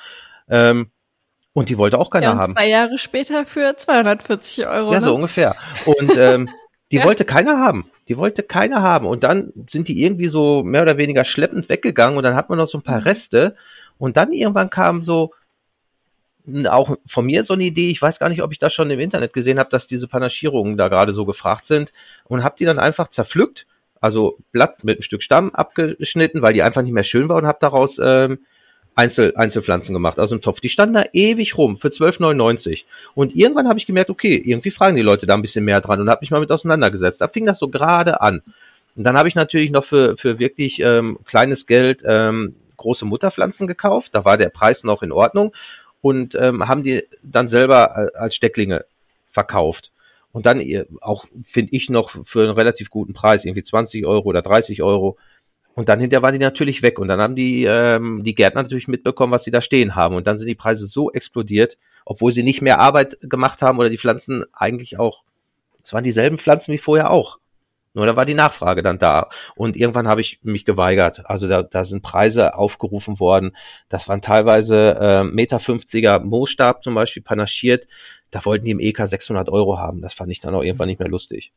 Ähm, 0.49 0.89
und 1.53 1.69
die 1.69 1.77
wollte 1.77 1.99
auch 1.99 2.09
keiner 2.09 2.25
ja, 2.25 2.31
und 2.33 2.39
haben. 2.39 2.55
Zwei 2.55 2.69
Jahre 2.69 2.97
später 2.97 3.45
für 3.45 3.75
240 3.75 4.67
Euro. 4.67 4.93
Ja, 4.93 4.99
ne? 4.99 5.05
so 5.05 5.15
ungefähr. 5.15 5.55
Und 5.85 6.15
ähm, 6.17 6.49
die 6.91 6.97
ja. 6.97 7.03
wollte 7.03 7.25
keiner 7.25 7.59
haben. 7.59 7.89
Die 8.07 8.17
wollte 8.17 8.43
keiner 8.43 8.81
haben. 8.81 9.05
Und 9.05 9.23
dann 9.23 9.51
sind 9.69 9.87
die 9.87 10.01
irgendwie 10.01 10.29
so 10.29 10.63
mehr 10.63 10.83
oder 10.83 10.97
weniger 10.97 11.25
schleppend 11.25 11.69
weggegangen 11.69 12.17
und 12.17 12.23
dann 12.23 12.35
hat 12.35 12.49
man 12.49 12.57
noch 12.57 12.67
so 12.67 12.77
ein 12.77 12.83
paar 12.83 13.01
mhm. 13.01 13.07
Reste. 13.07 13.55
Und 13.97 14.17
dann 14.17 14.31
irgendwann 14.31 14.69
kam 14.69 15.03
so, 15.03 15.33
auch 16.69 16.97
von 17.05 17.25
mir 17.25 17.43
so 17.43 17.53
eine 17.53 17.65
Idee, 17.65 17.89
ich 17.89 18.01
weiß 18.01 18.19
gar 18.19 18.29
nicht, 18.29 18.41
ob 18.41 18.53
ich 18.53 18.59
das 18.59 18.73
schon 18.73 18.89
im 18.89 18.99
Internet 18.99 19.33
gesehen 19.33 19.59
habe, 19.59 19.69
dass 19.69 19.87
diese 19.87 20.07
Panaschierungen 20.07 20.77
da 20.77 20.87
gerade 20.87 21.11
so 21.11 21.25
gefragt 21.25 21.65
sind 21.65 21.91
und 22.25 22.43
habe 22.43 22.55
die 22.57 22.65
dann 22.65 22.79
einfach 22.79 23.09
zerpflückt, 23.09 23.67
also 23.99 24.37
Blatt 24.51 24.83
mit 24.83 24.97
einem 24.97 25.01
Stück 25.03 25.23
Stamm 25.23 25.53
abgeschnitten, 25.53 26.41
weil 26.41 26.53
die 26.53 26.63
einfach 26.63 26.83
nicht 26.83 26.93
mehr 26.93 27.03
schön 27.03 27.27
war 27.27 27.35
und 27.35 27.47
habe 27.47 27.57
daraus 27.59 27.99
ähm, 28.01 28.39
Einzel 28.97 29.33
Einzelpflanzen 29.35 29.93
gemacht, 29.93 30.17
also 30.17 30.35
ein 30.35 30.41
Topf. 30.41 30.59
Die 30.59 30.69
standen 30.69 30.95
da 30.95 31.03
ewig 31.13 31.55
rum 31.57 31.77
für 31.77 31.89
12,99 31.89 32.83
und 33.13 33.35
irgendwann 33.35 33.67
habe 33.67 33.77
ich 33.77 33.85
gemerkt, 33.85 34.09
okay, 34.09 34.35
irgendwie 34.35 34.71
fragen 34.71 34.95
die 34.95 35.03
Leute 35.03 35.27
da 35.27 35.35
ein 35.35 35.43
bisschen 35.43 35.63
mehr 35.63 35.81
dran 35.81 36.01
und 36.01 36.09
habe 36.09 36.21
mich 36.21 36.31
mal 36.31 36.39
mit 36.39 36.51
auseinandergesetzt. 36.51 37.21
Da 37.21 37.27
fing 37.27 37.45
das 37.45 37.59
so 37.59 37.67
gerade 37.69 38.21
an. 38.21 38.41
Und 38.95 39.03
dann 39.03 39.15
habe 39.15 39.27
ich 39.27 39.35
natürlich 39.35 39.69
noch 39.69 39.85
für, 39.85 40.17
für 40.17 40.39
wirklich 40.39 40.79
ähm, 40.79 41.19
kleines 41.25 41.67
Geld 41.67 42.01
ähm, 42.05 42.55
große 42.77 43.05
Mutterpflanzen 43.05 43.67
gekauft. 43.67 44.15
Da 44.15 44.25
war 44.25 44.35
der 44.35 44.49
Preis 44.49 44.83
noch 44.83 45.03
in 45.03 45.11
Ordnung 45.11 45.53
und 46.01 46.33
ähm, 46.33 46.67
haben 46.67 46.81
die 46.81 47.03
dann 47.21 47.47
selber 47.47 48.11
äh, 48.15 48.17
als 48.17 48.35
Stecklinge 48.35 48.85
verkauft. 49.31 49.91
Und 50.31 50.47
dann 50.47 50.59
äh, 50.59 50.85
auch, 51.01 51.25
finde 51.43 51.75
ich, 51.75 51.91
noch 51.91 52.25
für 52.25 52.41
einen 52.41 52.57
relativ 52.57 52.89
guten 52.89 53.13
Preis, 53.13 53.45
irgendwie 53.45 53.63
20 53.63 54.07
Euro 54.07 54.27
oder 54.27 54.41
30 54.41 54.81
Euro. 54.81 55.17
Und 55.77 55.89
dann 55.89 55.99
hinterher 55.99 56.23
waren 56.23 56.33
die 56.33 56.39
natürlich 56.39 56.81
weg. 56.81 56.97
Und 56.97 57.07
dann 57.07 57.21
haben 57.21 57.35
die, 57.35 57.63
ähm, 57.63 58.23
die 58.23 58.33
Gärtner 58.33 58.63
natürlich 58.63 58.87
mitbekommen, 58.87 59.31
was 59.31 59.43
sie 59.43 59.51
da 59.51 59.61
stehen 59.61 59.95
haben. 59.95 60.15
Und 60.15 60.25
dann 60.25 60.39
sind 60.39 60.47
die 60.47 60.55
Preise 60.55 60.87
so 60.87 61.11
explodiert, 61.11 61.77
obwohl 62.03 62.31
sie 62.31 62.41
nicht 62.41 62.63
mehr 62.63 62.79
Arbeit 62.79 63.19
gemacht 63.21 63.61
haben 63.61 63.77
oder 63.77 63.91
die 63.91 63.99
Pflanzen 63.99 64.43
eigentlich 64.53 64.97
auch, 64.97 65.21
es 65.83 65.93
waren 65.93 66.03
dieselben 66.03 66.39
Pflanzen 66.39 66.73
wie 66.73 66.79
vorher 66.79 67.11
auch. 67.11 67.37
Nur 67.93 68.07
da 68.07 68.15
war 68.15 68.25
die 68.25 68.33
Nachfrage 68.33 68.81
dann 68.81 68.97
da. 68.97 69.29
Und 69.55 69.77
irgendwann 69.77 70.07
habe 70.07 70.21
ich 70.21 70.39
mich 70.41 70.65
geweigert. 70.65 71.29
Also 71.29 71.47
da, 71.47 71.61
da 71.61 71.85
sind 71.85 72.01
Preise 72.01 72.55
aufgerufen 72.55 73.19
worden. 73.19 73.55
Das 73.87 74.07
waren 74.07 74.23
teilweise 74.23 74.97
äh, 74.99 75.23
Meter 75.25 75.59
50er 75.59 76.17
Moostab 76.21 76.83
zum 76.83 76.95
Beispiel 76.95 77.21
panaschiert. 77.21 77.85
Da 78.31 78.43
wollten 78.45 78.65
die 78.65 78.71
im 78.71 78.79
EK 78.79 79.07
600 79.07 79.47
Euro 79.49 79.77
haben. 79.77 80.01
Das 80.01 80.15
fand 80.15 80.31
ich 80.31 80.39
dann 80.39 80.55
auch 80.55 80.63
irgendwann 80.63 80.87
nicht 80.87 80.99
mehr 80.99 81.07
lustig. 81.07 81.51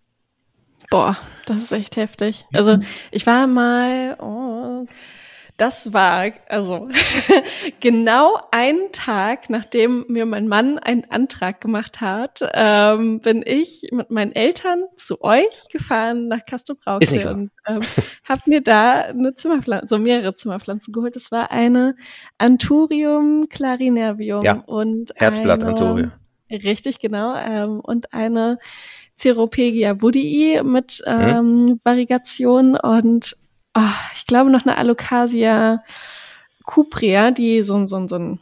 Boah, 0.91 1.16
das 1.47 1.59
ist 1.59 1.72
echt 1.72 1.97
heftig. 1.97 2.47
Also 2.53 2.78
ich 3.12 3.24
war 3.24 3.47
mal, 3.47 4.16
oh, 4.20 4.86
das 5.57 5.93
war 5.93 6.32
also 6.49 6.88
genau 7.80 8.38
einen 8.51 8.91
Tag, 8.93 9.51
nachdem 9.51 10.07
mir 10.09 10.24
mein 10.24 10.49
Mann 10.49 10.78
einen 10.78 11.05
Antrag 11.11 11.61
gemacht 11.61 12.01
hat, 12.01 12.41
ähm, 12.55 13.20
bin 13.20 13.45
ich 13.45 13.88
mit 13.93 14.11
meinen 14.11 14.32
Eltern 14.32 14.84
zu 14.97 15.22
euch 15.22 15.68
gefahren 15.70 16.28
nach 16.28 16.45
Castrop-Rauxel 16.47 17.26
und 17.26 17.51
ähm, 17.66 17.82
habe 18.24 18.43
mir 18.47 18.62
da 18.62 19.03
eine 19.03 19.34
Zimmerpflanze, 19.34 19.86
so 19.88 19.99
mehrere 19.99 20.34
Zimmerpflanzen 20.34 20.93
geholt. 20.93 21.14
Das 21.14 21.30
war 21.30 21.53
eine 21.53 21.95
Anturium 22.38 23.49
clarinervium 23.49 24.45
ja, 24.45 24.64
und 24.66 25.12
Herzblatt 25.14 25.62
Anturium. 25.62 26.12
Richtig, 26.51 26.99
genau. 26.99 27.36
Ähm, 27.36 27.80
und 27.80 28.12
eine 28.12 28.59
Ceropegia 29.21 30.01
woodii 30.01 30.62
mit 30.62 31.03
mhm. 31.07 31.12
ähm, 31.12 31.37
hm. 31.37 31.81
Variegation 31.85 32.77
und 32.77 33.37
oh, 33.77 33.81
ich 34.14 34.27
glaube 34.27 34.51
noch 34.51 34.64
eine 34.64 34.77
Alocasia 34.77 35.83
cuprea, 36.64 37.31
die 37.31 37.62
so, 37.62 37.85
so, 37.87 38.07
so 38.07 38.16
ein 38.16 38.41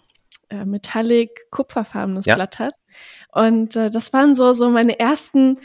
äh, 0.51 0.65
metallic 0.65 1.51
kupferfarbenes 1.51 2.27
ja. 2.27 2.35
Blatt 2.35 2.59
hat. 2.59 2.75
Und 3.33 3.77
äh, 3.77 3.91
das 3.91 4.13
waren 4.13 4.35
so, 4.35 4.53
so 4.53 4.71
meine 4.71 4.99
ersten 4.99 5.59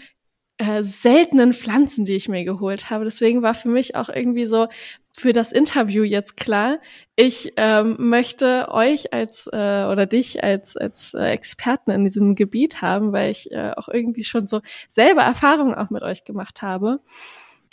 äh, 0.63 0.83
seltenen 0.83 1.53
Pflanzen, 1.53 2.05
die 2.05 2.15
ich 2.15 2.29
mir 2.29 2.43
geholt 2.43 2.89
habe. 2.89 3.05
Deswegen 3.05 3.41
war 3.41 3.53
für 3.53 3.69
mich 3.69 3.95
auch 3.95 4.09
irgendwie 4.09 4.45
so 4.45 4.67
für 5.15 5.31
das 5.31 5.51
Interview 5.51 6.03
jetzt 6.03 6.37
klar, 6.37 6.79
ich 7.15 7.53
ähm, 7.57 7.95
möchte 7.99 8.69
euch 8.71 9.13
als 9.13 9.47
äh, 9.47 9.85
oder 9.85 10.07
dich 10.07 10.43
als 10.43 10.75
als 10.75 11.13
äh, 11.13 11.25
Experten 11.25 11.91
in 11.91 12.03
diesem 12.03 12.33
Gebiet 12.33 12.81
haben, 12.81 13.13
weil 13.13 13.29
ich 13.29 13.51
äh, 13.51 13.73
auch 13.77 13.89
irgendwie 13.89 14.23
schon 14.23 14.47
so 14.47 14.61
selber 14.87 15.21
Erfahrungen 15.21 15.75
auch 15.75 15.91
mit 15.91 16.01
euch 16.01 16.23
gemacht 16.23 16.63
habe 16.63 16.99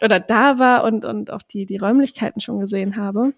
oder 0.03 0.20
da 0.20 0.59
war 0.59 0.84
und, 0.84 1.05
und 1.05 1.30
auch 1.30 1.43
die, 1.43 1.66
die 1.66 1.76
Räumlichkeiten 1.76 2.41
schon 2.41 2.61
gesehen 2.61 2.97
habe. 2.97 3.32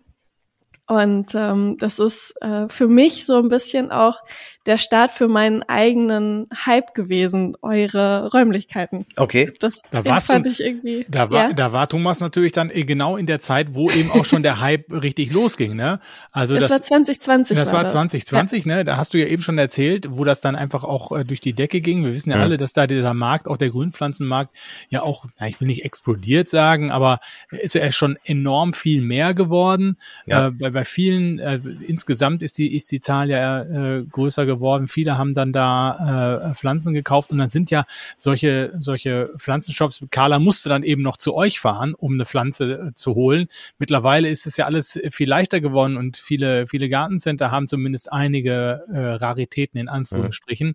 Und 0.89 1.35
ähm, 1.35 1.77
das 1.79 1.99
ist 1.99 2.35
äh, 2.43 2.69
für 2.69 2.89
mich 2.89 3.25
so 3.25 3.39
ein 3.39 3.49
bisschen 3.49 3.91
auch 3.93 4.19
der 4.67 4.79
Start 4.79 5.11
für 5.11 5.27
meinen 5.27 5.63
eigenen 5.65 6.47
Hype 6.67 6.95
gewesen, 6.95 7.57
eure 7.63 8.31
Räumlichkeiten. 8.33 9.07
Okay. 9.17 9.53
Das 9.59 9.81
da 9.91 10.05
warst 10.05 10.29
fand 10.29 10.47
du, 10.47 10.51
ich 10.51 10.61
irgendwie. 10.61 11.05
Da 11.09 11.31
war, 11.31 11.49
ja? 11.49 11.53
da 11.53 11.73
war 11.73 11.89
Thomas 11.89 12.21
natürlich 12.21 12.53
dann 12.53 12.69
genau 12.69 13.17
in 13.17 13.27
der 13.27 13.41
Zeit, 13.41 13.75
wo 13.75 13.91
eben 13.91 14.11
auch 14.13 14.25
schon 14.25 14.43
der 14.43 14.61
Hype 14.61 14.85
richtig 14.91 15.33
losging, 15.33 15.75
ne? 15.75 15.99
Also 16.31 16.55
das, 16.55 16.65
das 16.65 16.71
war 16.71 16.83
2020. 16.83 17.57
Das 17.57 17.73
war, 17.73 17.81
war 17.81 17.87
2020, 17.87 18.65
ja. 18.65 18.77
ne? 18.77 18.85
Da 18.85 18.97
hast 18.97 19.15
du 19.15 19.19
ja 19.19 19.27
eben 19.27 19.43
schon 19.43 19.59
erzählt, 19.59 20.07
wo 20.11 20.25
das 20.25 20.41
dann 20.41 20.55
einfach 20.55 20.85
auch 20.85 21.11
äh, 21.11 21.25
durch 21.25 21.41
die 21.41 21.55
Decke 21.55 21.81
ging. 21.81 22.05
Wir 22.05 22.15
wissen 22.15 22.31
ja, 22.31 22.37
ja, 22.37 22.43
alle, 22.43 22.57
dass 22.57 22.73
da 22.73 22.87
dieser 22.87 23.15
Markt, 23.15 23.49
auch 23.49 23.57
der 23.57 23.71
Grünpflanzenmarkt, 23.71 24.55
ja 24.91 25.03
auch, 25.03 25.27
na, 25.41 25.49
ich 25.49 25.61
will 25.61 25.67
nicht 25.67 25.85
explodiert 25.85 26.49
sagen, 26.49 26.93
aber 26.93 27.19
ist 27.51 27.75
ja 27.75 27.91
schon 27.91 28.17
enorm 28.25 28.75
viel 28.75 29.03
mehr 29.03 29.35
geworden. 29.35 29.97
Ja. 30.27 30.49
Äh, 30.49 30.72
bei, 30.73 30.85
vielen, 30.85 31.39
äh, 31.39 31.61
insgesamt 31.87 32.43
ist 32.43 32.59
die, 32.59 32.77
ist 32.77 32.91
die 32.91 33.01
Zahl 33.01 33.31
ja 33.31 33.63
äh, 33.63 34.05
größer 34.05 34.47
geworden. 34.47 34.89
Viele 34.89 35.17
haben 35.19 35.35
dann 35.35 35.53
da 35.53 36.51
äh, 36.51 36.55
Pflanzen 36.55 36.95
gekauft 36.95 37.31
und 37.31 37.39
dann 37.39 37.49
sind 37.49 37.71
ja 37.71 37.85
solche, 38.17 38.73
solche 38.79 39.31
Pflanzenshops, 39.39 40.05
Carla 40.11 40.39
musste 40.39 40.69
dann 40.69 40.83
eben 40.83 41.03
noch 41.03 41.17
zu 41.17 41.35
euch 41.35 41.61
fahren, 41.61 41.95
um 41.95 42.15
eine 42.15 42.27
Pflanze 42.27 42.73
äh, 42.73 42.93
zu 42.93 43.15
holen. 43.15 43.47
Mittlerweile 43.79 44.29
ist 44.29 44.47
es 44.47 44.57
ja 44.57 44.67
alles 44.67 45.01
viel 45.11 45.29
leichter 45.29 45.61
geworden 45.61 45.97
und 45.97 46.17
viele, 46.17 46.67
viele 46.67 46.89
Gartencenter 46.89 47.51
haben 47.51 47.69
zumindest 47.69 48.13
einige 48.13 48.85
äh, 48.93 48.99
Raritäten 48.99 49.81
in 49.81 49.89
Anführungsstrichen. 49.89 50.69
Mhm. 50.69 50.75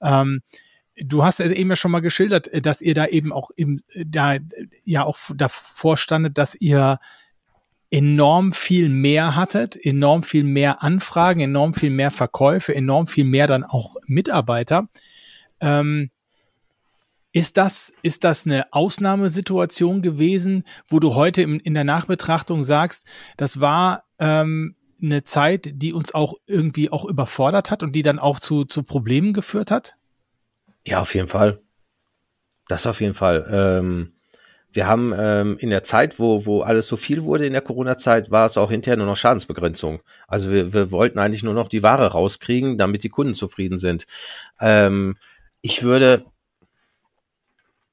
Ähm, 0.00 0.42
Du 1.04 1.24
hast 1.24 1.40
eben 1.40 1.68
ja 1.68 1.76
schon 1.76 1.90
mal 1.90 2.00
geschildert, 2.00 2.48
dass 2.64 2.80
ihr 2.80 2.94
da 2.94 3.04
eben 3.04 3.30
auch 3.30 3.50
im, 3.50 3.82
da 3.94 4.36
ja 4.84 5.04
auch 5.04 5.18
davor 5.34 5.98
standet, 5.98 6.38
dass 6.38 6.54
ihr 6.54 7.00
enorm 7.90 8.52
viel 8.52 8.88
mehr 8.88 9.36
hattet, 9.36 9.76
enorm 9.76 10.22
viel 10.22 10.44
mehr 10.44 10.82
Anfragen, 10.82 11.40
enorm 11.40 11.74
viel 11.74 11.90
mehr 11.90 12.10
Verkäufe, 12.10 12.74
enorm 12.74 13.06
viel 13.06 13.24
mehr 13.24 13.46
dann 13.46 13.64
auch 13.64 13.96
Mitarbeiter. 14.06 14.88
Ähm, 15.60 16.10
ist 17.32 17.58
das, 17.58 17.92
ist 18.02 18.24
das 18.24 18.46
eine 18.46 18.72
Ausnahmesituation 18.72 20.00
gewesen, 20.00 20.64
wo 20.88 21.00
du 21.00 21.14
heute 21.14 21.42
in, 21.42 21.60
in 21.60 21.74
der 21.74 21.84
Nachbetrachtung 21.84 22.64
sagst, 22.64 23.06
das 23.36 23.60
war 23.60 24.04
ähm, 24.18 24.74
eine 25.02 25.22
Zeit, 25.24 25.70
die 25.74 25.92
uns 25.92 26.14
auch 26.14 26.34
irgendwie 26.46 26.90
auch 26.90 27.04
überfordert 27.04 27.70
hat 27.70 27.82
und 27.82 27.92
die 27.92 28.02
dann 28.02 28.18
auch 28.18 28.40
zu, 28.40 28.64
zu 28.64 28.82
Problemen 28.82 29.34
geführt 29.34 29.70
hat? 29.70 29.96
Ja, 30.86 31.00
auf 31.00 31.14
jeden 31.14 31.28
Fall. 31.28 31.60
Das 32.68 32.86
auf 32.86 33.00
jeden 33.00 33.14
Fall. 33.14 33.46
Ähm, 33.50 34.15
wir 34.76 34.86
haben 34.86 35.14
ähm, 35.16 35.56
in 35.58 35.70
der 35.70 35.84
Zeit, 35.84 36.18
wo, 36.18 36.44
wo 36.44 36.60
alles 36.60 36.86
so 36.86 36.98
viel 36.98 37.24
wurde 37.24 37.46
in 37.46 37.54
der 37.54 37.62
Corona-Zeit, 37.62 38.30
war 38.30 38.44
es 38.44 38.58
auch 38.58 38.70
hinterher 38.70 38.98
nur 38.98 39.06
noch 39.06 39.16
Schadensbegrenzung. 39.16 40.00
Also 40.28 40.50
wir, 40.50 40.74
wir 40.74 40.90
wollten 40.90 41.18
eigentlich 41.18 41.42
nur 41.42 41.54
noch 41.54 41.68
die 41.68 41.82
Ware 41.82 42.08
rauskriegen, 42.08 42.76
damit 42.76 43.02
die 43.02 43.08
Kunden 43.08 43.32
zufrieden 43.32 43.78
sind. 43.78 44.06
Ähm, 44.60 45.16
ich 45.62 45.82
würde, 45.82 46.26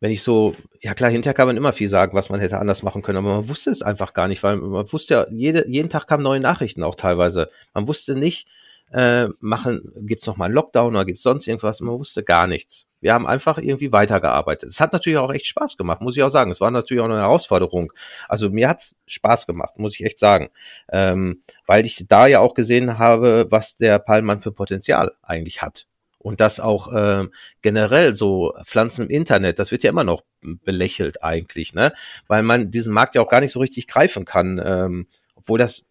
wenn 0.01 0.11
ich 0.11 0.23
so, 0.23 0.57
ja 0.81 0.93
klar, 0.93 1.09
hinterher 1.09 1.33
kann 1.33 1.47
man 1.47 1.55
immer 1.55 1.71
viel 1.71 1.87
sagen, 1.87 2.17
was 2.17 2.29
man 2.29 2.41
hätte 2.41 2.59
anders 2.59 2.83
machen 2.83 3.01
können, 3.01 3.19
aber 3.19 3.37
man 3.37 3.47
wusste 3.47 3.71
es 3.71 3.81
einfach 3.81 4.13
gar 4.13 4.27
nicht, 4.27 4.43
weil 4.43 4.57
man 4.57 4.91
wusste 4.91 5.13
ja, 5.13 5.27
jede, 5.31 5.65
jeden 5.69 5.89
Tag 5.89 6.05
kamen 6.07 6.21
neue 6.21 6.41
Nachrichten 6.41 6.83
auch 6.83 6.95
teilweise. 6.95 7.49
Man 7.73 7.87
wusste 7.87 8.13
nicht, 8.13 8.45
äh, 8.93 9.27
machen, 9.39 9.91
gibt's 10.01 10.27
noch 10.27 10.37
mal 10.37 10.45
einen 10.45 10.53
Lockdown 10.53 10.95
oder 10.95 11.05
gibt's 11.05 11.23
sonst 11.23 11.47
irgendwas, 11.47 11.79
man 11.81 11.97
wusste 11.97 12.23
gar 12.23 12.47
nichts. 12.47 12.85
Wir 13.01 13.13
haben 13.13 13.27
einfach 13.27 13.57
irgendwie 13.57 13.91
weitergearbeitet. 13.91 14.69
Es 14.69 14.79
hat 14.79 14.93
natürlich 14.93 15.19
auch 15.19 15.33
echt 15.33 15.47
Spaß 15.47 15.75
gemacht, 15.75 15.99
muss 15.99 16.15
ich 16.15 16.23
auch 16.23 16.29
sagen. 16.29 16.51
Es 16.51 16.61
war 16.61 16.71
natürlich 16.71 17.01
auch 17.01 17.09
eine 17.09 17.17
Herausforderung. 17.17 17.91
Also 18.29 18.49
mir 18.49 18.69
hat's 18.69 18.95
Spaß 19.07 19.45
gemacht, 19.45 19.77
muss 19.77 19.95
ich 19.95 20.05
echt 20.05 20.19
sagen. 20.19 20.51
Ähm, 20.89 21.43
weil 21.67 21.85
ich 21.85 22.05
da 22.07 22.27
ja 22.27 22.39
auch 22.39 22.53
gesehen 22.53 22.99
habe, 22.99 23.47
was 23.49 23.75
der 23.75 23.99
Palmmann 23.99 24.41
für 24.41 24.53
Potenzial 24.53 25.11
eigentlich 25.21 25.61
hat. 25.61 25.85
Und 26.17 26.39
das 26.39 26.61
auch 26.61 26.93
äh, 26.93 27.27
generell 27.61 28.15
so 28.15 28.53
Pflanzen 28.63 29.07
im 29.07 29.09
Internet, 29.09 29.59
das 29.59 29.71
wird 29.71 29.83
ja 29.83 29.89
immer 29.89 30.05
noch 30.05 30.23
belächelt 30.41 31.21
eigentlich, 31.21 31.73
ne? 31.73 31.91
Weil 32.27 32.43
man 32.43 32.71
diesen 32.71 32.93
Markt 32.93 33.15
ja 33.15 33.21
auch 33.21 33.29
gar 33.29 33.41
nicht 33.41 33.51
so 33.51 33.59
richtig 33.59 33.87
greifen 33.87 34.23
kann, 34.23 34.61
ähm, 34.63 35.07
obwohl 35.35 35.59
das 35.59 35.83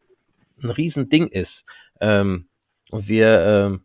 ein 0.62 0.70
Riesending 0.70 1.28
ist. 1.28 1.66
Ähm, 2.00 2.46
und 2.93 3.09
wir 3.09 3.40
ähm, 3.40 3.80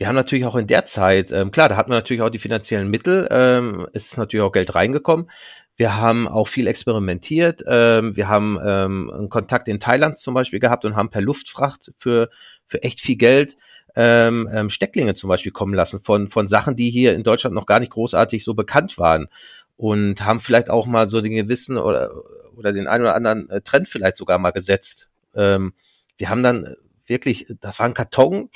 wir 0.00 0.08
haben 0.08 0.16
natürlich 0.16 0.46
auch 0.46 0.56
in 0.56 0.66
der 0.66 0.86
Zeit, 0.86 1.30
ähm, 1.30 1.50
klar, 1.50 1.68
da 1.68 1.76
hatten 1.76 1.90
wir 1.90 1.96
natürlich 1.96 2.22
auch 2.22 2.30
die 2.30 2.38
finanziellen 2.38 2.88
Mittel, 2.88 3.28
ähm, 3.30 3.86
ist 3.92 4.16
natürlich 4.16 4.42
auch 4.42 4.50
Geld 4.50 4.74
reingekommen. 4.74 5.30
Wir 5.76 5.94
haben 5.94 6.26
auch 6.26 6.48
viel 6.48 6.68
experimentiert. 6.68 7.62
Ähm, 7.66 8.16
wir 8.16 8.26
haben 8.26 8.58
ähm, 8.64 9.10
einen 9.10 9.28
Kontakt 9.28 9.68
in 9.68 9.78
Thailand 9.78 10.16
zum 10.16 10.32
Beispiel 10.32 10.58
gehabt 10.58 10.86
und 10.86 10.96
haben 10.96 11.10
per 11.10 11.20
Luftfracht 11.20 11.92
für, 11.98 12.30
für 12.66 12.82
echt 12.82 13.00
viel 13.00 13.16
Geld 13.16 13.58
ähm, 13.94 14.48
ähm, 14.50 14.70
Stecklinge 14.70 15.14
zum 15.14 15.28
Beispiel 15.28 15.52
kommen 15.52 15.74
lassen 15.74 16.00
von, 16.00 16.28
von 16.28 16.48
Sachen, 16.48 16.76
die 16.76 16.90
hier 16.90 17.14
in 17.14 17.22
Deutschland 17.22 17.54
noch 17.54 17.66
gar 17.66 17.80
nicht 17.80 17.92
großartig 17.92 18.42
so 18.42 18.54
bekannt 18.54 18.96
waren. 18.96 19.28
Und 19.76 20.24
haben 20.24 20.40
vielleicht 20.40 20.70
auch 20.70 20.86
mal 20.86 21.10
so 21.10 21.20
den 21.20 21.34
gewissen 21.34 21.76
oder, 21.76 22.10
oder 22.56 22.72
den 22.72 22.86
einen 22.86 23.04
oder 23.04 23.14
anderen 23.14 23.50
äh, 23.50 23.60
Trend 23.60 23.86
vielleicht 23.86 24.16
sogar 24.16 24.38
mal 24.38 24.52
gesetzt. 24.52 25.08
Ähm, 25.34 25.74
wir 26.16 26.30
haben 26.30 26.42
dann 26.42 26.74
wirklich, 27.10 27.46
das 27.60 27.78
war 27.78 27.86
ein 27.86 27.94
Karton, 27.94 28.48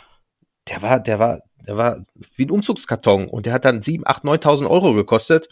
der 0.68 0.80
war, 0.80 1.00
der 1.00 1.18
war, 1.18 1.42
der 1.66 1.76
war 1.76 2.06
wie 2.36 2.46
ein 2.46 2.50
Umzugskarton 2.50 3.28
und 3.28 3.44
der 3.44 3.52
hat 3.52 3.66
dann 3.66 3.82
sieben, 3.82 4.06
acht, 4.06 4.24
neuntausend 4.24 4.70
Euro 4.70 4.94
gekostet, 4.94 5.48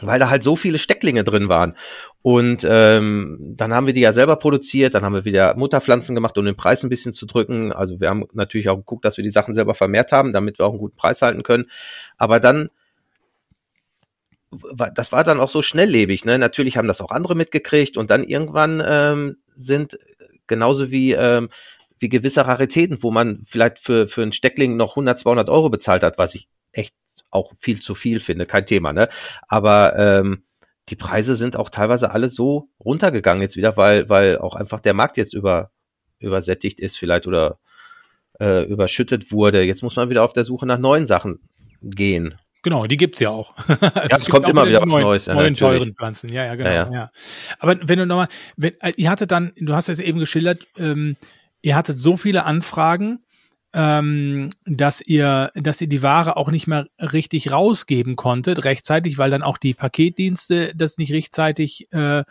weil 0.00 0.20
da 0.20 0.30
halt 0.30 0.42
so 0.42 0.56
viele 0.56 0.78
Stecklinge 0.78 1.24
drin 1.24 1.48
waren. 1.48 1.76
Und 2.22 2.64
ähm, 2.68 3.38
dann 3.56 3.74
haben 3.74 3.86
wir 3.86 3.94
die 3.94 4.00
ja 4.00 4.12
selber 4.12 4.36
produziert, 4.36 4.94
dann 4.94 5.04
haben 5.04 5.14
wir 5.14 5.24
wieder 5.24 5.56
Mutterpflanzen 5.56 6.14
gemacht, 6.14 6.38
um 6.38 6.44
den 6.44 6.56
Preis 6.56 6.82
ein 6.84 6.88
bisschen 6.88 7.12
zu 7.12 7.26
drücken. 7.26 7.72
Also 7.72 8.00
wir 8.00 8.08
haben 8.08 8.26
natürlich 8.32 8.68
auch 8.68 8.76
geguckt, 8.76 9.04
dass 9.04 9.16
wir 9.16 9.24
die 9.24 9.30
Sachen 9.30 9.54
selber 9.54 9.74
vermehrt 9.74 10.12
haben, 10.12 10.32
damit 10.32 10.58
wir 10.58 10.66
auch 10.66 10.70
einen 10.70 10.78
guten 10.78 10.96
Preis 10.96 11.22
halten 11.22 11.42
können. 11.42 11.70
Aber 12.16 12.38
dann 12.38 12.70
das 14.94 15.12
war 15.12 15.24
dann 15.24 15.40
auch 15.40 15.48
so 15.48 15.62
schnelllebig. 15.62 16.26
Ne? 16.26 16.38
Natürlich 16.38 16.76
haben 16.76 16.88
das 16.88 17.00
auch 17.00 17.10
andere 17.10 17.34
mitgekriegt 17.34 17.96
und 17.96 18.10
dann 18.10 18.22
irgendwann 18.22 18.82
ähm, 18.84 19.36
sind 19.56 19.98
genauso 20.46 20.90
wie 20.90 21.12
ähm, 21.12 21.48
wie 22.02 22.08
gewisse 22.08 22.44
Raritäten, 22.44 23.02
wo 23.02 23.12
man 23.12 23.44
vielleicht 23.48 23.78
für, 23.78 24.08
für 24.08 24.22
einen 24.22 24.32
Steckling 24.32 24.76
noch 24.76 24.90
100, 24.90 25.20
200 25.20 25.48
Euro 25.48 25.70
bezahlt 25.70 26.02
hat, 26.02 26.18
was 26.18 26.34
ich 26.34 26.48
echt 26.72 26.92
auch 27.30 27.52
viel 27.60 27.80
zu 27.80 27.94
viel 27.94 28.18
finde, 28.18 28.44
kein 28.44 28.66
Thema, 28.66 28.92
ne? 28.92 29.08
Aber 29.48 29.96
ähm, 29.96 30.42
die 30.88 30.96
Preise 30.96 31.36
sind 31.36 31.54
auch 31.56 31.70
teilweise 31.70 32.10
alle 32.10 32.28
so 32.28 32.68
runtergegangen 32.84 33.40
jetzt 33.40 33.56
wieder, 33.56 33.76
weil, 33.76 34.08
weil 34.08 34.38
auch 34.38 34.56
einfach 34.56 34.80
der 34.80 34.94
Markt 34.94 35.16
jetzt 35.16 35.32
über, 35.32 35.70
übersättigt 36.18 36.80
ist 36.80 36.98
vielleicht 36.98 37.28
oder 37.28 37.58
äh, 38.40 38.64
überschüttet 38.64 39.30
wurde. 39.30 39.62
Jetzt 39.62 39.82
muss 39.82 39.94
man 39.94 40.10
wieder 40.10 40.24
auf 40.24 40.32
der 40.32 40.44
Suche 40.44 40.66
nach 40.66 40.78
neuen 40.78 41.06
Sachen 41.06 41.38
gehen. 41.82 42.34
Genau, 42.64 42.86
die 42.86 42.96
gibt's 42.96 43.20
ja 43.20 43.30
auch. 43.30 43.56
also 43.68 43.86
ja, 43.94 44.18
es 44.18 44.28
kommt 44.28 44.48
immer 44.48 44.66
wieder 44.66 44.80
was 44.80 44.88
neuen, 44.88 45.02
Neues. 45.02 45.26
Ja, 45.26 45.34
neuen 45.34 45.56
teuren 45.56 45.94
Pflanzen, 45.94 46.32
ja, 46.32 46.46
ja, 46.46 46.54
genau. 46.56 46.70
Ja, 46.70 46.84
ja. 46.84 46.92
ja. 46.92 47.10
Aber 47.60 47.76
wenn 47.82 47.98
du 47.98 48.06
nochmal, 48.06 48.28
wenn, 48.56 48.74
äh, 48.80 48.92
ihr 48.96 49.10
hattet 49.10 49.30
dann, 49.30 49.52
du 49.56 49.74
hast 49.74 49.88
es 49.88 50.00
eben 50.00 50.18
geschildert, 50.18 50.66
ähm, 50.78 51.16
ihr 51.62 51.76
hattet 51.76 51.98
so 51.98 52.16
viele 52.16 52.44
Anfragen, 52.44 53.24
ähm, 53.72 54.50
dass 54.66 55.00
ihr, 55.00 55.50
dass 55.54 55.80
ihr 55.80 55.88
die 55.88 56.02
Ware 56.02 56.36
auch 56.36 56.50
nicht 56.50 56.66
mehr 56.66 56.88
richtig 56.98 57.50
rausgeben 57.50 58.16
konntet 58.16 58.64
rechtzeitig, 58.64 59.16
weil 59.16 59.30
dann 59.30 59.42
auch 59.42 59.56
die 59.56 59.74
Paketdienste 59.74 60.72
das 60.74 60.98
nicht 60.98 61.12
rechtzeitig 61.12 61.90
äh, 61.92 62.24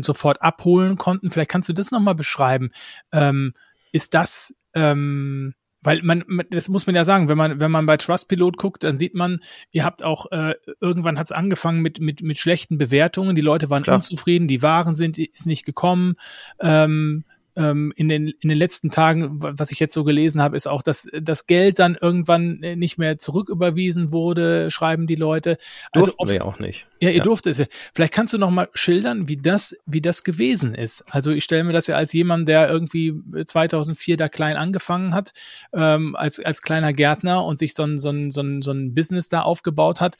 sofort 0.00 0.42
abholen 0.42 0.96
konnten. 0.96 1.30
Vielleicht 1.30 1.50
kannst 1.50 1.68
du 1.68 1.72
das 1.72 1.90
nochmal 1.90 2.14
beschreiben. 2.14 2.70
Ähm, 3.12 3.54
ist 3.92 4.14
das 4.14 4.54
ähm, 4.74 5.54
weil 5.86 6.02
man, 6.02 6.24
das 6.50 6.68
muss 6.68 6.86
man 6.88 6.96
ja 6.96 7.04
sagen, 7.04 7.28
wenn 7.28 7.38
man, 7.38 7.60
wenn 7.60 7.70
man 7.70 7.86
bei 7.86 7.96
Trustpilot 7.96 8.56
guckt, 8.56 8.82
dann 8.82 8.98
sieht 8.98 9.14
man, 9.14 9.38
ihr 9.70 9.84
habt 9.84 10.02
auch, 10.02 10.26
äh, 10.32 10.54
irgendwann 10.80 11.16
hat 11.16 11.28
es 11.28 11.32
angefangen 11.32 11.80
mit, 11.80 12.00
mit, 12.00 12.22
mit 12.22 12.38
schlechten 12.38 12.76
Bewertungen, 12.76 13.36
die 13.36 13.40
Leute 13.40 13.70
waren 13.70 13.84
Klar. 13.84 13.94
unzufrieden, 13.94 14.48
die 14.48 14.62
Waren 14.62 14.96
sind, 14.96 15.16
ist 15.16 15.46
nicht 15.46 15.64
gekommen. 15.64 16.16
Ähm, 16.58 17.24
ähm, 17.56 17.92
in, 17.96 18.08
den, 18.08 18.28
in 18.28 18.48
den 18.48 18.58
letzten 18.58 18.90
Tagen, 18.90 19.40
was 19.40 19.70
ich 19.70 19.80
jetzt 19.80 19.94
so 19.94 20.04
gelesen 20.04 20.42
habe, 20.42 20.56
ist 20.56 20.66
auch, 20.66 20.82
dass 20.82 21.08
das 21.20 21.46
Geld 21.46 21.78
dann 21.78 21.96
irgendwann 22.00 22.62
äh, 22.62 22.76
nicht 22.76 22.98
mehr 22.98 23.18
zurücküberwiesen 23.18 24.12
wurde, 24.12 24.70
schreiben 24.70 25.06
die 25.06 25.14
Leute. 25.14 25.56
Also 25.90 26.06
Durften 26.06 26.22
oft, 26.22 26.32
wir 26.32 26.44
auch 26.44 26.58
nicht. 26.58 26.86
Ja, 27.00 27.10
ihr 27.10 27.16
ja. 27.16 27.22
durftet 27.22 27.58
es. 27.58 27.66
Vielleicht 27.94 28.12
kannst 28.12 28.32
du 28.32 28.38
noch 28.38 28.50
mal 28.50 28.68
schildern, 28.74 29.28
wie 29.28 29.36
das, 29.36 29.74
wie 29.86 30.00
das 30.00 30.22
gewesen 30.22 30.74
ist. 30.74 31.02
Also 31.08 31.30
ich 31.30 31.44
stelle 31.44 31.64
mir 31.64 31.72
das 31.72 31.86
ja 31.86 31.96
als 31.96 32.12
jemand, 32.12 32.48
der 32.48 32.68
irgendwie 32.68 33.14
2004 33.46 34.16
da 34.16 34.28
klein 34.28 34.56
angefangen 34.56 35.14
hat, 35.14 35.32
ähm, 35.72 36.14
als, 36.16 36.38
als 36.40 36.62
kleiner 36.62 36.92
Gärtner 36.92 37.44
und 37.44 37.58
sich 37.58 37.74
so 37.74 37.84
ein, 37.84 37.98
so 37.98 38.10
ein, 38.10 38.30
so 38.30 38.42
ein, 38.42 38.62
so 38.62 38.72
ein 38.72 38.94
Business 38.94 39.28
da 39.28 39.42
aufgebaut 39.42 40.00
hat, 40.00 40.16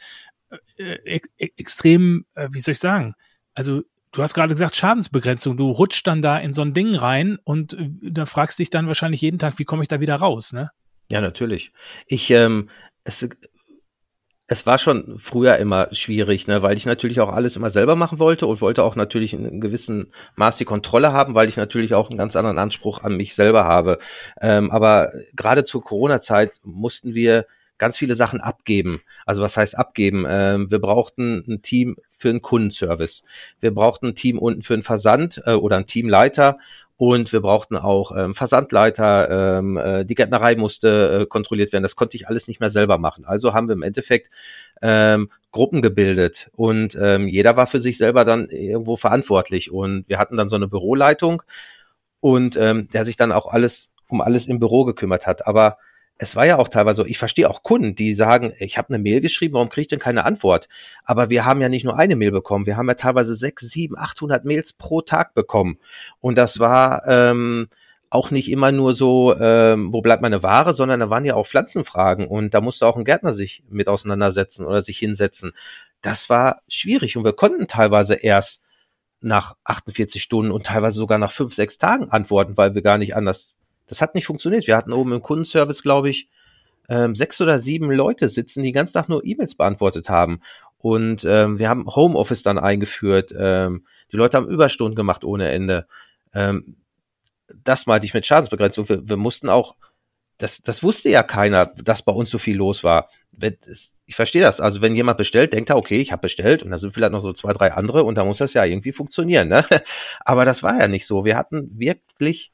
äh, 0.78 1.16
äh, 1.16 1.20
extrem, 1.56 2.24
äh, 2.34 2.48
wie 2.52 2.60
soll 2.60 2.72
ich 2.72 2.78
sagen, 2.78 3.14
also 3.54 3.82
Du 4.16 4.22
hast 4.22 4.32
gerade 4.32 4.54
gesagt 4.54 4.74
Schadensbegrenzung. 4.76 5.58
Du 5.58 5.70
rutschst 5.70 6.06
dann 6.06 6.22
da 6.22 6.38
in 6.38 6.54
so 6.54 6.62
ein 6.62 6.72
Ding 6.72 6.94
rein 6.94 7.38
und 7.44 7.74
äh, 7.74 7.90
da 8.00 8.24
fragst 8.24 8.58
dich 8.58 8.70
dann 8.70 8.86
wahrscheinlich 8.86 9.20
jeden 9.20 9.38
Tag, 9.38 9.58
wie 9.58 9.64
komme 9.64 9.82
ich 9.82 9.88
da 9.88 10.00
wieder 10.00 10.14
raus, 10.14 10.54
ne? 10.54 10.70
Ja, 11.12 11.20
natürlich. 11.20 11.70
Ich, 12.06 12.30
ähm, 12.30 12.70
es, 13.04 13.28
es 14.46 14.64
war 14.64 14.78
schon 14.78 15.18
früher 15.18 15.58
immer 15.58 15.94
schwierig, 15.94 16.46
ne, 16.46 16.62
weil 16.62 16.78
ich 16.78 16.86
natürlich 16.86 17.20
auch 17.20 17.30
alles 17.30 17.56
immer 17.56 17.68
selber 17.68 17.94
machen 17.94 18.18
wollte 18.18 18.46
und 18.46 18.62
wollte 18.62 18.84
auch 18.84 18.96
natürlich 18.96 19.34
in 19.34 19.46
einem 19.46 19.60
gewissen 19.60 20.14
Maß 20.36 20.56
die 20.56 20.64
Kontrolle 20.64 21.12
haben, 21.12 21.34
weil 21.34 21.50
ich 21.50 21.58
natürlich 21.58 21.92
auch 21.92 22.08
einen 22.08 22.18
ganz 22.18 22.36
anderen 22.36 22.58
Anspruch 22.58 23.02
an 23.02 23.18
mich 23.18 23.34
selber 23.34 23.64
habe. 23.64 23.98
Ähm, 24.40 24.70
aber 24.70 25.12
gerade 25.34 25.64
zur 25.64 25.84
Corona-Zeit 25.84 26.52
mussten 26.64 27.14
wir 27.14 27.44
ganz 27.78 27.96
viele 27.98 28.14
Sachen 28.14 28.40
abgeben. 28.40 29.00
Also 29.24 29.42
was 29.42 29.56
heißt 29.56 29.76
abgeben? 29.76 30.24
Ähm, 30.28 30.70
wir 30.70 30.78
brauchten 30.78 31.44
ein 31.48 31.62
Team 31.62 31.96
für 32.16 32.30
einen 32.30 32.42
Kundenservice. 32.42 33.22
Wir 33.60 33.74
brauchten 33.74 34.08
ein 34.08 34.14
Team 34.14 34.38
unten 34.38 34.62
für 34.62 34.74
einen 34.74 34.82
Versand 34.82 35.42
äh, 35.44 35.52
oder 35.52 35.76
ein 35.76 35.86
Teamleiter 35.86 36.58
und 36.98 37.32
wir 37.32 37.40
brauchten 37.40 37.76
auch 37.76 38.16
ähm, 38.16 38.34
Versandleiter. 38.34 39.58
Ähm, 39.58 39.76
äh, 39.76 40.04
die 40.04 40.14
Gärtnerei 40.14 40.56
musste 40.56 41.22
äh, 41.22 41.26
kontrolliert 41.26 41.72
werden. 41.72 41.82
Das 41.82 41.96
konnte 41.96 42.16
ich 42.16 42.28
alles 42.28 42.48
nicht 42.48 42.60
mehr 42.60 42.70
selber 42.70 42.96
machen. 42.98 43.24
Also 43.26 43.52
haben 43.52 43.68
wir 43.68 43.74
im 43.74 43.82
Endeffekt 43.82 44.30
ähm, 44.80 45.30
Gruppen 45.52 45.82
gebildet 45.82 46.48
und 46.52 46.96
ähm, 47.00 47.28
jeder 47.28 47.56
war 47.56 47.66
für 47.66 47.80
sich 47.80 47.98
selber 47.98 48.24
dann 48.24 48.48
irgendwo 48.48 48.96
verantwortlich 48.96 49.70
und 49.70 50.08
wir 50.08 50.18
hatten 50.18 50.36
dann 50.36 50.48
so 50.48 50.56
eine 50.56 50.68
Büroleitung 50.68 51.42
und 52.20 52.56
ähm, 52.56 52.88
der 52.92 53.04
sich 53.04 53.16
dann 53.16 53.32
auch 53.32 53.46
alles 53.46 53.90
um 54.08 54.20
alles 54.20 54.46
im 54.46 54.58
Büro 54.58 54.84
gekümmert 54.84 55.26
hat. 55.26 55.46
Aber 55.46 55.78
es 56.18 56.34
war 56.34 56.46
ja 56.46 56.58
auch 56.58 56.68
teilweise 56.68 57.02
so, 57.02 57.06
ich 57.06 57.18
verstehe 57.18 57.48
auch 57.50 57.62
Kunden, 57.62 57.94
die 57.94 58.14
sagen, 58.14 58.54
ich 58.58 58.78
habe 58.78 58.88
eine 58.88 58.98
Mail 58.98 59.20
geschrieben, 59.20 59.54
warum 59.54 59.68
kriege 59.68 59.82
ich 59.82 59.88
denn 59.88 59.98
keine 59.98 60.24
Antwort? 60.24 60.68
Aber 61.04 61.28
wir 61.28 61.44
haben 61.44 61.60
ja 61.60 61.68
nicht 61.68 61.84
nur 61.84 61.98
eine 61.98 62.16
Mail 62.16 62.30
bekommen, 62.30 62.66
wir 62.66 62.76
haben 62.76 62.88
ja 62.88 62.94
teilweise 62.94 63.34
sechs, 63.34 63.68
sieben, 63.68 63.98
achthundert 63.98 64.44
Mails 64.44 64.72
pro 64.72 65.02
Tag 65.02 65.34
bekommen. 65.34 65.78
Und 66.20 66.36
das 66.36 66.58
war 66.58 67.06
ähm, 67.06 67.68
auch 68.08 68.30
nicht 68.30 68.50
immer 68.50 68.72
nur 68.72 68.94
so, 68.94 69.34
ähm, 69.38 69.92
wo 69.92 70.00
bleibt 70.00 70.22
meine 70.22 70.42
Ware, 70.42 70.72
sondern 70.74 71.00
da 71.00 71.10
waren 71.10 71.24
ja 71.24 71.34
auch 71.34 71.46
Pflanzenfragen 71.46 72.26
und 72.26 72.54
da 72.54 72.60
musste 72.60 72.86
auch 72.86 72.96
ein 72.96 73.04
Gärtner 73.04 73.34
sich 73.34 73.62
mit 73.68 73.88
auseinandersetzen 73.88 74.64
oder 74.64 74.80
sich 74.82 74.98
hinsetzen. 74.98 75.52
Das 76.02 76.30
war 76.30 76.62
schwierig 76.68 77.16
und 77.16 77.24
wir 77.24 77.34
konnten 77.34 77.66
teilweise 77.68 78.14
erst 78.14 78.60
nach 79.20 79.56
48 79.64 80.22
Stunden 80.22 80.52
und 80.52 80.66
teilweise 80.66 80.98
sogar 80.98 81.18
nach 81.18 81.32
fünf, 81.32 81.54
sechs 81.54 81.78
Tagen 81.78 82.10
antworten, 82.10 82.56
weil 82.56 82.74
wir 82.74 82.82
gar 82.82 82.98
nicht 82.98 83.16
anders 83.16 83.55
das 83.86 84.00
hat 84.00 84.14
nicht 84.14 84.26
funktioniert. 84.26 84.66
Wir 84.66 84.76
hatten 84.76 84.92
oben 84.92 85.12
im 85.12 85.22
Kundenservice, 85.22 85.82
glaube 85.82 86.10
ich, 86.10 86.28
ähm, 86.88 87.16
sechs 87.16 87.40
oder 87.40 87.60
sieben 87.60 87.90
Leute 87.90 88.28
sitzen, 88.28 88.62
die 88.62 88.72
ganz 88.72 88.92
Tag 88.92 89.08
nur 89.08 89.24
E-Mails 89.24 89.54
beantwortet 89.54 90.08
haben. 90.08 90.40
Und 90.78 91.24
ähm, 91.24 91.58
wir 91.58 91.68
haben 91.68 91.86
Homeoffice 91.86 92.42
dann 92.42 92.58
eingeführt. 92.58 93.34
Ähm, 93.36 93.86
die 94.12 94.16
Leute 94.16 94.36
haben 94.36 94.48
Überstunden 94.48 94.94
gemacht 94.94 95.24
ohne 95.24 95.50
Ende. 95.50 95.86
Ähm, 96.32 96.76
das 97.64 97.86
meinte 97.86 98.06
ich 98.06 98.14
mit 98.14 98.26
Schadensbegrenzung. 98.26 98.88
Wir, 98.88 99.08
wir 99.08 99.16
mussten 99.16 99.48
auch, 99.48 99.74
das, 100.38 100.62
das 100.62 100.82
wusste 100.82 101.08
ja 101.08 101.22
keiner, 101.22 101.66
dass 101.66 102.02
bei 102.02 102.12
uns 102.12 102.30
so 102.30 102.38
viel 102.38 102.56
los 102.56 102.84
war. 102.84 103.08
Ich 104.06 104.14
verstehe 104.14 104.42
das. 104.42 104.60
Also 104.60 104.80
wenn 104.80 104.94
jemand 104.94 105.18
bestellt, 105.18 105.52
denkt 105.52 105.70
er, 105.70 105.76
okay, 105.76 106.00
ich 106.00 106.12
habe 106.12 106.22
bestellt 106.22 106.62
und 106.62 106.70
da 106.70 106.78
sind 106.78 106.92
vielleicht 106.92 107.12
noch 107.12 107.22
so 107.22 107.32
zwei, 107.32 107.52
drei 107.52 107.72
andere 107.72 108.04
und 108.04 108.16
da 108.16 108.24
muss 108.24 108.38
das 108.38 108.54
ja 108.54 108.64
irgendwie 108.64 108.92
funktionieren. 108.92 109.48
Ne? 109.48 109.64
Aber 110.24 110.44
das 110.44 110.62
war 110.62 110.78
ja 110.78 110.88
nicht 110.88 111.06
so. 111.06 111.24
Wir 111.24 111.36
hatten 111.36 111.78
wirklich 111.78 112.52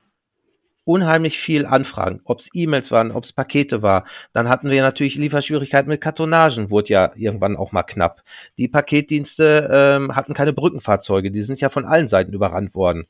unheimlich 0.85 1.39
viel 1.39 1.67
Anfragen, 1.67 2.21
ob 2.25 2.41
es 2.41 2.49
E-Mails 2.53 2.91
waren, 2.91 3.13
ob 3.13 3.25
es 3.25 3.33
Pakete 3.33 3.83
war. 3.83 4.05
Dann 4.33 4.49
hatten 4.49 4.71
wir 4.71 4.83
natürlich 4.83 5.15
Lieferschwierigkeiten 5.15 5.89
mit 5.89 6.01
Kartonagen, 6.01 6.71
wurde 6.71 6.89
ja 6.89 7.13
irgendwann 7.15 7.57
auch 7.57 7.73
mal 7.73 7.83
knapp. 7.85 8.23
Die 8.59 8.69
Paketdienste 8.69 9.69
ähm, 9.71 10.17
hatten 10.17 10.35
keine 10.35 10.53
Brückenfahrzeuge, 10.53 11.31
die 11.31 11.43
sind 11.43 11.61
ja 11.61 11.69
von 11.69 11.85
allen 11.85 12.09
Seiten 12.09 12.33
überrannt 12.33 12.75
worden. 12.75 13.07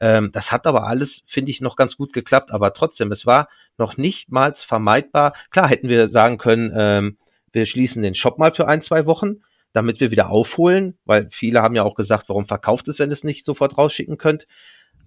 Ähm, 0.00 0.30
das 0.32 0.52
hat 0.52 0.66
aber 0.66 0.86
alles, 0.86 1.22
finde 1.26 1.50
ich, 1.50 1.60
noch 1.60 1.76
ganz 1.76 1.96
gut 1.96 2.12
geklappt, 2.12 2.52
aber 2.52 2.72
trotzdem, 2.72 3.10
es 3.10 3.26
war 3.26 3.48
noch 3.78 3.96
nicht 3.96 4.30
mal 4.30 4.54
vermeidbar. 4.54 5.34
Klar 5.50 5.68
hätten 5.68 5.88
wir 5.88 6.06
sagen 6.08 6.38
können, 6.38 6.72
ähm, 6.74 7.16
wir 7.52 7.66
schließen 7.66 8.02
den 8.02 8.14
Shop 8.14 8.38
mal 8.38 8.52
für 8.54 8.68
ein, 8.68 8.82
zwei 8.82 9.06
Wochen, 9.06 9.42
damit 9.72 10.00
wir 10.00 10.10
wieder 10.10 10.30
aufholen, 10.30 10.96
weil 11.04 11.28
viele 11.30 11.62
haben 11.62 11.74
ja 11.74 11.82
auch 11.82 11.94
gesagt, 11.94 12.28
warum 12.28 12.46
verkauft 12.46 12.88
es, 12.88 12.98
wenn 12.98 13.10
es 13.10 13.24
nicht 13.24 13.44
sofort 13.44 13.76
rausschicken 13.76 14.18
könnt. 14.18 14.46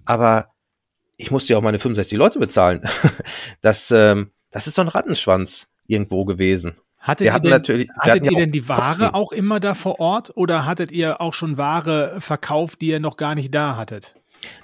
Aber 0.05 0.50
ich 1.21 1.31
musste 1.31 1.53
ja 1.53 1.59
auch 1.59 1.63
meine 1.63 1.79
65 1.79 2.17
Leute 2.17 2.39
bezahlen. 2.39 2.83
Das, 3.61 3.91
ähm, 3.91 4.31
das 4.51 4.65
ist 4.65 4.75
so 4.75 4.81
ein 4.81 4.87
Rattenschwanz 4.87 5.67
irgendwo 5.85 6.25
gewesen. 6.25 6.75
Hattet, 6.99 7.27
ihr, 7.27 7.39
denn, 7.39 7.87
hattet 7.97 8.25
ihr 8.25 8.37
denn 8.37 8.51
die 8.51 8.67
Ware 8.67 8.97
Kosten. 8.97 9.15
auch 9.15 9.31
immer 9.31 9.59
da 9.59 9.73
vor 9.73 9.99
Ort 9.99 10.31
oder 10.35 10.65
hattet 10.65 10.91
ihr 10.91 11.21
auch 11.21 11.33
schon 11.33 11.57
Ware 11.57 12.17
verkauft, 12.19 12.81
die 12.81 12.87
ihr 12.87 12.99
noch 12.99 13.17
gar 13.17 13.35
nicht 13.35 13.53
da 13.53 13.75
hattet? 13.75 14.15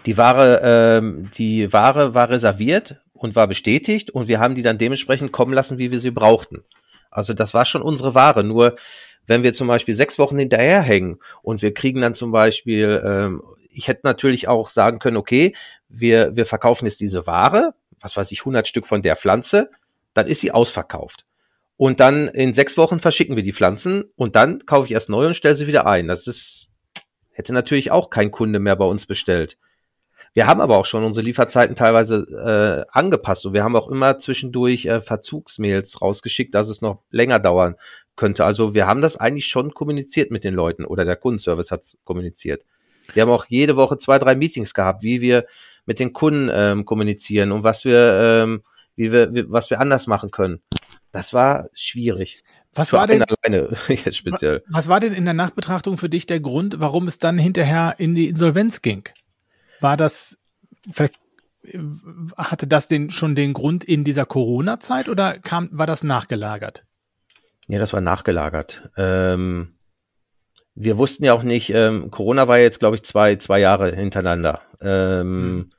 Die 0.06 0.18
Ware, 0.18 0.62
ähm, 0.64 1.32
die 1.38 1.72
Ware 1.72 2.14
war 2.14 2.30
reserviert 2.30 2.98
und 3.14 3.36
war 3.36 3.48
bestätigt 3.48 4.10
und 4.10 4.28
wir 4.28 4.40
haben 4.40 4.56
die 4.56 4.62
dann 4.62 4.78
dementsprechend 4.78 5.32
kommen 5.32 5.54
lassen, 5.54 5.78
wie 5.78 5.92
wir 5.92 6.00
sie 6.00 6.12
brauchten. 6.12 6.64
Also 7.12 7.34
das 7.34 7.54
war 7.54 7.66
schon 7.66 7.82
unsere 7.82 8.16
Ware. 8.16 8.44
Nur 8.44 8.78
wenn 9.26 9.44
wir 9.44 9.54
zum 9.54 9.68
Beispiel 9.68 9.96
sechs 9.96 10.18
Wochen 10.18 10.38
hinterherhängen 10.38 11.20
und 11.42 11.62
wir 11.62 11.74
kriegen 11.74 12.02
dann 12.02 12.16
zum 12.16 12.32
Beispiel, 12.32 13.02
ähm, 13.06 13.44
ich 13.72 13.88
hätte 13.88 14.02
natürlich 14.04 14.48
auch 14.48 14.70
sagen 14.70 15.00
können, 15.00 15.18
okay, 15.18 15.56
wir, 15.90 16.36
wir 16.36 16.46
verkaufen 16.46 16.86
jetzt 16.86 17.00
diese 17.00 17.28
Ware, 17.28 17.74
was 18.02 18.16
weiß 18.16 18.32
ich, 18.32 18.40
100 18.42 18.68
Stück 18.68 18.88
von 18.88 19.02
der 19.02 19.16
Pflanze, 19.16 19.70
dann 20.14 20.28
ist 20.28 20.42
sie 20.42 20.52
ausverkauft. 20.52 21.26
Und 21.78 22.00
dann 22.00 22.28
in 22.28 22.54
sechs 22.54 22.76
Wochen 22.78 23.00
verschicken 23.00 23.36
wir 23.36 23.44
die 23.44 23.54
Pflanzen 23.54 24.06
und 24.16 24.36
dann 24.36 24.66
kaufe 24.66 24.86
ich 24.86 24.92
erst 24.92 25.10
neu 25.10 25.28
und 25.28 25.36
stelle 25.36 25.56
sie 25.56 25.68
wieder 25.68 25.86
ein. 25.86 26.08
Das 26.08 26.26
ist, 26.26 26.68
hätte 27.32 27.54
natürlich 27.54 27.92
auch 27.92 28.10
kein 28.10 28.32
Kunde 28.32 28.60
mehr 28.60 28.76
bei 28.76 28.86
uns 28.86 29.06
bestellt. 29.06 29.58
Wir 30.34 30.48
haben 30.48 30.62
aber 30.62 30.78
auch 30.78 30.86
schon 30.86 31.04
unsere 31.04 31.26
Lieferzeiten 31.26 31.76
teilweise 31.76 32.86
äh, 32.92 32.92
angepasst 32.92 33.46
und 33.46 33.54
wir 33.54 33.64
haben 33.64 33.76
auch 33.76 33.90
immer 33.90 34.20
zwischendurch 34.20 34.86
äh, 34.86 35.02
Verzugsmails 35.02 36.02
rausgeschickt, 36.02 36.54
dass 36.54 36.70
es 36.70 36.82
noch 36.82 37.02
länger 37.10 37.40
dauern 37.40 37.76
könnte. 38.16 38.44
Also 38.44 38.74
wir 38.74 38.88
haben 38.88 39.02
das 39.02 39.18
eigentlich 39.18 39.48
schon 39.48 39.74
kommuniziert 39.74 40.32
mit 40.32 40.44
den 40.44 40.54
Leuten 40.54 40.86
oder 40.86 41.06
der 41.06 41.16
Kundenservice 41.16 41.72
hat 41.72 41.82
es 41.82 41.98
kommuniziert. 42.04 42.64
Wir 43.14 43.24
haben 43.24 43.32
auch 43.32 43.46
jede 43.46 43.76
Woche 43.76 43.98
zwei, 43.98 44.20
drei 44.20 44.36
Meetings 44.36 44.74
gehabt, 44.74 45.02
wie 45.04 45.22
wir 45.22 45.46
mit 45.88 46.00
den 46.00 46.14
Kunden 46.14 46.50
ähm, 46.54 46.86
kommunizieren 46.86 47.52
und 47.52 47.64
was 47.64 47.84
wir, 47.84 48.44
ähm, 48.44 48.64
wie 48.96 49.12
wir, 49.12 49.34
wie, 49.34 49.50
was 49.50 49.72
wir 49.72 49.80
anders 49.80 50.06
machen 50.06 50.30
können. 50.30 50.62
Das 51.12 51.34
war 51.34 51.70
schwierig. 51.74 52.44
Was 52.76 52.94
war, 52.94 53.08
denn 53.08 53.24
alleine 53.44 53.76
jetzt 53.88 54.18
speziell? 54.18 54.64
Was 54.70 54.88
war 54.88 55.00
denn 55.00 55.14
in 55.14 55.26
der 55.26 55.34
Nachbetrachtung 55.34 55.98
für 55.98 56.10
dich 56.10 56.28
der 56.28 56.40
Grund, 56.40 56.80
warum 56.80 57.08
es 57.08 57.18
dann 57.18 57.40
hinterher 57.40 57.96
in 57.98 58.14
die 58.14 58.28
Insolvenz 58.28 58.84
ging? 58.84 59.10
War 59.82 59.98
das 59.98 60.38
vielleicht 60.92 61.16
hatte 62.38 62.68
das 62.68 62.88
den 62.88 63.10
schon 63.10 63.36
den 63.36 63.54
Grund 63.54 63.84
in 63.84 64.04
dieser 64.04 64.26
Corona-Zeit 64.26 65.10
oder 65.10 65.38
kam 65.40 65.70
war 65.72 65.88
das 65.88 66.04
nachgelagert? 66.04 66.86
Ja, 67.68 67.80
das 67.80 67.94
war 67.94 68.02
nachgelagert. 68.02 68.90
Ähm, 68.96 69.74
wir 70.76 70.98
wussten 70.98 71.26
ja 71.26 71.34
auch 71.34 71.44
nicht, 71.44 71.70
ähm, 71.72 72.12
Corona 72.12 72.48
war 72.48 72.60
jetzt, 72.60 72.80
glaube 72.80 72.96
ich, 72.96 73.04
zwei, 73.04 73.36
zwei 73.38 73.60
Jahre 73.60 73.94
hintereinander. 73.94 74.62
Ähm, 74.80 75.56
mhm. 75.56 75.72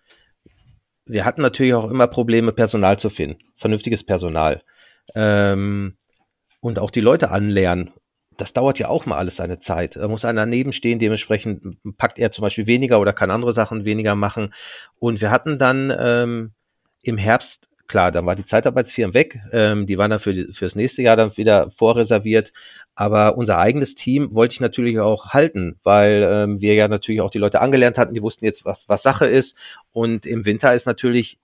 Wir 1.08 1.24
hatten 1.24 1.42
natürlich 1.42 1.74
auch 1.74 1.90
immer 1.90 2.06
Probleme, 2.06 2.52
Personal 2.52 2.98
zu 2.98 3.10
finden, 3.10 3.38
vernünftiges 3.56 4.04
Personal. 4.04 4.62
Ähm, 5.14 5.96
und 6.60 6.78
auch 6.78 6.90
die 6.90 7.00
Leute 7.00 7.30
anlernen. 7.30 7.92
Das 8.36 8.52
dauert 8.52 8.78
ja 8.78 8.88
auch 8.88 9.06
mal 9.06 9.16
alles 9.16 9.36
seine 9.36 9.58
Zeit. 9.58 9.96
Da 9.96 10.06
muss 10.06 10.24
einer 10.24 10.42
daneben 10.42 10.72
stehen, 10.72 10.98
dementsprechend 10.98 11.78
packt 11.96 12.18
er 12.18 12.30
zum 12.30 12.42
Beispiel 12.42 12.66
weniger 12.66 13.00
oder 13.00 13.12
kann 13.12 13.30
andere 13.30 13.52
Sachen 13.52 13.84
weniger 13.84 14.14
machen. 14.14 14.54
Und 14.98 15.20
wir 15.20 15.30
hatten 15.30 15.58
dann 15.58 15.92
ähm, 15.98 16.52
im 17.02 17.18
Herbst, 17.18 17.68
klar, 17.88 18.12
dann 18.12 18.26
war 18.26 18.36
die 18.36 18.44
Zeitarbeitsfirmen 18.44 19.14
weg, 19.14 19.40
ähm, 19.52 19.86
die 19.86 19.98
waren 19.98 20.10
dann 20.10 20.20
für 20.20 20.34
das 20.34 20.76
nächste 20.76 21.02
Jahr 21.02 21.16
dann 21.16 21.36
wieder 21.36 21.70
vorreserviert. 21.72 22.52
Aber 23.00 23.36
unser 23.38 23.58
eigenes 23.58 23.94
Team 23.94 24.34
wollte 24.34 24.54
ich 24.54 24.60
natürlich 24.60 24.98
auch 24.98 25.26
halten, 25.26 25.78
weil 25.84 26.28
ähm, 26.28 26.60
wir 26.60 26.74
ja 26.74 26.88
natürlich 26.88 27.20
auch 27.20 27.30
die 27.30 27.38
Leute 27.38 27.60
angelernt 27.60 27.96
hatten, 27.96 28.12
die 28.12 28.22
wussten 28.22 28.44
jetzt, 28.44 28.64
was, 28.64 28.88
was 28.88 29.04
Sache 29.04 29.26
ist. 29.26 29.56
Und 29.92 30.26
im 30.26 30.44
Winter 30.44 30.74
ist 30.74 30.84
natürlich 30.84 31.38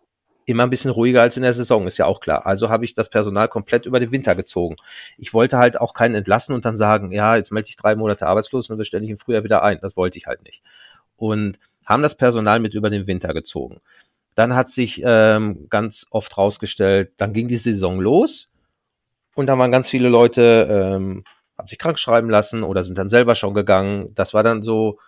immer 0.47 0.65
ein 0.65 0.71
bisschen 0.71 0.91
ruhiger 0.91 1.23
als 1.23 1.37
in 1.37 1.45
der 1.45 1.55
Saison, 1.55 1.87
ist 1.87 1.97
ja 1.97 2.07
auch 2.07 2.19
klar. 2.19 2.45
Also 2.45 2.71
habe 2.71 2.85
ich 2.85 2.97
das 2.97 3.09
Personal 3.09 3.47
komplett 3.47 3.87
über 3.87 4.01
den 4.01 4.11
Winter 4.11 4.35
gezogen. 4.35 4.75
Ich 5.17 5.33
wollte 5.33 5.57
halt 5.57 5.81
auch 5.81 5.95
keinen 5.95 6.17
entlassen 6.17 6.57
und 6.57 6.65
dann 6.65 6.77
sagen, 6.77 7.13
ja, 7.13 7.37
jetzt 7.37 7.53
melde 7.53 7.69
ich 7.69 7.77
drei 7.77 7.95
Monate 7.95 8.27
arbeitslos 8.27 8.69
und 8.69 8.79
wir 8.79 8.85
stellen 8.85 9.05
dich 9.05 9.13
im 9.13 9.21
Frühjahr 9.21 9.45
wieder 9.45 9.63
ein. 9.63 9.79
Das 9.81 9.97
wollte 9.97 10.19
ich 10.19 10.27
halt 10.27 10.43
nicht. 10.43 10.61
Und 11.17 11.61
haben 11.87 12.03
das 12.03 12.17
Personal 12.17 12.59
mit 12.59 12.75
über 12.75 12.91
den 12.91 13.07
Winter 13.07 13.33
gezogen. 13.33 13.81
Dann 14.35 14.57
hat 14.57 14.71
sich 14.71 15.01
ähm, 15.05 15.69
ganz 15.71 16.05
oft 16.11 16.37
rausgestellt, 16.37 17.13
dann 17.17 17.33
ging 17.33 17.47
die 17.47 17.59
Saison 17.59 18.01
los 18.01 18.49
und 19.37 19.47
dann 19.47 19.61
waren 19.61 19.71
ganz 19.71 19.89
viele 19.89 20.09
Leute 20.09 20.67
ähm, 20.69 21.25
haben 21.57 21.69
sich 21.69 21.79
krank 21.79 21.99
schreiben 21.99 22.31
lassen 22.31 22.63
oder 22.63 22.85
sind 22.85 22.99
dann 22.99 23.09
selber 23.09 23.35
schon 23.35 23.55
gegangen. 23.55 24.15
Das 24.15 24.35
war 24.35 24.43
dann 24.43 24.63
so, 24.63 24.99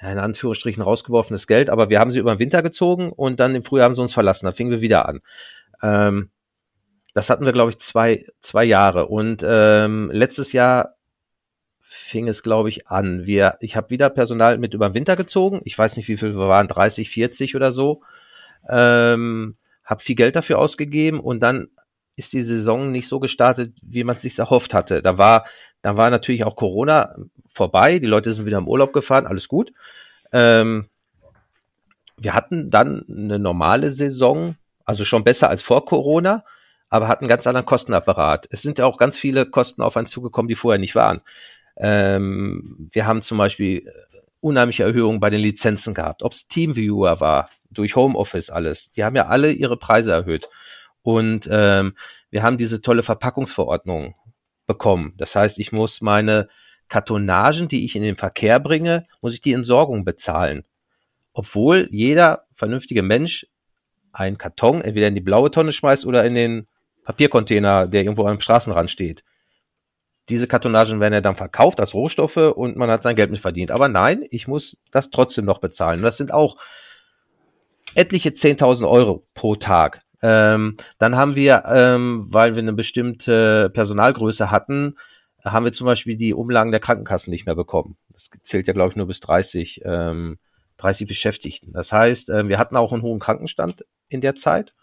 in 0.00 0.18
Anführungsstrichen 0.18 0.82
rausgeworfenes 0.82 1.46
Geld, 1.46 1.68
aber 1.68 1.90
wir 1.90 2.00
haben 2.00 2.10
sie 2.10 2.20
über 2.20 2.34
den 2.34 2.38
Winter 2.38 2.62
gezogen 2.62 3.12
und 3.12 3.38
dann 3.38 3.54
im 3.54 3.64
Frühjahr 3.64 3.84
haben 3.84 3.94
sie 3.94 4.02
uns 4.02 4.14
verlassen. 4.14 4.46
Da 4.46 4.52
fingen 4.52 4.70
wir 4.70 4.80
wieder 4.80 5.06
an. 5.06 5.20
Ähm, 5.82 6.30
das 7.12 7.28
hatten 7.28 7.44
wir, 7.44 7.52
glaube 7.52 7.70
ich, 7.70 7.78
zwei, 7.78 8.24
zwei 8.40 8.64
Jahre. 8.64 9.06
Und 9.06 9.44
ähm, 9.44 10.10
letztes 10.12 10.52
Jahr 10.52 10.94
fing 11.80 12.28
es, 12.28 12.42
glaube 12.42 12.68
ich, 12.68 12.86
an. 12.86 13.26
Wir, 13.26 13.56
ich 13.60 13.76
habe 13.76 13.90
wieder 13.90 14.08
Personal 14.10 14.58
mit 14.58 14.74
über 14.74 14.88
den 14.88 14.94
Winter 14.94 15.16
gezogen. 15.16 15.60
Ich 15.64 15.76
weiß 15.76 15.96
nicht, 15.96 16.08
wie 16.08 16.16
viel 16.16 16.34
wir 16.34 16.48
waren, 16.48 16.68
30, 16.68 17.10
40 17.10 17.56
oder 17.56 17.72
so. 17.72 18.02
Ähm, 18.68 19.56
habe 19.84 20.02
viel 20.02 20.14
Geld 20.14 20.36
dafür 20.36 20.58
ausgegeben 20.58 21.20
und 21.20 21.40
dann 21.40 21.68
ist 22.16 22.32
die 22.32 22.42
Saison 22.42 22.90
nicht 22.92 23.08
so 23.08 23.20
gestartet, 23.20 23.74
wie 23.82 24.04
man 24.04 24.16
es 24.16 24.22
sich 24.22 24.38
erhofft 24.38 24.74
hatte. 24.74 25.02
Da 25.02 25.18
war 25.18 25.44
dann 25.82 25.96
war 25.96 26.10
natürlich 26.10 26.44
auch 26.44 26.56
Corona 26.56 27.14
vorbei, 27.52 27.98
die 27.98 28.06
Leute 28.06 28.32
sind 28.32 28.46
wieder 28.46 28.58
im 28.58 28.68
Urlaub 28.68 28.92
gefahren, 28.92 29.26
alles 29.26 29.48
gut. 29.48 29.72
Ähm, 30.32 30.88
wir 32.16 32.34
hatten 32.34 32.70
dann 32.70 33.04
eine 33.08 33.38
normale 33.38 33.92
Saison, 33.92 34.56
also 34.84 35.04
schon 35.04 35.24
besser 35.24 35.48
als 35.48 35.62
vor 35.62 35.86
Corona, 35.86 36.44
aber 36.90 37.08
hatten 37.08 37.24
einen 37.24 37.30
ganz 37.30 37.46
anderen 37.46 37.66
Kostenapparat. 37.66 38.46
Es 38.50 38.62
sind 38.62 38.78
ja 38.78 38.84
auch 38.84 38.98
ganz 38.98 39.16
viele 39.16 39.46
Kosten 39.46 39.80
auf 39.80 39.96
einen 39.96 40.06
zugekommen, 40.06 40.48
die 40.48 40.56
vorher 40.56 40.78
nicht 40.78 40.94
waren. 40.94 41.22
Ähm, 41.76 42.90
wir 42.92 43.06
haben 43.06 43.22
zum 43.22 43.38
Beispiel 43.38 43.90
unheimliche 44.40 44.82
Erhöhungen 44.82 45.20
bei 45.20 45.30
den 45.30 45.40
Lizenzen 45.40 45.94
gehabt, 45.94 46.22
ob 46.22 46.32
es 46.32 46.46
Teamviewer 46.48 47.20
war, 47.20 47.48
durch 47.70 47.96
Homeoffice 47.96 48.50
alles. 48.50 48.90
Die 48.92 49.04
haben 49.04 49.16
ja 49.16 49.26
alle 49.26 49.52
ihre 49.52 49.76
Preise 49.76 50.12
erhöht. 50.12 50.48
Und 51.02 51.48
ähm, 51.50 51.96
wir 52.30 52.42
haben 52.42 52.58
diese 52.58 52.80
tolle 52.80 53.02
Verpackungsverordnung 53.02 54.14
bekommen. 54.66 55.14
Das 55.16 55.34
heißt, 55.34 55.58
ich 55.58 55.72
muss 55.72 56.00
meine 56.00 56.48
Kartonagen, 56.88 57.68
die 57.68 57.84
ich 57.84 57.96
in 57.96 58.02
den 58.02 58.16
Verkehr 58.16 58.60
bringe, 58.60 59.06
muss 59.20 59.34
ich 59.34 59.40
die 59.40 59.52
Entsorgung 59.52 60.04
bezahlen. 60.04 60.64
Obwohl 61.32 61.88
jeder 61.90 62.44
vernünftige 62.54 63.02
Mensch 63.02 63.46
einen 64.12 64.38
Karton 64.38 64.82
entweder 64.82 65.08
in 65.08 65.14
die 65.14 65.20
blaue 65.20 65.50
Tonne 65.50 65.72
schmeißt 65.72 66.04
oder 66.04 66.24
in 66.24 66.34
den 66.34 66.66
Papiercontainer, 67.04 67.86
der 67.86 68.02
irgendwo 68.02 68.26
am 68.26 68.40
Straßenrand 68.40 68.90
steht. 68.90 69.24
Diese 70.28 70.46
Kartonagen 70.46 71.00
werden 71.00 71.14
ja 71.14 71.20
dann 71.20 71.36
verkauft 71.36 71.80
als 71.80 71.94
Rohstoffe 71.94 72.36
und 72.36 72.76
man 72.76 72.90
hat 72.90 73.02
sein 73.02 73.16
Geld 73.16 73.30
mit 73.30 73.40
verdient. 73.40 73.70
Aber 73.70 73.88
nein, 73.88 74.24
ich 74.30 74.46
muss 74.46 74.76
das 74.92 75.10
trotzdem 75.10 75.44
noch 75.44 75.58
bezahlen. 75.58 76.02
das 76.02 76.16
sind 76.16 76.32
auch 76.32 76.56
etliche 77.94 78.30
10.000 78.30 78.88
Euro 78.88 79.26
pro 79.34 79.56
Tag. 79.56 80.02
Ähm, 80.22 80.76
dann 80.98 81.16
haben 81.16 81.34
wir, 81.34 81.64
ähm, 81.66 82.26
weil 82.30 82.54
wir 82.54 82.62
eine 82.62 82.72
bestimmte 82.72 83.70
Personalgröße 83.70 84.50
hatten, 84.50 84.96
haben 85.44 85.64
wir 85.64 85.72
zum 85.72 85.86
Beispiel 85.86 86.16
die 86.16 86.34
Umlagen 86.34 86.70
der 86.70 86.80
Krankenkassen 86.80 87.30
nicht 87.30 87.46
mehr 87.46 87.54
bekommen. 87.54 87.96
Das 88.12 88.28
zählt 88.42 88.66
ja, 88.66 88.74
glaube 88.74 88.90
ich, 88.90 88.96
nur 88.96 89.06
bis 89.06 89.20
30, 89.20 89.82
ähm, 89.84 90.38
30 90.76 91.08
Beschäftigten. 91.08 91.72
Das 91.72 91.92
heißt, 91.92 92.28
äh, 92.28 92.48
wir 92.48 92.58
hatten 92.58 92.76
auch 92.76 92.92
einen 92.92 93.02
hohen 93.02 93.20
Krankenstand 93.20 93.84
in 94.08 94.20
der 94.20 94.34
Zeit 94.34 94.74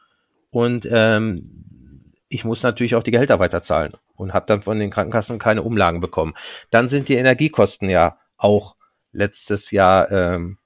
und 0.50 0.88
ähm, 0.90 2.14
ich 2.30 2.44
muss 2.44 2.64
natürlich 2.64 2.96
auch 2.96 3.04
die 3.04 3.12
Gehälter 3.12 3.40
weiterzahlen 3.40 3.94
und 4.16 4.34
habe 4.34 4.48
dann 4.48 4.62
von 4.62 4.80
den 4.80 4.92
Krankenkassen 4.92 5.40
keine 5.40 5.64
Umlagen 5.64 6.02
bekommen. 6.02 6.34
Dann 6.72 6.88
sind 6.88 7.10
die 7.10 7.16
Energiekosten 7.16 7.90
ja 7.90 8.18
auch 8.38 8.76
letztes 9.12 9.72
Jahr 9.72 10.12
ähm, 10.12 10.58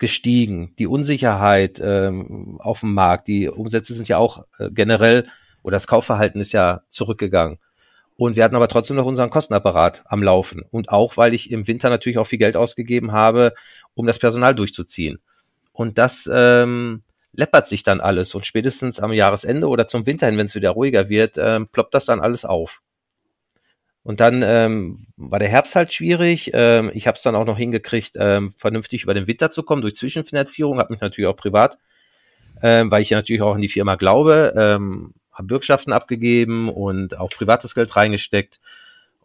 gestiegen. 0.00 0.74
Die 0.78 0.88
Unsicherheit 0.88 1.80
ähm, 1.82 2.58
auf 2.60 2.80
dem 2.80 2.92
Markt, 2.94 3.28
die 3.28 3.48
Umsätze 3.48 3.94
sind 3.94 4.08
ja 4.08 4.18
auch 4.18 4.44
äh, 4.58 4.70
generell 4.70 5.28
oder 5.62 5.76
das 5.76 5.86
Kaufverhalten 5.86 6.40
ist 6.40 6.52
ja 6.52 6.82
zurückgegangen. 6.88 7.58
Und 8.16 8.36
wir 8.36 8.44
hatten 8.44 8.56
aber 8.56 8.68
trotzdem 8.68 8.96
noch 8.96 9.06
unseren 9.06 9.30
Kostenapparat 9.30 10.02
am 10.06 10.22
Laufen. 10.22 10.62
Und 10.70 10.90
auch, 10.90 11.16
weil 11.16 11.32
ich 11.32 11.50
im 11.50 11.66
Winter 11.66 11.88
natürlich 11.88 12.18
auch 12.18 12.26
viel 12.26 12.38
Geld 12.38 12.56
ausgegeben 12.56 13.12
habe, 13.12 13.54
um 13.94 14.06
das 14.06 14.18
Personal 14.18 14.54
durchzuziehen. 14.54 15.20
Und 15.72 15.96
das 15.96 16.28
ähm, 16.30 17.02
läppert 17.32 17.68
sich 17.68 17.82
dann 17.82 18.00
alles. 18.00 18.34
Und 18.34 18.46
spätestens 18.46 19.00
am 19.00 19.12
Jahresende 19.12 19.68
oder 19.68 19.88
zum 19.88 20.04
Winter 20.04 20.26
hin, 20.26 20.36
wenn 20.36 20.46
es 20.46 20.54
wieder 20.54 20.70
ruhiger 20.70 21.08
wird, 21.08 21.36
ähm, 21.38 21.68
ploppt 21.68 21.94
das 21.94 22.04
dann 22.04 22.20
alles 22.20 22.44
auf. 22.44 22.82
Und 24.02 24.20
dann 24.20 24.42
ähm, 24.42 25.06
war 25.16 25.38
der 25.38 25.48
Herbst 25.48 25.76
halt 25.76 25.92
schwierig. 25.92 26.50
Ähm, 26.54 26.90
ich 26.94 27.06
habe 27.06 27.16
es 27.16 27.22
dann 27.22 27.36
auch 27.36 27.44
noch 27.44 27.58
hingekriegt, 27.58 28.12
ähm, 28.16 28.54
vernünftig 28.56 29.02
über 29.02 29.14
den 29.14 29.26
Winter 29.26 29.50
zu 29.50 29.62
kommen 29.62 29.82
durch 29.82 29.96
Zwischenfinanzierung. 29.96 30.78
Habe 30.78 30.92
mich 30.92 31.02
natürlich 31.02 31.28
auch 31.28 31.36
privat, 31.36 31.76
ähm, 32.62 32.90
weil 32.90 33.02
ich 33.02 33.10
ja 33.10 33.18
natürlich 33.18 33.42
auch 33.42 33.54
an 33.54 33.60
die 33.60 33.68
Firma 33.68 33.96
glaube, 33.96 34.54
ähm, 34.56 35.12
habe 35.32 35.48
Bürgschaften 35.48 35.92
abgegeben 35.92 36.70
und 36.70 37.16
auch 37.18 37.30
privates 37.30 37.74
Geld 37.74 37.94
reingesteckt 37.94 38.58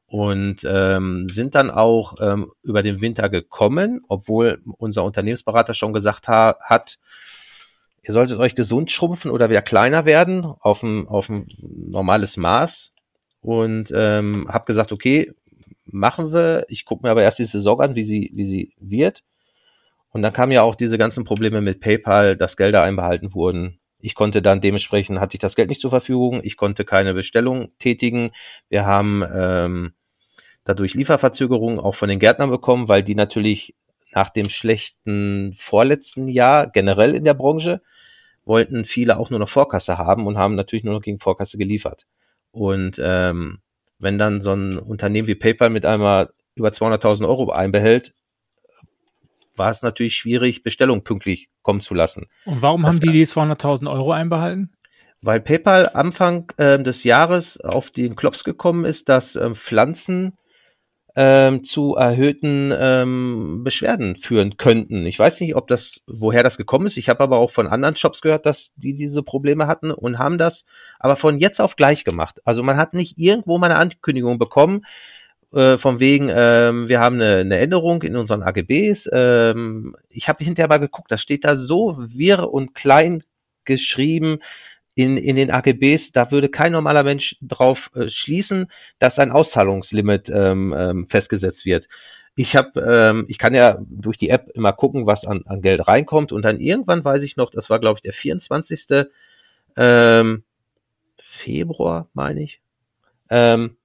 und 0.08 0.58
ähm, 0.66 1.30
sind 1.30 1.56
dann 1.56 1.72
auch 1.72 2.16
ähm, 2.20 2.52
über 2.64 2.84
den 2.84 3.02
Winter 3.02 3.30
gekommen, 3.30 4.02
obwohl 4.08 4.62
unser 4.78 5.04
Unternehmensberater 5.04 5.74
schon 5.74 5.94
gesagt 5.94 6.28
ha 6.28 6.58
hat, 6.62 7.00
ihr 8.04 8.14
solltet 8.14 8.40
euch 8.40 8.56
gesund 8.56 8.92
schrumpfen 8.92 9.32
oder 9.32 9.50
wieder 9.50 9.62
kleiner 9.62 10.06
werden 10.06 10.46
auf 10.46 10.84
ein, 10.84 11.08
auf 11.08 11.30
ein 11.30 11.48
normales 11.60 12.38
Maß 12.38 12.94
und 13.46 13.94
ähm, 13.96 14.48
habe 14.50 14.66
gesagt, 14.66 14.92
okay, 14.92 15.32
machen 15.86 16.34
wir. 16.34 16.66
Ich 16.68 16.84
gucke 16.84 17.06
mir 17.06 17.12
aber 17.12 17.22
erst 17.22 17.38
die 17.38 17.46
Saison 17.46 17.80
an, 17.80 17.94
wie 17.94 18.04
sie, 18.04 18.32
wie 18.34 18.46
sie 18.46 18.74
wird. 18.80 19.22
Und 20.10 20.24
dann 20.24 20.34
kamen 20.34 20.52
ja 20.52 20.64
auch 20.64 20.74
diese 20.74 20.98
ganzen 20.98 21.26
Probleme 21.26 21.62
mit 21.62 21.80
PayPal, 21.80 22.36
dass 22.38 22.58
Gelder 22.58 22.82
einbehalten 22.82 23.36
wurden. 23.36 23.78
Ich 24.00 24.16
konnte 24.16 24.42
dann 24.42 24.62
dementsprechend, 24.62 25.20
hatte 25.20 25.36
ich 25.36 25.42
das 25.42 25.56
Geld 25.56 25.70
nicht 25.70 25.82
zur 25.82 25.92
Verfügung, 25.92 26.42
ich 26.44 26.58
konnte 26.58 26.86
keine 26.86 27.14
Bestellung 27.14 27.70
tätigen. 27.78 28.32
Wir 28.68 28.88
haben 28.88 29.24
ähm, 29.32 29.94
dadurch 30.64 30.96
Lieferverzögerungen 30.96 31.80
auch 31.80 31.94
von 31.94 32.10
den 32.10 32.20
Gärtnern 32.20 32.50
bekommen, 32.50 32.88
weil 32.88 33.04
die 33.04 33.16
natürlich 33.16 33.76
nach 34.12 34.30
dem 34.30 34.50
schlechten 34.50 35.56
vorletzten 35.60 36.30
Jahr 36.30 36.68
generell 36.68 37.14
in 37.14 37.26
der 37.26 37.36
Branche 37.36 37.82
wollten 38.44 38.86
viele 38.86 39.20
auch 39.20 39.30
nur 39.30 39.40
noch 39.40 39.50
Vorkasse 39.50 40.00
haben 40.00 40.26
und 40.26 40.38
haben 40.38 40.56
natürlich 40.56 40.84
nur 40.84 40.96
noch 40.96 41.02
gegen 41.02 41.20
Vorkasse 41.20 41.60
geliefert. 41.60 42.08
Und 42.56 43.02
ähm, 43.04 43.60
wenn 44.00 44.18
dann 44.18 44.42
so 44.42 44.54
ein 44.54 44.80
Unternehmen 44.80 45.28
wie 45.28 45.36
PayPal 45.36 45.70
mit 45.70 45.86
einmal 45.86 46.30
über 46.56 46.70
200.000 46.70 47.28
Euro 47.28 47.52
einbehält, 47.52 48.14
war 49.58 49.72
es 49.72 49.82
natürlich 49.82 50.16
schwierig, 50.16 50.64
Bestellungen 50.64 51.04
pünktlich 51.04 51.50
kommen 51.64 51.82
zu 51.82 51.94
lassen. 51.94 52.28
Und 52.46 52.62
warum 52.62 52.84
das 52.84 52.92
haben 52.92 53.00
die 53.02 53.12
die 53.12 53.26
200.000 53.26 53.92
Euro 53.92 54.14
einbehalten? 54.14 54.72
Weil 55.22 55.42
PayPal 55.42 55.90
Anfang 55.90 56.50
äh, 56.56 56.82
des 56.82 57.04
Jahres 57.04 57.60
auf 57.60 57.92
den 57.92 58.16
Klops 58.16 58.46
gekommen 58.46 58.86
ist, 58.86 59.10
dass 59.10 59.36
äh, 59.36 59.54
Pflanzen 59.54 60.38
ähm, 61.16 61.64
zu 61.64 61.96
erhöhten 61.96 62.74
ähm, 62.78 63.62
Beschwerden 63.64 64.18
führen 64.18 64.58
könnten. 64.58 65.06
Ich 65.06 65.18
weiß 65.18 65.40
nicht, 65.40 65.56
ob 65.56 65.68
das, 65.68 66.02
woher 66.08 66.44
das 66.44 66.58
gekommen 66.58 66.88
ist. 66.88 66.98
Ich 66.98 67.08
habe 67.08 67.24
aber 67.24 67.38
auch 67.38 67.52
von 67.52 67.68
anderen 67.68 67.96
Shops 67.96 68.22
gehört, 68.22 68.46
dass 68.46 68.74
die 68.76 68.94
diese 68.94 69.24
Probleme 69.24 69.68
hatten 69.68 69.92
und 69.92 70.20
haben 70.20 70.38
das 70.38 70.66
aber 71.00 71.16
von 71.16 71.40
jetzt 71.40 71.62
auf 71.62 71.78
gleich 71.78 72.04
gemacht. 72.04 72.42
Also 72.44 72.64
man 72.64 72.78
hat 72.78 72.94
nicht 72.94 73.18
irgendwo 73.18 73.58
mal 73.58 73.72
eine 73.72 73.80
Ankündigung 73.80 74.38
bekommen, 74.38 74.86
äh, 75.54 75.78
von 75.78 76.00
wegen, 76.02 76.30
ähm, 76.30 76.90
wir 76.90 77.00
haben 77.00 77.16
eine, 77.16 77.38
eine 77.38 77.60
Änderung 77.60 78.04
in 78.04 78.18
unseren 78.18 78.44
AGBs. 78.44 79.10
Ähm, 79.14 79.96
ich 80.10 80.28
habe 80.28 80.44
hinterher 80.44 80.68
mal 80.68 80.80
geguckt, 80.80 81.12
das 81.12 81.22
steht 81.22 81.46
da 81.46 81.56
so 81.56 81.96
wirr 81.98 82.52
und 82.52 82.76
klein 82.76 83.24
geschrieben, 83.64 84.40
in, 84.96 85.18
in 85.18 85.36
den 85.36 85.52
AGBs, 85.52 86.14
da 86.14 86.32
würde 86.32 86.50
kein 86.50 86.72
normaler 86.72 87.04
Mensch 87.04 87.36
drauf 87.42 87.92
äh, 87.96 88.10
schließen, 88.10 88.72
dass 88.98 89.20
ein 89.20 89.32
Auszahlungslimit 89.32 90.30
ähm, 90.30 90.74
ähm, 90.76 91.08
festgesetzt 91.10 91.66
wird. 91.66 91.88
Ich 92.38 92.56
habe, 92.56 92.80
ähm, 92.82 93.26
ich 93.28 93.38
kann 93.38 93.54
ja 93.54 93.78
durch 93.88 94.18
die 94.18 94.30
App 94.30 94.50
immer 94.54 94.74
gucken, 94.74 95.06
was 95.06 95.26
an, 95.26 95.44
an 95.46 95.62
Geld 95.62 95.88
reinkommt 95.88 96.32
und 96.32 96.44
dann 96.44 96.60
irgendwann 96.60 97.04
weiß 97.04 97.24
ich 97.24 97.36
noch, 97.36 97.52
das 97.52 97.70
war 97.70 97.80
glaube 97.80 98.00
ich 98.00 98.04
der 98.04 98.14
24. 98.14 99.08
Ähm, 99.78 100.44
Februar, 101.20 102.08
meine 102.14 102.44
ich, 102.44 102.62
ähm, 103.30 103.76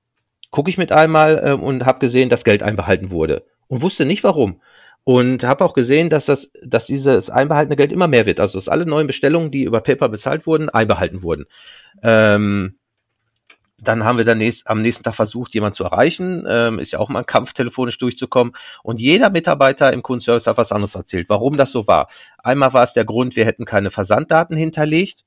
gucke 0.51 0.71
ich 0.71 0.79
mit 0.79 0.93
einmal 0.93 1.41
ähm, 1.45 1.63
und 1.63 1.87
habe 1.87 1.99
gesehen, 1.99 2.29
dass 2.29 2.45
Geld 2.45 2.63
einbehalten 2.63 3.11
wurde 3.11 3.45
und 3.67 3.83
wusste 3.83 4.05
nicht 4.05 4.23
warum. 4.23 4.61
Und 5.05 5.45
habe 5.45 5.65
auch 5.65 5.73
gesehen, 5.73 6.11
dass 6.11 6.27
das, 6.27 6.51
dass 6.63 6.87
dieses 6.87 7.31
einbehaltene 7.31 7.77
Geld 7.77 7.91
immer 7.91 8.07
mehr 8.07 8.27
wird. 8.27 8.39
Also 8.39 8.59
dass 8.59 8.69
alle 8.69 8.87
neuen 8.87 9.07
Bestellungen, 9.07 9.51
die 9.51 9.65
über 9.65 9.81
PayPal 9.81 10.11
bezahlt 10.11 10.47
wurden, 10.47 10.69
einbehalten 10.69 11.23
wurden. 11.23 11.47
Ähm, 12.03 12.77
dann 13.83 14.05
haben 14.05 14.19
wir 14.19 14.25
dann 14.25 14.39
nächst, 14.39 14.67
am 14.69 14.83
nächsten 14.83 15.05
Tag 15.05 15.15
versucht, 15.15 15.55
jemanden 15.55 15.75
zu 15.75 15.85
erreichen. 15.85 16.45
Ähm, 16.47 16.79
ist 16.79 16.93
ja 16.93 16.99
auch 16.99 17.09
mal 17.09 17.21
ein 17.21 17.27
Kampf, 17.27 17.55
telefonisch 17.55 17.99
durchzukommen. 17.99 18.55
Und 18.83 19.01
jeder 19.01 19.31
Mitarbeiter 19.31 19.93
im 19.93 20.03
Kundenservice 20.03 20.47
hat 20.47 20.59
was 20.59 20.73
anderes 20.73 20.95
erzählt, 20.95 21.29
warum 21.29 21.57
das 21.57 21.73
so 21.73 21.87
war. 21.87 22.09
Einmal 22.39 22.73
war 22.75 22.85
es 22.85 22.93
der 22.93 23.05
Grund, 23.05 23.37
wir 23.37 23.47
hätten 23.47 23.65
keine 23.65 23.91
Versanddaten 23.91 24.57
hinterlegt 24.57 25.25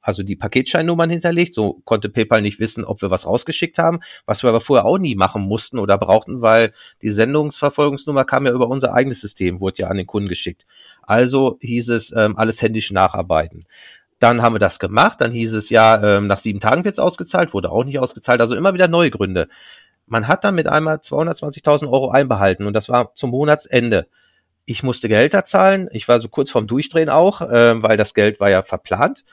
also 0.00 0.22
die 0.22 0.36
Paketscheinnummern 0.36 1.10
hinterlegt. 1.10 1.54
So 1.54 1.80
konnte 1.84 2.08
PayPal 2.08 2.42
nicht 2.42 2.60
wissen, 2.60 2.84
ob 2.84 3.02
wir 3.02 3.10
was 3.10 3.26
rausgeschickt 3.26 3.78
haben, 3.78 4.00
was 4.26 4.42
wir 4.42 4.50
aber 4.50 4.60
vorher 4.60 4.86
auch 4.86 4.98
nie 4.98 5.14
machen 5.14 5.42
mussten 5.42 5.78
oder 5.78 5.98
brauchten, 5.98 6.40
weil 6.40 6.72
die 7.02 7.10
Sendungsverfolgungsnummer 7.10 8.24
kam 8.24 8.46
ja 8.46 8.52
über 8.52 8.68
unser 8.68 8.94
eigenes 8.94 9.20
System, 9.20 9.60
wurde 9.60 9.82
ja 9.82 9.88
an 9.88 9.96
den 9.96 10.06
Kunden 10.06 10.28
geschickt. 10.28 10.66
Also 11.02 11.58
hieß 11.60 11.90
es, 11.90 12.12
ähm, 12.12 12.36
alles 12.36 12.62
händisch 12.62 12.90
nacharbeiten. 12.90 13.66
Dann 14.18 14.42
haben 14.42 14.54
wir 14.54 14.60
das 14.60 14.78
gemacht, 14.78 15.20
dann 15.20 15.32
hieß 15.32 15.54
es 15.54 15.70
ja, 15.70 16.18
ähm, 16.18 16.26
nach 16.26 16.38
sieben 16.38 16.60
Tagen 16.60 16.84
wird's 16.84 16.98
ausgezahlt, 16.98 17.54
wurde 17.54 17.70
auch 17.70 17.84
nicht 17.84 17.98
ausgezahlt, 17.98 18.40
also 18.40 18.54
immer 18.54 18.74
wieder 18.74 18.86
neue 18.86 19.10
Gründe. 19.10 19.48
Man 20.06 20.28
hat 20.28 20.44
dann 20.44 20.56
mit 20.56 20.66
einmal 20.66 20.96
220.000 20.96 21.90
Euro 21.90 22.10
einbehalten 22.10 22.66
und 22.66 22.74
das 22.74 22.88
war 22.88 23.14
zum 23.14 23.30
Monatsende. 23.30 24.08
Ich 24.66 24.82
musste 24.82 25.08
Gehälter 25.08 25.44
zahlen, 25.44 25.88
ich 25.92 26.06
war 26.06 26.20
so 26.20 26.28
kurz 26.28 26.50
vorm 26.50 26.66
Durchdrehen 26.66 27.08
auch, 27.08 27.40
äh, 27.40 27.82
weil 27.82 27.96
das 27.96 28.12
Geld 28.12 28.40
war 28.40 28.50
ja 28.50 28.62
verplant 28.62 29.24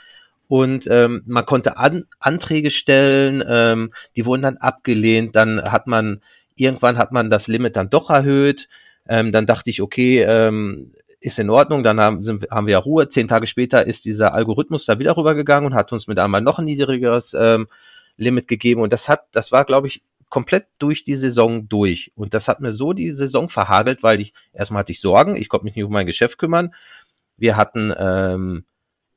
und 0.48 0.88
ähm, 0.90 1.24
man 1.26 1.46
konnte 1.46 1.78
An 1.78 2.06
Anträge 2.20 2.72
stellen, 2.72 3.44
ähm, 3.48 3.92
die 4.16 4.26
wurden 4.26 4.42
dann 4.42 4.58
abgelehnt, 4.58 5.36
dann 5.36 5.62
hat 5.62 5.88
man, 5.88 6.22
irgendwann 6.56 6.98
hat 6.98 7.12
man 7.12 7.30
das 7.30 7.48
Limit 7.48 7.76
dann 7.76 7.90
doch 7.90 8.10
erhöht, 8.10 8.68
ähm, 9.08 9.32
dann 9.32 9.46
dachte 9.46 9.70
ich, 9.70 9.82
okay, 9.82 10.22
ähm, 10.22 10.94
ist 11.20 11.40
in 11.40 11.50
Ordnung, 11.50 11.84
dann 11.84 12.00
haben, 12.00 12.22
sind, 12.24 12.50
haben 12.50 12.68
wir 12.68 12.74
ja 12.74 12.78
Ruhe, 12.78 13.10
zehn 13.10 13.28
Tage 13.28 13.48
später 13.48 13.86
ist 13.86 14.06
dieser 14.06 14.34
Algorithmus 14.34 14.86
da 14.86 15.00
wieder 15.00 15.18
rübergegangen 15.18 15.66
und 15.72 15.76
hat 15.76 15.92
uns 15.92 16.08
mit 16.08 16.20
einmal 16.20 16.42
noch 16.42 16.60
ein 16.60 16.66
niedrigeres 16.66 17.34
ähm, 17.34 17.68
Limit 18.18 18.48
gegeben 18.48 18.82
und 18.82 18.94
das 18.94 19.10
hat, 19.10 19.26
das 19.32 19.52
war, 19.52 19.66
glaube 19.66 19.88
ich, 19.88 20.02
komplett 20.30 20.66
durch 20.78 21.06
die 21.06 21.16
Saison 21.16 21.70
durch. 21.70 22.12
Und 22.16 22.34
das 22.34 22.48
hat 22.48 22.60
mir 22.60 22.74
so 22.74 22.94
die 22.94 23.14
Saison 23.14 23.50
verhagelt, 23.50 24.04
weil 24.04 24.20
ich, 24.20 24.34
erstmal 24.54 24.82
hatte 24.82 24.92
ich 24.92 25.00
Sorgen, 25.00 25.36
ich 25.36 25.50
konnte 25.50 25.66
mich 25.66 25.76
nicht 25.76 25.86
um 25.86 25.92
mein 25.92 26.06
Geschäft 26.06 26.38
kümmern. 26.38 26.74
Wir 27.38 27.56
hatten 27.56 27.94
ähm, 27.98 28.66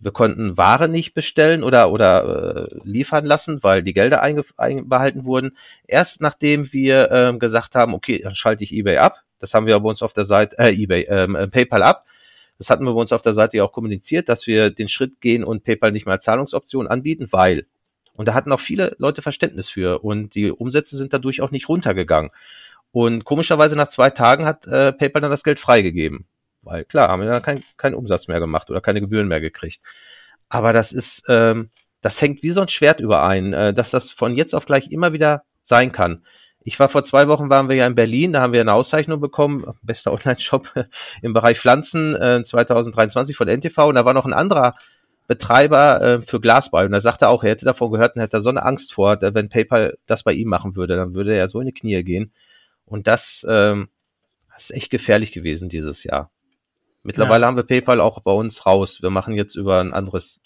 wir 0.00 0.12
konnten 0.12 0.56
Ware 0.56 0.88
nicht 0.88 1.12
bestellen 1.12 1.62
oder, 1.62 1.90
oder 1.90 2.68
äh, 2.72 2.80
liefern 2.84 3.26
lassen, 3.26 3.62
weil 3.62 3.82
die 3.82 3.92
Gelder 3.92 4.22
einbehalten 4.22 5.24
wurden. 5.24 5.56
Erst 5.86 6.20
nachdem 6.22 6.72
wir 6.72 7.10
ähm, 7.10 7.38
gesagt 7.38 7.74
haben, 7.74 7.92
okay, 7.92 8.20
dann 8.22 8.34
schalte 8.34 8.64
ich 8.64 8.72
eBay 8.72 8.96
ab. 8.96 9.22
Das 9.38 9.52
haben 9.52 9.66
wir 9.66 9.78
bei 9.78 9.88
uns 9.88 10.02
auf 10.02 10.14
der 10.14 10.24
Seite, 10.24 10.58
äh, 10.58 10.70
eBay, 10.70 11.06
ähm, 11.08 11.36
äh, 11.36 11.48
PayPal 11.48 11.82
ab. 11.82 12.06
Das 12.58 12.70
hatten 12.70 12.84
wir 12.84 12.94
bei 12.94 13.00
uns 13.00 13.12
auf 13.12 13.22
der 13.22 13.34
Seite 13.34 13.58
ja 13.58 13.64
auch 13.64 13.72
kommuniziert, 13.72 14.28
dass 14.28 14.46
wir 14.46 14.70
den 14.70 14.88
Schritt 14.88 15.20
gehen 15.20 15.44
und 15.44 15.64
PayPal 15.64 15.92
nicht 15.92 16.06
mehr 16.06 16.14
als 16.14 16.24
Zahlungsoption 16.24 16.86
anbieten, 16.88 17.28
weil. 17.30 17.66
Und 18.14 18.26
da 18.26 18.34
hatten 18.34 18.52
auch 18.52 18.60
viele 18.60 18.96
Leute 18.98 19.22
Verständnis 19.22 19.70
für 19.70 20.02
und 20.04 20.34
die 20.34 20.50
Umsätze 20.50 20.96
sind 20.96 21.12
dadurch 21.12 21.40
auch 21.40 21.50
nicht 21.50 21.68
runtergegangen. 21.68 22.30
Und 22.92 23.24
komischerweise 23.24 23.76
nach 23.76 23.88
zwei 23.88 24.10
Tagen 24.10 24.46
hat 24.46 24.66
äh, 24.66 24.92
PayPal 24.92 25.22
dann 25.22 25.30
das 25.30 25.44
Geld 25.44 25.60
freigegeben. 25.60 26.26
Weil 26.62 26.84
klar, 26.84 27.08
haben 27.08 27.22
wir 27.22 27.28
dann 27.28 27.42
keinen 27.42 27.64
kein 27.76 27.94
Umsatz 27.94 28.28
mehr 28.28 28.40
gemacht 28.40 28.70
oder 28.70 28.80
keine 28.80 29.00
Gebühren 29.00 29.28
mehr 29.28 29.40
gekriegt. 29.40 29.80
Aber 30.48 30.72
das 30.72 30.92
ist, 30.92 31.22
ähm, 31.28 31.70
das 32.02 32.20
hängt 32.20 32.42
wie 32.42 32.50
so 32.50 32.60
ein 32.60 32.68
Schwert 32.68 33.00
überein, 33.00 33.52
äh, 33.52 33.74
dass 33.74 33.90
das 33.90 34.10
von 34.10 34.36
jetzt 34.36 34.54
auf 34.54 34.66
gleich 34.66 34.90
immer 34.90 35.12
wieder 35.12 35.44
sein 35.64 35.92
kann. 35.92 36.24
Ich 36.62 36.78
war 36.78 36.90
vor 36.90 37.04
zwei 37.04 37.26
Wochen, 37.28 37.48
waren 37.48 37.68
wir 37.68 37.76
ja 37.76 37.86
in 37.86 37.94
Berlin, 37.94 38.34
da 38.34 38.42
haben 38.42 38.52
wir 38.52 38.60
eine 38.60 38.74
Auszeichnung 38.74 39.20
bekommen, 39.20 39.64
bester 39.82 40.12
Online-Shop 40.12 40.68
im 41.22 41.32
Bereich 41.32 41.58
Pflanzen 41.58 42.14
äh, 42.16 42.42
2023 42.44 43.36
von 43.36 43.48
NTV 43.48 43.86
und 43.86 43.94
da 43.94 44.04
war 44.04 44.14
noch 44.14 44.26
ein 44.26 44.34
anderer 44.34 44.74
Betreiber 45.26 46.00
äh, 46.02 46.22
für 46.22 46.40
Glasball 46.40 46.86
und 46.86 46.92
da 46.92 47.00
sagte 47.00 47.28
auch, 47.28 47.44
er 47.44 47.50
hätte 47.50 47.64
davon 47.64 47.92
gehört 47.92 48.16
und 48.16 48.22
hätte 48.22 48.42
so 48.42 48.50
eine 48.50 48.64
Angst 48.64 48.92
vor, 48.92 49.18
wenn 49.20 49.48
PayPal 49.48 49.96
das 50.06 50.24
bei 50.24 50.32
ihm 50.32 50.48
machen 50.48 50.74
würde, 50.74 50.96
dann 50.96 51.14
würde 51.14 51.36
er 51.36 51.48
so 51.48 51.60
in 51.60 51.66
die 51.66 51.72
Knie 51.72 52.02
gehen. 52.02 52.32
Und 52.84 53.06
das, 53.06 53.46
ähm, 53.48 53.88
das 54.52 54.64
ist 54.64 54.76
echt 54.76 54.90
gefährlich 54.90 55.30
gewesen 55.30 55.68
dieses 55.68 56.02
Jahr. 56.02 56.30
Mittlerweile 57.02 57.42
ja. 57.42 57.46
haben 57.48 57.56
wir 57.56 57.62
PayPal 57.62 58.00
auch 58.00 58.20
bei 58.20 58.32
uns 58.32 58.66
raus. 58.66 59.00
Wir 59.00 59.10
machen 59.10 59.34
jetzt 59.34 59.54
über 59.54 59.80
ein 59.80 59.92
anderes, 59.92 60.40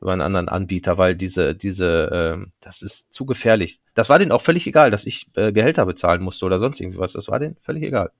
über 0.00 0.12
einen 0.12 0.22
anderen 0.22 0.48
Anbieter, 0.48 0.98
weil 0.98 1.14
diese, 1.14 1.54
diese, 1.54 2.38
äh, 2.42 2.46
das 2.60 2.82
ist 2.82 3.12
zu 3.12 3.26
gefährlich. 3.26 3.80
Das 3.94 4.08
war 4.08 4.18
denen 4.18 4.32
auch 4.32 4.42
völlig 4.42 4.66
egal, 4.66 4.90
dass 4.90 5.06
ich 5.06 5.28
äh, 5.34 5.52
Gehälter 5.52 5.86
bezahlen 5.86 6.22
musste 6.22 6.46
oder 6.46 6.58
sonst 6.58 6.80
irgendwas. 6.80 7.12
Das 7.12 7.28
war 7.28 7.38
denen 7.38 7.56
völlig 7.62 7.84
egal. 7.84 8.10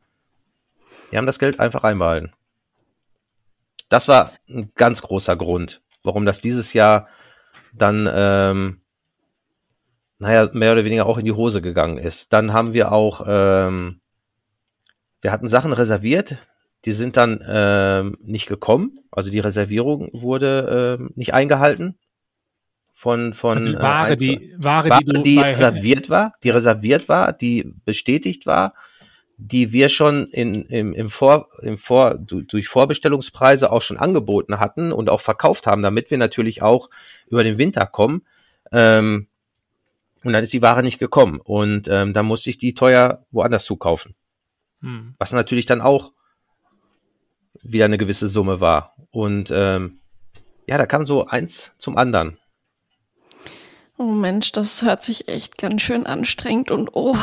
Die 1.10 1.16
haben 1.16 1.26
das 1.26 1.38
Geld 1.38 1.58
einfach 1.58 1.82
einbehalten. 1.82 2.32
Das 3.88 4.08
war 4.08 4.32
ein 4.48 4.72
ganz 4.74 5.02
großer 5.02 5.36
Grund, 5.36 5.82
warum 6.02 6.26
das 6.26 6.40
dieses 6.40 6.72
Jahr 6.72 7.08
dann, 7.72 8.08
ähm, 8.12 8.80
naja, 10.18 10.48
mehr 10.52 10.72
oder 10.72 10.84
weniger 10.84 11.06
auch 11.06 11.18
in 11.18 11.24
die 11.24 11.32
Hose 11.32 11.60
gegangen 11.60 11.98
ist. 11.98 12.32
Dann 12.32 12.52
haben 12.52 12.72
wir 12.72 12.92
auch, 12.92 13.24
ähm, 13.26 14.00
wir 15.20 15.32
hatten 15.32 15.48
Sachen 15.48 15.72
reserviert, 15.72 16.38
die 16.84 16.92
sind 16.92 17.16
dann 17.16 17.42
ähm, 17.46 18.16
nicht 18.22 18.46
gekommen. 18.46 19.00
Also 19.10 19.30
die 19.30 19.38
Reservierung 19.40 20.10
wurde 20.12 20.96
ähm, 21.00 21.10
nicht 21.14 21.34
eingehalten 21.34 21.96
von 22.94 23.34
von 23.34 23.56
Also 23.58 23.72
die 23.72 23.78
Ware, 23.82 24.10
äh, 24.12 24.16
die 24.16 24.54
Ware, 24.58 24.90
Ware, 24.90 25.00
die 25.04 25.22
die 25.22 25.38
reserviert 25.38 26.10
war, 26.10 26.34
die 26.42 26.50
reserviert 26.50 27.08
war, 27.08 27.32
die 27.32 27.72
bestätigt 27.84 28.46
war, 28.46 28.74
die 29.36 29.72
wir 29.72 29.88
schon 29.88 30.28
in, 30.30 30.64
im, 30.66 30.92
im 30.92 31.10
Vor, 31.10 31.48
im 31.62 31.76
Vor, 31.76 32.14
du- 32.14 32.42
durch 32.42 32.68
Vorbestellungspreise 32.68 33.72
auch 33.72 33.82
schon 33.82 33.98
angeboten 33.98 34.60
hatten 34.60 34.92
und 34.92 35.10
auch 35.10 35.20
verkauft 35.20 35.66
haben, 35.66 35.82
damit 35.82 36.10
wir 36.10 36.18
natürlich 36.18 36.62
auch 36.62 36.88
über 37.28 37.42
den 37.42 37.58
Winter 37.58 37.86
kommen. 37.86 38.22
Ähm, 38.70 39.26
und 40.22 40.32
dann 40.32 40.44
ist 40.44 40.52
die 40.52 40.62
Ware 40.62 40.82
nicht 40.82 40.98
gekommen 40.98 41.40
und 41.40 41.86
ähm, 41.88 42.14
dann 42.14 42.26
musste 42.26 42.48
ich 42.48 42.58
die 42.58 42.74
teuer 42.74 43.24
woanders 43.30 43.64
zukaufen, 43.64 44.14
Hm. 44.80 45.14
was 45.18 45.32
natürlich 45.32 45.66
dann 45.66 45.80
auch 45.82 46.12
wieder 47.64 47.86
eine 47.86 47.98
gewisse 47.98 48.28
Summe 48.28 48.60
war. 48.60 48.94
Und 49.10 49.50
ähm, 49.52 49.98
ja, 50.66 50.78
da 50.78 50.86
kam 50.86 51.04
so 51.04 51.26
eins 51.26 51.70
zum 51.78 51.96
anderen. 51.98 52.38
Oh 53.96 54.04
Mensch, 54.04 54.52
das 54.52 54.82
hört 54.82 55.02
sich 55.02 55.28
echt 55.28 55.56
ganz 55.58 55.82
schön 55.82 56.04
anstrengend 56.06 56.70
und 56.70 56.90
oh, 56.94 57.16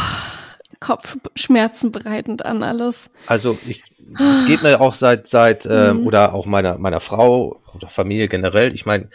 Kopfschmerzen 0.80 1.91
bereitend 1.91 2.45
an 2.45 2.63
alles. 2.63 3.11
Also 3.27 3.57
ich, 3.68 3.84
es 4.13 4.45
geht 4.47 4.63
mir 4.63 4.80
auch 4.80 4.95
seit 4.95 5.27
seit 5.27 5.65
ähm, 5.65 6.01
Mhm. 6.01 6.07
oder 6.07 6.34
auch 6.34 6.45
meiner 6.45 6.77
meiner 6.77 7.01
Frau 7.01 7.61
oder 7.73 7.89
Familie 7.89 8.27
generell. 8.30 8.73
Ich 8.73 8.85
meine, 8.85 9.09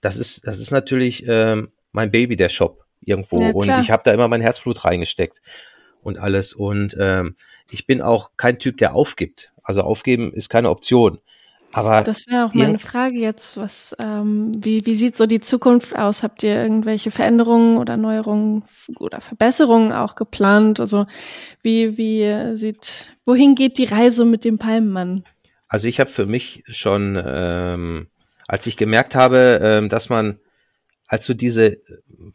das 0.00 0.16
ist 0.16 0.46
das 0.46 0.58
ist 0.58 0.70
natürlich 0.70 1.24
ähm, 1.26 1.70
mein 1.92 2.10
Baby 2.10 2.36
der 2.36 2.48
Shop 2.48 2.84
irgendwo 3.00 3.40
Ja, 3.40 3.50
und 3.50 3.68
ich 3.82 3.90
habe 3.90 4.02
da 4.04 4.12
immer 4.12 4.28
mein 4.28 4.40
Herzblut 4.40 4.84
reingesteckt 4.84 5.38
und 6.02 6.18
alles 6.18 6.52
und 6.54 6.96
ähm, 6.98 7.36
ich 7.70 7.86
bin 7.86 8.02
auch 8.02 8.30
kein 8.36 8.58
Typ, 8.58 8.78
der 8.78 8.94
aufgibt. 8.94 9.50
Also 9.64 9.80
aufgeben 9.80 10.32
ist 10.32 10.48
keine 10.48 10.70
Option. 10.70 11.18
Aber 11.74 12.02
Das 12.02 12.28
wäre 12.28 12.44
auch 12.44 12.54
meine 12.54 12.78
Frage 12.78 13.16
jetzt. 13.16 13.56
Was, 13.56 13.96
ähm, 13.98 14.52
wie, 14.64 14.86
wie 14.86 14.94
sieht 14.94 15.16
so 15.16 15.26
die 15.26 15.40
Zukunft 15.40 15.98
aus? 15.98 16.22
Habt 16.22 16.44
ihr 16.44 16.54
irgendwelche 16.54 17.10
Veränderungen 17.10 17.78
oder 17.78 17.96
Neuerungen 17.96 18.62
oder 19.00 19.20
Verbesserungen 19.20 19.92
auch 19.92 20.14
geplant? 20.14 20.78
Also 20.78 21.06
wie, 21.62 21.98
wie 21.98 22.56
sieht, 22.56 23.16
wohin 23.24 23.56
geht 23.56 23.78
die 23.78 23.86
Reise 23.86 24.24
mit 24.24 24.44
dem 24.44 24.56
Palmenmann? 24.56 25.24
Also 25.66 25.88
ich 25.88 25.98
habe 25.98 26.10
für 26.10 26.26
mich 26.26 26.62
schon, 26.68 27.20
ähm, 27.26 28.06
als 28.46 28.68
ich 28.68 28.76
gemerkt 28.76 29.16
habe, 29.16 29.58
ähm, 29.60 29.88
dass 29.88 30.08
man, 30.08 30.38
als 31.08 31.26
so 31.26 31.34
diese, 31.34 31.78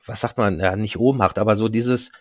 was 0.06 0.20
sagt 0.20 0.38
man, 0.38 0.60
ja 0.60 0.76
nicht 0.76 0.98
Ohnmacht, 0.98 1.40
aber 1.40 1.56
so 1.56 1.70
dieses, 1.70 2.12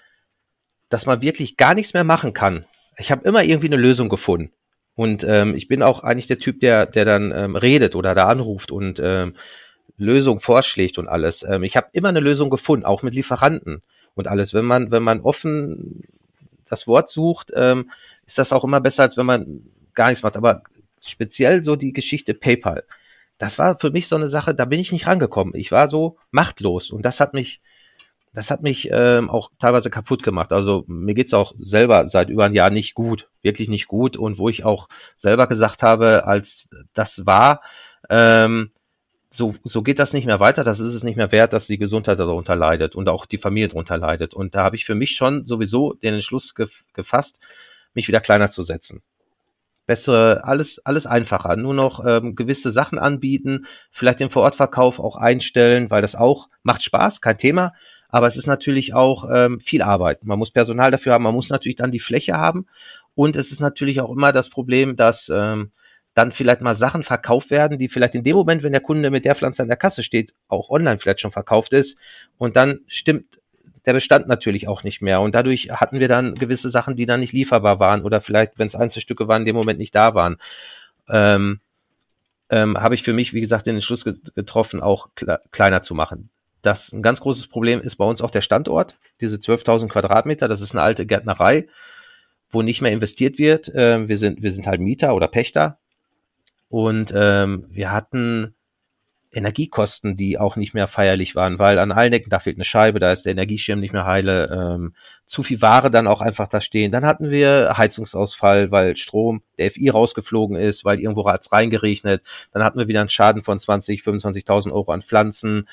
dass 0.89 1.05
man 1.05 1.21
wirklich 1.21 1.57
gar 1.57 1.75
nichts 1.75 1.95
mehr 1.95 2.05
machen 2.05 2.33
kann. 2.33 2.65
Ich 2.97 3.11
habe 3.11 3.27
immer 3.27 3.43
irgendwie 3.43 3.67
eine 3.67 3.77
Lösung 3.77 4.09
gefunden. 4.09 4.53
Und 4.99 5.23
ähm, 5.23 5.55
ich 5.55 5.69
bin 5.69 5.85
auch 5.85 6.03
eigentlich 6.03 6.27
der 6.27 6.41
Typ, 6.41 6.59
der, 6.59 6.85
der 6.85 7.05
dann 7.05 7.31
ähm, 7.31 7.55
redet 7.55 7.95
oder 7.95 8.17
da 8.17 8.25
anruft 8.25 8.73
und 8.73 8.99
ähm, 9.01 9.37
Lösung 9.97 10.41
vorschlägt 10.41 10.99
und 10.99 11.07
alles. 11.07 11.45
Ähm, 11.45 11.63
ich 11.63 11.77
habe 11.77 11.87
immer 11.93 12.09
eine 12.09 12.19
Lösung 12.19 12.51
gefunden, 12.51 12.85
auch 12.85 13.05
mit 13.05 13.15
Lieferanten 13.15 13.83
und 14.17 14.27
alles. 14.27 14.55
Wenn 14.55 14.65
man, 14.65 14.91
wenn 14.91 15.05
man 15.05 15.21
offen 15.21 16.03
das 16.69 16.89
Wort 16.89 17.11
sucht, 17.11 17.53
ähm, 17.55 17.93
ist 18.27 18.39
das 18.39 18.53
auch 18.53 18.65
immer 18.65 18.81
besser, 18.81 19.05
als 19.05 19.17
wenn 19.17 19.27
man 19.27 19.61
gar 19.95 20.09
nichts 20.09 20.25
macht. 20.25 20.37
Aber 20.37 20.63
speziell 21.01 21.63
so 21.63 21.77
die 21.77 21.93
Geschichte 21.93 22.35
PayPal. 22.35 22.83
Das 23.39 23.57
war 23.57 23.79
für 23.79 23.93
mich 23.93 24.09
so 24.09 24.17
eine 24.17 24.29
Sache, 24.29 24.53
da 24.53 24.65
bin 24.65 24.81
ich 24.81 24.91
nicht 24.91 25.07
rangekommen. 25.07 25.55
Ich 25.55 25.71
war 25.71 25.87
so 25.87 26.17
machtlos 26.33 26.91
und 26.91 27.03
das 27.03 27.21
hat 27.21 27.35
mich, 27.35 27.61
das 28.33 28.51
hat 28.51 28.63
mich 28.63 28.89
ähm, 28.91 29.31
auch 29.31 29.51
teilweise 29.59 29.91
kaputt 29.91 30.23
gemacht. 30.23 30.53
Also 30.53 30.85
mir 30.87 31.15
geht's 31.15 31.35
auch 31.35 31.55
selber 31.59 32.07
seit 32.07 32.31
über 32.31 32.45
ein 32.45 32.55
Jahr 32.55 32.71
nicht 32.71 32.95
gut, 32.95 33.29
wirklich 33.43 33.69
nicht 33.69 33.89
gut. 33.89 34.17
Und 34.17 34.39
wo 34.39 34.49
ich 34.49 34.65
auch 34.65 34.89
selber 35.17 35.47
gesagt 35.47 35.83
habe, 35.83 36.27
als 36.27 36.69
das 36.95 37.27
war, 37.27 37.63
ähm, 38.11 38.71
so, 39.31 39.55
so 39.65 39.83
geht 39.83 39.99
das 39.99 40.13
nicht 40.13 40.27
mehr 40.27 40.41
weiter, 40.41 40.65
das 40.65 40.81
ist 40.81 40.95
es 40.95 41.03
nicht 41.03 41.17
mehr 41.17 41.33
wert, 41.33 41.53
dass 41.53 41.67
die 41.67 41.79
Gesundheit 41.79 42.19
darunter 42.19 42.57
leidet 42.57 42.95
und 42.95 43.09
auch 43.09 43.27
die 43.27 43.39
Familie 43.39 43.69
darunter 43.69 43.99
leidet. 43.99 44.35
Und 44.35 44.55
da 44.55 44.65
habe 44.65 44.77
ich 44.77 44.85
für 44.85 44.95
mich 44.95 45.13
schon 45.13 45.45
sowieso 45.47 45.95
den 45.95 46.15
Entschluss 46.15 46.55
gef 46.55 46.85
gefasst, 46.95 47.39
mich 47.95 48.09
wieder 48.09 48.21
kleiner 48.21 48.51
zu 48.51 48.63
setzen 48.63 49.03
bessere, 49.89 50.45
alles, 50.45 50.79
alles 50.85 51.07
einfacher. 51.07 51.57
Nur 51.57 51.75
noch 51.75 52.05
ähm, 52.07 52.37
gewisse 52.37 52.71
Sachen 52.71 52.99
anbieten, 53.01 53.67
vielleicht 53.91 54.21
den 54.21 54.31
Vorortverkauf 54.31 55.01
auch 55.01 55.17
einstellen, 55.17 55.91
weil 55.91 56.03
das 56.03 56.15
auch 56.15 56.49
macht 56.63 56.85
Spaß, 56.85 57.21
kein 57.21 57.39
Thema. 57.39 57.73
Aber 58.09 58.27
es 58.27 58.37
ist 58.37 58.47
natürlich 58.47 58.95
auch 58.95 59.29
ähm, 59.31 59.61
viel 59.61 59.83
Arbeit. 59.83 60.25
Man 60.25 60.39
muss 60.39 60.51
Personal 60.51 60.91
dafür 60.91 61.13
haben, 61.13 61.25
man 61.25 61.35
muss 61.35 61.51
natürlich 61.51 61.77
dann 61.77 61.93
die 61.93 62.01
Fläche 62.01 62.35
haben. 62.35 62.67
Und 63.15 63.37
es 63.37 63.53
ist 63.53 63.61
natürlich 63.61 64.01
auch 64.01 64.11
immer 64.11 64.33
das 64.33 64.49
Problem, 64.49 64.97
dass 64.97 65.29
ähm, 65.29 65.73
dann 66.15 66.33
vielleicht 66.33 66.63
mal 66.63 66.75
Sachen 66.75 67.03
verkauft 67.05 67.51
werden, 67.51 67.79
die 67.79 67.89
vielleicht 67.89 68.15
in 68.15 68.25
dem 68.25 68.37
Moment, 68.37 68.63
wenn 68.63 68.73
der 68.73 68.81
Kunde 68.81 69.11
mit 69.11 69.25
der 69.25 69.35
Pflanze 69.35 69.63
an 69.63 69.69
der 69.69 69.77
Kasse 69.77 70.03
steht, 70.03 70.33
auch 70.49 70.71
online 70.71 70.99
vielleicht 70.99 71.21
schon 71.21 71.33
verkauft 71.33 71.73
ist. 71.73 71.97
Und 72.39 72.57
dann 72.57 72.81
stimmt 72.89 73.39
der 73.87 73.93
Bestand 73.93 74.29
natürlich 74.29 74.69
auch 74.69 74.83
nicht 74.83 75.01
mehr. 75.01 75.21
Und 75.21 75.35
dadurch 75.35 75.71
hatten 75.71 76.01
wir 76.01 76.09
dann 76.09 76.35
gewisse 76.35 76.71
Sachen, 76.71 76.97
die 76.97 77.07
dann 77.07 77.21
nicht 77.21 77.33
lieferbar 77.33 77.79
waren 77.81 78.03
oder 78.03 78.21
vielleicht, 78.21 78.59
wenn 78.59 78.67
es 78.67 78.75
Einzelstücke 78.75 79.29
waren, 79.29 79.43
in 79.43 79.47
dem 79.47 79.57
Moment 79.57 79.79
nicht 79.79 79.95
da 79.95 80.15
waren. 80.15 80.39
Ähm, 81.09 81.61
ähm, 82.51 82.77
habe 82.79 82.95
ich 82.95 83.03
für 83.03 83.13
mich, 83.13 83.33
wie 83.33 83.41
gesagt, 83.41 83.67
den 83.67 83.77
Entschluss 83.77 84.05
ge 84.05 84.15
getroffen, 84.35 84.81
auch 84.81 85.09
kle 85.15 85.41
kleiner 85.53 85.83
zu 85.83 85.95
machen. 85.95 86.31
Das 86.63 86.93
ein 86.93 87.03
ganz 87.03 87.21
großes 87.21 87.47
Problem 87.47 87.81
ist 87.81 87.97
bei 87.97 88.05
uns 88.05 88.21
auch 88.21 88.31
der 88.31 88.41
Standort, 88.41 88.97
diese 89.21 89.37
12.000 89.37 89.89
Quadratmeter. 89.89 90.49
Das 90.49 90.61
ist 90.61 90.73
eine 90.73 90.83
alte 90.83 91.07
Gärtnerei, 91.07 91.69
wo 92.51 92.63
nicht 92.63 92.81
mehr 92.81 92.93
investiert 92.93 93.39
wird. 93.39 93.71
Ähm, 93.75 94.09
wir 94.09 94.19
sind 94.19 94.43
wir 94.43 94.53
sind 94.53 94.67
halt 94.67 94.81
Mieter 94.81 95.15
oder 95.15 95.29
Pächter 95.29 95.79
und 96.69 97.13
ähm, 97.15 97.67
wir 97.71 97.93
hatten 97.93 98.55
Energiekosten, 99.31 100.17
die 100.17 100.39
auch 100.39 100.57
nicht 100.57 100.73
mehr 100.73 100.89
feierlich 100.89 101.35
waren, 101.35 101.59
weil 101.59 101.79
an 101.79 101.93
allen 101.93 102.13
Ecken, 102.13 102.31
da 102.31 102.41
fehlt 102.41 102.57
eine 102.57 102.65
Scheibe, 102.65 102.99
da 102.99 103.13
ist 103.13 103.25
der 103.25 103.33
Energieschirm 103.33 103.79
nicht 103.79 103.93
mehr 103.93 104.07
heile, 104.07 104.49
ähm, 104.51 104.95
zu 105.27 105.43
viel 105.43 105.61
Ware 105.61 105.91
dann 105.91 106.07
auch 106.07 106.23
einfach 106.23 106.49
da 106.49 106.63
stehen. 106.63 106.93
Dann 106.93 107.05
hatten 107.05 107.31
wir 107.31 107.75
Heizungsausfall, 107.77 108.71
weil 108.71 108.97
Strom, 108.97 109.43
der 109.59 109.71
FI 109.71 109.91
rausgeflogen 109.91 110.57
ist, 110.57 110.85
weil 110.85 110.99
irgendwo 110.99 111.29
hat 111.29 111.43
es 111.43 111.53
reingeregnet. 111.53 112.23
Dann 112.53 112.65
hatten 112.65 112.79
wir 112.79 112.89
wieder 112.89 113.01
einen 113.01 113.11
Schaden 113.11 113.43
von 113.43 113.61
20, 113.61 114.01
25.000 114.03 114.73
Euro 114.73 114.93
an 114.93 115.03
Pflanzen. 115.03 115.69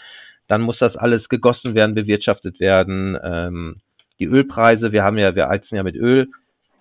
Dann 0.48 0.62
muss 0.62 0.80
das 0.80 0.96
alles 0.98 1.30
gegossen 1.30 1.76
werden, 1.76 1.96
bewirtschaftet 1.96 2.60
werden. 2.60 3.18
Ähm, 3.24 3.78
die 4.20 4.26
Ölpreise, 4.26 4.92
wir 4.92 5.04
haben 5.04 5.18
ja, 5.18 5.36
wir 5.36 5.50
heizen 5.50 5.76
ja 5.76 5.84
mit 5.84 5.96
Öl. 5.96 6.30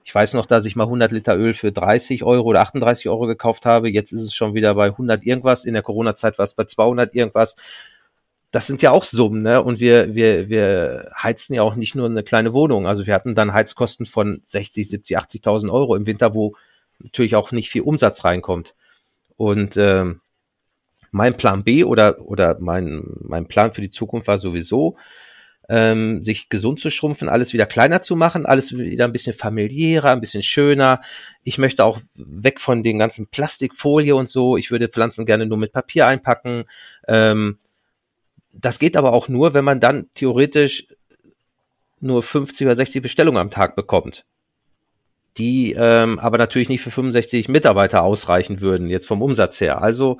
Ich 0.04 0.14
weiß 0.14 0.34
noch, 0.34 0.46
dass 0.46 0.66
ich 0.66 0.76
mal 0.76 0.84
100 0.84 1.12
Liter 1.12 1.36
Öl 1.36 1.54
für 1.54 1.72
30 1.72 2.24
Euro 2.24 2.46
oder 2.48 2.60
38 2.60 3.08
Euro 3.08 3.26
gekauft 3.26 3.64
habe. 3.64 3.88
Jetzt 3.88 4.12
ist 4.12 4.22
es 4.22 4.34
schon 4.34 4.54
wieder 4.54 4.74
bei 4.74 4.86
100 4.86 5.24
irgendwas. 5.24 5.64
In 5.64 5.72
der 5.72 5.82
Corona-Zeit 5.82 6.38
war 6.38 6.44
es 6.44 6.54
bei 6.54 6.64
200 6.64 7.14
irgendwas. 7.14 7.56
Das 8.50 8.66
sind 8.66 8.82
ja 8.82 8.92
auch 8.92 9.04
Summen, 9.04 9.42
ne? 9.42 9.62
Und 9.62 9.80
wir, 9.80 10.14
wir, 10.14 10.48
wir 10.48 11.10
heizen 11.20 11.54
ja 11.54 11.62
auch 11.62 11.74
nicht 11.74 11.94
nur 11.94 12.06
eine 12.06 12.22
kleine 12.22 12.52
Wohnung. 12.52 12.86
Also 12.86 13.06
wir 13.06 13.14
hatten 13.14 13.34
dann 13.34 13.52
Heizkosten 13.52 14.06
von 14.06 14.42
60, 14.44 14.88
70, 14.88 15.18
80.000 15.18 15.72
Euro 15.72 15.96
im 15.96 16.06
Winter, 16.06 16.34
wo 16.34 16.54
natürlich 17.00 17.34
auch 17.34 17.50
nicht 17.50 17.70
viel 17.70 17.82
Umsatz 17.82 18.24
reinkommt. 18.24 18.74
Und 19.36 19.76
ähm, 19.76 20.20
mein 21.14 21.36
Plan 21.36 21.62
B 21.62 21.84
oder, 21.84 22.20
oder 22.22 22.56
mein, 22.58 23.04
mein 23.20 23.46
Plan 23.46 23.72
für 23.72 23.80
die 23.80 23.90
Zukunft 23.90 24.26
war 24.26 24.38
sowieso, 24.38 24.96
ähm, 25.68 26.24
sich 26.24 26.48
gesund 26.48 26.80
zu 26.80 26.90
schrumpfen, 26.90 27.28
alles 27.28 27.52
wieder 27.52 27.66
kleiner 27.66 28.02
zu 28.02 28.16
machen, 28.16 28.46
alles 28.46 28.76
wieder 28.76 29.04
ein 29.04 29.12
bisschen 29.12 29.32
familiärer, 29.32 30.10
ein 30.10 30.20
bisschen 30.20 30.42
schöner. 30.42 31.02
Ich 31.44 31.56
möchte 31.56 31.84
auch 31.84 32.00
weg 32.16 32.60
von 32.60 32.82
den 32.82 32.98
ganzen 32.98 33.28
Plastikfolie 33.28 34.16
und 34.16 34.28
so. 34.28 34.56
Ich 34.56 34.72
würde 34.72 34.88
Pflanzen 34.88 35.24
gerne 35.24 35.46
nur 35.46 35.56
mit 35.56 35.72
Papier 35.72 36.08
einpacken. 36.08 36.64
Ähm, 37.06 37.58
das 38.52 38.80
geht 38.80 38.96
aber 38.96 39.12
auch 39.12 39.28
nur, 39.28 39.54
wenn 39.54 39.64
man 39.64 39.78
dann 39.78 40.08
theoretisch 40.14 40.88
nur 42.00 42.24
50 42.24 42.66
oder 42.66 42.74
60 42.74 43.02
Bestellungen 43.02 43.40
am 43.40 43.52
Tag 43.52 43.76
bekommt. 43.76 44.24
Die 45.38 45.76
ähm, 45.78 46.18
aber 46.18 46.38
natürlich 46.38 46.68
nicht 46.68 46.82
für 46.82 46.90
65 46.90 47.48
Mitarbeiter 47.48 48.02
ausreichen 48.02 48.60
würden, 48.60 48.88
jetzt 48.88 49.06
vom 49.06 49.22
Umsatz 49.22 49.60
her. 49.60 49.80
Also 49.80 50.18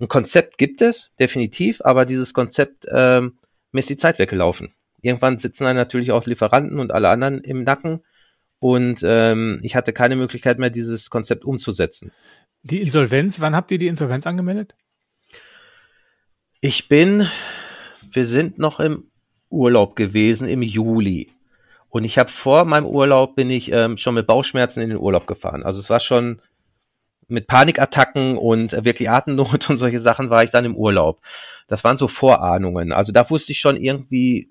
ein 0.00 0.08
Konzept 0.08 0.58
gibt 0.58 0.82
es, 0.82 1.10
definitiv, 1.18 1.80
aber 1.84 2.06
dieses 2.06 2.32
Konzept, 2.32 2.86
ähm, 2.90 3.38
mir 3.72 3.80
ist 3.80 3.90
die 3.90 3.96
Zeit 3.96 4.18
weggelaufen. 4.18 4.72
Irgendwann 5.02 5.38
sitzen 5.38 5.64
dann 5.64 5.76
natürlich 5.76 6.12
auch 6.12 6.26
Lieferanten 6.26 6.78
und 6.78 6.92
alle 6.92 7.08
anderen 7.08 7.42
im 7.42 7.64
Nacken 7.64 8.02
und 8.58 9.00
ähm, 9.02 9.60
ich 9.62 9.74
hatte 9.74 9.92
keine 9.92 10.16
Möglichkeit 10.16 10.58
mehr, 10.58 10.70
dieses 10.70 11.10
Konzept 11.10 11.44
umzusetzen. 11.44 12.12
Die 12.62 12.82
Insolvenz, 12.82 13.40
wann 13.40 13.56
habt 13.56 13.70
ihr 13.70 13.78
die 13.78 13.86
Insolvenz 13.86 14.26
angemeldet? 14.26 14.74
Ich 16.60 16.88
bin, 16.88 17.28
wir 18.12 18.26
sind 18.26 18.58
noch 18.58 18.80
im 18.80 19.10
Urlaub 19.48 19.96
gewesen 19.96 20.46
im 20.46 20.62
Juli. 20.62 21.32
Und 21.88 22.04
ich 22.04 22.18
habe 22.18 22.30
vor 22.30 22.64
meinem 22.64 22.86
Urlaub 22.86 23.34
bin 23.34 23.50
ich 23.50 23.72
ähm, 23.72 23.96
schon 23.96 24.14
mit 24.14 24.26
Bauchschmerzen 24.26 24.82
in 24.82 24.90
den 24.90 24.98
Urlaub 24.98 25.26
gefahren. 25.26 25.62
Also 25.62 25.80
es 25.80 25.88
war 25.88 26.00
schon 26.00 26.40
mit 27.30 27.46
Panikattacken 27.46 28.36
und 28.36 28.72
äh, 28.72 28.84
wirklich 28.84 29.10
Atemnot 29.10 29.68
und 29.70 29.76
solche 29.76 30.00
Sachen 30.00 30.30
war 30.30 30.44
ich 30.44 30.50
dann 30.50 30.64
im 30.64 30.76
Urlaub. 30.76 31.20
Das 31.68 31.84
waren 31.84 31.98
so 31.98 32.08
Vorahnungen. 32.08 32.92
Also 32.92 33.12
da 33.12 33.28
wusste 33.30 33.52
ich 33.52 33.60
schon 33.60 33.76
irgendwie 33.76 34.48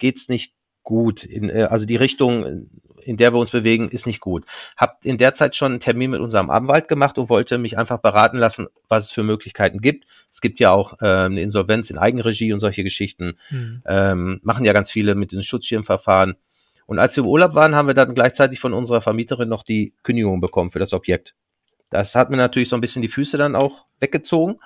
geht's 0.00 0.28
nicht 0.28 0.52
gut. 0.82 1.22
In, 1.22 1.48
äh, 1.48 1.68
also 1.70 1.86
die 1.86 1.94
Richtung, 1.94 2.68
in 3.04 3.16
der 3.16 3.32
wir 3.32 3.38
uns 3.38 3.52
bewegen, 3.52 3.88
ist 3.88 4.06
nicht 4.06 4.18
gut. 4.20 4.44
Hab 4.76 5.04
in 5.04 5.18
der 5.18 5.34
Zeit 5.34 5.54
schon 5.54 5.72
einen 5.72 5.80
Termin 5.80 6.10
mit 6.10 6.20
unserem 6.20 6.50
Anwalt 6.50 6.88
gemacht 6.88 7.16
und 7.18 7.28
wollte 7.28 7.58
mich 7.58 7.78
einfach 7.78 8.00
beraten 8.00 8.38
lassen, 8.38 8.66
was 8.88 9.06
es 9.06 9.12
für 9.12 9.22
Möglichkeiten 9.22 9.80
gibt. 9.80 10.06
Es 10.32 10.40
gibt 10.40 10.58
ja 10.58 10.72
auch 10.72 11.00
äh, 11.00 11.06
eine 11.06 11.42
Insolvenz 11.42 11.90
in 11.90 11.98
Eigenregie 11.98 12.52
und 12.52 12.60
solche 12.60 12.82
Geschichten. 12.82 13.36
Mhm. 13.50 13.82
Ähm, 13.86 14.40
machen 14.42 14.64
ja 14.64 14.72
ganz 14.72 14.90
viele 14.90 15.14
mit 15.14 15.30
diesen 15.30 15.44
Schutzschirmverfahren. 15.44 16.36
Und 16.86 16.98
als 16.98 17.14
wir 17.14 17.22
im 17.22 17.28
Urlaub 17.28 17.54
waren, 17.54 17.76
haben 17.76 17.86
wir 17.86 17.94
dann 17.94 18.14
gleichzeitig 18.14 18.58
von 18.58 18.72
unserer 18.72 19.00
Vermieterin 19.00 19.48
noch 19.48 19.62
die 19.62 19.94
Kündigung 20.02 20.40
bekommen 20.40 20.72
für 20.72 20.80
das 20.80 20.92
Objekt. 20.92 21.34
Das 21.90 22.14
hat 22.14 22.30
mir 22.30 22.36
natürlich 22.36 22.68
so 22.68 22.76
ein 22.76 22.80
bisschen 22.80 23.02
die 23.02 23.08
Füße 23.08 23.36
dann 23.36 23.56
auch 23.56 23.84
weggezogen. 23.98 24.60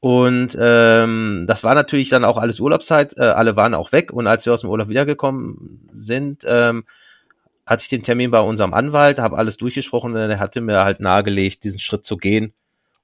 Und 0.00 0.56
ähm, 0.58 1.44
das 1.48 1.64
war 1.64 1.74
natürlich 1.74 2.08
dann 2.08 2.24
auch 2.24 2.36
alles 2.36 2.60
Urlaubszeit, 2.60 3.16
äh, 3.16 3.22
alle 3.22 3.56
waren 3.56 3.74
auch 3.74 3.92
weg. 3.92 4.12
Und 4.12 4.26
als 4.26 4.46
wir 4.46 4.54
aus 4.54 4.60
dem 4.60 4.70
Urlaub 4.70 4.88
wiedergekommen 4.88 5.88
sind, 5.92 6.42
ähm, 6.46 6.84
hatte 7.66 7.82
ich 7.82 7.88
den 7.88 8.04
Termin 8.04 8.30
bei 8.30 8.40
unserem 8.40 8.74
Anwalt, 8.74 9.18
habe 9.18 9.36
alles 9.36 9.56
durchgesprochen 9.56 10.12
und 10.12 10.18
er 10.18 10.38
hatte 10.38 10.60
mir 10.60 10.84
halt 10.84 11.00
nahegelegt, 11.00 11.64
diesen 11.64 11.80
Schritt 11.80 12.06
zu 12.06 12.16
gehen. 12.16 12.54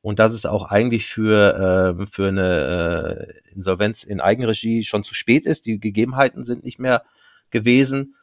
Und 0.01 0.19
dass 0.19 0.35
es 0.35 0.47
auch 0.47 0.71
eigentlich 0.71 1.07
für, 1.07 1.97
äh, 2.01 2.07
für 2.07 2.29
eine 2.29 3.37
äh, 3.49 3.55
Insolvenz 3.55 4.05
in 4.05 4.21
Eigenregie 4.21 4.85
schon 4.85 5.03
zu 5.03 5.15
spät 5.15 5.47
ist. 5.47 5.67
Die 5.67 5.81
Gegebenheiten 5.81 6.45
sind 6.45 6.63
nicht 6.63 6.79
mehr 6.79 7.03
gewesen. 7.51 8.15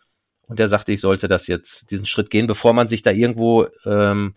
Und 0.48 0.60
er 0.60 0.69
sagte, 0.69 0.93
ich 0.93 1.02
sollte 1.02 1.27
das 1.27 1.48
jetzt, 1.48 1.91
diesen 1.91 2.06
Schritt 2.06 2.30
gehen, 2.30 2.48
bevor 2.48 2.73
man 2.73 2.88
sich 2.88 3.02
da 3.02 3.11
irgendwo 3.11 3.68
ähm, 3.85 4.35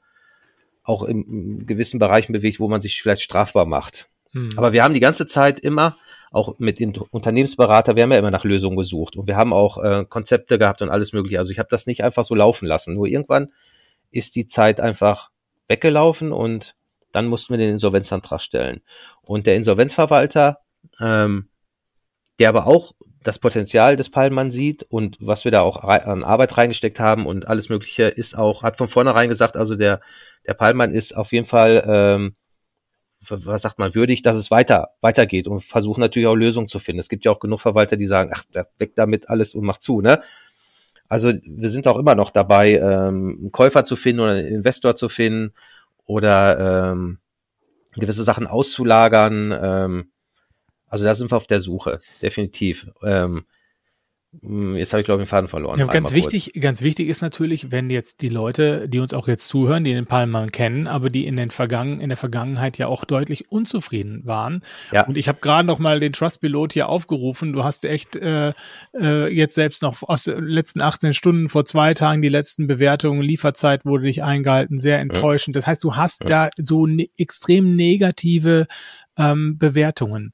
auch 0.84 1.02
in, 1.02 1.24
in 1.24 1.66
gewissen 1.66 1.98
Bereichen 1.98 2.32
bewegt, 2.32 2.60
wo 2.60 2.68
man 2.68 2.80
sich 2.80 3.02
vielleicht 3.02 3.22
strafbar 3.22 3.66
macht. 3.66 4.06
Hm. 4.32 4.52
Aber 4.56 4.72
wir 4.72 4.84
haben 4.84 4.94
die 4.94 5.00
ganze 5.00 5.26
Zeit 5.26 5.58
immer, 5.58 5.96
auch 6.30 6.58
mit 6.58 6.80
den 6.80 6.96
Unternehmensberater, 6.96 7.96
wir 7.96 8.02
haben 8.02 8.12
ja 8.12 8.18
immer 8.18 8.30
nach 8.30 8.44
Lösungen 8.44 8.76
gesucht 8.76 9.16
und 9.16 9.26
wir 9.28 9.36
haben 9.36 9.52
auch 9.52 9.78
äh, 9.78 10.04
Konzepte 10.08 10.58
gehabt 10.58 10.82
und 10.82 10.90
alles 10.90 11.12
mögliche. 11.12 11.38
Also 11.38 11.52
ich 11.52 11.58
habe 11.58 11.68
das 11.70 11.86
nicht 11.86 12.02
einfach 12.02 12.24
so 12.24 12.34
laufen 12.34 12.66
lassen. 12.66 12.94
Nur 12.94 13.06
irgendwann 13.06 13.52
ist 14.10 14.34
die 14.34 14.46
Zeit 14.46 14.80
einfach 14.80 15.30
weggelaufen 15.68 16.32
und 16.32 16.74
dann 17.12 17.26
mussten 17.26 17.52
wir 17.52 17.58
den 17.58 17.70
Insolvenzantrag 17.70 18.40
stellen. 18.40 18.82
Und 19.22 19.46
der 19.46 19.54
Insolvenzverwalter, 19.54 20.58
ähm, 21.00 21.48
der 22.40 22.48
aber 22.48 22.66
auch 22.66 22.92
das 23.22 23.38
Potenzial 23.38 23.96
des 23.96 24.10
Palmann 24.10 24.50
sieht 24.50 24.82
und 24.82 25.16
was 25.20 25.44
wir 25.44 25.52
da 25.52 25.60
auch 25.60 25.82
an 25.84 26.24
Arbeit 26.24 26.58
reingesteckt 26.58 26.98
haben 26.98 27.26
und 27.26 27.46
alles 27.46 27.68
Mögliche 27.68 28.04
ist 28.04 28.36
auch, 28.36 28.62
hat 28.64 28.76
von 28.76 28.88
vornherein 28.88 29.28
gesagt, 29.28 29.56
also 29.56 29.76
der, 29.76 30.00
der 30.46 30.54
Palmann 30.54 30.94
ist 30.94 31.16
auf 31.16 31.32
jeden 31.32 31.46
Fall 31.46 31.84
ähm, 31.86 32.36
was 33.30 33.62
sagt 33.62 33.78
man, 33.78 33.94
würdig, 33.94 34.22
dass 34.22 34.36
es 34.36 34.50
weiter, 34.50 34.90
weitergeht 35.00 35.46
und 35.46 35.62
versuchen 35.62 36.00
natürlich 36.00 36.28
auch 36.28 36.34
Lösungen 36.34 36.68
zu 36.68 36.78
finden. 36.78 37.00
Es 37.00 37.08
gibt 37.08 37.24
ja 37.24 37.32
auch 37.32 37.40
genug 37.40 37.60
Verwalter, 37.60 37.96
die 37.96 38.06
sagen, 38.06 38.30
ach, 38.34 38.44
weg 38.78 38.92
damit 38.96 39.28
alles 39.28 39.54
und 39.54 39.64
mach 39.64 39.78
zu, 39.78 40.00
ne? 40.00 40.22
Also 41.08 41.32
wir 41.44 41.68
sind 41.68 41.86
auch 41.86 41.98
immer 41.98 42.14
noch 42.14 42.30
dabei, 42.30 42.72
ähm, 42.72 43.38
einen 43.40 43.52
Käufer 43.52 43.84
zu 43.84 43.94
finden 43.94 44.20
oder 44.20 44.32
einen 44.32 44.46
Investor 44.46 44.96
zu 44.96 45.08
finden 45.08 45.52
oder 46.06 46.92
ähm, 46.92 47.18
gewisse 47.92 48.24
Sachen 48.24 48.46
auszulagern. 48.46 49.52
Ähm, 49.52 50.10
also 50.88 51.04
da 51.04 51.14
sind 51.14 51.30
wir 51.30 51.36
auf 51.36 51.46
der 51.46 51.60
Suche, 51.60 52.00
definitiv. 52.22 52.86
Ähm, 53.02 53.36
hm, 53.36 53.44
jetzt 54.42 54.92
habe 54.92 55.00
ich, 55.00 55.06
glaube 55.06 55.22
ich, 55.22 55.26
den 55.26 55.30
Faden 55.30 55.48
verloren. 55.48 55.78
Ja, 55.78 55.86
ganz 55.86 56.12
wichtig, 56.12 56.52
kurz. 56.52 56.62
ganz 56.62 56.82
wichtig 56.82 57.08
ist 57.08 57.22
natürlich, 57.22 57.70
wenn 57.70 57.90
jetzt 57.90 58.22
die 58.22 58.28
Leute, 58.28 58.88
die 58.88 58.98
uns 58.98 59.14
auch 59.14 59.28
jetzt 59.28 59.48
zuhören, 59.48 59.84
die 59.84 59.92
den 59.92 60.06
Palmer 60.06 60.46
kennen, 60.48 60.86
aber 60.86 61.10
die 61.10 61.26
in 61.26 61.36
den 61.36 61.50
Vergangen, 61.50 62.00
in 62.00 62.08
der 62.08 62.18
Vergangenheit 62.18 62.78
ja 62.78 62.86
auch 62.86 63.04
deutlich 63.04 63.50
unzufrieden 63.50 64.22
waren. 64.24 64.62
Ja. 64.92 65.06
Und 65.06 65.16
ich 65.16 65.28
habe 65.28 65.38
gerade 65.40 65.66
noch 65.66 65.78
mal 65.78 66.00
den 66.00 66.12
Trust-Pilot 66.12 66.72
hier 66.72 66.88
aufgerufen. 66.88 67.52
Du 67.52 67.64
hast 67.64 67.84
echt 67.84 68.16
äh, 68.16 68.52
äh, 68.98 69.32
jetzt 69.32 69.54
selbst 69.54 69.82
noch 69.82 70.02
aus 70.02 70.24
den 70.24 70.44
letzten 70.44 70.80
18 70.80 71.14
Stunden 71.14 71.48
vor 71.48 71.64
zwei 71.64 71.94
Tagen 71.94 72.22
die 72.22 72.28
letzten 72.28 72.66
Bewertungen, 72.66 73.22
Lieferzeit 73.22 73.84
wurde 73.84 74.04
nicht 74.04 74.22
eingehalten, 74.22 74.78
sehr 74.78 74.98
enttäuschend. 75.00 75.56
Ja. 75.56 75.58
Das 75.60 75.66
heißt, 75.66 75.84
du 75.84 75.96
hast 75.96 76.22
ja. 76.22 76.26
da 76.26 76.50
so 76.56 76.86
ne 76.86 77.08
extrem 77.16 77.76
negative 77.76 78.66
ähm, 79.16 79.58
Bewertungen. 79.58 80.32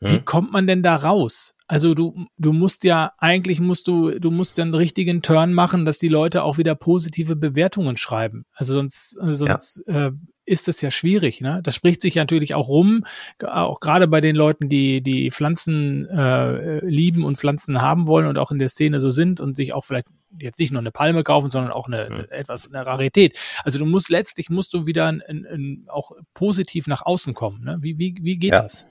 Wie 0.00 0.20
kommt 0.20 0.52
man 0.52 0.66
denn 0.66 0.82
da 0.82 0.96
raus? 0.96 1.54
Also 1.66 1.94
du, 1.94 2.26
du 2.36 2.52
musst 2.52 2.84
ja, 2.84 3.12
eigentlich 3.16 3.58
musst 3.60 3.88
du, 3.88 4.18
du 4.18 4.30
musst 4.30 4.58
ja 4.58 4.64
einen 4.64 4.74
richtigen 4.74 5.22
Turn 5.22 5.54
machen, 5.54 5.86
dass 5.86 5.98
die 5.98 6.08
Leute 6.08 6.42
auch 6.42 6.58
wieder 6.58 6.74
positive 6.74 7.36
Bewertungen 7.36 7.96
schreiben. 7.96 8.44
Also 8.52 8.74
sonst, 8.74 9.12
sonst 9.12 9.82
ja. 9.86 10.08
äh, 10.08 10.12
ist 10.44 10.68
das 10.68 10.82
ja 10.82 10.90
schwierig. 10.90 11.40
Ne? 11.40 11.60
Das 11.62 11.74
spricht 11.74 12.02
sich 12.02 12.16
natürlich 12.16 12.54
auch 12.54 12.68
rum, 12.68 13.04
auch 13.42 13.80
gerade 13.80 14.06
bei 14.06 14.20
den 14.20 14.36
Leuten, 14.36 14.68
die 14.68 15.00
die 15.00 15.30
Pflanzen 15.30 16.06
äh, 16.08 16.84
lieben 16.84 17.24
und 17.24 17.38
Pflanzen 17.38 17.80
haben 17.80 18.08
wollen 18.08 18.26
und 18.26 18.36
auch 18.36 18.50
in 18.50 18.58
der 18.58 18.68
Szene 18.68 19.00
so 19.00 19.10
sind 19.10 19.40
und 19.40 19.56
sich 19.56 19.72
auch 19.72 19.84
vielleicht 19.84 20.08
jetzt 20.38 20.58
nicht 20.58 20.72
nur 20.72 20.80
eine 20.80 20.90
Palme 20.90 21.22
kaufen, 21.22 21.48
sondern 21.48 21.72
auch 21.72 21.86
eine, 21.86 22.10
mhm. 22.10 22.26
etwas 22.28 22.68
eine 22.68 22.84
Rarität. 22.84 23.38
Also 23.62 23.78
du 23.78 23.86
musst 23.86 24.10
letztlich 24.10 24.50
musst 24.50 24.74
du 24.74 24.84
wieder 24.84 25.06
ein, 25.06 25.22
ein, 25.22 25.46
ein, 25.46 25.84
auch 25.88 26.12
positiv 26.34 26.88
nach 26.88 27.02
außen 27.02 27.32
kommen. 27.32 27.64
Ne? 27.64 27.78
Wie, 27.80 27.98
wie, 27.98 28.16
wie 28.20 28.36
geht 28.36 28.52
ja. 28.52 28.62
das? 28.62 28.84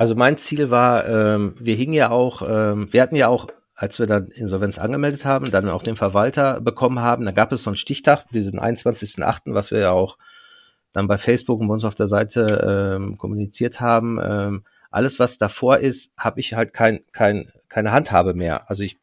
Also 0.00 0.14
mein 0.14 0.38
Ziel 0.38 0.70
war, 0.70 1.06
ähm, 1.06 1.56
wir 1.60 1.76
hingen 1.76 1.92
ja 1.92 2.08
auch, 2.08 2.40
ähm, 2.40 2.90
wir 2.90 3.02
hatten 3.02 3.16
ja 3.16 3.28
auch, 3.28 3.48
als 3.74 3.98
wir 3.98 4.06
dann 4.06 4.28
Insolvenz 4.28 4.78
angemeldet 4.78 5.26
haben, 5.26 5.50
dann 5.50 5.68
auch 5.68 5.82
den 5.82 5.96
Verwalter 5.96 6.58
bekommen 6.62 7.00
haben, 7.00 7.26
da 7.26 7.32
gab 7.32 7.52
es 7.52 7.64
so 7.64 7.68
einen 7.68 7.76
Stichtag, 7.76 8.24
diesen 8.30 8.58
21.8., 8.58 9.52
was 9.52 9.70
wir 9.70 9.80
ja 9.80 9.90
auch 9.90 10.16
dann 10.94 11.06
bei 11.06 11.18
Facebook 11.18 11.60
und 11.60 11.68
bei 11.68 11.74
uns 11.74 11.84
auf 11.84 11.96
der 11.96 12.08
Seite 12.08 12.96
ähm, 12.96 13.18
kommuniziert 13.18 13.82
haben. 13.82 14.18
Ähm, 14.24 14.64
alles, 14.90 15.18
was 15.18 15.36
davor 15.36 15.80
ist, 15.80 16.10
habe 16.16 16.40
ich 16.40 16.54
halt 16.54 16.72
kein, 16.72 17.00
kein, 17.12 17.52
keine 17.68 17.92
Handhabe 17.92 18.32
mehr. 18.32 18.70
Also 18.70 18.84
ich, 18.84 18.98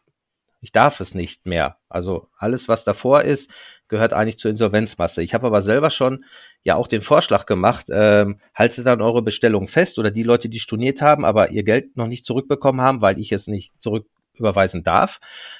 ich 0.62 0.72
darf 0.72 1.00
es 1.00 1.14
nicht 1.14 1.46
mehr. 1.46 1.78
Also 1.90 2.28
alles, 2.40 2.68
was 2.68 2.86
davor 2.86 3.22
ist, 3.22 3.52
gehört 3.90 4.14
eigentlich 4.14 4.38
zur 4.38 4.52
Insolvenzmasse. 4.52 5.22
Ich 5.22 5.34
habe 5.34 5.48
aber 5.48 5.62
selber 5.62 5.90
schon 5.90 6.26
ja 6.64 6.76
auch 6.76 6.88
den 6.88 7.02
Vorschlag 7.02 7.46
gemacht, 7.46 7.88
ähm, 7.90 8.40
haltet 8.54 8.86
dann 8.86 9.02
eure 9.02 9.22
Bestellung 9.22 9.68
fest 9.68 10.00
oder 10.00 10.12
die 10.12 10.24
Leute, 10.24 10.50
die 10.50 10.60
storniert 10.60 11.02
haben, 11.02 11.26
aber 11.26 11.52
ihr 11.52 11.64
Geld 11.64 11.96
noch 11.96 12.08
nicht 12.08 12.26
zurückbekommen 12.26 12.82
haben, 12.82 13.02
weil 13.02 13.20
ich 13.20 13.32
es 13.32 13.48
nicht 13.48 13.72
zurücküberweisen 13.80 14.84
darf, 14.84 15.20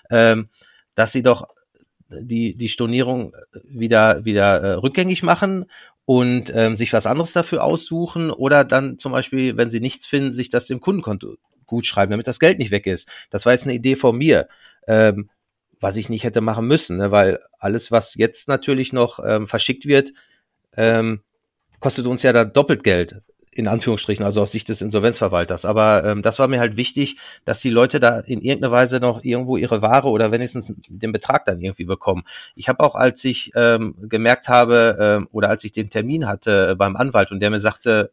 ähm, 0.10 0.50
dass 0.96 1.12
sie 1.12 1.24
doch 1.24 1.48
die, 2.10 2.56
die 2.56 2.70
Stornierung 2.70 3.34
wieder, 3.64 4.26
wieder 4.26 4.62
äh, 4.62 4.74
rückgängig 4.74 5.24
machen 5.24 5.66
und 6.06 6.52
ähm, 6.56 6.76
sich 6.76 6.94
was 6.94 7.06
anderes 7.06 7.34
dafür 7.34 7.64
aussuchen 7.64 8.32
oder 8.32 8.64
dann 8.64 8.98
zum 8.98 9.12
Beispiel, 9.12 9.58
wenn 9.58 9.70
sie 9.70 9.82
nichts 9.82 10.08
finden, 10.08 10.34
sich 10.34 10.50
das 10.50 10.70
im 10.70 10.80
Kundenkonto 10.80 11.36
gut 11.66 11.86
schreiben, 11.86 12.12
damit 12.12 12.28
das 12.28 12.40
Geld 12.40 12.60
nicht 12.60 12.72
weg 12.72 12.88
ist. 12.88 13.10
Das 13.30 13.46
war 13.46 13.54
jetzt 13.54 13.66
eine 13.66 13.74
Idee 13.74 13.98
von 13.98 14.18
mir. 14.18 14.48
Ähm, 14.88 15.30
was 15.80 15.98
ich 15.98 16.10
nicht 16.10 16.24
hätte 16.24 16.42
machen 16.42 16.68
müssen, 16.68 16.98
ne? 16.98 17.12
weil 17.12 17.40
alles, 17.60 17.92
was 17.92 18.16
jetzt 18.16 18.48
natürlich 18.48 18.94
noch 18.94 19.20
ähm, 19.24 19.48
verschickt 19.48 19.86
wird, 19.86 20.12
ähm, 20.76 21.22
kostet 21.80 22.06
uns 22.06 22.24
ja 22.24 22.34
da 22.34 22.46
doppelt 22.46 22.84
Geld, 22.84 23.22
in 23.52 23.68
Anführungsstrichen, 23.68 24.24
also 24.24 24.42
aus 24.42 24.52
Sicht 24.52 24.70
des 24.70 24.82
Insolvenzverwalters. 24.82 25.66
Aber 25.66 26.04
ähm, 26.04 26.22
das 26.22 26.40
war 26.40 26.48
mir 26.48 26.60
halt 26.60 26.78
wichtig, 26.78 27.18
dass 27.46 27.60
die 27.60 27.70
Leute 27.70 28.00
da 28.00 28.20
in 28.20 28.42
irgendeiner 28.42 28.72
Weise 28.72 29.00
noch 29.00 29.24
irgendwo 29.24 29.58
ihre 29.58 29.82
Ware 29.82 30.10
oder 30.10 30.32
wenigstens 30.32 30.72
den 30.88 31.12
Betrag 31.12 31.46
dann 31.46 31.62
irgendwie 31.62 31.86
bekommen. 31.86 32.24
Ich 32.56 32.70
habe 32.70 32.84
auch, 32.84 32.96
als 32.96 33.24
ich 33.26 33.52
ähm, 33.56 33.96
gemerkt 34.10 34.48
habe 34.48 34.98
ähm, 35.00 35.28
oder 35.32 35.50
als 35.50 35.64
ich 35.64 35.72
den 35.72 35.90
Termin 35.90 36.28
hatte 36.28 36.76
beim 36.76 36.96
Anwalt 36.96 37.32
und 37.32 37.40
der 37.40 37.50
mir 37.50 37.60
sagte, 37.60 38.12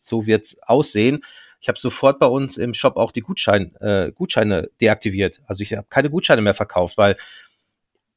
so 0.00 0.26
wird's 0.26 0.56
aussehen, 0.66 1.22
ich 1.64 1.68
habe 1.68 1.78
sofort 1.78 2.18
bei 2.18 2.26
uns 2.26 2.58
im 2.58 2.74
Shop 2.74 2.98
auch 2.98 3.10
die 3.10 3.22
Gutschein, 3.22 3.74
äh, 3.80 4.12
Gutscheine 4.14 4.68
deaktiviert. 4.82 5.40
Also 5.46 5.62
ich 5.62 5.72
habe 5.72 5.86
keine 5.88 6.10
Gutscheine 6.10 6.42
mehr 6.42 6.52
verkauft, 6.52 6.98
weil 6.98 7.16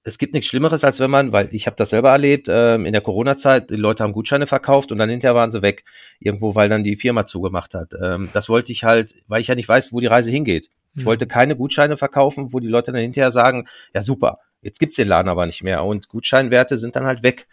es 0.03 0.17
gibt 0.17 0.33
nichts 0.33 0.49
Schlimmeres, 0.49 0.83
als 0.83 0.99
wenn 0.99 1.09
man, 1.09 1.31
weil 1.31 1.47
ich 1.53 1.65
habe 1.65 1.77
das 1.77 1.91
selber 1.91 2.11
erlebt, 2.11 2.47
ähm, 2.49 2.85
in 2.85 2.91
der 2.91 3.01
Corona-Zeit, 3.01 3.69
die 3.69 3.77
Leute 3.77 4.03
haben 4.03 4.11
Gutscheine 4.11 4.47
verkauft 4.47 4.91
und 4.91 4.97
dann 4.97 5.09
hinterher 5.09 5.33
waren 5.33 5.51
sie 5.51 5.61
weg. 5.61 5.85
Irgendwo, 6.19 6.55
weil 6.55 6.67
dann 6.67 6.83
die 6.83 6.97
Firma 6.97 7.25
zugemacht 7.25 7.73
hat. 7.73 7.93
Ähm, 7.93 8.29
das 8.33 8.49
wollte 8.49 8.73
ich 8.73 8.83
halt, 8.83 9.15
weil 9.29 9.39
ich 9.39 9.47
ja 9.47 9.55
nicht 9.55 9.69
weiß, 9.69 9.93
wo 9.93 10.01
die 10.01 10.07
Reise 10.07 10.29
hingeht. 10.29 10.69
Ich 10.93 11.03
mhm. 11.03 11.05
wollte 11.05 11.25
keine 11.25 11.55
Gutscheine 11.55 11.95
verkaufen, 11.95 12.51
wo 12.51 12.59
die 12.59 12.67
Leute 12.67 12.91
dann 12.91 12.99
hinterher 12.99 13.31
sagen, 13.31 13.69
ja 13.93 14.03
super, 14.03 14.39
jetzt 14.61 14.79
gibt's 14.79 14.97
den 14.97 15.07
Laden 15.07 15.29
aber 15.29 15.45
nicht 15.45 15.63
mehr. 15.63 15.85
Und 15.85 16.09
Gutscheinwerte 16.09 16.77
sind 16.77 16.97
dann 16.97 17.05
halt 17.05 17.23
weg. 17.23 17.47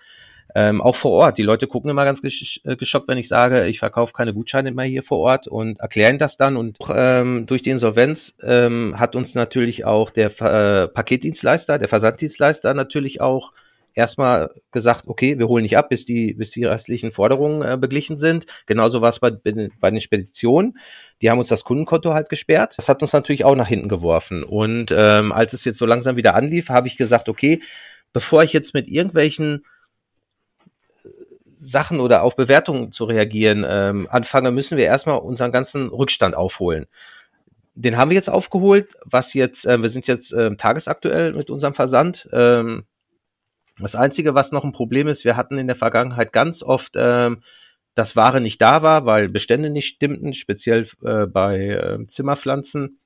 Ähm, 0.55 0.81
auch 0.81 0.95
vor 0.95 1.11
Ort. 1.13 1.39
Die 1.39 1.43
Leute 1.43 1.67
gucken 1.67 1.91
immer 1.91 2.05
ganz 2.05 2.23
gesch 2.23 2.61
äh, 2.65 2.77
geschockt, 2.77 3.09
wenn 3.09 3.19
ich 3.19 3.29
sage, 3.29 3.67
ich 3.67 3.81
verkaufe 3.81 4.13
keine 4.13 4.33
Gutscheine 4.33 4.71
mehr 4.73 4.85
hier 4.85 5.03
vor 5.03 5.19
Ort 5.19 5.49
und 5.49 5.81
erklären 5.81 6.19
das 6.19 6.37
dann. 6.37 6.57
Und 6.57 6.79
ähm, 6.89 7.47
durch 7.47 7.63
die 7.63 7.71
Insolvenz 7.71 8.35
ähm, 8.43 8.95
hat 8.99 9.17
uns 9.17 9.35
natürlich 9.35 9.85
auch 9.85 10.11
der 10.11 10.31
äh, 10.41 10.89
Paketdienstleister, 10.89 11.79
der 11.79 11.89
Versanddienstleister 11.89 12.73
natürlich 12.75 13.21
auch 13.21 13.53
erstmal 13.95 14.51
gesagt, 14.73 15.07
okay, 15.07 15.39
wir 15.39 15.49
holen 15.49 15.63
nicht 15.63 15.79
ab, 15.79 15.89
bis 15.89 16.05
die, 16.05 16.35
bis 16.35 16.51
die 16.51 16.65
restlichen 16.65 17.13
Forderungen 17.13 17.63
äh, 17.63 17.77
beglichen 17.77 18.17
sind. 18.17 18.47
Genauso 18.67 19.01
war 19.01 19.11
es 19.11 19.21
bei, 19.21 19.31
bei 19.31 19.91
den 19.91 20.01
Speditionen. 20.01 20.79
Die 21.23 21.31
haben 21.31 21.39
uns 21.39 21.49
das 21.49 21.65
Kundenkonto 21.65 22.13
halt 22.13 22.29
gesperrt. 22.29 22.75
Das 22.77 22.89
hat 22.89 23.03
uns 23.03 23.13
natürlich 23.13 23.45
auch 23.45 23.55
nach 23.55 23.69
hinten 23.69 23.89
geworfen. 23.89 24.43
Und 24.43 24.91
ähm, 24.91 25.33
als 25.33 25.53
es 25.53 25.65
jetzt 25.65 25.79
so 25.79 25.87
langsam 25.87 26.17
wieder 26.17 26.35
anlief, 26.35 26.69
habe 26.69 26.89
ich 26.89 26.97
gesagt, 26.97 27.29
okay, 27.29 27.63
bevor 28.13 28.43
ich 28.43 28.53
jetzt 28.53 28.75
mit 28.75 28.89
irgendwelchen 28.89 29.65
Sachen 31.65 32.01
oder 32.01 32.23
auf 32.23 32.37
Bewertungen 32.37 32.93
zu 32.93 33.05
reagieren 33.05 33.65
ähm, 33.67 34.09
anfange, 34.11 34.51
müssen 34.51 34.77
wir 34.79 34.85
erstmal 34.87 35.19
unseren 35.19 35.53
ganzen 35.53 35.89
Rückstand 35.89 36.35
aufholen. 36.35 36.87
Den 37.75 37.97
haben 37.97 38.11
wir 38.11 38.17
jetzt 38.17 38.31
aufgeholt, 38.31 38.89
was 39.05 39.35
jetzt, 39.35 39.67
äh, 39.67 39.81
wir 39.81 39.89
sind 39.89 40.07
jetzt 40.07 40.33
äh, 40.33 40.55
tagesaktuell 40.57 41.33
mit 41.33 41.51
unserem 41.51 41.75
Versand. 41.75 42.29
Ähm, 42.33 42.85
das 43.79 43.97
Einzige, 43.97 44.35
was 44.35 44.53
noch 44.53 44.65
ein 44.65 44.73
Problem 44.73 45.09
ist, 45.09 45.25
wir 45.25 45.37
hatten 45.37 45.59
in 45.59 45.67
der 45.67 45.77
Vergangenheit 45.77 46.33
ganz 46.33 46.63
oft, 46.63 46.93
ähm, 46.95 47.43
dass 47.95 48.17
Ware 48.17 48.41
nicht 48.41 48.61
da 48.61 48.83
war, 48.83 49.07
weil 49.07 49.29
Bestände 49.29 49.71
nicht 49.71 49.89
stimmten, 49.89 50.35
speziell 50.35 50.89
äh, 51.05 51.27
bei 51.27 51.69
äh, 51.69 52.07
Zimmerpflanzen 52.07 52.99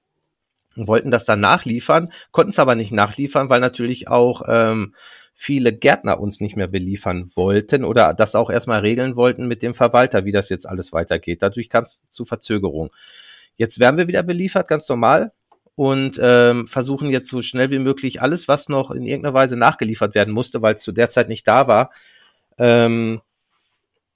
wollten 0.76 1.10
das 1.10 1.24
dann 1.24 1.40
nachliefern, 1.40 2.12
konnten 2.30 2.50
es 2.50 2.58
aber 2.58 2.74
nicht 2.74 2.92
nachliefern, 2.92 3.48
weil 3.48 3.60
natürlich 3.60 4.08
auch 4.08 4.42
ähm, 4.46 4.94
viele 5.40 5.72
Gärtner 5.72 6.18
uns 6.18 6.40
nicht 6.40 6.56
mehr 6.56 6.66
beliefern 6.66 7.30
wollten 7.36 7.84
oder 7.84 8.12
das 8.12 8.34
auch 8.34 8.50
erstmal 8.50 8.80
regeln 8.80 9.14
wollten 9.14 9.46
mit 9.46 9.62
dem 9.62 9.72
Verwalter, 9.72 10.24
wie 10.24 10.32
das 10.32 10.48
jetzt 10.48 10.68
alles 10.68 10.92
weitergeht. 10.92 11.42
Dadurch 11.42 11.70
kam 11.70 11.84
es 11.84 12.02
zu 12.10 12.24
Verzögerung. 12.24 12.90
Jetzt 13.56 13.78
werden 13.78 13.96
wir 13.96 14.08
wieder 14.08 14.24
beliefert, 14.24 14.66
ganz 14.66 14.88
normal, 14.88 15.30
und 15.76 16.18
ähm, 16.20 16.66
versuchen 16.66 17.10
jetzt 17.10 17.28
so 17.28 17.40
schnell 17.40 17.70
wie 17.70 17.78
möglich 17.78 18.20
alles, 18.20 18.48
was 18.48 18.68
noch 18.68 18.90
in 18.90 19.04
irgendeiner 19.04 19.32
Weise 19.32 19.56
nachgeliefert 19.56 20.16
werden 20.16 20.34
musste, 20.34 20.60
weil 20.60 20.74
es 20.74 20.82
zu 20.82 20.90
der 20.90 21.08
Zeit 21.08 21.28
nicht 21.28 21.46
da 21.46 21.68
war, 21.68 21.92
ähm, 22.58 23.20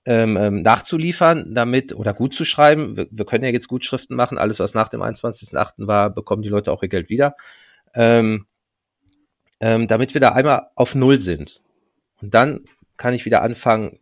ähm, 0.05 0.37
ähm 0.37 0.63
nachzuliefern, 0.63 1.55
damit 1.55 1.95
oder 1.95 2.15
gut 2.15 2.35
zu 2.35 2.45
schreiben. 2.45 2.97
Wir, 2.97 3.07
wir, 3.13 3.25
können 3.27 3.45
ja 3.45 3.51
jetzt 3.51 3.69
Gutschriften 3.69 4.17
machen. 4.17 4.39
Alles, 4.39 4.59
was 4.59 4.75
nach 4.75 4.89
dem 4.89 5.03
21.8. 5.03 5.87
war, 5.87 6.11
bekommen 6.11 6.43
die 6.43 6.49
Leute 6.49 6.73
auch 6.73 6.83
ihr 6.83 6.89
Geld 6.89 7.09
wieder. 7.09 7.37
Ähm, 7.95 8.47
ähm, 9.63 9.87
damit 9.87 10.13
wir 10.13 10.21
da 10.21 10.31
einmal 10.31 10.67
auf 10.75 10.95
Null 10.97 11.21
sind. 11.21 11.63
Und 12.21 12.35
dann 12.35 12.65
kann 12.99 13.15
ich 13.15 13.25
wieder 13.25 13.43
anfangen, 13.43 14.01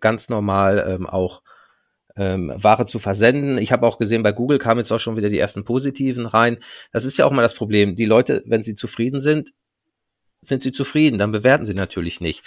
ganz 0.00 0.28
normal 0.28 0.84
ähm, 0.86 1.06
auch 1.06 1.42
ähm, 2.16 2.52
Ware 2.54 2.84
zu 2.84 2.98
versenden. 2.98 3.56
Ich 3.58 3.72
habe 3.72 3.86
auch 3.86 3.98
gesehen, 3.98 4.22
bei 4.22 4.32
Google 4.32 4.58
kamen 4.58 4.80
jetzt 4.80 4.92
auch 4.92 5.00
schon 5.00 5.16
wieder 5.16 5.30
die 5.30 5.38
ersten 5.38 5.64
positiven 5.64 6.26
rein. 6.26 6.58
Das 6.92 7.06
ist 7.06 7.16
ja 7.16 7.24
auch 7.24 7.30
mal 7.32 7.42
das 7.42 7.54
Problem. 7.54 7.96
Die 7.96 8.04
Leute, 8.04 8.42
wenn 8.44 8.62
sie 8.62 8.74
zufrieden 8.74 9.20
sind, 9.20 9.50
sind 10.42 10.62
sie 10.62 10.72
zufrieden, 10.72 11.18
dann 11.18 11.32
bewerten 11.32 11.64
sie 11.64 11.74
natürlich 11.74 12.20
nicht. 12.20 12.42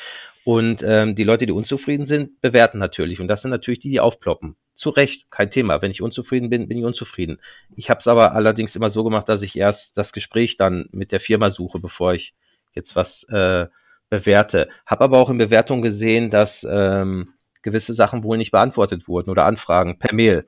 Und 0.46 0.84
ähm, 0.84 1.16
die 1.16 1.24
Leute, 1.24 1.46
die 1.48 1.54
unzufrieden 1.54 2.06
sind, 2.06 2.40
bewerten 2.42 2.78
natürlich. 2.78 3.20
Und 3.20 3.28
das 3.28 3.42
sind 3.42 3.52
natürlich 3.52 3.80
die, 3.80 3.90
die 3.90 4.00
aufploppen. 4.00 4.56
Zu 4.76 4.90
Recht, 4.90 5.30
kein 5.32 5.50
Thema. 5.50 5.82
Wenn 5.82 5.92
ich 5.92 6.02
unzufrieden 6.02 6.50
bin, 6.50 6.68
bin 6.68 6.78
ich 6.78 6.86
unzufrieden. 6.86 7.40
Ich 7.76 7.90
habe 7.90 8.00
es 8.00 8.08
aber 8.08 8.34
allerdings 8.34 8.76
immer 8.76 8.90
so 8.90 9.04
gemacht, 9.04 9.30
dass 9.30 9.42
ich 9.42 9.56
erst 9.56 9.92
das 9.96 10.12
Gespräch 10.12 10.58
dann 10.58 10.90
mit 10.92 11.12
der 11.12 11.20
Firma 11.20 11.50
suche, 11.50 11.80
bevor 11.80 12.14
ich 12.14 12.34
jetzt 12.74 12.96
was 12.96 13.24
äh, 13.30 13.68
bewerte. 14.10 14.70
Habe 14.86 15.04
aber 15.06 15.18
auch 15.18 15.30
in 15.30 15.38
Bewertung 15.38 15.82
gesehen, 15.82 16.30
dass 16.30 16.66
ähm, 16.70 17.34
gewisse 17.62 17.94
Sachen 17.94 18.24
wohl 18.24 18.38
nicht 18.38 18.52
beantwortet 18.52 19.08
wurden 19.08 19.30
oder 19.30 19.46
Anfragen 19.46 19.98
per 19.98 20.14
Mail. 20.14 20.46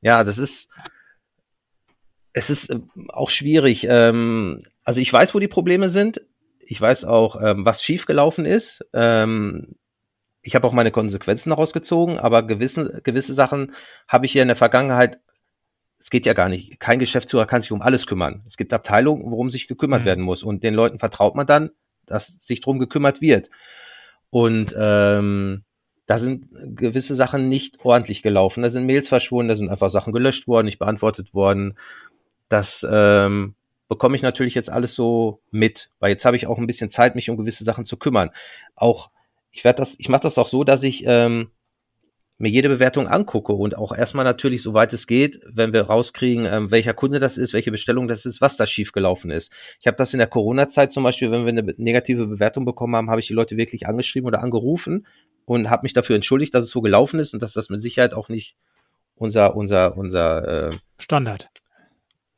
Ja, 0.00 0.24
das 0.24 0.38
ist 0.38 0.68
es 2.36 2.50
ist 2.50 2.70
äh, 2.70 2.80
auch 3.08 3.30
schwierig. 3.30 3.86
Ähm, 3.88 4.64
also 4.84 5.00
ich 5.00 5.12
weiß, 5.12 5.34
wo 5.34 5.38
die 5.38 5.48
Probleme 5.48 5.88
sind. 5.88 6.20
Ich 6.60 6.80
weiß 6.80 7.04
auch, 7.04 7.40
ähm, 7.40 7.64
was 7.64 7.82
schiefgelaufen 7.82 8.44
ist. 8.44 8.84
Ähm, 8.92 9.76
ich 10.42 10.54
habe 10.54 10.66
auch 10.66 10.72
meine 10.72 10.92
Konsequenzen 10.92 11.50
daraus 11.50 11.72
gezogen, 11.72 12.18
aber 12.18 12.42
gewisse, 12.42 13.00
gewisse 13.02 13.34
Sachen 13.34 13.74
habe 14.06 14.26
ich 14.26 14.32
hier 14.32 14.42
in 14.42 14.48
der 14.48 14.56
Vergangenheit 14.56 15.18
es 16.06 16.10
geht 16.10 16.24
ja 16.24 16.34
gar 16.34 16.48
nicht. 16.48 16.78
Kein 16.78 17.00
Geschäftsführer 17.00 17.46
kann 17.46 17.62
sich 17.62 17.72
um 17.72 17.82
alles 17.82 18.06
kümmern. 18.06 18.44
Es 18.46 18.56
gibt 18.56 18.72
Abteilungen, 18.72 19.28
worum 19.28 19.50
sich 19.50 19.66
gekümmert 19.66 20.02
mhm. 20.02 20.06
werden 20.06 20.24
muss. 20.24 20.44
Und 20.44 20.62
den 20.62 20.72
Leuten 20.72 21.00
vertraut 21.00 21.34
man 21.34 21.48
dann, 21.48 21.70
dass 22.06 22.38
sich 22.42 22.60
drum 22.60 22.78
gekümmert 22.78 23.20
wird. 23.20 23.50
Und 24.30 24.72
ähm, 24.78 25.64
da 26.06 26.20
sind 26.20 26.46
gewisse 26.76 27.16
Sachen 27.16 27.48
nicht 27.48 27.84
ordentlich 27.84 28.22
gelaufen. 28.22 28.62
Da 28.62 28.70
sind 28.70 28.86
Mails 28.86 29.08
verschwunden, 29.08 29.48
da 29.48 29.56
sind 29.56 29.68
einfach 29.68 29.90
Sachen 29.90 30.12
gelöscht 30.12 30.46
worden, 30.46 30.66
nicht 30.66 30.78
beantwortet 30.78 31.34
worden. 31.34 31.76
Das 32.48 32.86
ähm, 32.88 33.56
bekomme 33.88 34.14
ich 34.14 34.22
natürlich 34.22 34.54
jetzt 34.54 34.70
alles 34.70 34.94
so 34.94 35.40
mit, 35.50 35.90
weil 35.98 36.10
jetzt 36.10 36.24
habe 36.24 36.36
ich 36.36 36.46
auch 36.46 36.58
ein 36.58 36.68
bisschen 36.68 36.88
Zeit, 36.88 37.16
mich 37.16 37.30
um 37.30 37.36
gewisse 37.36 37.64
Sachen 37.64 37.84
zu 37.84 37.96
kümmern. 37.96 38.30
Auch 38.76 39.10
ich 39.50 39.64
werde 39.64 39.78
das, 39.78 39.96
ich 39.98 40.08
mache 40.08 40.22
das 40.22 40.38
auch 40.38 40.46
so, 40.46 40.62
dass 40.62 40.84
ich 40.84 41.02
ähm, 41.04 41.50
mir 42.38 42.50
jede 42.50 42.68
Bewertung 42.68 43.08
angucke 43.08 43.52
und 43.52 43.76
auch 43.76 43.96
erstmal 43.96 44.24
natürlich, 44.24 44.62
soweit 44.62 44.92
es 44.92 45.06
geht, 45.06 45.40
wenn 45.46 45.72
wir 45.72 45.82
rauskriegen, 45.82 46.44
ähm, 46.44 46.70
welcher 46.70 46.92
Kunde 46.92 47.18
das 47.18 47.38
ist, 47.38 47.52
welche 47.52 47.70
Bestellung 47.70 48.08
das 48.08 48.26
ist, 48.26 48.40
was 48.40 48.56
da 48.56 48.66
schiefgelaufen 48.66 49.30
ist. 49.30 49.50
Ich 49.80 49.86
habe 49.86 49.96
das 49.96 50.12
in 50.12 50.18
der 50.18 50.26
Corona-Zeit 50.26 50.92
zum 50.92 51.02
Beispiel, 51.02 51.30
wenn 51.30 51.44
wir 51.44 51.48
eine 51.50 51.74
negative 51.78 52.26
Bewertung 52.26 52.64
bekommen 52.64 52.94
haben, 52.94 53.10
habe 53.10 53.20
ich 53.20 53.26
die 53.26 53.32
Leute 53.32 53.56
wirklich 53.56 53.86
angeschrieben 53.86 54.26
oder 54.26 54.42
angerufen 54.42 55.06
und 55.46 55.70
habe 55.70 55.84
mich 55.84 55.94
dafür 55.94 56.16
entschuldigt, 56.16 56.54
dass 56.54 56.64
es 56.64 56.70
so 56.70 56.82
gelaufen 56.82 57.20
ist 57.20 57.32
und 57.32 57.42
dass 57.42 57.54
das 57.54 57.70
mit 57.70 57.80
Sicherheit 57.80 58.12
auch 58.12 58.28
nicht 58.28 58.54
unser 59.14 59.56
unser 59.56 59.96
unser 59.96 60.68
äh, 60.68 60.70
Standard. 60.98 61.48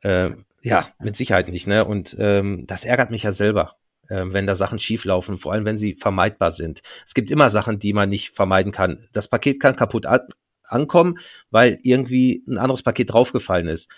Äh, 0.01 0.29
ja, 0.61 0.89
mit 0.99 1.15
Sicherheit 1.15 1.49
nicht. 1.49 1.67
Ne? 1.67 1.85
Und 1.85 2.15
ähm, 2.19 2.65
das 2.67 2.85
ärgert 2.85 3.11
mich 3.11 3.23
ja 3.23 3.31
selber 3.31 3.75
äh, 4.09 4.25
wenn 4.27 4.47
da 4.47 4.55
Sachen 4.55 4.79
schieflaufen, 4.79 5.37
vor 5.37 5.53
allem 5.53 5.65
wenn 5.65 5.77
sie 5.77 5.95
vermeidbar 5.95 6.51
sind. 6.51 6.81
Es 7.05 7.13
gibt 7.13 7.31
immer 7.31 7.49
Sachen, 7.49 7.79
die 7.79 7.93
man 7.93 8.09
nicht 8.09 8.35
vermeiden 8.35 8.71
kann. 8.71 9.07
Das 9.13 9.27
Paket 9.27 9.59
kann 9.59 9.75
kaputt 9.75 10.05
an 10.05 10.21
ankommen, 10.69 11.19
weil 11.49 11.79
irgendwie 11.83 12.43
ein 12.47 12.57
anderes 12.57 12.83
Paket 12.83 13.11
draufgefallen 13.11 13.67
ist. 13.67 13.89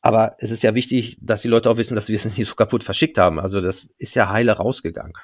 Aber 0.00 0.34
es 0.38 0.50
ist 0.50 0.62
ja 0.62 0.74
wichtig, 0.74 1.16
dass 1.20 1.42
die 1.42 1.48
Leute 1.48 1.70
auch 1.70 1.76
wissen, 1.76 1.94
dass 1.94 2.08
wir 2.08 2.16
es 2.16 2.24
nicht 2.36 2.48
so 2.48 2.54
kaputt 2.54 2.84
verschickt 2.84 3.18
haben. 3.18 3.38
Also 3.38 3.60
das 3.60 3.88
ist 3.98 4.14
ja 4.14 4.28
heile 4.28 4.52
rausgegangen. 4.52 5.14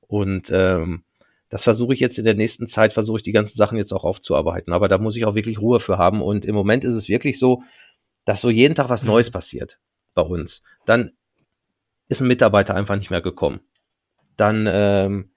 Und 0.00 0.50
ähm, 0.52 1.04
das 1.50 1.62
versuche 1.62 1.94
ich 1.94 2.00
jetzt 2.00 2.18
in 2.18 2.24
der 2.24 2.34
nächsten 2.34 2.66
Zeit, 2.66 2.92
versuche 2.92 3.18
ich 3.18 3.22
die 3.22 3.32
ganzen 3.32 3.56
Sachen 3.56 3.78
jetzt 3.78 3.92
auch 3.92 4.04
aufzuarbeiten. 4.04 4.72
Aber 4.72 4.88
da 4.88 4.98
muss 4.98 5.16
ich 5.16 5.24
auch 5.24 5.36
wirklich 5.36 5.60
Ruhe 5.60 5.78
für 5.78 5.98
haben. 5.98 6.20
Und 6.20 6.44
im 6.44 6.54
Moment 6.54 6.84
ist 6.84 6.94
es 6.94 7.08
wirklich 7.08 7.38
so, 7.38 7.62
dass 8.24 8.40
so 8.40 8.50
jeden 8.50 8.74
Tag 8.74 8.88
was 8.88 9.02
mhm. 9.02 9.10
Neues 9.10 9.30
passiert 9.30 9.78
bei 10.14 10.22
uns. 10.22 10.62
Dann 10.84 11.12
ist 12.08 12.20
ein 12.20 12.28
Mitarbeiter 12.28 12.74
einfach 12.74 12.96
nicht 12.96 13.10
mehr 13.10 13.22
gekommen. 13.22 13.60
Dann, 14.36 14.68
ähm, 14.70 15.30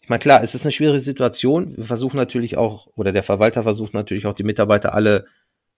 ich 0.00 0.08
meine, 0.08 0.20
klar, 0.20 0.42
es 0.42 0.54
ist 0.54 0.64
eine 0.64 0.72
schwierige 0.72 1.00
Situation. 1.00 1.76
Wir 1.76 1.84
versuchen 1.84 2.16
natürlich 2.16 2.56
auch, 2.56 2.88
oder 2.96 3.12
der 3.12 3.22
Verwalter 3.22 3.62
versucht 3.62 3.94
natürlich 3.94 4.26
auch, 4.26 4.34
die 4.34 4.42
Mitarbeiter 4.42 4.94
alle 4.94 5.26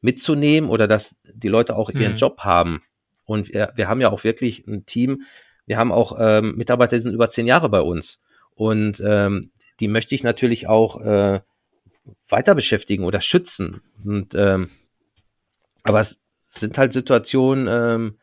mitzunehmen 0.01 0.69
oder 0.69 0.87
dass 0.87 1.15
die 1.25 1.49
Leute 1.49 1.77
auch 1.77 1.91
ihren 1.91 2.13
mhm. 2.13 2.19
Job 2.19 2.41
haben. 2.41 2.83
Und 3.25 3.49
wir, 3.49 3.73
wir 3.75 3.89
haben 3.89 4.01
ja 4.01 4.11
auch 4.11 4.25
wirklich 4.25 4.67
ein 4.67 4.85
Team. 4.87 5.23
Wir 5.67 5.79
haben 5.79 5.93
auch 5.93 6.17
ähm, 6.19 6.57
Mitarbeiter, 6.57 6.97
die 6.97 7.03
sind 7.03 7.15
über 7.15 7.31
zehn 7.31 7.47
Jahre 7.47 7.69
bei 7.69 7.81
uns. 7.81 8.21
Und 8.55 9.03
ähm, 9.05 9.51
die 9.81 9.89
möchte 9.89 10.15
ich 10.15 10.23
natürlich 10.23 10.69
auch 10.69 11.01
äh, 11.01 11.41
weiter 12.29 12.55
beschäftigen 12.55 13.05
oder 13.05 13.21
schützen. 13.21 13.81
Und 14.05 14.35
ähm, 14.35 14.71
aber 15.83 16.01
es 16.01 16.19
sind 16.55 16.77
halt 16.79 16.93
Situationen, 16.93 17.67
ähm, 17.69 18.19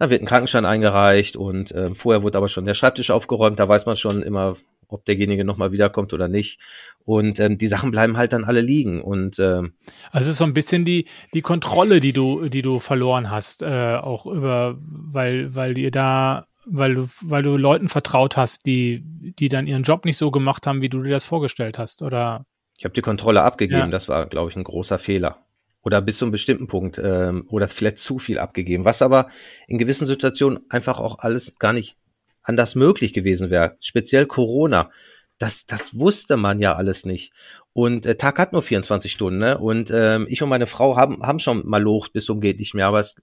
da 0.00 0.08
wird 0.08 0.22
ein 0.22 0.26
Krankenschein 0.26 0.64
eingereicht 0.64 1.36
und 1.36 1.72
äh, 1.72 1.94
vorher 1.94 2.22
wurde 2.22 2.38
aber 2.38 2.48
schon 2.48 2.64
der 2.64 2.74
Schreibtisch 2.74 3.10
aufgeräumt. 3.10 3.58
Da 3.58 3.68
weiß 3.68 3.84
man 3.84 3.98
schon 3.98 4.22
immer, 4.22 4.56
ob 4.88 5.04
derjenige 5.04 5.44
nochmal 5.44 5.72
wiederkommt 5.72 6.14
oder 6.14 6.26
nicht. 6.26 6.58
Und 7.04 7.38
ähm, 7.38 7.58
die 7.58 7.68
Sachen 7.68 7.90
bleiben 7.90 8.16
halt 8.16 8.32
dann 8.32 8.44
alle 8.44 8.62
liegen. 8.62 9.02
Und 9.02 9.38
ähm, 9.38 9.74
also 10.10 10.26
es 10.26 10.32
ist 10.32 10.38
so 10.38 10.46
ein 10.46 10.54
bisschen 10.54 10.86
die 10.86 11.04
die 11.34 11.42
Kontrolle, 11.42 12.00
die 12.00 12.14
du 12.14 12.48
die 12.48 12.62
du 12.62 12.78
verloren 12.78 13.30
hast, 13.30 13.62
äh, 13.62 13.96
auch 13.96 14.24
über, 14.24 14.78
weil 14.80 15.54
weil 15.54 15.78
ihr 15.78 15.90
da 15.90 16.46
weil 16.64 16.94
du, 16.94 17.06
weil 17.22 17.42
du 17.42 17.56
Leuten 17.56 17.88
vertraut 17.88 18.36
hast, 18.36 18.64
die, 18.66 19.02
die 19.04 19.48
dann 19.48 19.66
ihren 19.66 19.82
Job 19.82 20.04
nicht 20.04 20.18
so 20.18 20.30
gemacht 20.30 20.66
haben, 20.66 20.82
wie 20.82 20.90
du 20.90 21.02
dir 21.02 21.10
das 21.10 21.24
vorgestellt 21.24 21.78
hast, 21.78 22.02
oder? 22.02 22.44
Ich 22.76 22.84
habe 22.84 22.94
die 22.94 23.00
Kontrolle 23.00 23.42
abgegeben, 23.42 23.80
ja. 23.80 23.88
das 23.88 24.08
war, 24.08 24.26
glaube 24.26 24.50
ich, 24.50 24.56
ein 24.56 24.64
großer 24.64 24.98
Fehler 24.98 25.38
oder 25.82 26.00
bis 26.02 26.18
zu 26.18 26.24
einem 26.24 26.32
bestimmten 26.32 26.66
Punkt 26.66 27.00
ähm, 27.02 27.46
oder 27.48 27.68
vielleicht 27.68 27.98
zu 27.98 28.18
viel 28.18 28.38
abgegeben, 28.38 28.84
was 28.84 29.02
aber 29.02 29.28
in 29.66 29.78
gewissen 29.78 30.06
Situationen 30.06 30.60
einfach 30.68 30.98
auch 30.98 31.18
alles 31.20 31.54
gar 31.58 31.72
nicht 31.72 31.96
anders 32.42 32.74
möglich 32.74 33.12
gewesen 33.12 33.50
wäre. 33.50 33.76
Speziell 33.80 34.26
Corona, 34.26 34.90
das, 35.38 35.66
das 35.66 35.96
wusste 35.98 36.36
man 36.36 36.60
ja 36.60 36.74
alles 36.74 37.06
nicht. 37.06 37.32
Und 37.72 38.04
äh, 38.04 38.16
Tag 38.16 38.38
hat 38.38 38.52
nur 38.52 38.62
24 38.62 39.12
Stunden, 39.12 39.38
ne? 39.38 39.56
Und 39.56 39.90
ähm, 39.92 40.26
ich 40.28 40.42
und 40.42 40.48
meine 40.48 40.66
Frau 40.66 40.96
haben, 40.96 41.22
haben 41.22 41.38
schon 41.38 41.66
mal 41.66 41.82
locht 41.82 42.12
bis 42.12 42.24
zum 42.24 42.40
geht 42.40 42.58
nicht 42.58 42.74
mehr, 42.74 42.86
aber 42.86 43.00
es, 43.00 43.14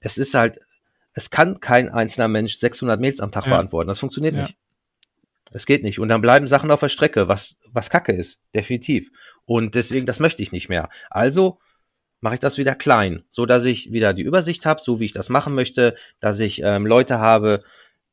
es 0.00 0.18
ist 0.18 0.34
halt, 0.34 0.60
es 1.14 1.30
kann 1.30 1.60
kein 1.60 1.88
einzelner 1.88 2.28
Mensch 2.28 2.56
600 2.58 3.00
Mails 3.00 3.20
am 3.20 3.32
Tag 3.32 3.46
ja. 3.46 3.52
beantworten. 3.52 3.88
Das 3.88 3.98
funktioniert 3.98 4.36
ja. 4.36 4.42
nicht. 4.42 4.56
Das 5.50 5.66
geht 5.66 5.82
nicht. 5.82 5.98
Und 5.98 6.08
dann 6.08 6.20
bleiben 6.20 6.46
Sachen 6.46 6.70
auf 6.70 6.80
der 6.80 6.88
Strecke, 6.88 7.26
was, 7.26 7.56
was 7.72 7.90
Kacke 7.90 8.12
ist. 8.12 8.38
Definitiv. 8.54 9.10
Und 9.44 9.74
deswegen, 9.74 10.06
das 10.06 10.20
möchte 10.20 10.42
ich 10.42 10.52
nicht 10.52 10.68
mehr. 10.68 10.88
Also 11.08 11.58
mache 12.20 12.34
ich 12.34 12.40
das 12.40 12.58
wieder 12.58 12.74
klein, 12.74 13.22
so 13.28 13.46
dass 13.46 13.64
ich 13.64 13.92
wieder 13.92 14.12
die 14.12 14.22
Übersicht 14.22 14.66
habe, 14.66 14.80
so 14.82 15.00
wie 15.00 15.06
ich 15.06 15.12
das 15.12 15.28
machen 15.28 15.54
möchte, 15.54 15.96
dass 16.20 16.38
ich 16.40 16.60
ähm, 16.62 16.86
Leute 16.86 17.18
habe, 17.18 17.64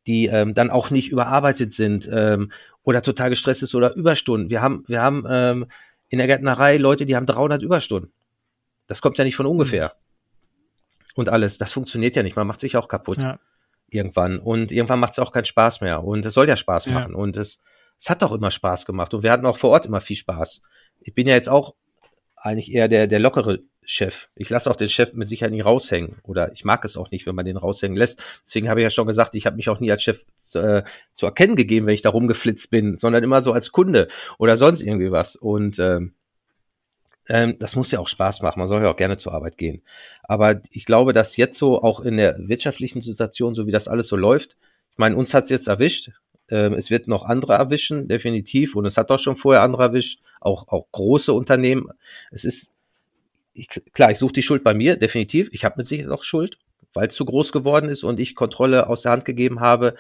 die 0.06 0.28
ähm, 0.28 0.54
dann 0.54 0.70
auch 0.70 0.90
nicht 0.90 1.10
überarbeitet 1.10 1.74
sind 1.74 2.08
ähm, 2.12 2.52
oder 2.84 3.02
total 3.02 3.30
gestresst 3.30 3.64
ist 3.64 3.76
oder 3.76 3.96
Überstunden. 3.96 4.50
Wir 4.50 4.62
haben, 4.62 4.86
wir 4.88 5.02
haben 5.02 5.26
ähm, 5.30 5.66
in 6.10 6.20
der 6.20 6.28
Gärtnerei 6.28 6.78
Leute, 6.78 7.06
die 7.06 7.16
haben 7.16 7.26
300 7.26 7.62
Überstunden. 7.62 8.12
Das 8.88 9.02
kommt 9.02 9.18
ja 9.18 9.26
nicht 9.26 9.36
von 9.36 9.46
ungefähr. 9.46 9.88
Mhm. 9.88 9.94
Und 11.16 11.30
alles, 11.30 11.58
das 11.58 11.74
funktioniert 11.74 12.16
ja 12.16 12.24
nicht. 12.24 12.36
Man 12.36 12.48
macht 12.48 12.62
sich 12.62 12.78
auch 12.78 12.88
kaputt. 12.88 13.18
Ja. 13.18 13.40
Irgendwann. 13.90 14.40
Und 14.40 14.72
irgendwann 14.72 15.00
macht 15.00 15.14
es 15.14 15.20
auch 15.20 15.32
keinen 15.32 15.46
Spaß 15.46 15.82
mehr. 15.82 16.04
Und 16.04 16.26
es 16.26 16.34
soll 16.34 16.48
ja 16.48 16.56
Spaß 16.56 16.88
machen. 16.88 17.16
Und 17.16 17.36
es 17.38 17.60
es 18.00 18.10
hat 18.10 18.22
doch 18.22 18.32
immer 18.32 18.52
Spaß 18.52 18.86
gemacht 18.86 19.14
und 19.14 19.24
wir 19.24 19.32
hatten 19.32 19.46
auch 19.46 19.58
vor 19.58 19.72
Ort 19.72 19.86
immer 19.86 20.02
viel 20.02 20.16
Spaß. 20.16 20.62
Ich 21.02 21.14
bin 21.14 21.28
ja 21.28 21.36
jetzt 21.36 21.50
auch 21.50 21.76
eigentlich 22.48 22.72
eher 22.72 22.88
der, 22.88 23.08
der 23.08 23.20
lockere 23.20 23.60
Chef. 23.84 24.28
Ich 24.36 24.50
lasse 24.50 24.70
auch 24.70 24.76
den 24.76 24.90
Chef 24.90 25.14
mit 25.14 25.30
Sicherheit 25.30 25.52
nicht 25.52 25.64
raushängen 25.64 26.18
oder 26.24 26.52
ich 26.52 26.66
mag 26.66 26.84
es 26.84 26.98
auch 26.98 27.10
nicht, 27.10 27.26
wenn 27.26 27.36
man 27.36 27.46
den 27.46 27.56
raushängen 27.56 27.98
lässt. 27.98 28.20
Deswegen 28.46 28.70
habe 28.70 28.82
ich 28.82 28.84
ja 28.84 28.90
schon 28.90 29.08
gesagt, 29.08 29.34
ich 29.34 29.46
habe 29.46 29.56
mich 29.56 29.70
auch 29.70 29.80
nie 29.80 29.92
als 29.92 30.04
Chef 30.04 30.24
äh, 30.54 30.84
zu 31.14 31.26
erkennen 31.26 31.56
gegeben, 31.56 31.86
wenn 31.86 31.94
ich 31.94 32.02
da 32.02 32.10
rumgeflitzt 32.10 32.70
bin, 32.70 32.98
sondern 32.98 33.24
immer 33.24 33.42
so 33.42 33.54
als 33.54 33.72
Kunde 33.72 34.10
oder 34.38 34.58
sonst 34.58 34.82
irgendwie 34.82 35.12
was. 35.12 35.38
Und 35.38 35.80
ähm, 35.80 36.14
ähm, 37.30 37.58
das 37.60 37.76
muss 37.76 37.92
ja 37.92 38.00
auch 38.00 38.10
Spaß 38.10 38.42
machen. 38.42 38.60
Man 38.60 38.68
soll 38.68 38.84
ja 38.84 38.92
auch 38.92 38.98
gerne 38.98 39.18
zur 39.18 39.34
Arbeit 39.34 39.58
gehen. 39.58 39.82
Aber 40.24 40.62
ich 40.72 40.86
glaube, 40.86 41.14
dass 41.14 41.38
jetzt 41.38 41.58
so 41.58 41.82
auch 41.82 42.02
in 42.02 42.18
der 42.18 42.36
wirtschaftlichen 42.40 43.02
Situation, 43.02 43.56
so 43.56 43.68
wie 43.68 43.72
das 43.72 43.88
alles 43.88 44.08
so 44.08 44.18
läuft, 44.18 44.58
ich 44.92 44.98
meine, 44.98 45.16
uns 45.16 45.34
hat's 45.34 45.52
jetzt 45.52 45.68
erwischt. 45.68 46.10
Ähm, 46.50 46.74
es 46.74 46.90
wird 46.90 47.08
noch 47.08 47.26
andere 47.26 47.54
erwischen, 47.54 48.08
definitiv. 48.08 48.76
Und 48.76 48.86
es 48.86 48.98
hat 48.98 49.10
doch 49.10 49.20
schon 49.20 49.38
vorher 49.38 49.64
andere 49.64 49.84
erwischt, 49.84 50.22
auch, 50.40 50.68
auch 50.68 50.88
große 50.92 51.34
Unternehmen. 51.34 51.90
Es 52.32 52.46
ist, 52.46 52.72
ich, 53.54 53.68
klar, 53.94 54.12
ich 54.12 54.18
suche 54.18 54.34
die 54.34 54.44
Schuld 54.44 54.64
bei 54.64 54.74
mir, 54.74 54.98
definitiv. 54.98 55.50
Ich 55.52 55.66
habe 55.66 55.76
mit 55.78 55.88
Sicherheit 55.88 56.12
auch 56.12 56.24
Schuld, 56.24 56.58
weil 56.94 57.08
es 57.08 57.16
zu 57.16 57.26
groß 57.26 57.52
geworden 57.52 57.90
ist 57.90 58.04
und 58.04 58.20
ich 58.20 58.36
Kontrolle 58.36 58.88
aus 58.88 59.02
der 59.02 59.12
Hand 59.12 59.26
gegeben 59.26 59.60
habe. 59.60 59.96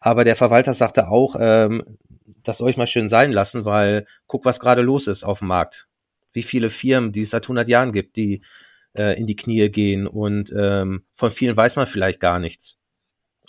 Aber 0.00 0.24
der 0.24 0.36
Verwalter 0.36 0.74
sagte 0.74 1.08
auch, 1.08 1.36
ähm, 1.38 1.98
das 2.44 2.58
soll 2.58 2.70
ich 2.70 2.76
mal 2.76 2.86
schön 2.86 3.08
sein 3.08 3.32
lassen, 3.32 3.64
weil 3.64 4.06
guck, 4.26 4.44
was 4.44 4.60
gerade 4.60 4.82
los 4.82 5.06
ist 5.06 5.24
auf 5.24 5.40
dem 5.40 5.48
Markt. 5.48 5.86
Wie 6.32 6.42
viele 6.42 6.70
Firmen, 6.70 7.12
die 7.12 7.22
es 7.22 7.30
seit 7.30 7.44
100 7.44 7.68
Jahren 7.68 7.92
gibt, 7.92 8.16
die 8.16 8.42
äh, 8.94 9.18
in 9.18 9.26
die 9.26 9.36
Knie 9.36 9.68
gehen 9.68 10.06
und 10.06 10.52
ähm, 10.56 11.04
von 11.14 11.30
vielen 11.30 11.56
weiß 11.56 11.76
man 11.76 11.86
vielleicht 11.86 12.20
gar 12.20 12.38
nichts. 12.38 12.78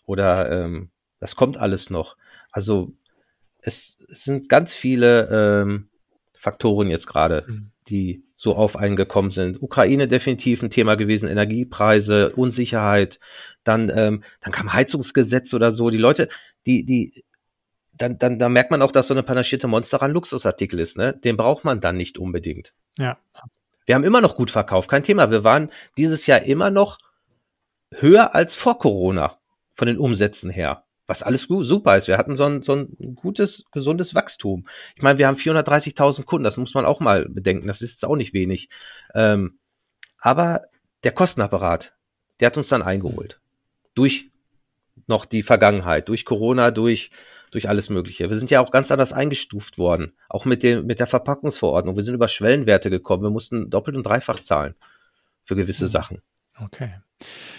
Oder 0.05 0.51
ähm, 0.51 0.89
das 1.19 1.35
kommt 1.35 1.57
alles 1.57 1.89
noch. 1.89 2.15
Also 2.57 2.91
es, 3.61 3.99
es 4.11 4.23
sind 4.23 4.49
ganz 4.49 4.73
viele 4.73 5.29
ähm, 5.31 5.89
Faktoren 6.33 6.89
jetzt 6.89 7.05
gerade, 7.05 7.45
mhm. 7.47 7.69
die 7.87 8.23
so 8.33 8.55
auf 8.55 8.75
einen 8.75 8.95
gekommen 8.95 9.29
sind. 9.29 9.61
Ukraine 9.61 10.07
definitiv 10.07 10.63
ein 10.63 10.71
Thema 10.71 10.95
gewesen, 10.95 11.29
Energiepreise, 11.29 12.31
Unsicherheit, 12.31 13.19
dann, 13.63 13.91
ähm, 13.95 14.23
dann 14.41 14.53
kam 14.53 14.73
Heizungsgesetz 14.73 15.53
oder 15.53 15.71
so. 15.71 15.91
Die 15.91 15.99
Leute, 15.99 16.29
die, 16.65 16.83
die, 16.83 17.25
dann, 17.93 18.17
dann, 18.17 18.39
dann 18.39 18.53
merkt 18.53 18.71
man 18.71 18.81
auch, 18.81 18.91
dass 18.91 19.09
so 19.09 19.13
eine 19.13 19.21
panaschierte 19.21 19.67
Monster 19.67 20.01
ein 20.01 20.09
Luxusartikel 20.09 20.79
ist, 20.79 20.97
ne? 20.97 21.13
Den 21.13 21.37
braucht 21.37 21.63
man 21.63 21.79
dann 21.79 21.95
nicht 21.95 22.17
unbedingt. 22.17 22.73
Ja. 22.97 23.19
Wir 23.85 23.93
haben 23.93 24.03
immer 24.03 24.21
noch 24.21 24.35
gut 24.35 24.49
verkauft, 24.49 24.89
kein 24.89 25.03
Thema. 25.03 25.29
Wir 25.29 25.43
waren 25.43 25.69
dieses 25.95 26.25
Jahr 26.25 26.41
immer 26.41 26.71
noch 26.71 26.97
höher 27.91 28.33
als 28.33 28.55
vor 28.55 28.79
Corona 28.79 29.37
von 29.75 29.87
den 29.87 29.99
Umsätzen 29.99 30.49
her 30.49 30.86
was 31.07 31.23
alles 31.23 31.43
super 31.43 31.97
ist. 31.97 32.07
Wir 32.07 32.17
hatten 32.17 32.35
so 32.35 32.43
ein, 32.43 32.61
so 32.61 32.73
ein 32.73 33.15
gutes, 33.15 33.63
gesundes 33.71 34.13
Wachstum. 34.13 34.67
Ich 34.95 35.01
meine, 35.01 35.17
wir 35.17 35.27
haben 35.27 35.37
430.000 35.37 36.23
Kunden, 36.25 36.43
das 36.43 36.57
muss 36.57 36.73
man 36.73 36.85
auch 36.85 36.99
mal 36.99 37.27
bedenken. 37.29 37.67
Das 37.67 37.81
ist 37.81 37.91
jetzt 37.91 38.05
auch 38.05 38.17
nicht 38.17 38.33
wenig. 38.33 38.69
Ähm, 39.15 39.57
aber 40.19 40.63
der 41.03 41.13
Kostenapparat, 41.13 41.93
der 42.39 42.47
hat 42.47 42.57
uns 42.57 42.67
dann 42.67 42.81
eingeholt. 42.81 43.39
Durch 43.95 44.29
noch 45.07 45.25
die 45.25 45.43
Vergangenheit, 45.43 46.09
durch 46.09 46.25
Corona, 46.25 46.71
durch, 46.71 47.09
durch 47.51 47.69
alles 47.69 47.89
Mögliche. 47.89 48.29
Wir 48.29 48.37
sind 48.37 48.51
ja 48.51 48.59
auch 48.59 48.71
ganz 48.71 48.91
anders 48.91 49.13
eingestuft 49.13 49.77
worden. 49.77 50.13
Auch 50.27 50.43
mit, 50.43 50.61
dem, 50.61 50.85
mit 50.85 50.99
der 50.99 51.07
Verpackungsverordnung. 51.07 51.95
Wir 51.95 52.03
sind 52.03 52.15
über 52.15 52.27
Schwellenwerte 52.27 52.89
gekommen. 52.89 53.23
Wir 53.23 53.29
mussten 53.29 53.69
doppelt 53.69 53.95
und 53.95 54.03
dreifach 54.03 54.41
zahlen 54.41 54.75
für 55.45 55.55
gewisse 55.55 55.85
mhm. 55.85 55.89
Sachen. 55.89 56.21
Okay. 56.59 56.95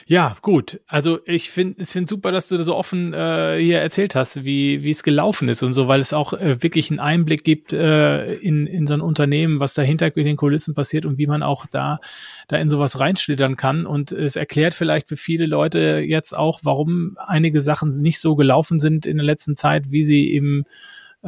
Ja, 0.06 0.36
gut. 0.40 0.80
Also 0.86 1.18
ich 1.26 1.50
finde 1.50 1.82
ich 1.82 1.88
finde 1.88 2.08
super, 2.08 2.32
dass 2.32 2.48
du 2.48 2.56
das 2.56 2.66
so 2.66 2.76
offen 2.76 3.12
äh, 3.12 3.58
hier 3.58 3.80
erzählt 3.80 4.14
hast, 4.14 4.44
wie 4.44 4.82
wie 4.82 4.90
es 4.90 5.02
gelaufen 5.02 5.48
ist 5.48 5.62
und 5.62 5.72
so, 5.72 5.88
weil 5.88 6.00
es 6.00 6.12
auch 6.12 6.32
äh, 6.32 6.62
wirklich 6.62 6.90
einen 6.90 7.00
Einblick 7.00 7.44
gibt 7.44 7.72
äh, 7.72 8.34
in 8.36 8.66
in 8.66 8.86
so 8.86 8.94
ein 8.94 9.00
Unternehmen, 9.00 9.60
was 9.60 9.74
dahinter 9.74 10.16
in 10.16 10.24
den 10.24 10.36
Kulissen 10.36 10.74
passiert 10.74 11.04
und 11.06 11.18
wie 11.18 11.26
man 11.26 11.42
auch 11.42 11.66
da 11.66 11.98
da 12.46 12.56
in 12.56 12.68
sowas 12.68 13.00
reinschlittern 13.00 13.56
kann 13.56 13.84
und 13.84 14.12
es 14.12 14.36
erklärt 14.36 14.74
vielleicht 14.74 15.08
für 15.08 15.16
viele 15.16 15.46
Leute 15.46 16.02
jetzt 16.06 16.36
auch, 16.36 16.60
warum 16.62 17.16
einige 17.18 17.60
Sachen 17.60 17.88
nicht 18.00 18.20
so 18.20 18.36
gelaufen 18.36 18.78
sind 18.78 19.06
in 19.06 19.16
der 19.16 19.26
letzten 19.26 19.56
Zeit, 19.56 19.90
wie 19.90 20.04
sie 20.04 20.32
eben 20.32 20.64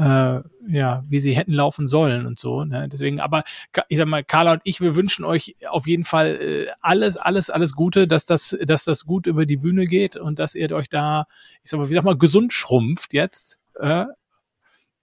äh, 0.00 0.42
ja, 0.68 1.04
wie 1.06 1.20
sie 1.20 1.36
hätten 1.36 1.52
laufen 1.52 1.86
sollen 1.86 2.26
und 2.26 2.38
so. 2.38 2.64
Ne? 2.64 2.88
Deswegen, 2.88 3.20
aber 3.20 3.42
ich 3.88 3.98
sag 3.98 4.06
mal, 4.06 4.24
Carla 4.24 4.54
und 4.54 4.62
ich, 4.64 4.80
wir 4.80 4.94
wünschen 4.94 5.24
euch 5.24 5.56
auf 5.68 5.86
jeden 5.86 6.04
Fall 6.04 6.40
äh, 6.40 6.66
alles, 6.80 7.16
alles, 7.18 7.50
alles 7.50 7.74
Gute, 7.74 8.08
dass 8.08 8.24
das, 8.24 8.56
dass 8.64 8.84
das 8.84 9.04
gut 9.04 9.26
über 9.26 9.44
die 9.44 9.58
Bühne 9.58 9.86
geht 9.86 10.16
und 10.16 10.38
dass 10.38 10.54
ihr 10.54 10.72
euch 10.72 10.88
da, 10.88 11.26
ich 11.62 11.70
sag 11.70 11.78
mal, 11.78 11.90
wie 11.90 11.94
sag 11.94 12.04
mal, 12.04 12.16
gesund 12.16 12.52
schrumpft 12.52 13.12
jetzt. 13.12 13.58
Äh, 13.78 14.06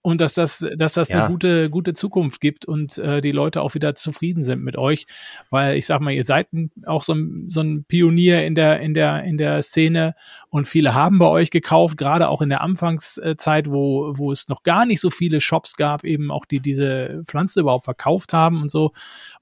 und 0.08 0.22
dass 0.22 0.32
das, 0.32 0.64
dass 0.74 0.94
das 0.94 1.10
ja. 1.10 1.18
eine 1.18 1.28
gute, 1.28 1.68
gute 1.68 1.92
Zukunft 1.92 2.40
gibt 2.40 2.64
und 2.64 2.96
äh, 2.96 3.20
die 3.20 3.30
Leute 3.30 3.60
auch 3.60 3.74
wieder 3.74 3.94
zufrieden 3.94 4.42
sind 4.42 4.64
mit 4.64 4.78
euch, 4.78 5.04
weil 5.50 5.76
ich 5.76 5.84
sag 5.84 6.00
mal, 6.00 6.12
ihr 6.12 6.24
seid 6.24 6.50
ein, 6.54 6.70
auch 6.86 7.02
so 7.02 7.12
ein, 7.12 7.50
so 7.50 7.60
ein 7.60 7.84
Pionier 7.84 8.46
in 8.46 8.54
der 8.54 8.80
in 8.80 8.94
der 8.94 9.22
in 9.24 9.36
der 9.36 9.62
Szene 9.62 10.14
und 10.48 10.66
viele 10.66 10.94
haben 10.94 11.18
bei 11.18 11.26
euch 11.26 11.50
gekauft, 11.50 11.98
gerade 11.98 12.28
auch 12.28 12.40
in 12.40 12.48
der 12.48 12.62
Anfangszeit, 12.62 13.70
wo 13.70 14.14
wo 14.16 14.32
es 14.32 14.48
noch 14.48 14.62
gar 14.62 14.86
nicht 14.86 15.02
so 15.02 15.10
viele 15.10 15.42
Shops 15.42 15.76
gab, 15.76 16.04
eben 16.04 16.30
auch 16.30 16.46
die 16.46 16.60
diese 16.60 17.22
Pflanze 17.26 17.60
überhaupt 17.60 17.84
verkauft 17.84 18.32
haben 18.32 18.62
und 18.62 18.70
so. 18.70 18.92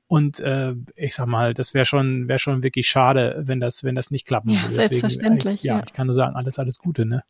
Und 0.09 0.41
äh, 0.41 0.75
ich 0.97 1.15
sag 1.15 1.29
mal, 1.29 1.55
das 1.55 1.75
wäre 1.75 1.87
schon 1.87 2.27
wäre 2.27 2.41
schon 2.41 2.65
wirklich 2.65 2.89
schade, 2.89 3.41
wenn 3.47 3.61
das 3.61 3.85
wenn 3.85 3.95
das 3.95 4.11
nicht 4.11 4.27
klappen 4.27 4.51
würde. 4.51 4.75
Ja, 4.75 4.83
selbstverständlich. 4.83 5.63
ja, 5.63 5.77
ja, 5.77 5.85
ich 5.87 5.93
kann 5.93 6.09
nur 6.09 6.15
sagen, 6.15 6.35
alles 6.35 6.59
alles 6.59 6.79
Gute, 6.79 7.07
ne? 7.07 7.23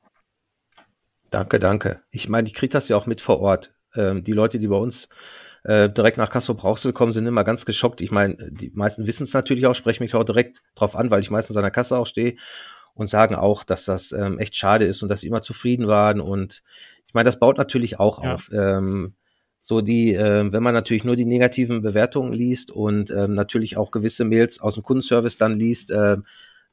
Danke, 1.37 1.61
danke. 1.61 2.01
Ich 2.11 2.29
meine, 2.29 2.49
ich 2.49 2.55
kriege 2.55 2.73
das 2.73 2.89
ja 2.89 2.97
auch 2.97 3.05
mit 3.05 3.21
vor 3.21 3.41
Ort. 3.41 3.73
Ähm, 3.95 4.25
die 4.25 4.33
Leute, 4.33 4.59
die 4.59 4.69
bei 4.69 4.77
uns 4.77 5.09
äh, 5.65 5.91
direkt 5.91 6.17
nach 6.17 6.31
Castro 6.31 6.55
Brauxel 6.55 6.95
kommen, 6.95 7.13
sind 7.13 7.27
immer 7.27 7.45
ganz 7.45 7.67
geschockt. 7.67 8.01
Ich 8.01 8.11
meine, 8.11 8.37
die 8.51 8.71
meisten 8.75 9.07
wissen 9.07 9.25
es 9.25 9.35
natürlich 9.35 9.67
auch, 9.67 9.75
sprechen 9.75 10.03
mich 10.03 10.15
auch 10.15 10.25
direkt 10.25 10.63
drauf 10.77 10.97
an, 10.97 11.11
weil 11.11 11.21
ich 11.21 11.31
meistens 11.31 11.57
an 11.57 11.63
der 11.63 11.71
Kasse 11.71 11.99
auch 11.99 12.07
stehe 12.07 12.37
und 12.95 13.09
sagen 13.09 13.35
auch, 13.35 13.65
dass 13.65 13.85
das 13.85 14.13
ähm, 14.13 14.39
echt 14.39 14.57
schade 14.57 14.87
ist 14.87 15.03
und 15.03 15.11
dass 15.11 15.21
sie 15.21 15.27
immer 15.27 15.43
zufrieden 15.43 15.87
waren. 15.87 16.23
Und 16.23 16.63
ich 17.07 17.13
meine, 17.13 17.27
das 17.27 17.39
baut 17.39 17.59
natürlich 17.59 18.01
auch 18.01 18.25
ja. 18.25 18.35
auf. 18.35 18.51
Ähm, 18.51 19.15
so 19.63 19.83
die, 19.83 20.15
äh, 20.15 20.51
wenn 20.51 20.63
man 20.63 20.73
natürlich 20.73 21.05
nur 21.05 21.17
die 21.17 21.27
negativen 21.27 21.83
Bewertungen 21.83 22.33
liest 22.33 22.71
und 22.71 23.11
ähm, 23.11 23.35
natürlich 23.35 23.77
auch 23.77 23.91
gewisse 23.91 24.25
Mails 24.25 24.59
aus 24.61 24.75
dem 24.75 24.85
Kundenservice 24.85 25.37
dann 25.37 25.59
liest, 25.59 25.91
äh, 25.91 26.17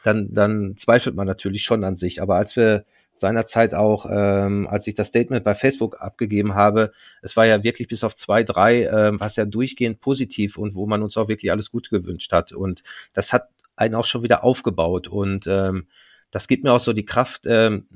dann, 0.03 0.33
dann 0.33 0.77
zweifelt 0.77 1.15
man 1.15 1.27
natürlich 1.27 1.63
schon 1.63 1.83
an 1.83 1.97
sich. 1.97 2.21
Aber 2.21 2.35
als 2.35 2.55
wir 2.55 2.85
seinerzeit 3.15 3.73
auch, 3.73 4.07
ähm, 4.09 4.67
als 4.69 4.87
ich 4.87 4.95
das 4.95 5.07
Statement 5.07 5.43
bei 5.43 5.55
Facebook 5.55 6.01
abgegeben 6.01 6.55
habe, 6.55 6.91
es 7.21 7.35
war 7.37 7.45
ja 7.45 7.63
wirklich 7.63 7.87
bis 7.87 8.03
auf 8.03 8.15
zwei, 8.15 8.43
drei, 8.43 8.83
ähm, 8.83 9.19
was 9.19 9.35
ja 9.35 9.45
durchgehend 9.45 10.01
positiv 10.01 10.57
und 10.57 10.75
wo 10.75 10.85
man 10.85 11.03
uns 11.03 11.15
auch 11.17 11.27
wirklich 11.27 11.51
alles 11.51 11.71
Gute 11.71 11.89
gewünscht 11.89 12.31
hat. 12.31 12.51
Und 12.51 12.83
das 13.13 13.31
hat 13.33 13.49
einen 13.75 13.95
auch 13.95 14.05
schon 14.05 14.23
wieder 14.23 14.43
aufgebaut. 14.43 15.07
Und 15.07 15.45
ähm, 15.47 15.87
das 16.31 16.47
gibt 16.47 16.63
mir 16.63 16.73
auch 16.73 16.79
so 16.79 16.93
die 16.93 17.05
Kraft, 17.05 17.43
ähm, 17.45 17.87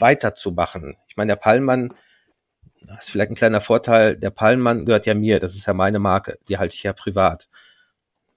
weiterzumachen. 0.00 0.96
Ich 1.08 1.16
meine, 1.16 1.32
der 1.32 1.36
Palmmann, 1.36 1.92
das 2.82 3.04
ist 3.04 3.10
vielleicht 3.10 3.30
ein 3.30 3.36
kleiner 3.36 3.60
Vorteil, 3.60 4.16
der 4.16 4.30
Palmmann 4.30 4.86
gehört 4.86 5.06
ja 5.06 5.14
mir, 5.14 5.38
das 5.38 5.54
ist 5.54 5.66
ja 5.66 5.74
meine 5.74 5.98
Marke, 5.98 6.38
die 6.48 6.58
halte 6.58 6.74
ich 6.74 6.82
ja 6.82 6.92
privat 6.92 7.48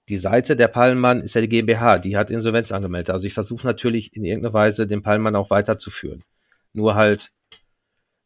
die 0.08 0.18
Seite 0.18 0.56
der 0.56 0.68
Palmmann 0.68 1.22
ist 1.22 1.34
ja 1.34 1.40
die 1.40 1.48
GmbH, 1.48 1.98
die 1.98 2.16
hat 2.16 2.30
Insolvenz 2.30 2.72
angemeldet. 2.72 3.10
Also 3.10 3.26
ich 3.26 3.34
versuche 3.34 3.66
natürlich 3.66 4.14
in 4.14 4.24
irgendeiner 4.24 4.52
Weise 4.52 4.86
den 4.86 5.02
Palmmann 5.02 5.36
auch 5.36 5.50
weiterzuführen. 5.50 6.24
Nur 6.72 6.94
halt 6.94 7.30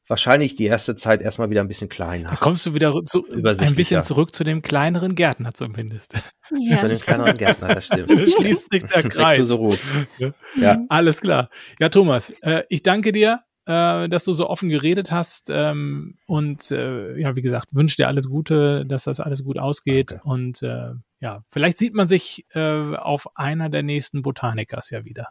wahrscheinlich 0.09 0.57
die 0.57 0.65
erste 0.65 0.97
Zeit 0.97 1.21
erstmal 1.21 1.51
wieder 1.51 1.61
ein 1.61 1.69
bisschen 1.69 1.89
kleiner. 1.89 2.31
Da 2.31 2.37
kommst 2.37 2.67
du 2.67 2.75
wieder 2.75 2.93
zu, 3.05 3.27
ein 3.31 3.75
bisschen 3.75 4.03
zurück 4.03 4.35
zu 4.35 4.43
dem 4.43 4.63
kleineren 4.63 5.15
Gärtner 5.15 5.53
zumindest. 5.53 6.15
Ja, 6.51 6.79
zu 6.79 6.89
dem 6.89 6.99
kleineren 6.99 7.37
Gärtner, 7.37 7.75
das 7.75 7.85
stimmt. 7.85 8.11
Schließt 8.31 8.73
sich 8.73 8.85
der 8.85 9.03
Kreis. 9.03 9.49
So 9.49 9.77
ja. 10.57 10.83
Alles 10.89 11.21
klar. 11.21 11.51
Ja, 11.79 11.91
Thomas, 11.91 12.31
äh, 12.41 12.65
ich 12.71 12.83
danke 12.83 13.13
dir 13.13 13.43
äh, 13.69 14.09
dass 14.09 14.25
du 14.25 14.33
so 14.33 14.49
offen 14.49 14.71
geredet 14.71 15.13
hast. 15.13 15.51
Ähm, 15.51 16.17
und 16.27 16.71
äh, 16.71 17.19
ja, 17.21 17.37
wie 17.37 17.43
gesagt, 17.43 17.69
wünsche 17.73 17.97
dir 17.97 18.09
alles 18.09 18.29
Gute, 18.29 18.87
dass 18.87 19.05
das 19.05 19.21
alles 19.21 19.45
gut 19.45 19.59
ausgeht. 19.59 20.13
Danke. 20.13 20.29
Und 20.29 20.63
äh, 20.63 20.93
ja, 21.21 21.45
vielleicht 21.51 21.79
sieht 21.79 21.95
man 21.95 22.09
sich 22.09 22.47
äh, 22.55 22.97
auf 22.97 23.37
einer 23.37 23.69
der 23.69 23.83
nächsten 23.83 24.23
Botanikers 24.23 24.89
ja 24.91 25.05
wieder. 25.05 25.29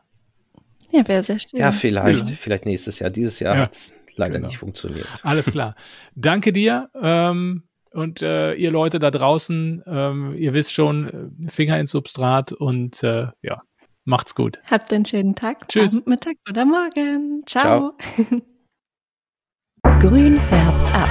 Ja, 0.91 1.05
wäre 1.07 1.23
sehr 1.23 1.39
schön. 1.39 1.59
Ja, 1.59 1.71
vielleicht, 1.71 2.29
ja. 2.29 2.35
vielleicht 2.39 2.65
nächstes 2.65 2.99
Jahr. 2.99 3.09
Dieses 3.09 3.39
Jahr 3.39 3.55
ja. 3.55 3.61
hat 3.63 3.73
es 3.73 3.91
leider 4.15 4.35
genau. 4.35 4.47
nicht 4.47 4.59
funktioniert. 4.59 5.07
Alles 5.23 5.51
klar. 5.51 5.75
Danke 6.15 6.53
dir. 6.53 6.89
Ähm, 7.01 7.63
und 7.91 8.21
äh, 8.21 8.53
ihr 8.53 8.69
Leute 8.69 8.99
da 8.99 9.09
draußen, 9.09 9.83
ähm, 9.87 10.35
ihr 10.37 10.53
wisst 10.53 10.73
schon, 10.73 11.33
äh, 11.43 11.49
Finger 11.49 11.79
ins 11.79 11.89
Substrat 11.89 12.51
und 12.51 13.01
äh, 13.01 13.27
ja, 13.41 13.61
Macht's 14.07 14.35
gut. 14.35 14.61
Habt 14.71 14.93
einen 14.93 15.03
schönen 15.03 15.35
Tag. 15.35 15.67
Tschüss. 15.67 15.95
Abend, 15.95 16.07
Mittag 16.07 16.35
oder 16.49 16.63
Morgen. 16.63 17.43
Ciao. 17.45 17.91
Ciao. 17.99 18.41
Grün 19.99 20.39
färbt 20.39 20.93
ab. 20.93 21.09